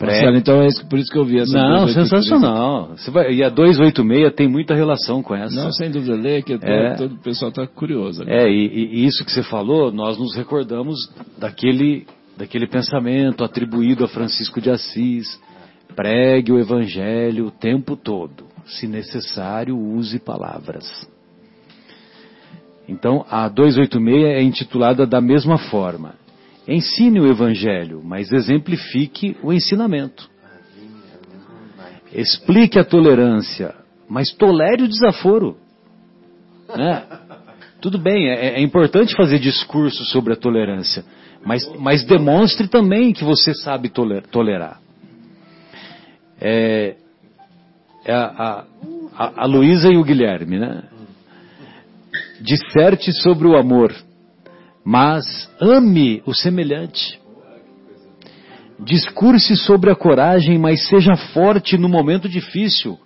Marcelo, 0.00 0.36
então 0.36 0.60
é 0.60 0.66
isso, 0.66 0.86
por 0.88 0.98
isso 0.98 1.10
que 1.10 1.18
eu 1.18 1.24
vi 1.24 1.38
essa 1.38 1.56
Não, 1.56 1.86
sensacional. 1.86 2.88
Você 2.96 3.10
vai, 3.10 3.32
e 3.32 3.44
a 3.44 3.48
286 3.48 4.34
tem 4.34 4.48
muita 4.48 4.74
relação 4.74 5.22
com 5.22 5.34
essa. 5.34 5.54
Não, 5.54 5.72
sem 5.72 5.90
dúvida, 5.90 6.16
lê 6.16 6.42
que 6.42 6.58
é, 6.60 6.94
todo 6.96 7.14
o 7.14 7.18
pessoal 7.18 7.50
está 7.50 7.66
curioso. 7.66 8.22
Agora. 8.22 8.36
É, 8.36 8.50
e, 8.50 8.66
e, 8.66 9.06
isso 9.06 9.24
que 9.24 9.30
você 9.30 9.42
falou, 9.42 9.92
nós 9.92 10.18
nos 10.18 10.34
recordamos 10.34 10.98
daquele, 11.38 12.06
daquele 12.36 12.66
pensamento 12.66 13.44
atribuído 13.44 14.04
a 14.04 14.08
Francisco 14.08 14.60
de 14.60 14.70
Assis. 14.70 15.40
Pregue 15.94 16.50
o 16.50 16.58
evangelho 16.58 17.46
o 17.46 17.50
tempo 17.52 17.96
todo. 17.96 18.44
Se 18.66 18.88
necessário, 18.88 19.78
use 19.78 20.18
palavras. 20.18 21.08
Então, 22.88 23.24
a 23.30 23.48
286 23.48 24.24
é 24.24 24.42
intitulada 24.42 25.06
da 25.06 25.20
mesma 25.20 25.56
forma. 25.56 26.23
Ensine 26.66 27.20
o 27.20 27.30
Evangelho, 27.30 28.02
mas 28.02 28.32
exemplifique 28.32 29.36
o 29.42 29.52
ensinamento. 29.52 30.30
Explique 32.12 32.78
a 32.78 32.84
tolerância, 32.84 33.74
mas 34.08 34.32
tolere 34.32 34.84
o 34.84 34.88
desaforo. 34.88 35.56
Né? 36.74 37.04
Tudo 37.80 37.98
bem, 37.98 38.30
é, 38.30 38.54
é, 38.54 38.62
importante 38.62 39.14
fazer 39.14 39.38
discurso 39.38 40.04
sobre 40.04 40.32
a 40.32 40.36
tolerância, 40.36 41.04
mas, 41.44 41.70
mas 41.78 42.02
demonstre 42.04 42.66
também 42.66 43.12
que 43.12 43.24
você 43.24 43.52
sabe 43.52 43.90
tolerar. 43.90 44.80
É, 46.40 46.96
é 48.06 48.12
a, 48.14 48.64
a, 49.16 49.42
a 49.42 49.46
Luísa 49.46 49.88
e 49.92 49.96
o 49.96 50.04
Guilherme, 50.04 50.58
né? 50.58 50.84
Disserte 52.40 53.12
sobre 53.12 53.46
o 53.46 53.56
amor 53.56 53.94
mas 54.84 55.50
ame 55.60 56.22
o 56.26 56.34
semelhante. 56.34 57.18
Discurse 58.78 59.56
sobre 59.56 59.90
a 59.90 59.94
coragem, 59.94 60.58
mas 60.58 60.86
seja 60.88 61.16
forte 61.32 61.78
no 61.78 61.88
momento 61.88 62.28
difícil. 62.28 62.98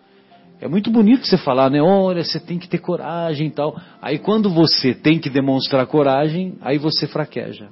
É 0.61 0.67
muito 0.67 0.91
bonito 0.91 1.25
você 1.25 1.37
falar, 1.37 1.71
né? 1.71 1.81
Olha, 1.81 2.25
você 2.25 2.41
tem 2.41 2.59
que 2.59 2.69
ter 2.69 2.79
coragem 2.79 3.47
e 3.47 3.51
tal. 3.51 3.81
Aí 4.03 4.19
quando 4.19 4.51
você 4.51 4.93
tem 4.93 5.21
que 5.21 5.31
demonstrar 5.31 5.87
coragem, 5.87 6.57
aí 6.61 6.79
você 6.79 7.07
fraqueja. 7.07 7.69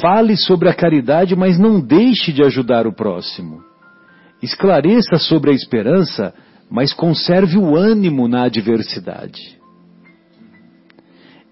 Fale 0.00 0.36
sobre 0.36 0.68
a 0.70 0.74
caridade, 0.74 1.36
mas 1.36 1.58
não 1.58 1.80
deixe 1.80 2.32
de 2.32 2.42
ajudar 2.42 2.86
o 2.86 2.94
próximo. 2.94 3.62
Esclareça 4.42 5.18
sobre 5.18 5.50
a 5.50 5.54
esperança, 5.54 6.34
mas 6.70 6.92
conserve 6.92 7.56
o 7.56 7.76
ânimo 7.76 8.26
na 8.28 8.44
adversidade. 8.44 9.58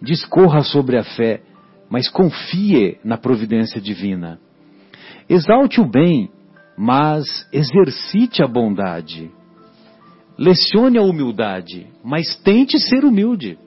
Discorra 0.00 0.62
sobre 0.62 0.96
a 0.98 1.04
fé, 1.04 1.42
mas 1.88 2.08
confie 2.08 2.98
na 3.04 3.16
providência 3.16 3.80
divina. 3.80 4.40
Exalte 5.28 5.80
o 5.80 5.84
bem, 5.84 6.30
mas 6.76 7.46
exercite 7.52 8.42
a 8.42 8.48
bondade. 8.48 9.30
Lecione 10.36 10.98
a 10.98 11.02
humildade, 11.02 11.86
mas 12.02 12.34
tente 12.36 12.78
ser 12.78 13.04
humilde. 13.04 13.58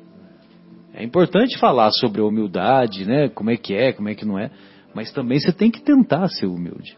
É 0.94 1.04
importante 1.04 1.58
falar 1.58 1.92
sobre 1.92 2.22
a 2.22 2.26
humildade, 2.26 3.06
né? 3.06 3.30
Como 3.30 3.50
é 3.50 3.58
que 3.58 3.74
é, 3.74 3.94
como 3.94 4.10
é 4.10 4.16
que 4.16 4.26
não 4.26 4.40
é, 4.40 4.50
mas 4.94 5.12
também 5.12 5.40
você 5.40 5.52
tem 5.52 5.70
que 5.70 5.82
tentar 5.82 6.28
ser 6.30 6.48
humilde. 6.48 6.98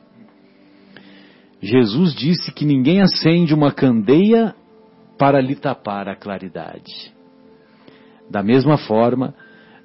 Jesus 1.62 2.14
disse 2.14 2.52
que 2.52 2.66
ninguém 2.66 3.02
acende 3.02 3.54
uma 3.54 3.72
candeia 3.72 4.54
para 5.18 5.42
lhe 5.42 5.56
tapar 5.56 6.08
a 6.08 6.16
claridade. 6.16 7.12
Da 8.30 8.44
mesma 8.44 8.78
forma, 8.78 9.34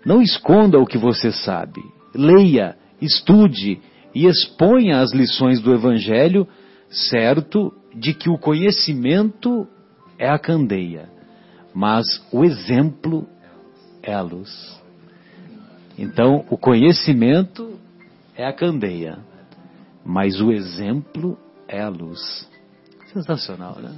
não 0.05 0.21
esconda 0.21 0.79
o 0.79 0.87
que 0.87 0.99
você 0.99 1.33
sabe. 1.33 1.81
Leia, 2.15 2.77
estude 3.01 3.81
e 4.15 4.27
exponha 4.27 5.01
as 5.01 5.13
lições 5.13 5.61
do 5.61 5.73
Evangelho, 5.73 6.47
certo 6.91 7.73
de 7.95 8.13
que 8.13 8.29
o 8.29 8.39
conhecimento 8.39 9.67
é 10.19 10.29
a 10.29 10.39
candeia, 10.39 11.09
mas 11.75 12.05
o 12.31 12.45
exemplo 12.45 13.27
é 14.03 14.13
a 14.13 14.21
luz. 14.21 14.81
Então, 15.99 16.45
o 16.51 16.59
conhecimento 16.59 17.79
é 18.37 18.45
a 18.45 18.53
candeia, 18.53 19.19
mas 20.05 20.41
o 20.41 20.51
exemplo 20.51 21.39
é 21.73 21.81
a 21.81 21.89
luz. 21.89 22.49
Sensacional, 23.13 23.79
né? 23.81 23.91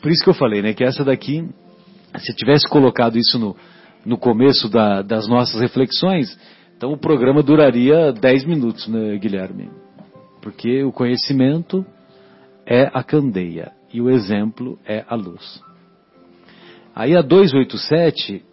Por 0.00 0.10
isso 0.10 0.22
que 0.22 0.30
eu 0.30 0.34
falei, 0.34 0.60
né? 0.62 0.74
Que 0.74 0.84
essa 0.84 1.04
daqui, 1.04 1.48
se 2.18 2.34
tivesse 2.34 2.68
colocado 2.68 3.16
isso 3.16 3.38
no, 3.38 3.56
no 4.04 4.18
começo 4.18 4.68
da, 4.68 5.00
das 5.00 5.26
nossas 5.26 5.60
reflexões, 5.60 6.38
então 6.76 6.92
o 6.92 6.98
programa 6.98 7.42
duraria 7.42 8.12
10 8.12 8.44
minutos, 8.44 8.86
né, 8.88 9.16
Guilherme? 9.16 9.70
Porque 10.42 10.82
o 10.82 10.92
conhecimento 10.92 11.84
é 12.66 12.90
a 12.92 13.02
candeia 13.02 13.72
e 13.92 14.00
o 14.00 14.10
exemplo 14.10 14.78
é 14.84 15.04
a 15.08 15.14
luz. 15.14 15.62
Aí 16.94 17.16
a 17.16 17.22
287, 17.22 18.44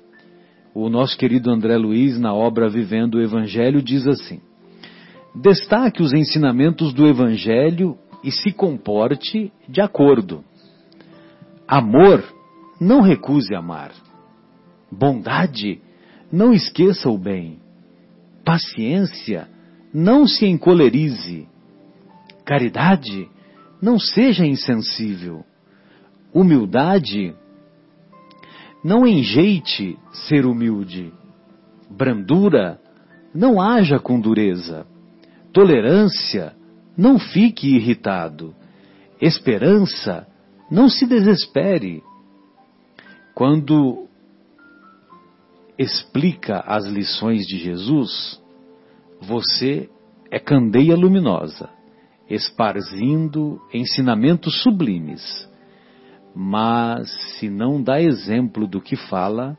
o 0.74 0.88
nosso 0.88 1.18
querido 1.18 1.52
André 1.52 1.76
Luiz, 1.78 2.18
na 2.20 2.34
obra 2.34 2.70
Vivendo 2.70 3.16
o 3.16 3.22
Evangelho, 3.22 3.82
diz 3.82 4.08
assim: 4.08 4.40
Destaque 5.36 6.02
os 6.02 6.12
ensinamentos 6.14 6.94
do 6.94 7.08
Evangelho 7.08 7.98
e 8.24 8.32
se 8.32 8.52
comporte 8.52 9.52
de 9.68 9.82
acordo. 9.82 10.44
Amor, 11.68 12.24
não 12.80 13.02
recuse 13.02 13.54
amar. 13.54 13.92
Bondade, 14.92 15.82
não 16.32 16.52
esqueça 16.52 17.10
o 17.10 17.18
bem. 17.18 17.60
Paciência, 18.44 19.48
não 19.94 20.28
se 20.28 20.46
encolerize. 20.46 21.48
Caridade, 22.44 23.30
não 23.82 24.00
seja 24.00 24.46
insensível. 24.46 25.46
Humildade, 26.34 27.36
não 28.84 29.06
enjeite 29.06 29.98
ser 30.28 30.46
humilde. 30.46 31.14
Brandura, 31.90 32.80
não 33.34 33.62
haja 33.62 34.00
com 34.00 34.20
dureza. 34.20 34.86
Tolerância, 35.60 36.56
não 36.98 37.20
fique 37.20 37.76
irritado. 37.76 38.56
Esperança, 39.20 40.26
não 40.72 40.88
se 40.88 41.06
desespere. 41.06 42.02
Quando 43.36 44.08
explica 45.78 46.62
as 46.66 46.86
lições 46.86 47.46
de 47.46 47.58
Jesus, 47.58 48.42
você 49.20 49.90
é 50.32 50.40
candeia 50.40 50.96
luminosa, 50.96 51.70
esparzindo 52.30 53.60
ensinamentos 53.74 54.64
sublimes. 54.64 55.46
Mas 56.34 57.12
se 57.38 57.50
não 57.50 57.84
dá 57.84 58.02
exemplo 58.02 58.66
do 58.66 58.80
que 58.80 58.96
fala, 58.96 59.58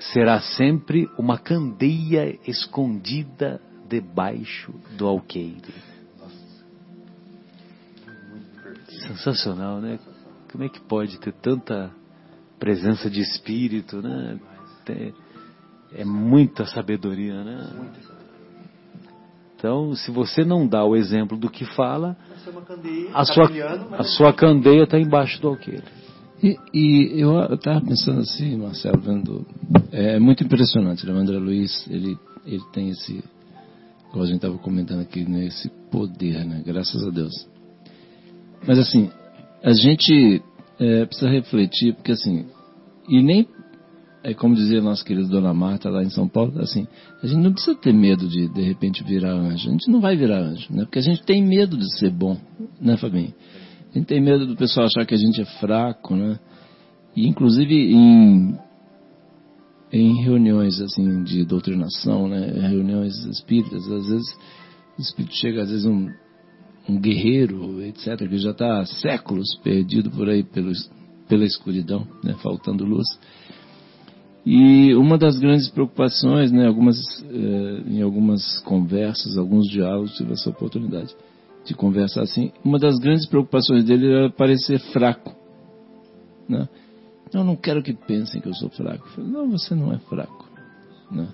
será 0.00 0.40
sempre 0.40 1.08
uma 1.16 1.38
candeia 1.38 2.36
escondida 2.44 3.60
debaixo 3.88 4.72
do 4.96 5.06
alqueire. 5.06 5.74
Sensacional, 9.06 9.80
né? 9.80 9.98
Como 10.50 10.64
é 10.64 10.68
que 10.68 10.80
pode 10.80 11.18
ter 11.18 11.32
tanta 11.32 11.90
presença 12.58 13.10
de 13.10 13.20
espírito, 13.20 14.00
né? 14.00 14.38
É 15.92 16.04
muita 16.04 16.64
sabedoria, 16.66 17.42
né? 17.42 17.90
Então, 19.56 19.94
se 19.94 20.10
você 20.10 20.44
não 20.44 20.66
dá 20.66 20.84
o 20.84 20.94
exemplo 20.94 21.36
do 21.36 21.48
que 21.48 21.64
fala, 21.64 22.16
a 23.14 23.24
sua, 23.24 23.50
a 23.98 24.02
sua 24.04 24.32
candeia 24.32 24.84
está 24.84 24.98
embaixo 24.98 25.40
do 25.40 25.48
alqueire. 25.48 25.82
E, 26.42 26.58
e 26.72 27.20
eu 27.20 27.54
estava 27.54 27.80
pensando 27.80 28.20
assim, 28.20 28.56
Marcelo, 28.58 29.00
vendo, 29.00 29.46
é 29.90 30.18
muito 30.18 30.44
impressionante, 30.44 31.06
né? 31.06 31.12
O 31.12 31.16
André 31.16 31.38
Luiz, 31.38 31.86
ele, 31.90 32.18
ele 32.44 32.62
tem 32.72 32.90
esse, 32.90 33.24
como 34.16 34.24
a 34.24 34.28
gente 34.28 34.36
estava 34.36 34.56
comentando 34.56 35.02
aqui, 35.02 35.28
né? 35.28 35.44
esse 35.44 35.68
poder, 35.90 36.42
né? 36.46 36.62
Graças 36.64 37.06
a 37.06 37.10
Deus. 37.10 37.34
Mas 38.66 38.78
assim, 38.78 39.10
a 39.62 39.74
gente 39.74 40.42
é, 40.80 41.04
precisa 41.04 41.28
refletir, 41.28 41.92
porque 41.94 42.12
assim, 42.12 42.46
e 43.06 43.22
nem 43.22 43.46
é 44.24 44.32
como 44.32 44.54
dizia 44.54 44.80
nossa 44.80 45.04
querida 45.04 45.28
Dona 45.28 45.52
Marta 45.52 45.90
lá 45.90 46.02
em 46.02 46.08
São 46.08 46.26
Paulo, 46.26 46.58
assim, 46.62 46.88
a 47.22 47.26
gente 47.26 47.42
não 47.42 47.52
precisa 47.52 47.76
ter 47.76 47.92
medo 47.92 48.26
de 48.26 48.48
de 48.48 48.62
repente 48.62 49.04
virar 49.04 49.34
anjo. 49.34 49.68
A 49.68 49.72
gente 49.72 49.90
não 49.90 50.00
vai 50.00 50.16
virar 50.16 50.38
anjo, 50.38 50.66
né? 50.70 50.84
Porque 50.84 50.98
a 50.98 51.02
gente 51.02 51.22
tem 51.22 51.46
medo 51.46 51.76
de 51.76 51.98
ser 51.98 52.10
bom, 52.10 52.38
né, 52.80 52.96
Fabinho? 52.96 53.34
A 53.90 53.98
gente 53.98 54.06
tem 54.06 54.20
medo 54.20 54.46
do 54.46 54.56
pessoal 54.56 54.86
achar 54.86 55.04
que 55.04 55.14
a 55.14 55.18
gente 55.18 55.42
é 55.42 55.44
fraco, 55.60 56.16
né? 56.16 56.38
E 57.14 57.28
inclusive 57.28 57.92
em 57.92 58.56
em 59.92 60.22
reuniões 60.22 60.80
assim 60.80 61.22
de 61.22 61.44
doutrinação, 61.44 62.28
né, 62.28 62.68
reuniões 62.68 63.14
espíritas, 63.26 63.90
às 63.90 64.06
vezes 64.08 64.38
o 64.98 65.00
espírito 65.00 65.34
chega 65.34 65.62
às 65.62 65.70
vezes 65.70 65.86
um, 65.86 66.10
um 66.88 67.00
guerreiro, 67.00 67.82
etc, 67.82 68.28
que 68.28 68.38
já 68.38 68.50
está 68.50 68.80
há 68.80 68.86
séculos 68.86 69.56
perdido 69.62 70.10
por 70.10 70.28
aí 70.28 70.44
pela 70.44 71.44
escuridão, 71.44 72.06
né, 72.22 72.34
faltando 72.42 72.84
luz. 72.84 73.06
E 74.44 74.94
uma 74.94 75.18
das 75.18 75.38
grandes 75.38 75.68
preocupações, 75.68 76.52
né, 76.52 76.68
algumas, 76.68 76.96
eh, 77.28 77.82
em 77.88 78.00
algumas 78.00 78.60
conversas, 78.60 79.36
alguns 79.36 79.68
diálogos, 79.68 80.16
tive 80.16 80.34
essa 80.34 80.50
oportunidade 80.50 81.12
de 81.64 81.74
conversar 81.74 82.22
assim, 82.22 82.52
uma 82.64 82.78
das 82.78 82.96
grandes 83.00 83.26
preocupações 83.26 83.82
dele 83.82 84.06
era 84.06 84.30
parecer 84.30 84.78
fraco. 84.92 85.34
Né? 86.48 86.68
Eu 87.32 87.44
não 87.44 87.56
quero 87.56 87.82
que 87.82 87.92
pensem 87.92 88.40
que 88.40 88.48
eu 88.48 88.54
sou 88.54 88.70
fraco. 88.70 89.06
Eu 89.06 89.12
falei, 89.12 89.30
não, 89.30 89.50
você 89.50 89.74
não 89.74 89.92
é 89.92 89.98
fraco. 89.98 90.48
Né? 91.10 91.28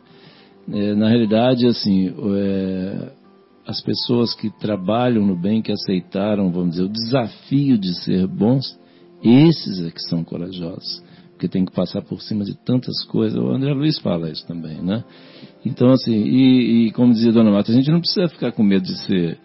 É, 0.73 0.94
na 0.94 1.09
realidade, 1.09 1.66
assim, 1.66 2.14
é, 2.36 3.12
as 3.66 3.81
pessoas 3.81 4.35
que 4.35 4.51
trabalham 4.59 5.24
no 5.24 5.36
bem, 5.36 5.62
que 5.62 5.73
aceitaram, 5.73 6.51
vamos 6.51 6.70
dizer, 6.70 6.82
o 6.85 6.89
desafio 6.89 7.78
de 7.78 7.94
ser 8.02 8.27
bons, 8.27 8.78
esses 9.23 9.85
é 9.85 9.90
que 9.90 10.01
são 10.02 10.24
corajosos. 10.24 11.02
Porque 11.32 11.48
tem 11.48 11.64
que 11.64 11.73
passar 11.73 12.02
por 12.02 12.20
cima 12.23 12.44
de 12.44 12.55
tantas 12.55 13.05
coisas. 13.06 13.39
O 13.39 13.51
André 13.51 13.73
Luiz 13.73 13.98
fala 13.98 14.31
isso 14.31 14.47
também, 14.47 14.81
né? 14.81 15.05
Então, 15.64 15.90
assim, 15.90 16.14
e, 16.14 16.86
e 16.86 16.93
como 16.93 17.12
dizia 17.12 17.32
Dona 17.32 17.51
Marta, 17.51 17.73
a 17.73 17.74
gente 17.74 17.90
não 17.90 18.01
precisa 18.01 18.28
ficar 18.28 18.52
com 18.52 18.62
medo 18.62 18.85
de 18.85 18.97
ser 19.06 19.39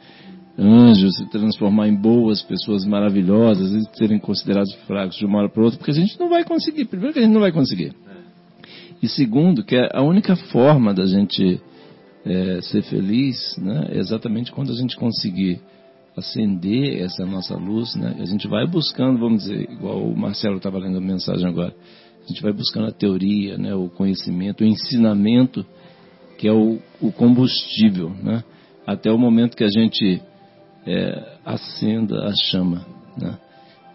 anjos, 0.57 1.15
se 1.15 1.29
transformar 1.29 1.87
em 1.87 1.95
boas 1.95 2.41
pessoas 2.41 2.85
maravilhosas 2.85 3.71
e 3.71 3.97
serem 3.97 4.17
considerados 4.17 4.73
fracos 4.87 5.15
de 5.17 5.25
uma 5.25 5.39
hora 5.39 5.49
para 5.49 5.63
outra, 5.63 5.77
porque 5.77 5.91
a 5.91 5.93
gente 5.93 6.19
não 6.19 6.29
vai 6.29 6.43
conseguir. 6.43 6.85
Primeiro 6.85 7.13
que 7.13 7.19
a 7.19 7.23
gente 7.23 7.33
não 7.33 7.41
vai 7.41 7.51
conseguir. 7.51 7.93
E 9.01 9.07
segundo, 9.07 9.63
que 9.63 9.75
é 9.75 9.89
a 9.93 10.01
única 10.01 10.35
forma 10.35 10.93
da 10.93 11.05
gente 11.05 11.61
é, 12.25 12.61
ser 12.61 12.81
feliz 12.83 13.55
né, 13.57 13.89
é 13.91 13.99
exatamente 13.99 14.51
quando 14.51 14.71
a 14.71 14.75
gente 14.75 14.97
conseguir 14.97 15.61
acender 16.15 17.01
essa 17.01 17.23
nossa 17.25 17.55
luz, 17.55 17.93
né, 17.95 18.15
a 18.19 18.25
gente 18.25 18.47
vai 18.47 18.65
buscando, 18.65 19.19
vamos 19.19 19.43
dizer, 19.43 19.69
igual 19.69 20.03
o 20.03 20.17
Marcelo 20.17 20.57
estava 20.57 20.79
lendo 20.79 20.97
a 20.97 21.01
mensagem 21.01 21.47
agora, 21.47 21.75
a 22.23 22.27
gente 22.27 22.41
vai 22.41 22.51
buscando 22.51 22.87
a 22.87 22.91
teoria, 22.91 23.55
né, 23.55 23.75
o 23.75 23.87
conhecimento, 23.87 24.63
o 24.63 24.67
ensinamento, 24.67 25.63
que 26.39 26.47
é 26.47 26.51
o, 26.51 26.79
o 26.99 27.11
combustível, 27.11 28.09
né, 28.09 28.43
até 28.85 29.11
o 29.11 29.17
momento 29.17 29.55
que 29.55 29.63
a 29.63 29.69
gente 29.69 30.19
é, 30.87 31.37
acenda 31.45 32.25
a 32.25 32.33
chama. 32.33 32.85
Né? 33.17 33.37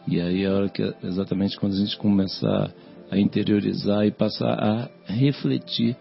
E 0.06 0.20
aí 0.20 0.44
é 0.44 0.48
a 0.48 0.54
hora 0.54 0.68
que 0.68 0.82
exatamente 1.02 1.58
quando 1.58 1.72
a 1.72 1.78
gente 1.78 1.96
começar 1.96 2.70
a 3.10 3.18
interiorizar 3.18 4.06
e 4.06 4.10
passar 4.10 4.52
a 4.52 4.88
refletir 5.06 5.96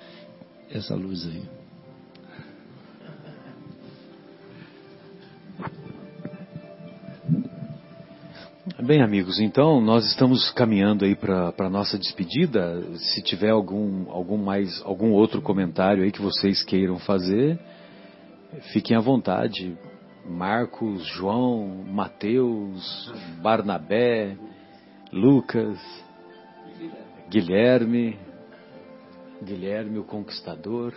essa 0.69 0.95
luz 0.95 1.25
aí. 1.25 1.43
Bem, 8.83 9.01
amigos, 9.01 9.39
então 9.39 9.79
nós 9.79 10.05
estamos 10.07 10.49
caminhando 10.51 11.05
aí 11.05 11.15
para 11.15 11.53
a 11.59 11.69
nossa 11.69 11.99
despedida. 11.99 12.81
Se 12.95 13.21
tiver 13.21 13.51
algum, 13.51 14.09
algum 14.09 14.37
mais, 14.37 14.81
algum 14.83 15.11
outro 15.11 15.41
comentário 15.41 16.03
aí 16.03 16.11
que 16.11 16.21
vocês 16.21 16.63
queiram 16.63 16.97
fazer, 16.97 17.59
fiquem 18.73 18.97
à 18.97 18.99
vontade. 18.99 19.77
Marcos, 20.25 21.05
João, 21.07 21.67
Mateus, 21.67 23.11
Barnabé, 23.41 24.37
Lucas, 25.11 25.79
Guilherme, 27.29 28.17
Guilherme 29.41 29.99
o 29.99 30.03
Conquistador. 30.03 30.93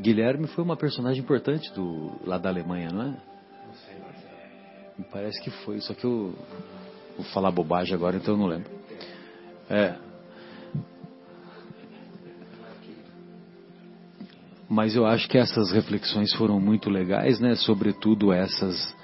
Guilherme 0.00 0.46
foi 0.48 0.62
uma 0.62 0.76
personagem 0.76 1.22
importante 1.22 1.72
do, 1.72 2.12
lá 2.24 2.38
da 2.38 2.48
Alemanha, 2.48 2.90
não 2.90 3.02
é? 3.02 3.16
Me 4.96 5.04
parece 5.04 5.40
que 5.40 5.50
foi, 5.50 5.80
só 5.80 5.94
que 5.94 6.04
eu 6.04 6.34
vou 7.16 7.26
falar 7.32 7.50
bobagem 7.50 7.94
agora, 7.94 8.16
então 8.16 8.34
eu 8.34 8.38
não 8.38 8.46
lembro. 8.46 8.70
É. 9.68 10.07
Mas 14.78 14.94
eu 14.94 15.04
acho 15.04 15.28
que 15.28 15.36
essas 15.36 15.72
reflexões 15.72 16.32
foram 16.34 16.60
muito 16.60 16.88
legais, 16.88 17.40
né? 17.40 17.56
Sobretudo 17.56 18.32
essas, 18.32 18.94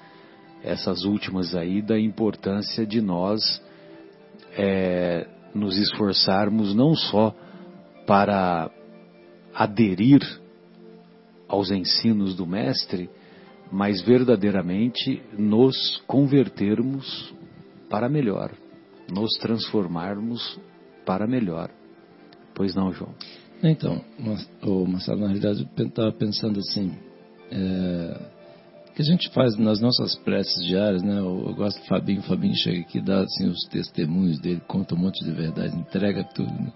essas 0.63 1.03
últimas 1.03 1.53
aí 1.53 1.83
da 1.83 1.99
importância 1.99 2.87
de 2.87 3.01
nós 3.01 3.61
é, 4.57 5.27
nos 5.53 5.77
esforçarmos 5.77 6.77
não 6.77 6.95
só 6.95 7.35
para 8.07 8.71
aderir 9.53 10.21
aos 11.49 11.73
ensinos 11.73 12.37
do 12.37 12.47
mestre, 12.47 13.11
mas 13.73 14.01
verdadeiramente 14.01 15.21
nos 15.37 16.01
convertermos 16.07 17.35
para 17.91 18.09
melhor, 18.09 18.53
nos 19.13 19.33
transformarmos 19.41 20.57
para 21.05 21.27
melhor. 21.27 21.69
Pois 22.55 22.77
não, 22.77 22.93
João? 22.93 23.13
Então, 23.71 24.01
o 24.63 24.87
Marcelo, 24.87 25.21
na 25.21 25.27
realidade, 25.27 25.67
eu 25.77 25.87
estava 25.87 26.13
pensando 26.13 26.59
assim, 26.59 26.93
é, 27.51 28.17
que 28.95 29.03
a 29.03 29.05
gente 29.05 29.29
faz 29.31 29.57
nas 29.59 29.81
nossas 29.81 30.15
preces 30.17 30.65
diárias, 30.65 31.03
né? 31.03 31.19
Eu, 31.19 31.47
eu, 31.49 31.55
gosto 31.55 31.81
do 31.81 31.87
Fabinho, 31.87 32.21
o 32.21 32.25
Fabinho 32.25 32.55
chega 32.55 32.81
aqui, 32.81 33.01
dá 33.01 33.21
assim 33.21 33.49
os 33.49 33.65
testemunhos 33.69 34.39
dele, 34.41 34.63
conta 34.69 34.95
um 34.95 34.99
monte 34.99 35.25
de 35.25 35.33
verdade, 35.33 35.77
entrega 35.77 36.23
tudo. 36.35 36.53
Né? 36.53 36.73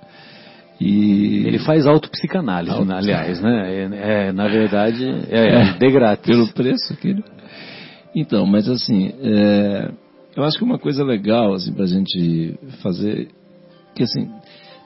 E... 0.81 1.47
Ele 1.47 1.59
faz 1.61 1.87
autopsicanálise, 1.87 2.75
Auto 2.75 2.93
aliás, 2.93 3.41
né? 3.41 3.75
É, 3.75 4.29
é, 4.29 4.33
na 4.33 4.49
verdade, 4.49 5.05
é, 5.29 5.71
é, 5.71 5.73
de 5.73 5.91
grátis. 5.91 6.27
Pelo 6.27 6.49
preço 6.49 6.93
aqui. 6.93 7.17
Então, 8.15 8.47
mas 8.47 8.69
assim, 8.69 9.13
é, 9.21 9.91
eu 10.37 10.43
acho 10.45 10.59
que 10.59 10.65
uma 10.65 10.79
coisa 10.79 11.05
legal 11.05 11.55
assim, 11.55 11.73
para 11.73 11.85
a 11.85 11.89
gente 11.89 12.59
fazer, 12.83 13.29
que 13.95 14.03
assim, 14.03 14.29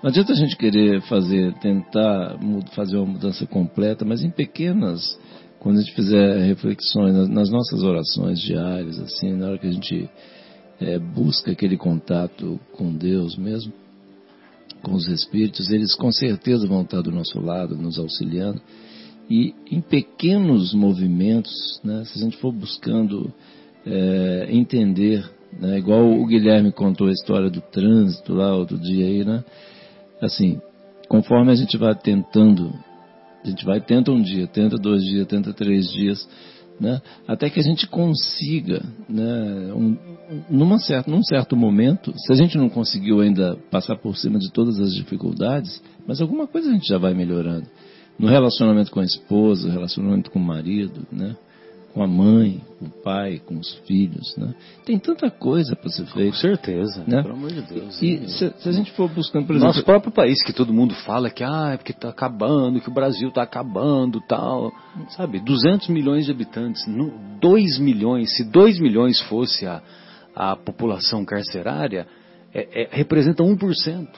não 0.02 0.10
adianta 0.10 0.32
a 0.32 0.36
gente 0.36 0.56
querer 0.56 1.00
fazer, 1.02 1.54
tentar 1.60 2.36
fazer 2.74 2.96
uma 2.96 3.06
mudança 3.06 3.46
completa, 3.46 4.04
mas 4.04 4.24
em 4.24 4.30
pequenas, 4.30 5.16
quando 5.60 5.78
a 5.78 5.80
gente 5.80 5.94
fizer 5.94 6.38
reflexões 6.44 7.28
nas 7.28 7.50
nossas 7.50 7.84
orações 7.84 8.40
diárias, 8.40 8.98
assim, 8.98 9.32
na 9.32 9.46
hora 9.46 9.58
que 9.58 9.68
a 9.68 9.72
gente 9.72 10.10
é, 10.80 10.98
busca 10.98 11.52
aquele 11.52 11.76
contato 11.76 12.58
com 12.72 12.92
Deus 12.92 13.36
mesmo, 13.36 13.72
com 14.82 14.94
os 14.94 15.06
espíritos, 15.06 15.70
eles 15.70 15.94
com 15.94 16.10
certeza 16.10 16.66
vão 16.66 16.82
estar 16.82 17.00
do 17.00 17.12
nosso 17.12 17.40
lado, 17.40 17.76
nos 17.76 17.96
auxiliando. 17.96 18.60
E 19.30 19.54
em 19.70 19.80
pequenos 19.80 20.74
movimentos, 20.74 21.80
né, 21.84 22.04
se 22.06 22.18
a 22.18 22.22
gente 22.24 22.36
for 22.38 22.52
buscando 22.52 23.32
é, 23.86 24.48
entender, 24.50 25.24
né, 25.60 25.78
igual 25.78 26.10
o 26.10 26.26
Guilherme 26.26 26.72
contou 26.72 27.06
a 27.06 27.12
história 27.12 27.48
do 27.48 27.60
trânsito 27.60 28.34
lá 28.34 28.52
outro 28.52 28.76
dia 28.76 29.06
aí, 29.06 29.24
né? 29.24 29.44
Assim, 30.22 30.60
conforme 31.08 31.50
a 31.52 31.54
gente 31.54 31.76
vai 31.76 31.94
tentando, 31.94 32.72
a 33.44 33.48
gente 33.48 33.64
vai 33.64 33.80
tenta 33.80 34.10
um 34.10 34.22
dia, 34.22 34.46
tenta 34.46 34.76
dois 34.76 35.02
dias, 35.02 35.26
tenta 35.26 35.52
três 35.52 35.90
dias, 35.90 36.28
né? 36.80 37.00
Até 37.26 37.50
que 37.50 37.60
a 37.60 37.62
gente 37.62 37.86
consiga, 37.86 38.82
né? 39.08 39.72
Um, 39.74 39.96
numa 40.48 40.78
certa, 40.78 41.10
num 41.10 41.22
certo 41.22 41.56
momento, 41.56 42.12
se 42.16 42.32
a 42.32 42.36
gente 42.36 42.56
não 42.56 42.68
conseguiu 42.68 43.20
ainda 43.20 43.56
passar 43.70 43.96
por 43.96 44.16
cima 44.16 44.38
de 44.38 44.50
todas 44.50 44.78
as 44.80 44.94
dificuldades, 44.94 45.82
mas 46.06 46.20
alguma 46.20 46.46
coisa 46.46 46.70
a 46.70 46.72
gente 46.72 46.88
já 46.88 46.98
vai 46.98 47.14
melhorando. 47.14 47.66
No 48.18 48.28
relacionamento 48.28 48.90
com 48.90 49.00
a 49.00 49.04
esposa, 49.04 49.70
relacionamento 49.70 50.30
com 50.30 50.38
o 50.38 50.44
marido, 50.44 51.06
né? 51.10 51.36
Com 51.92 52.02
a 52.02 52.06
mãe, 52.06 52.60
com 52.78 52.86
o 52.86 52.90
pai, 53.02 53.40
com 53.44 53.58
os 53.58 53.74
filhos, 53.86 54.34
né? 54.36 54.54
Tem 54.84 54.98
tanta 54.98 55.30
coisa 55.30 55.76
para 55.76 55.90
ser 55.90 56.06
feita. 56.06 56.30
Com 56.30 56.36
certeza, 56.36 57.04
né? 57.06 57.22
pelo 57.22 57.34
amor 57.34 57.50
de 57.50 57.62
Deus. 57.62 58.00
E 58.00 58.28
se, 58.28 58.52
se, 58.56 58.68
a 58.68 58.72
gente 58.72 58.90
for 58.92 59.08
buscando, 59.10 59.46
por 59.46 59.52
exemplo... 59.52 59.68
Nosso 59.68 59.84
próprio 59.84 60.10
país, 60.10 60.42
que 60.42 60.52
todo 60.52 60.72
mundo 60.72 60.94
fala 60.94 61.28
que 61.28 61.44
ah, 61.44 61.72
é 61.74 61.76
porque 61.76 61.92
está 61.92 62.08
acabando, 62.08 62.80
que 62.80 62.88
o 62.88 62.94
Brasil 62.94 63.28
está 63.28 63.42
acabando 63.42 64.20
tal. 64.26 64.72
Sabe, 65.10 65.38
200 65.40 65.88
milhões 65.88 66.24
de 66.24 66.32
habitantes, 66.32 66.82
2 67.40 67.78
milhões, 67.78 68.34
se 68.36 68.44
2 68.44 68.80
milhões 68.80 69.20
fosse 69.22 69.66
a, 69.66 69.82
a 70.34 70.56
população 70.56 71.24
carcerária, 71.24 72.06
é, 72.54 72.82
é, 72.82 72.88
representa 72.90 73.42
1%. 73.42 74.08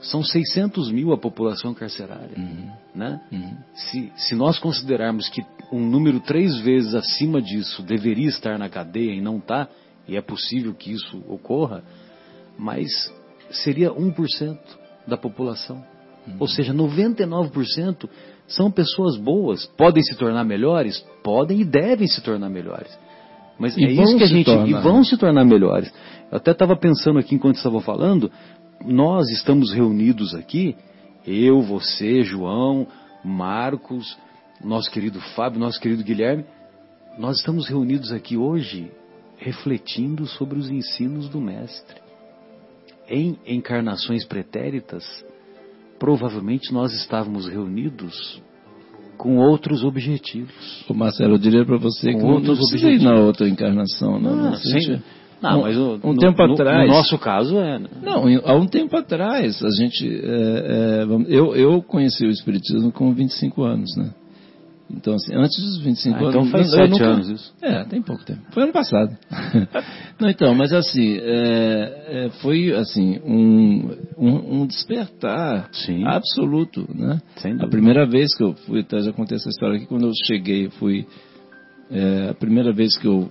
São 0.00 0.22
600 0.22 0.90
mil 0.92 1.12
a 1.12 1.18
população 1.18 1.74
carcerária. 1.74 2.36
Uhum. 2.36 2.70
Né? 2.94 3.20
Uhum. 3.32 3.56
Se, 3.74 4.12
se 4.16 4.34
nós 4.34 4.58
considerarmos 4.58 5.28
que 5.28 5.44
um 5.72 5.80
número 5.80 6.20
três 6.20 6.56
vezes 6.60 6.94
acima 6.94 7.42
disso 7.42 7.82
deveria 7.82 8.28
estar 8.28 8.58
na 8.58 8.68
cadeia 8.68 9.12
e 9.12 9.20
não 9.20 9.38
está, 9.38 9.68
e 10.06 10.16
é 10.16 10.22
possível 10.22 10.72
que 10.72 10.92
isso 10.92 11.22
ocorra, 11.28 11.82
mas 12.56 12.88
seria 13.50 13.90
1% 13.90 14.58
da 15.06 15.16
população. 15.16 15.84
Ou 16.38 16.46
seja, 16.46 16.74
99% 16.74 18.08
são 18.46 18.70
pessoas 18.70 19.16
boas. 19.16 19.66
Podem 19.78 20.02
se 20.02 20.14
tornar 20.16 20.44
melhores? 20.44 21.00
Podem 21.22 21.60
e 21.60 21.64
devem 21.64 22.06
se 22.06 22.20
tornar 22.22 22.50
melhores. 22.50 22.96
Mas 23.58 23.76
E 23.76 23.84
é 23.84 23.90
isso 23.90 24.16
que 24.16 24.24
a 24.24 24.26
gente. 24.26 24.44
tornar. 24.44 24.68
E 24.68 24.72
vão 24.74 25.02
se 25.02 25.16
tornar 25.16 25.44
melhores. 25.44 25.92
Eu 26.30 26.36
até 26.36 26.50
estava 26.52 26.76
pensando 26.76 27.18
aqui 27.18 27.34
enquanto 27.34 27.56
estavam 27.56 27.80
falando, 27.80 28.30
nós 28.84 29.28
estamos 29.30 29.72
reunidos 29.72 30.34
aqui, 30.34 30.76
eu, 31.26 31.60
você, 31.62 32.22
João, 32.22 32.86
Marcos, 33.24 34.16
nosso 34.64 34.90
querido 34.90 35.20
Fábio, 35.34 35.60
nosso 35.60 35.80
querido 35.80 36.02
Guilherme, 36.02 36.44
nós 37.18 37.38
estamos 37.38 37.68
reunidos 37.68 38.12
aqui 38.12 38.36
hoje 38.36 38.90
refletindo 39.36 40.26
sobre 40.26 40.58
os 40.58 40.70
ensinos 40.70 41.28
do 41.28 41.40
Mestre. 41.40 42.00
Em 43.08 43.38
encarnações 43.46 44.24
pretéritas, 44.24 45.04
provavelmente 45.98 46.72
nós 46.72 46.92
estávamos 46.92 47.48
reunidos 47.48 48.42
com 49.16 49.38
outros 49.38 49.82
objetivos. 49.82 50.84
Ô 50.88 50.94
Marcelo, 50.94 51.34
eu 51.34 51.38
diria 51.38 51.64
para 51.64 51.76
você 51.78 52.12
Com 52.12 52.18
que 52.18 52.24
não, 52.24 52.40
não 52.40 52.54
precisa 52.56 52.90
ir 52.90 53.02
na 53.02 53.14
outra 53.14 53.48
encarnação, 53.48 54.20
não. 54.20 54.48
Ah, 54.48 54.50
Você 54.56 54.68
sem- 54.70 54.80
já- 54.82 55.00
Não, 55.40 55.60
um, 55.60 55.62
mas 55.62 55.76
o- 55.76 56.00
um 56.04 56.12
no- 56.12 56.18
tempo 56.18 56.46
no- 56.46 56.52
atrás. 56.54 56.88
No 56.88 56.94
nosso 56.96 57.18
caso 57.18 57.58
é. 57.58 57.78
né? 57.78 57.88
Não, 58.02 58.24
há 58.44 58.54
um 58.54 58.66
tempo 58.66 58.96
atrás, 58.96 59.62
a 59.62 59.70
gente. 59.70 60.04
é, 60.06 61.02
é, 61.02 61.06
eu, 61.28 61.54
eu 61.54 61.82
conheci 61.82 62.26
o 62.26 62.30
Espiritismo 62.30 62.90
com 62.92 63.12
25 63.12 63.62
anos, 63.62 63.96
né? 63.96 64.10
Então, 64.90 65.12
assim, 65.14 65.34
antes 65.34 65.62
dos 65.62 65.78
25 65.82 66.16
Ah, 66.16 66.20
anos. 66.20 66.30
então 66.34 66.46
faz 66.46 66.70
sete 66.70 67.02
anos 67.02 67.28
isso. 67.28 67.52
É, 67.60 67.84
tem 67.84 68.00
pouco 68.00 68.24
tempo. 68.24 68.40
Foi 68.52 68.62
ano 68.62 68.72
passado. 68.72 69.14
Não, 70.18 70.30
então, 70.30 70.54
mas 70.54 70.72
assim, 70.72 71.18
é, 71.20 72.04
é, 72.08 72.30
foi 72.40 72.72
assim, 72.74 73.20
um, 73.22 73.90
um, 74.16 74.62
um 74.62 74.66
despertar 74.66 75.68
Sim. 75.72 76.04
absoluto, 76.06 76.88
né? 76.94 77.20
A 77.60 77.66
primeira 77.66 78.06
vez 78.06 78.34
que 78.34 78.42
eu 78.42 78.54
fui, 78.66 78.80
até 78.80 78.98
já 79.02 79.12
contei 79.12 79.36
essa 79.36 79.50
história 79.50 79.76
aqui, 79.76 79.84
quando 79.86 80.06
eu 80.06 80.12
cheguei, 80.26 80.70
fui. 80.70 81.06
é, 81.90 82.30
a 82.30 82.34
primeira 82.34 82.72
vez 82.72 82.96
que 82.96 83.06
eu 83.06 83.30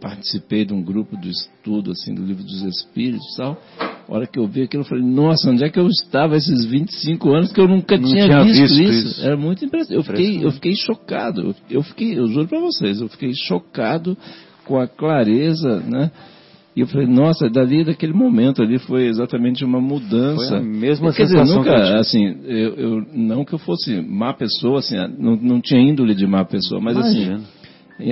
participei 0.00 0.64
de 0.64 0.72
um 0.72 0.82
grupo 0.82 1.16
de 1.20 1.30
estudo, 1.30 1.90
assim, 1.92 2.14
do 2.14 2.22
livro 2.24 2.42
dos 2.42 2.62
Espíritos 2.62 3.24
e 3.34 3.36
tal, 3.36 3.58
a 4.08 4.14
hora 4.14 4.26
que 4.26 4.38
eu 4.38 4.46
vi 4.46 4.62
aquilo, 4.62 4.82
eu 4.82 4.88
falei, 4.88 5.04
nossa, 5.04 5.50
onde 5.50 5.62
é 5.64 5.68
que 5.68 5.78
eu 5.78 5.86
estava 5.86 6.36
esses 6.36 6.64
25 6.64 7.30
anos 7.32 7.52
que 7.52 7.60
eu 7.60 7.68
nunca 7.68 7.96
Não 7.96 8.08
tinha, 8.08 8.24
tinha 8.26 8.42
visto, 8.42 8.60
visto 8.60 8.80
isso. 8.82 9.08
isso. 9.08 9.24
Era 9.26 9.36
muito 9.36 9.64
impressionante. 9.64 9.94
Eu 10.08 10.16
fiquei, 10.16 10.44
eu 10.44 10.50
fiquei 10.52 10.74
chocado. 10.74 11.54
Eu 11.70 11.82
fiquei, 11.82 12.18
eu 12.18 12.26
juro 12.26 12.48
para 12.48 12.60
vocês, 12.60 13.00
eu 13.00 13.08
fiquei 13.08 13.32
chocado 13.34 14.16
com 14.64 14.78
a 14.78 14.86
clareza, 14.88 15.80
né? 15.80 16.10
E 16.74 16.80
eu 16.80 16.86
falei, 16.86 17.06
nossa, 17.06 17.50
dali 17.50 17.84
daquele 17.84 18.12
momento 18.12 18.62
ali 18.62 18.78
foi 18.78 19.06
exatamente 19.08 19.64
uma 19.64 19.80
mudança. 19.80 20.48
Foi 20.48 20.58
a 20.58 20.62
mesma 20.62 21.12
Quer 21.12 21.24
dizer, 21.24 21.38
sensação 21.38 21.58
nunca, 21.58 21.74
que 21.74 21.80
eu 21.92 21.98
assim, 21.98 22.36
eu, 22.44 22.74
eu- 22.76 23.06
não 23.12 23.44
que 23.44 23.52
eu 23.52 23.58
fosse 23.58 24.00
má 24.00 24.32
pessoa, 24.32 24.78
assim, 24.78 24.96
não, 25.18 25.34
não 25.36 25.60
tinha 25.60 25.80
índole 25.80 26.14
de 26.14 26.26
má 26.26 26.44
pessoa, 26.44 26.80
mas 26.80 26.96
Imagina. 26.96 27.34
assim, 27.36 27.44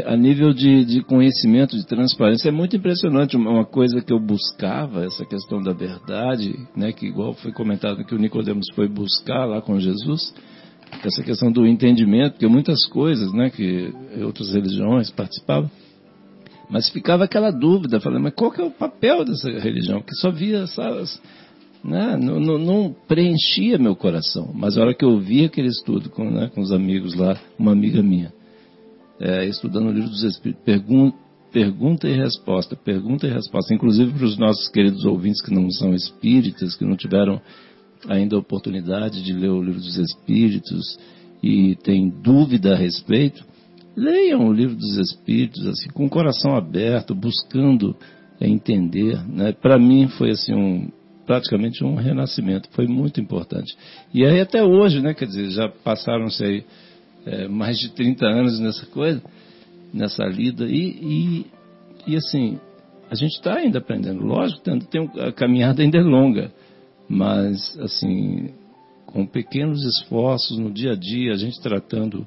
a 0.04 0.16
nível 0.16 0.52
de, 0.52 0.84
de 0.84 1.02
conhecimento, 1.02 1.76
de 1.76 1.86
transparência, 1.86 2.48
é 2.48 2.52
muito 2.52 2.76
impressionante. 2.76 3.36
Uma, 3.36 3.64
coisa 3.64 4.00
que 4.00 4.12
eu 4.12 4.20
buscava, 4.20 5.04
essa 5.04 5.24
questão 5.24 5.62
da 5.62 5.72
verdade, 5.72 6.54
né, 6.76 6.92
que 6.92 7.06
igual 7.06 7.34
foi 7.34 7.52
comentado 7.52 8.04
que 8.04 8.14
o 8.14 8.18
Nicodemos 8.18 8.66
foi 8.74 8.88
buscar 8.88 9.44
lá 9.44 9.60
com 9.60 9.78
Jesus, 9.78 10.34
essa 11.04 11.22
questão 11.22 11.50
do 11.52 11.66
entendimento, 11.66 12.32
porque 12.32 12.46
muitas 12.46 12.86
coisas, 12.86 13.32
né, 13.32 13.50
que 13.50 13.92
outras 14.24 14.52
religiões 14.52 15.10
participavam, 15.10 15.70
mas 16.70 16.88
ficava 16.90 17.24
aquela 17.24 17.50
dúvida, 17.50 18.00
falando, 18.00 18.22
mas 18.24 18.34
qual 18.34 18.50
que 18.50 18.60
é 18.60 18.64
o 18.64 18.70
papel 18.70 19.24
dessa 19.24 19.50
religião? 19.50 20.02
Que 20.02 20.14
só 20.16 20.30
via 20.30 20.58
essas, 20.64 21.20
né, 21.82 22.16
não, 22.20 22.38
não- 22.38 22.58
não 22.58 22.96
preenchia 23.06 23.78
meu 23.78 23.96
coração. 23.96 24.50
Mas 24.54 24.76
a 24.76 24.82
hora 24.82 24.94
que 24.94 25.04
eu 25.04 25.18
vi 25.18 25.44
aquele 25.44 25.68
estudo 25.68 26.10
com, 26.10 26.30
né, 26.30 26.50
com 26.54 26.60
os 26.60 26.72
amigos 26.72 27.14
lá, 27.14 27.38
uma 27.58 27.72
amiga 27.72 28.02
minha, 28.02 28.32
é, 29.20 29.44
estudando 29.46 29.88
o 29.88 29.92
livro 29.92 30.10
dos 30.10 30.22
Espíritos, 30.22 30.64
pergun 30.64 31.12
pergunta 31.52 32.06
e 32.06 32.14
resposta, 32.14 32.76
pergunta 32.76 33.26
e 33.26 33.30
resposta, 33.30 33.74
inclusive 33.74 34.12
para 34.12 34.24
os 34.24 34.36
nossos 34.36 34.68
queridos 34.68 35.04
ouvintes 35.06 35.40
que 35.40 35.52
não 35.52 35.70
são 35.70 35.94
espíritas, 35.94 36.76
que 36.76 36.84
não 36.84 36.94
tiveram 36.94 37.40
ainda 38.06 38.36
a 38.36 38.38
oportunidade 38.38 39.22
de 39.22 39.32
ler 39.32 39.48
o 39.48 39.62
livro 39.62 39.80
dos 39.80 39.96
Espíritos 39.96 40.98
e 41.42 41.76
têm 41.76 42.10
dúvida 42.10 42.74
a 42.74 42.76
respeito, 42.76 43.44
leiam 43.96 44.46
o 44.46 44.52
livro 44.52 44.76
dos 44.76 44.98
Espíritos 44.98 45.66
assim 45.66 45.88
com 45.90 46.06
o 46.06 46.10
coração 46.10 46.54
aberto, 46.54 47.14
buscando 47.14 47.96
entender. 48.40 49.18
Né? 49.26 49.52
Para 49.52 49.78
mim 49.78 50.08
foi 50.08 50.30
assim 50.30 50.54
um 50.54 50.90
praticamente 51.26 51.84
um 51.84 51.94
renascimento, 51.94 52.70
foi 52.72 52.86
muito 52.86 53.20
importante. 53.20 53.76
E 54.14 54.24
aí 54.24 54.40
até 54.40 54.64
hoje, 54.64 55.02
né, 55.02 55.12
quer 55.12 55.26
dizer, 55.26 55.50
já 55.50 55.68
passaram-se 55.68 56.42
aí 56.42 56.64
é, 57.28 57.48
mais 57.48 57.78
de 57.78 57.90
30 57.90 58.26
anos 58.26 58.58
nessa 58.58 58.86
coisa, 58.86 59.22
nessa 59.92 60.24
lida, 60.24 60.64
e, 60.66 60.74
e, 60.74 61.46
e 62.06 62.16
assim, 62.16 62.58
a 63.10 63.14
gente 63.14 63.36
está 63.36 63.56
ainda 63.56 63.78
aprendendo, 63.78 64.24
lógico, 64.24 64.60
tem, 64.60 64.78
tem 64.80 65.10
a 65.20 65.32
caminhada 65.32 65.82
ainda 65.82 65.98
é 65.98 66.02
longa, 66.02 66.50
mas 67.08 67.78
assim, 67.78 68.50
com 69.06 69.26
pequenos 69.26 69.82
esforços 69.84 70.58
no 70.58 70.70
dia 70.70 70.92
a 70.92 70.96
dia, 70.96 71.32
a 71.32 71.36
gente 71.36 71.60
tratando 71.60 72.26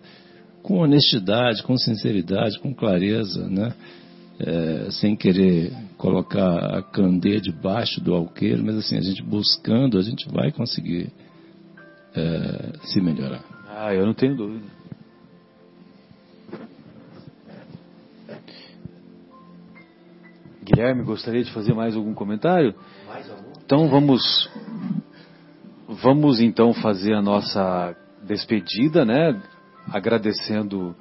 com 0.62 0.80
honestidade, 0.80 1.64
com 1.64 1.78
sinceridade, 1.78 2.60
com 2.60 2.74
clareza, 2.74 3.48
né? 3.48 3.74
É, 4.40 4.88
sem 4.90 5.16
querer 5.16 5.72
colocar 5.98 6.78
a 6.78 6.82
candeia 6.82 7.40
debaixo 7.40 8.02
do 8.02 8.16
alqueiro, 8.16 8.64
mas 8.66 8.76
assim, 8.78 8.98
a 8.98 9.02
gente 9.02 9.22
buscando, 9.22 10.00
a 10.00 10.02
gente 10.02 10.28
vai 10.32 10.52
conseguir 10.52 11.12
é, 12.16 12.72
se 12.86 13.00
melhorar. 13.00 13.44
Ah, 13.70 13.94
eu 13.94 14.06
não 14.06 14.14
tenho 14.16 14.36
dúvida. 14.36 14.81
Guilherme, 20.72 21.04
gostaria 21.04 21.44
de 21.44 21.52
fazer 21.52 21.74
mais 21.74 21.98
algum 21.98 22.14
comentário? 22.14 22.74
Então 23.66 23.90
vamos 23.90 24.50
vamos 26.02 26.40
então 26.40 26.74
fazer 26.74 27.14
a 27.14 27.22
nossa 27.22 27.94
despedida, 28.24 29.04
né? 29.04 29.38
Agradecendo 29.92 30.96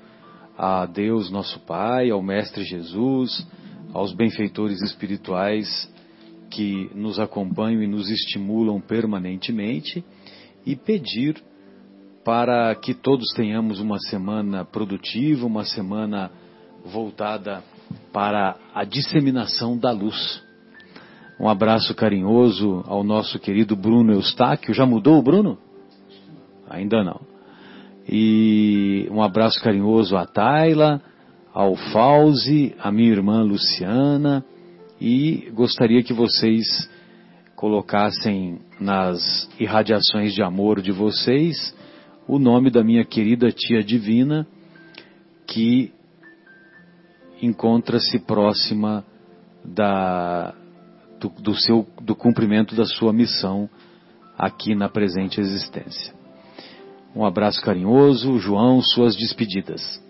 a 0.58 0.86
Deus, 0.86 1.30
nosso 1.30 1.60
Pai, 1.60 2.10
ao 2.10 2.20
Mestre 2.20 2.64
Jesus, 2.64 3.46
aos 3.94 4.12
benfeitores 4.12 4.82
espirituais 4.82 5.88
que 6.50 6.90
nos 6.92 7.20
acompanham 7.20 7.80
e 7.80 7.86
nos 7.86 8.10
estimulam 8.10 8.80
permanentemente 8.80 10.04
e 10.66 10.74
pedir 10.74 11.40
para 12.24 12.74
que 12.74 12.92
todos 12.92 13.32
tenhamos 13.36 13.78
uma 13.78 14.00
semana 14.00 14.64
produtiva, 14.64 15.46
uma 15.46 15.64
semana 15.64 16.28
voltada 16.84 17.62
para 18.12 18.56
a 18.74 18.84
disseminação 18.84 19.76
da 19.76 19.90
luz. 19.90 20.42
Um 21.38 21.48
abraço 21.48 21.94
carinhoso 21.94 22.84
ao 22.86 23.02
nosso 23.02 23.38
querido 23.38 23.74
Bruno 23.74 24.12
Eustáquio. 24.12 24.74
Já 24.74 24.84
mudou 24.84 25.18
o 25.18 25.22
Bruno? 25.22 25.58
Ainda 26.68 27.02
não. 27.02 27.20
E 28.08 29.08
um 29.10 29.22
abraço 29.22 29.60
carinhoso 29.62 30.16
à 30.16 30.26
Tayla, 30.26 31.00
ao 31.54 31.76
Fauzi, 31.76 32.74
à 32.78 32.92
minha 32.92 33.10
irmã 33.10 33.42
Luciana. 33.42 34.44
E 35.00 35.50
gostaria 35.54 36.02
que 36.02 36.12
vocês 36.12 36.90
colocassem 37.56 38.58
nas 38.78 39.48
irradiações 39.58 40.34
de 40.34 40.42
amor 40.42 40.80
de 40.80 40.92
vocês 40.92 41.74
o 42.26 42.38
nome 42.38 42.70
da 42.70 42.84
minha 42.84 43.04
querida 43.04 43.50
tia 43.50 43.82
divina, 43.82 44.46
que 45.46 45.92
encontra-se 47.42 48.18
próxima 48.20 49.04
da, 49.64 50.54
do, 51.18 51.28
do, 51.28 51.54
seu, 51.54 51.86
do 52.00 52.14
cumprimento 52.14 52.74
da 52.74 52.84
sua 52.84 53.12
missão 53.12 53.68
aqui 54.38 54.74
na 54.74 54.88
presente 54.88 55.40
existência. 55.40 56.14
Um 57.14 57.24
abraço 57.24 57.60
carinhoso, 57.62 58.38
João, 58.38 58.80
suas 58.80 59.16
despedidas. 59.16 60.00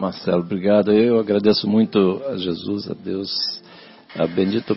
Marcelo, 0.00 0.42
obrigado. 0.42 0.90
Eu 0.90 1.20
agradeço 1.20 1.68
muito 1.68 2.22
a 2.26 2.36
Jesus, 2.36 2.90
a 2.90 2.94
Deus, 2.94 3.30
a 4.16 4.26
bendito. 4.26 4.76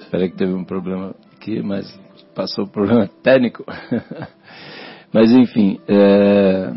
Espera 0.00 0.28
que 0.28 0.36
teve 0.36 0.52
um 0.52 0.64
problema 0.64 1.14
aqui, 1.34 1.62
mas 1.62 1.88
passou 2.34 2.64
o 2.64 2.68
problema 2.68 3.08
técnico. 3.22 3.64
mas 5.12 5.32
enfim, 5.32 5.78
é, 5.88 6.72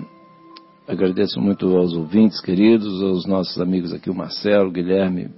agradeço 0.88 1.40
muito 1.40 1.76
aos 1.78 1.94
ouvintes 1.94 2.42
queridos, 2.42 3.02
aos 3.02 3.26
nossos 3.26 3.60
amigos 3.60 3.94
aqui, 3.94 4.10
o 4.10 4.16
Marcelo, 4.16 4.70
o 4.70 4.72
Guilherme, 4.72 5.30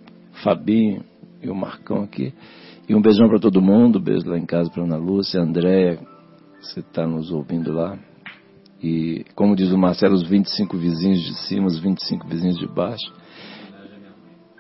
Fabinho 0.44 1.04
e 1.42 1.50
o 1.50 1.56
Marcão 1.56 2.04
aqui. 2.04 2.34
E 2.88 2.96
um 2.96 3.02
beijão 3.02 3.28
para 3.28 3.40
todo 3.40 3.62
mundo, 3.62 4.00
beijo 4.00 4.30
lá 4.30 4.38
em 4.38 4.46
casa 4.46 4.70
para 4.70 4.84
Ana 4.84 4.98
Lúcia, 4.98 5.42
Andréia, 5.42 6.00
você 6.62 6.80
está 6.80 7.06
nos 7.06 7.32
ouvindo 7.32 7.74
lá. 7.74 7.98
E, 8.82 9.26
como 9.36 9.56
diz 9.56 9.72
o 9.72 9.78
Marcelo, 9.78 10.14
os 10.14 10.28
25 10.28 10.78
vizinhos 10.78 11.22
de 11.22 11.34
cima, 11.48 11.68
os 11.68 11.80
25 11.80 12.28
vizinhos 12.28 12.58
de 12.58 12.68
baixo. 12.68 13.12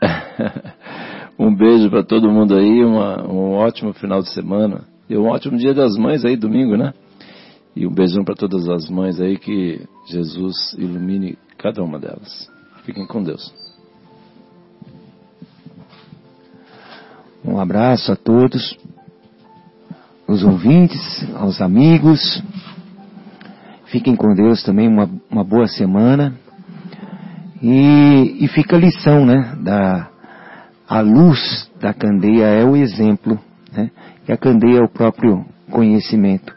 um 1.37 1.55
beijo 1.55 1.89
para 1.89 2.03
todo 2.03 2.31
mundo 2.31 2.55
aí, 2.55 2.83
uma, 2.83 3.27
um 3.27 3.53
ótimo 3.53 3.93
final 3.93 4.21
de 4.21 4.29
semana. 4.29 4.85
E 5.09 5.15
um 5.15 5.27
ótimo 5.27 5.57
dia 5.57 5.73
das 5.73 5.95
mães 5.97 6.25
aí, 6.25 6.35
domingo, 6.35 6.75
né? 6.75 6.93
E 7.75 7.85
um 7.85 7.93
beijão 7.93 8.23
para 8.23 8.35
todas 8.35 8.69
as 8.69 8.89
mães 8.89 9.19
aí, 9.19 9.37
que 9.37 9.81
Jesus 10.07 10.73
ilumine 10.77 11.37
cada 11.57 11.83
uma 11.83 11.99
delas. 11.99 12.49
Fiquem 12.85 13.05
com 13.05 13.21
Deus. 13.21 13.53
Um 17.43 17.59
abraço 17.59 18.11
a 18.11 18.15
todos, 18.15 18.77
os 20.27 20.43
ouvintes, 20.43 21.27
aos 21.35 21.61
amigos. 21.61 22.41
Fiquem 23.87 24.15
com 24.15 24.33
Deus 24.33 24.63
também, 24.63 24.87
uma, 24.87 25.09
uma 25.29 25.43
boa 25.43 25.67
semana. 25.67 26.33
E, 27.61 28.37
e 28.39 28.47
fica 28.47 28.77
a 28.77 28.79
lição, 28.79 29.25
né? 29.25 29.53
Da, 29.61 30.09
a 30.87 31.01
luz 31.01 31.69
da 31.79 31.93
candeia 31.93 32.45
é 32.45 32.63
o 32.63 32.75
exemplo, 32.75 33.39
né? 33.73 33.91
E 34.27 34.31
a 34.31 34.37
candeia 34.37 34.79
é 34.79 34.83
o 34.83 34.89
próprio 34.89 35.45
conhecimento. 35.69 36.54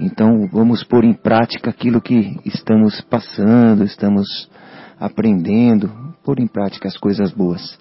Então 0.00 0.48
vamos 0.50 0.82
pôr 0.82 1.04
em 1.04 1.12
prática 1.12 1.68
aquilo 1.68 2.00
que 2.00 2.40
estamos 2.46 3.02
passando, 3.02 3.84
estamos 3.84 4.48
aprendendo, 4.98 5.92
pôr 6.24 6.40
em 6.40 6.46
prática 6.46 6.88
as 6.88 6.96
coisas 6.96 7.30
boas. 7.30 7.78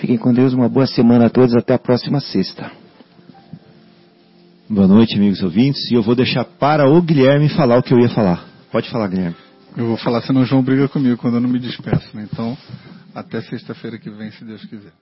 Fiquem 0.00 0.18
com 0.18 0.34
Deus, 0.34 0.52
uma 0.52 0.68
boa 0.68 0.86
semana 0.86 1.26
a 1.26 1.30
todos, 1.30 1.54
até 1.54 1.74
a 1.74 1.78
próxima 1.78 2.18
sexta. 2.20 2.72
Boa 4.68 4.88
noite, 4.88 5.16
amigos 5.16 5.40
ouvintes, 5.40 5.88
e 5.92 5.94
eu 5.94 6.02
vou 6.02 6.16
deixar 6.16 6.44
para 6.44 6.90
o 6.90 7.00
Guilherme 7.00 7.48
falar 7.48 7.78
o 7.78 7.82
que 7.84 7.94
eu 7.94 8.00
ia 8.00 8.08
falar. 8.08 8.44
Pode 8.72 8.90
falar, 8.90 9.06
Guilherme. 9.06 9.36
Eu 9.76 9.86
vou 9.86 9.96
falar, 9.96 10.20
senão 10.22 10.42
o 10.42 10.44
João 10.44 10.62
briga 10.62 10.88
comigo 10.88 11.16
quando 11.18 11.34
eu 11.34 11.40
não 11.40 11.48
me 11.48 11.60
despeço, 11.60 12.16
né? 12.16 12.26
Então, 12.30 12.58
até 13.14 13.40
sexta-feira 13.42 13.96
que 13.96 14.10
vem, 14.10 14.32
se 14.32 14.44
Deus 14.44 14.64
quiser. 14.64 14.92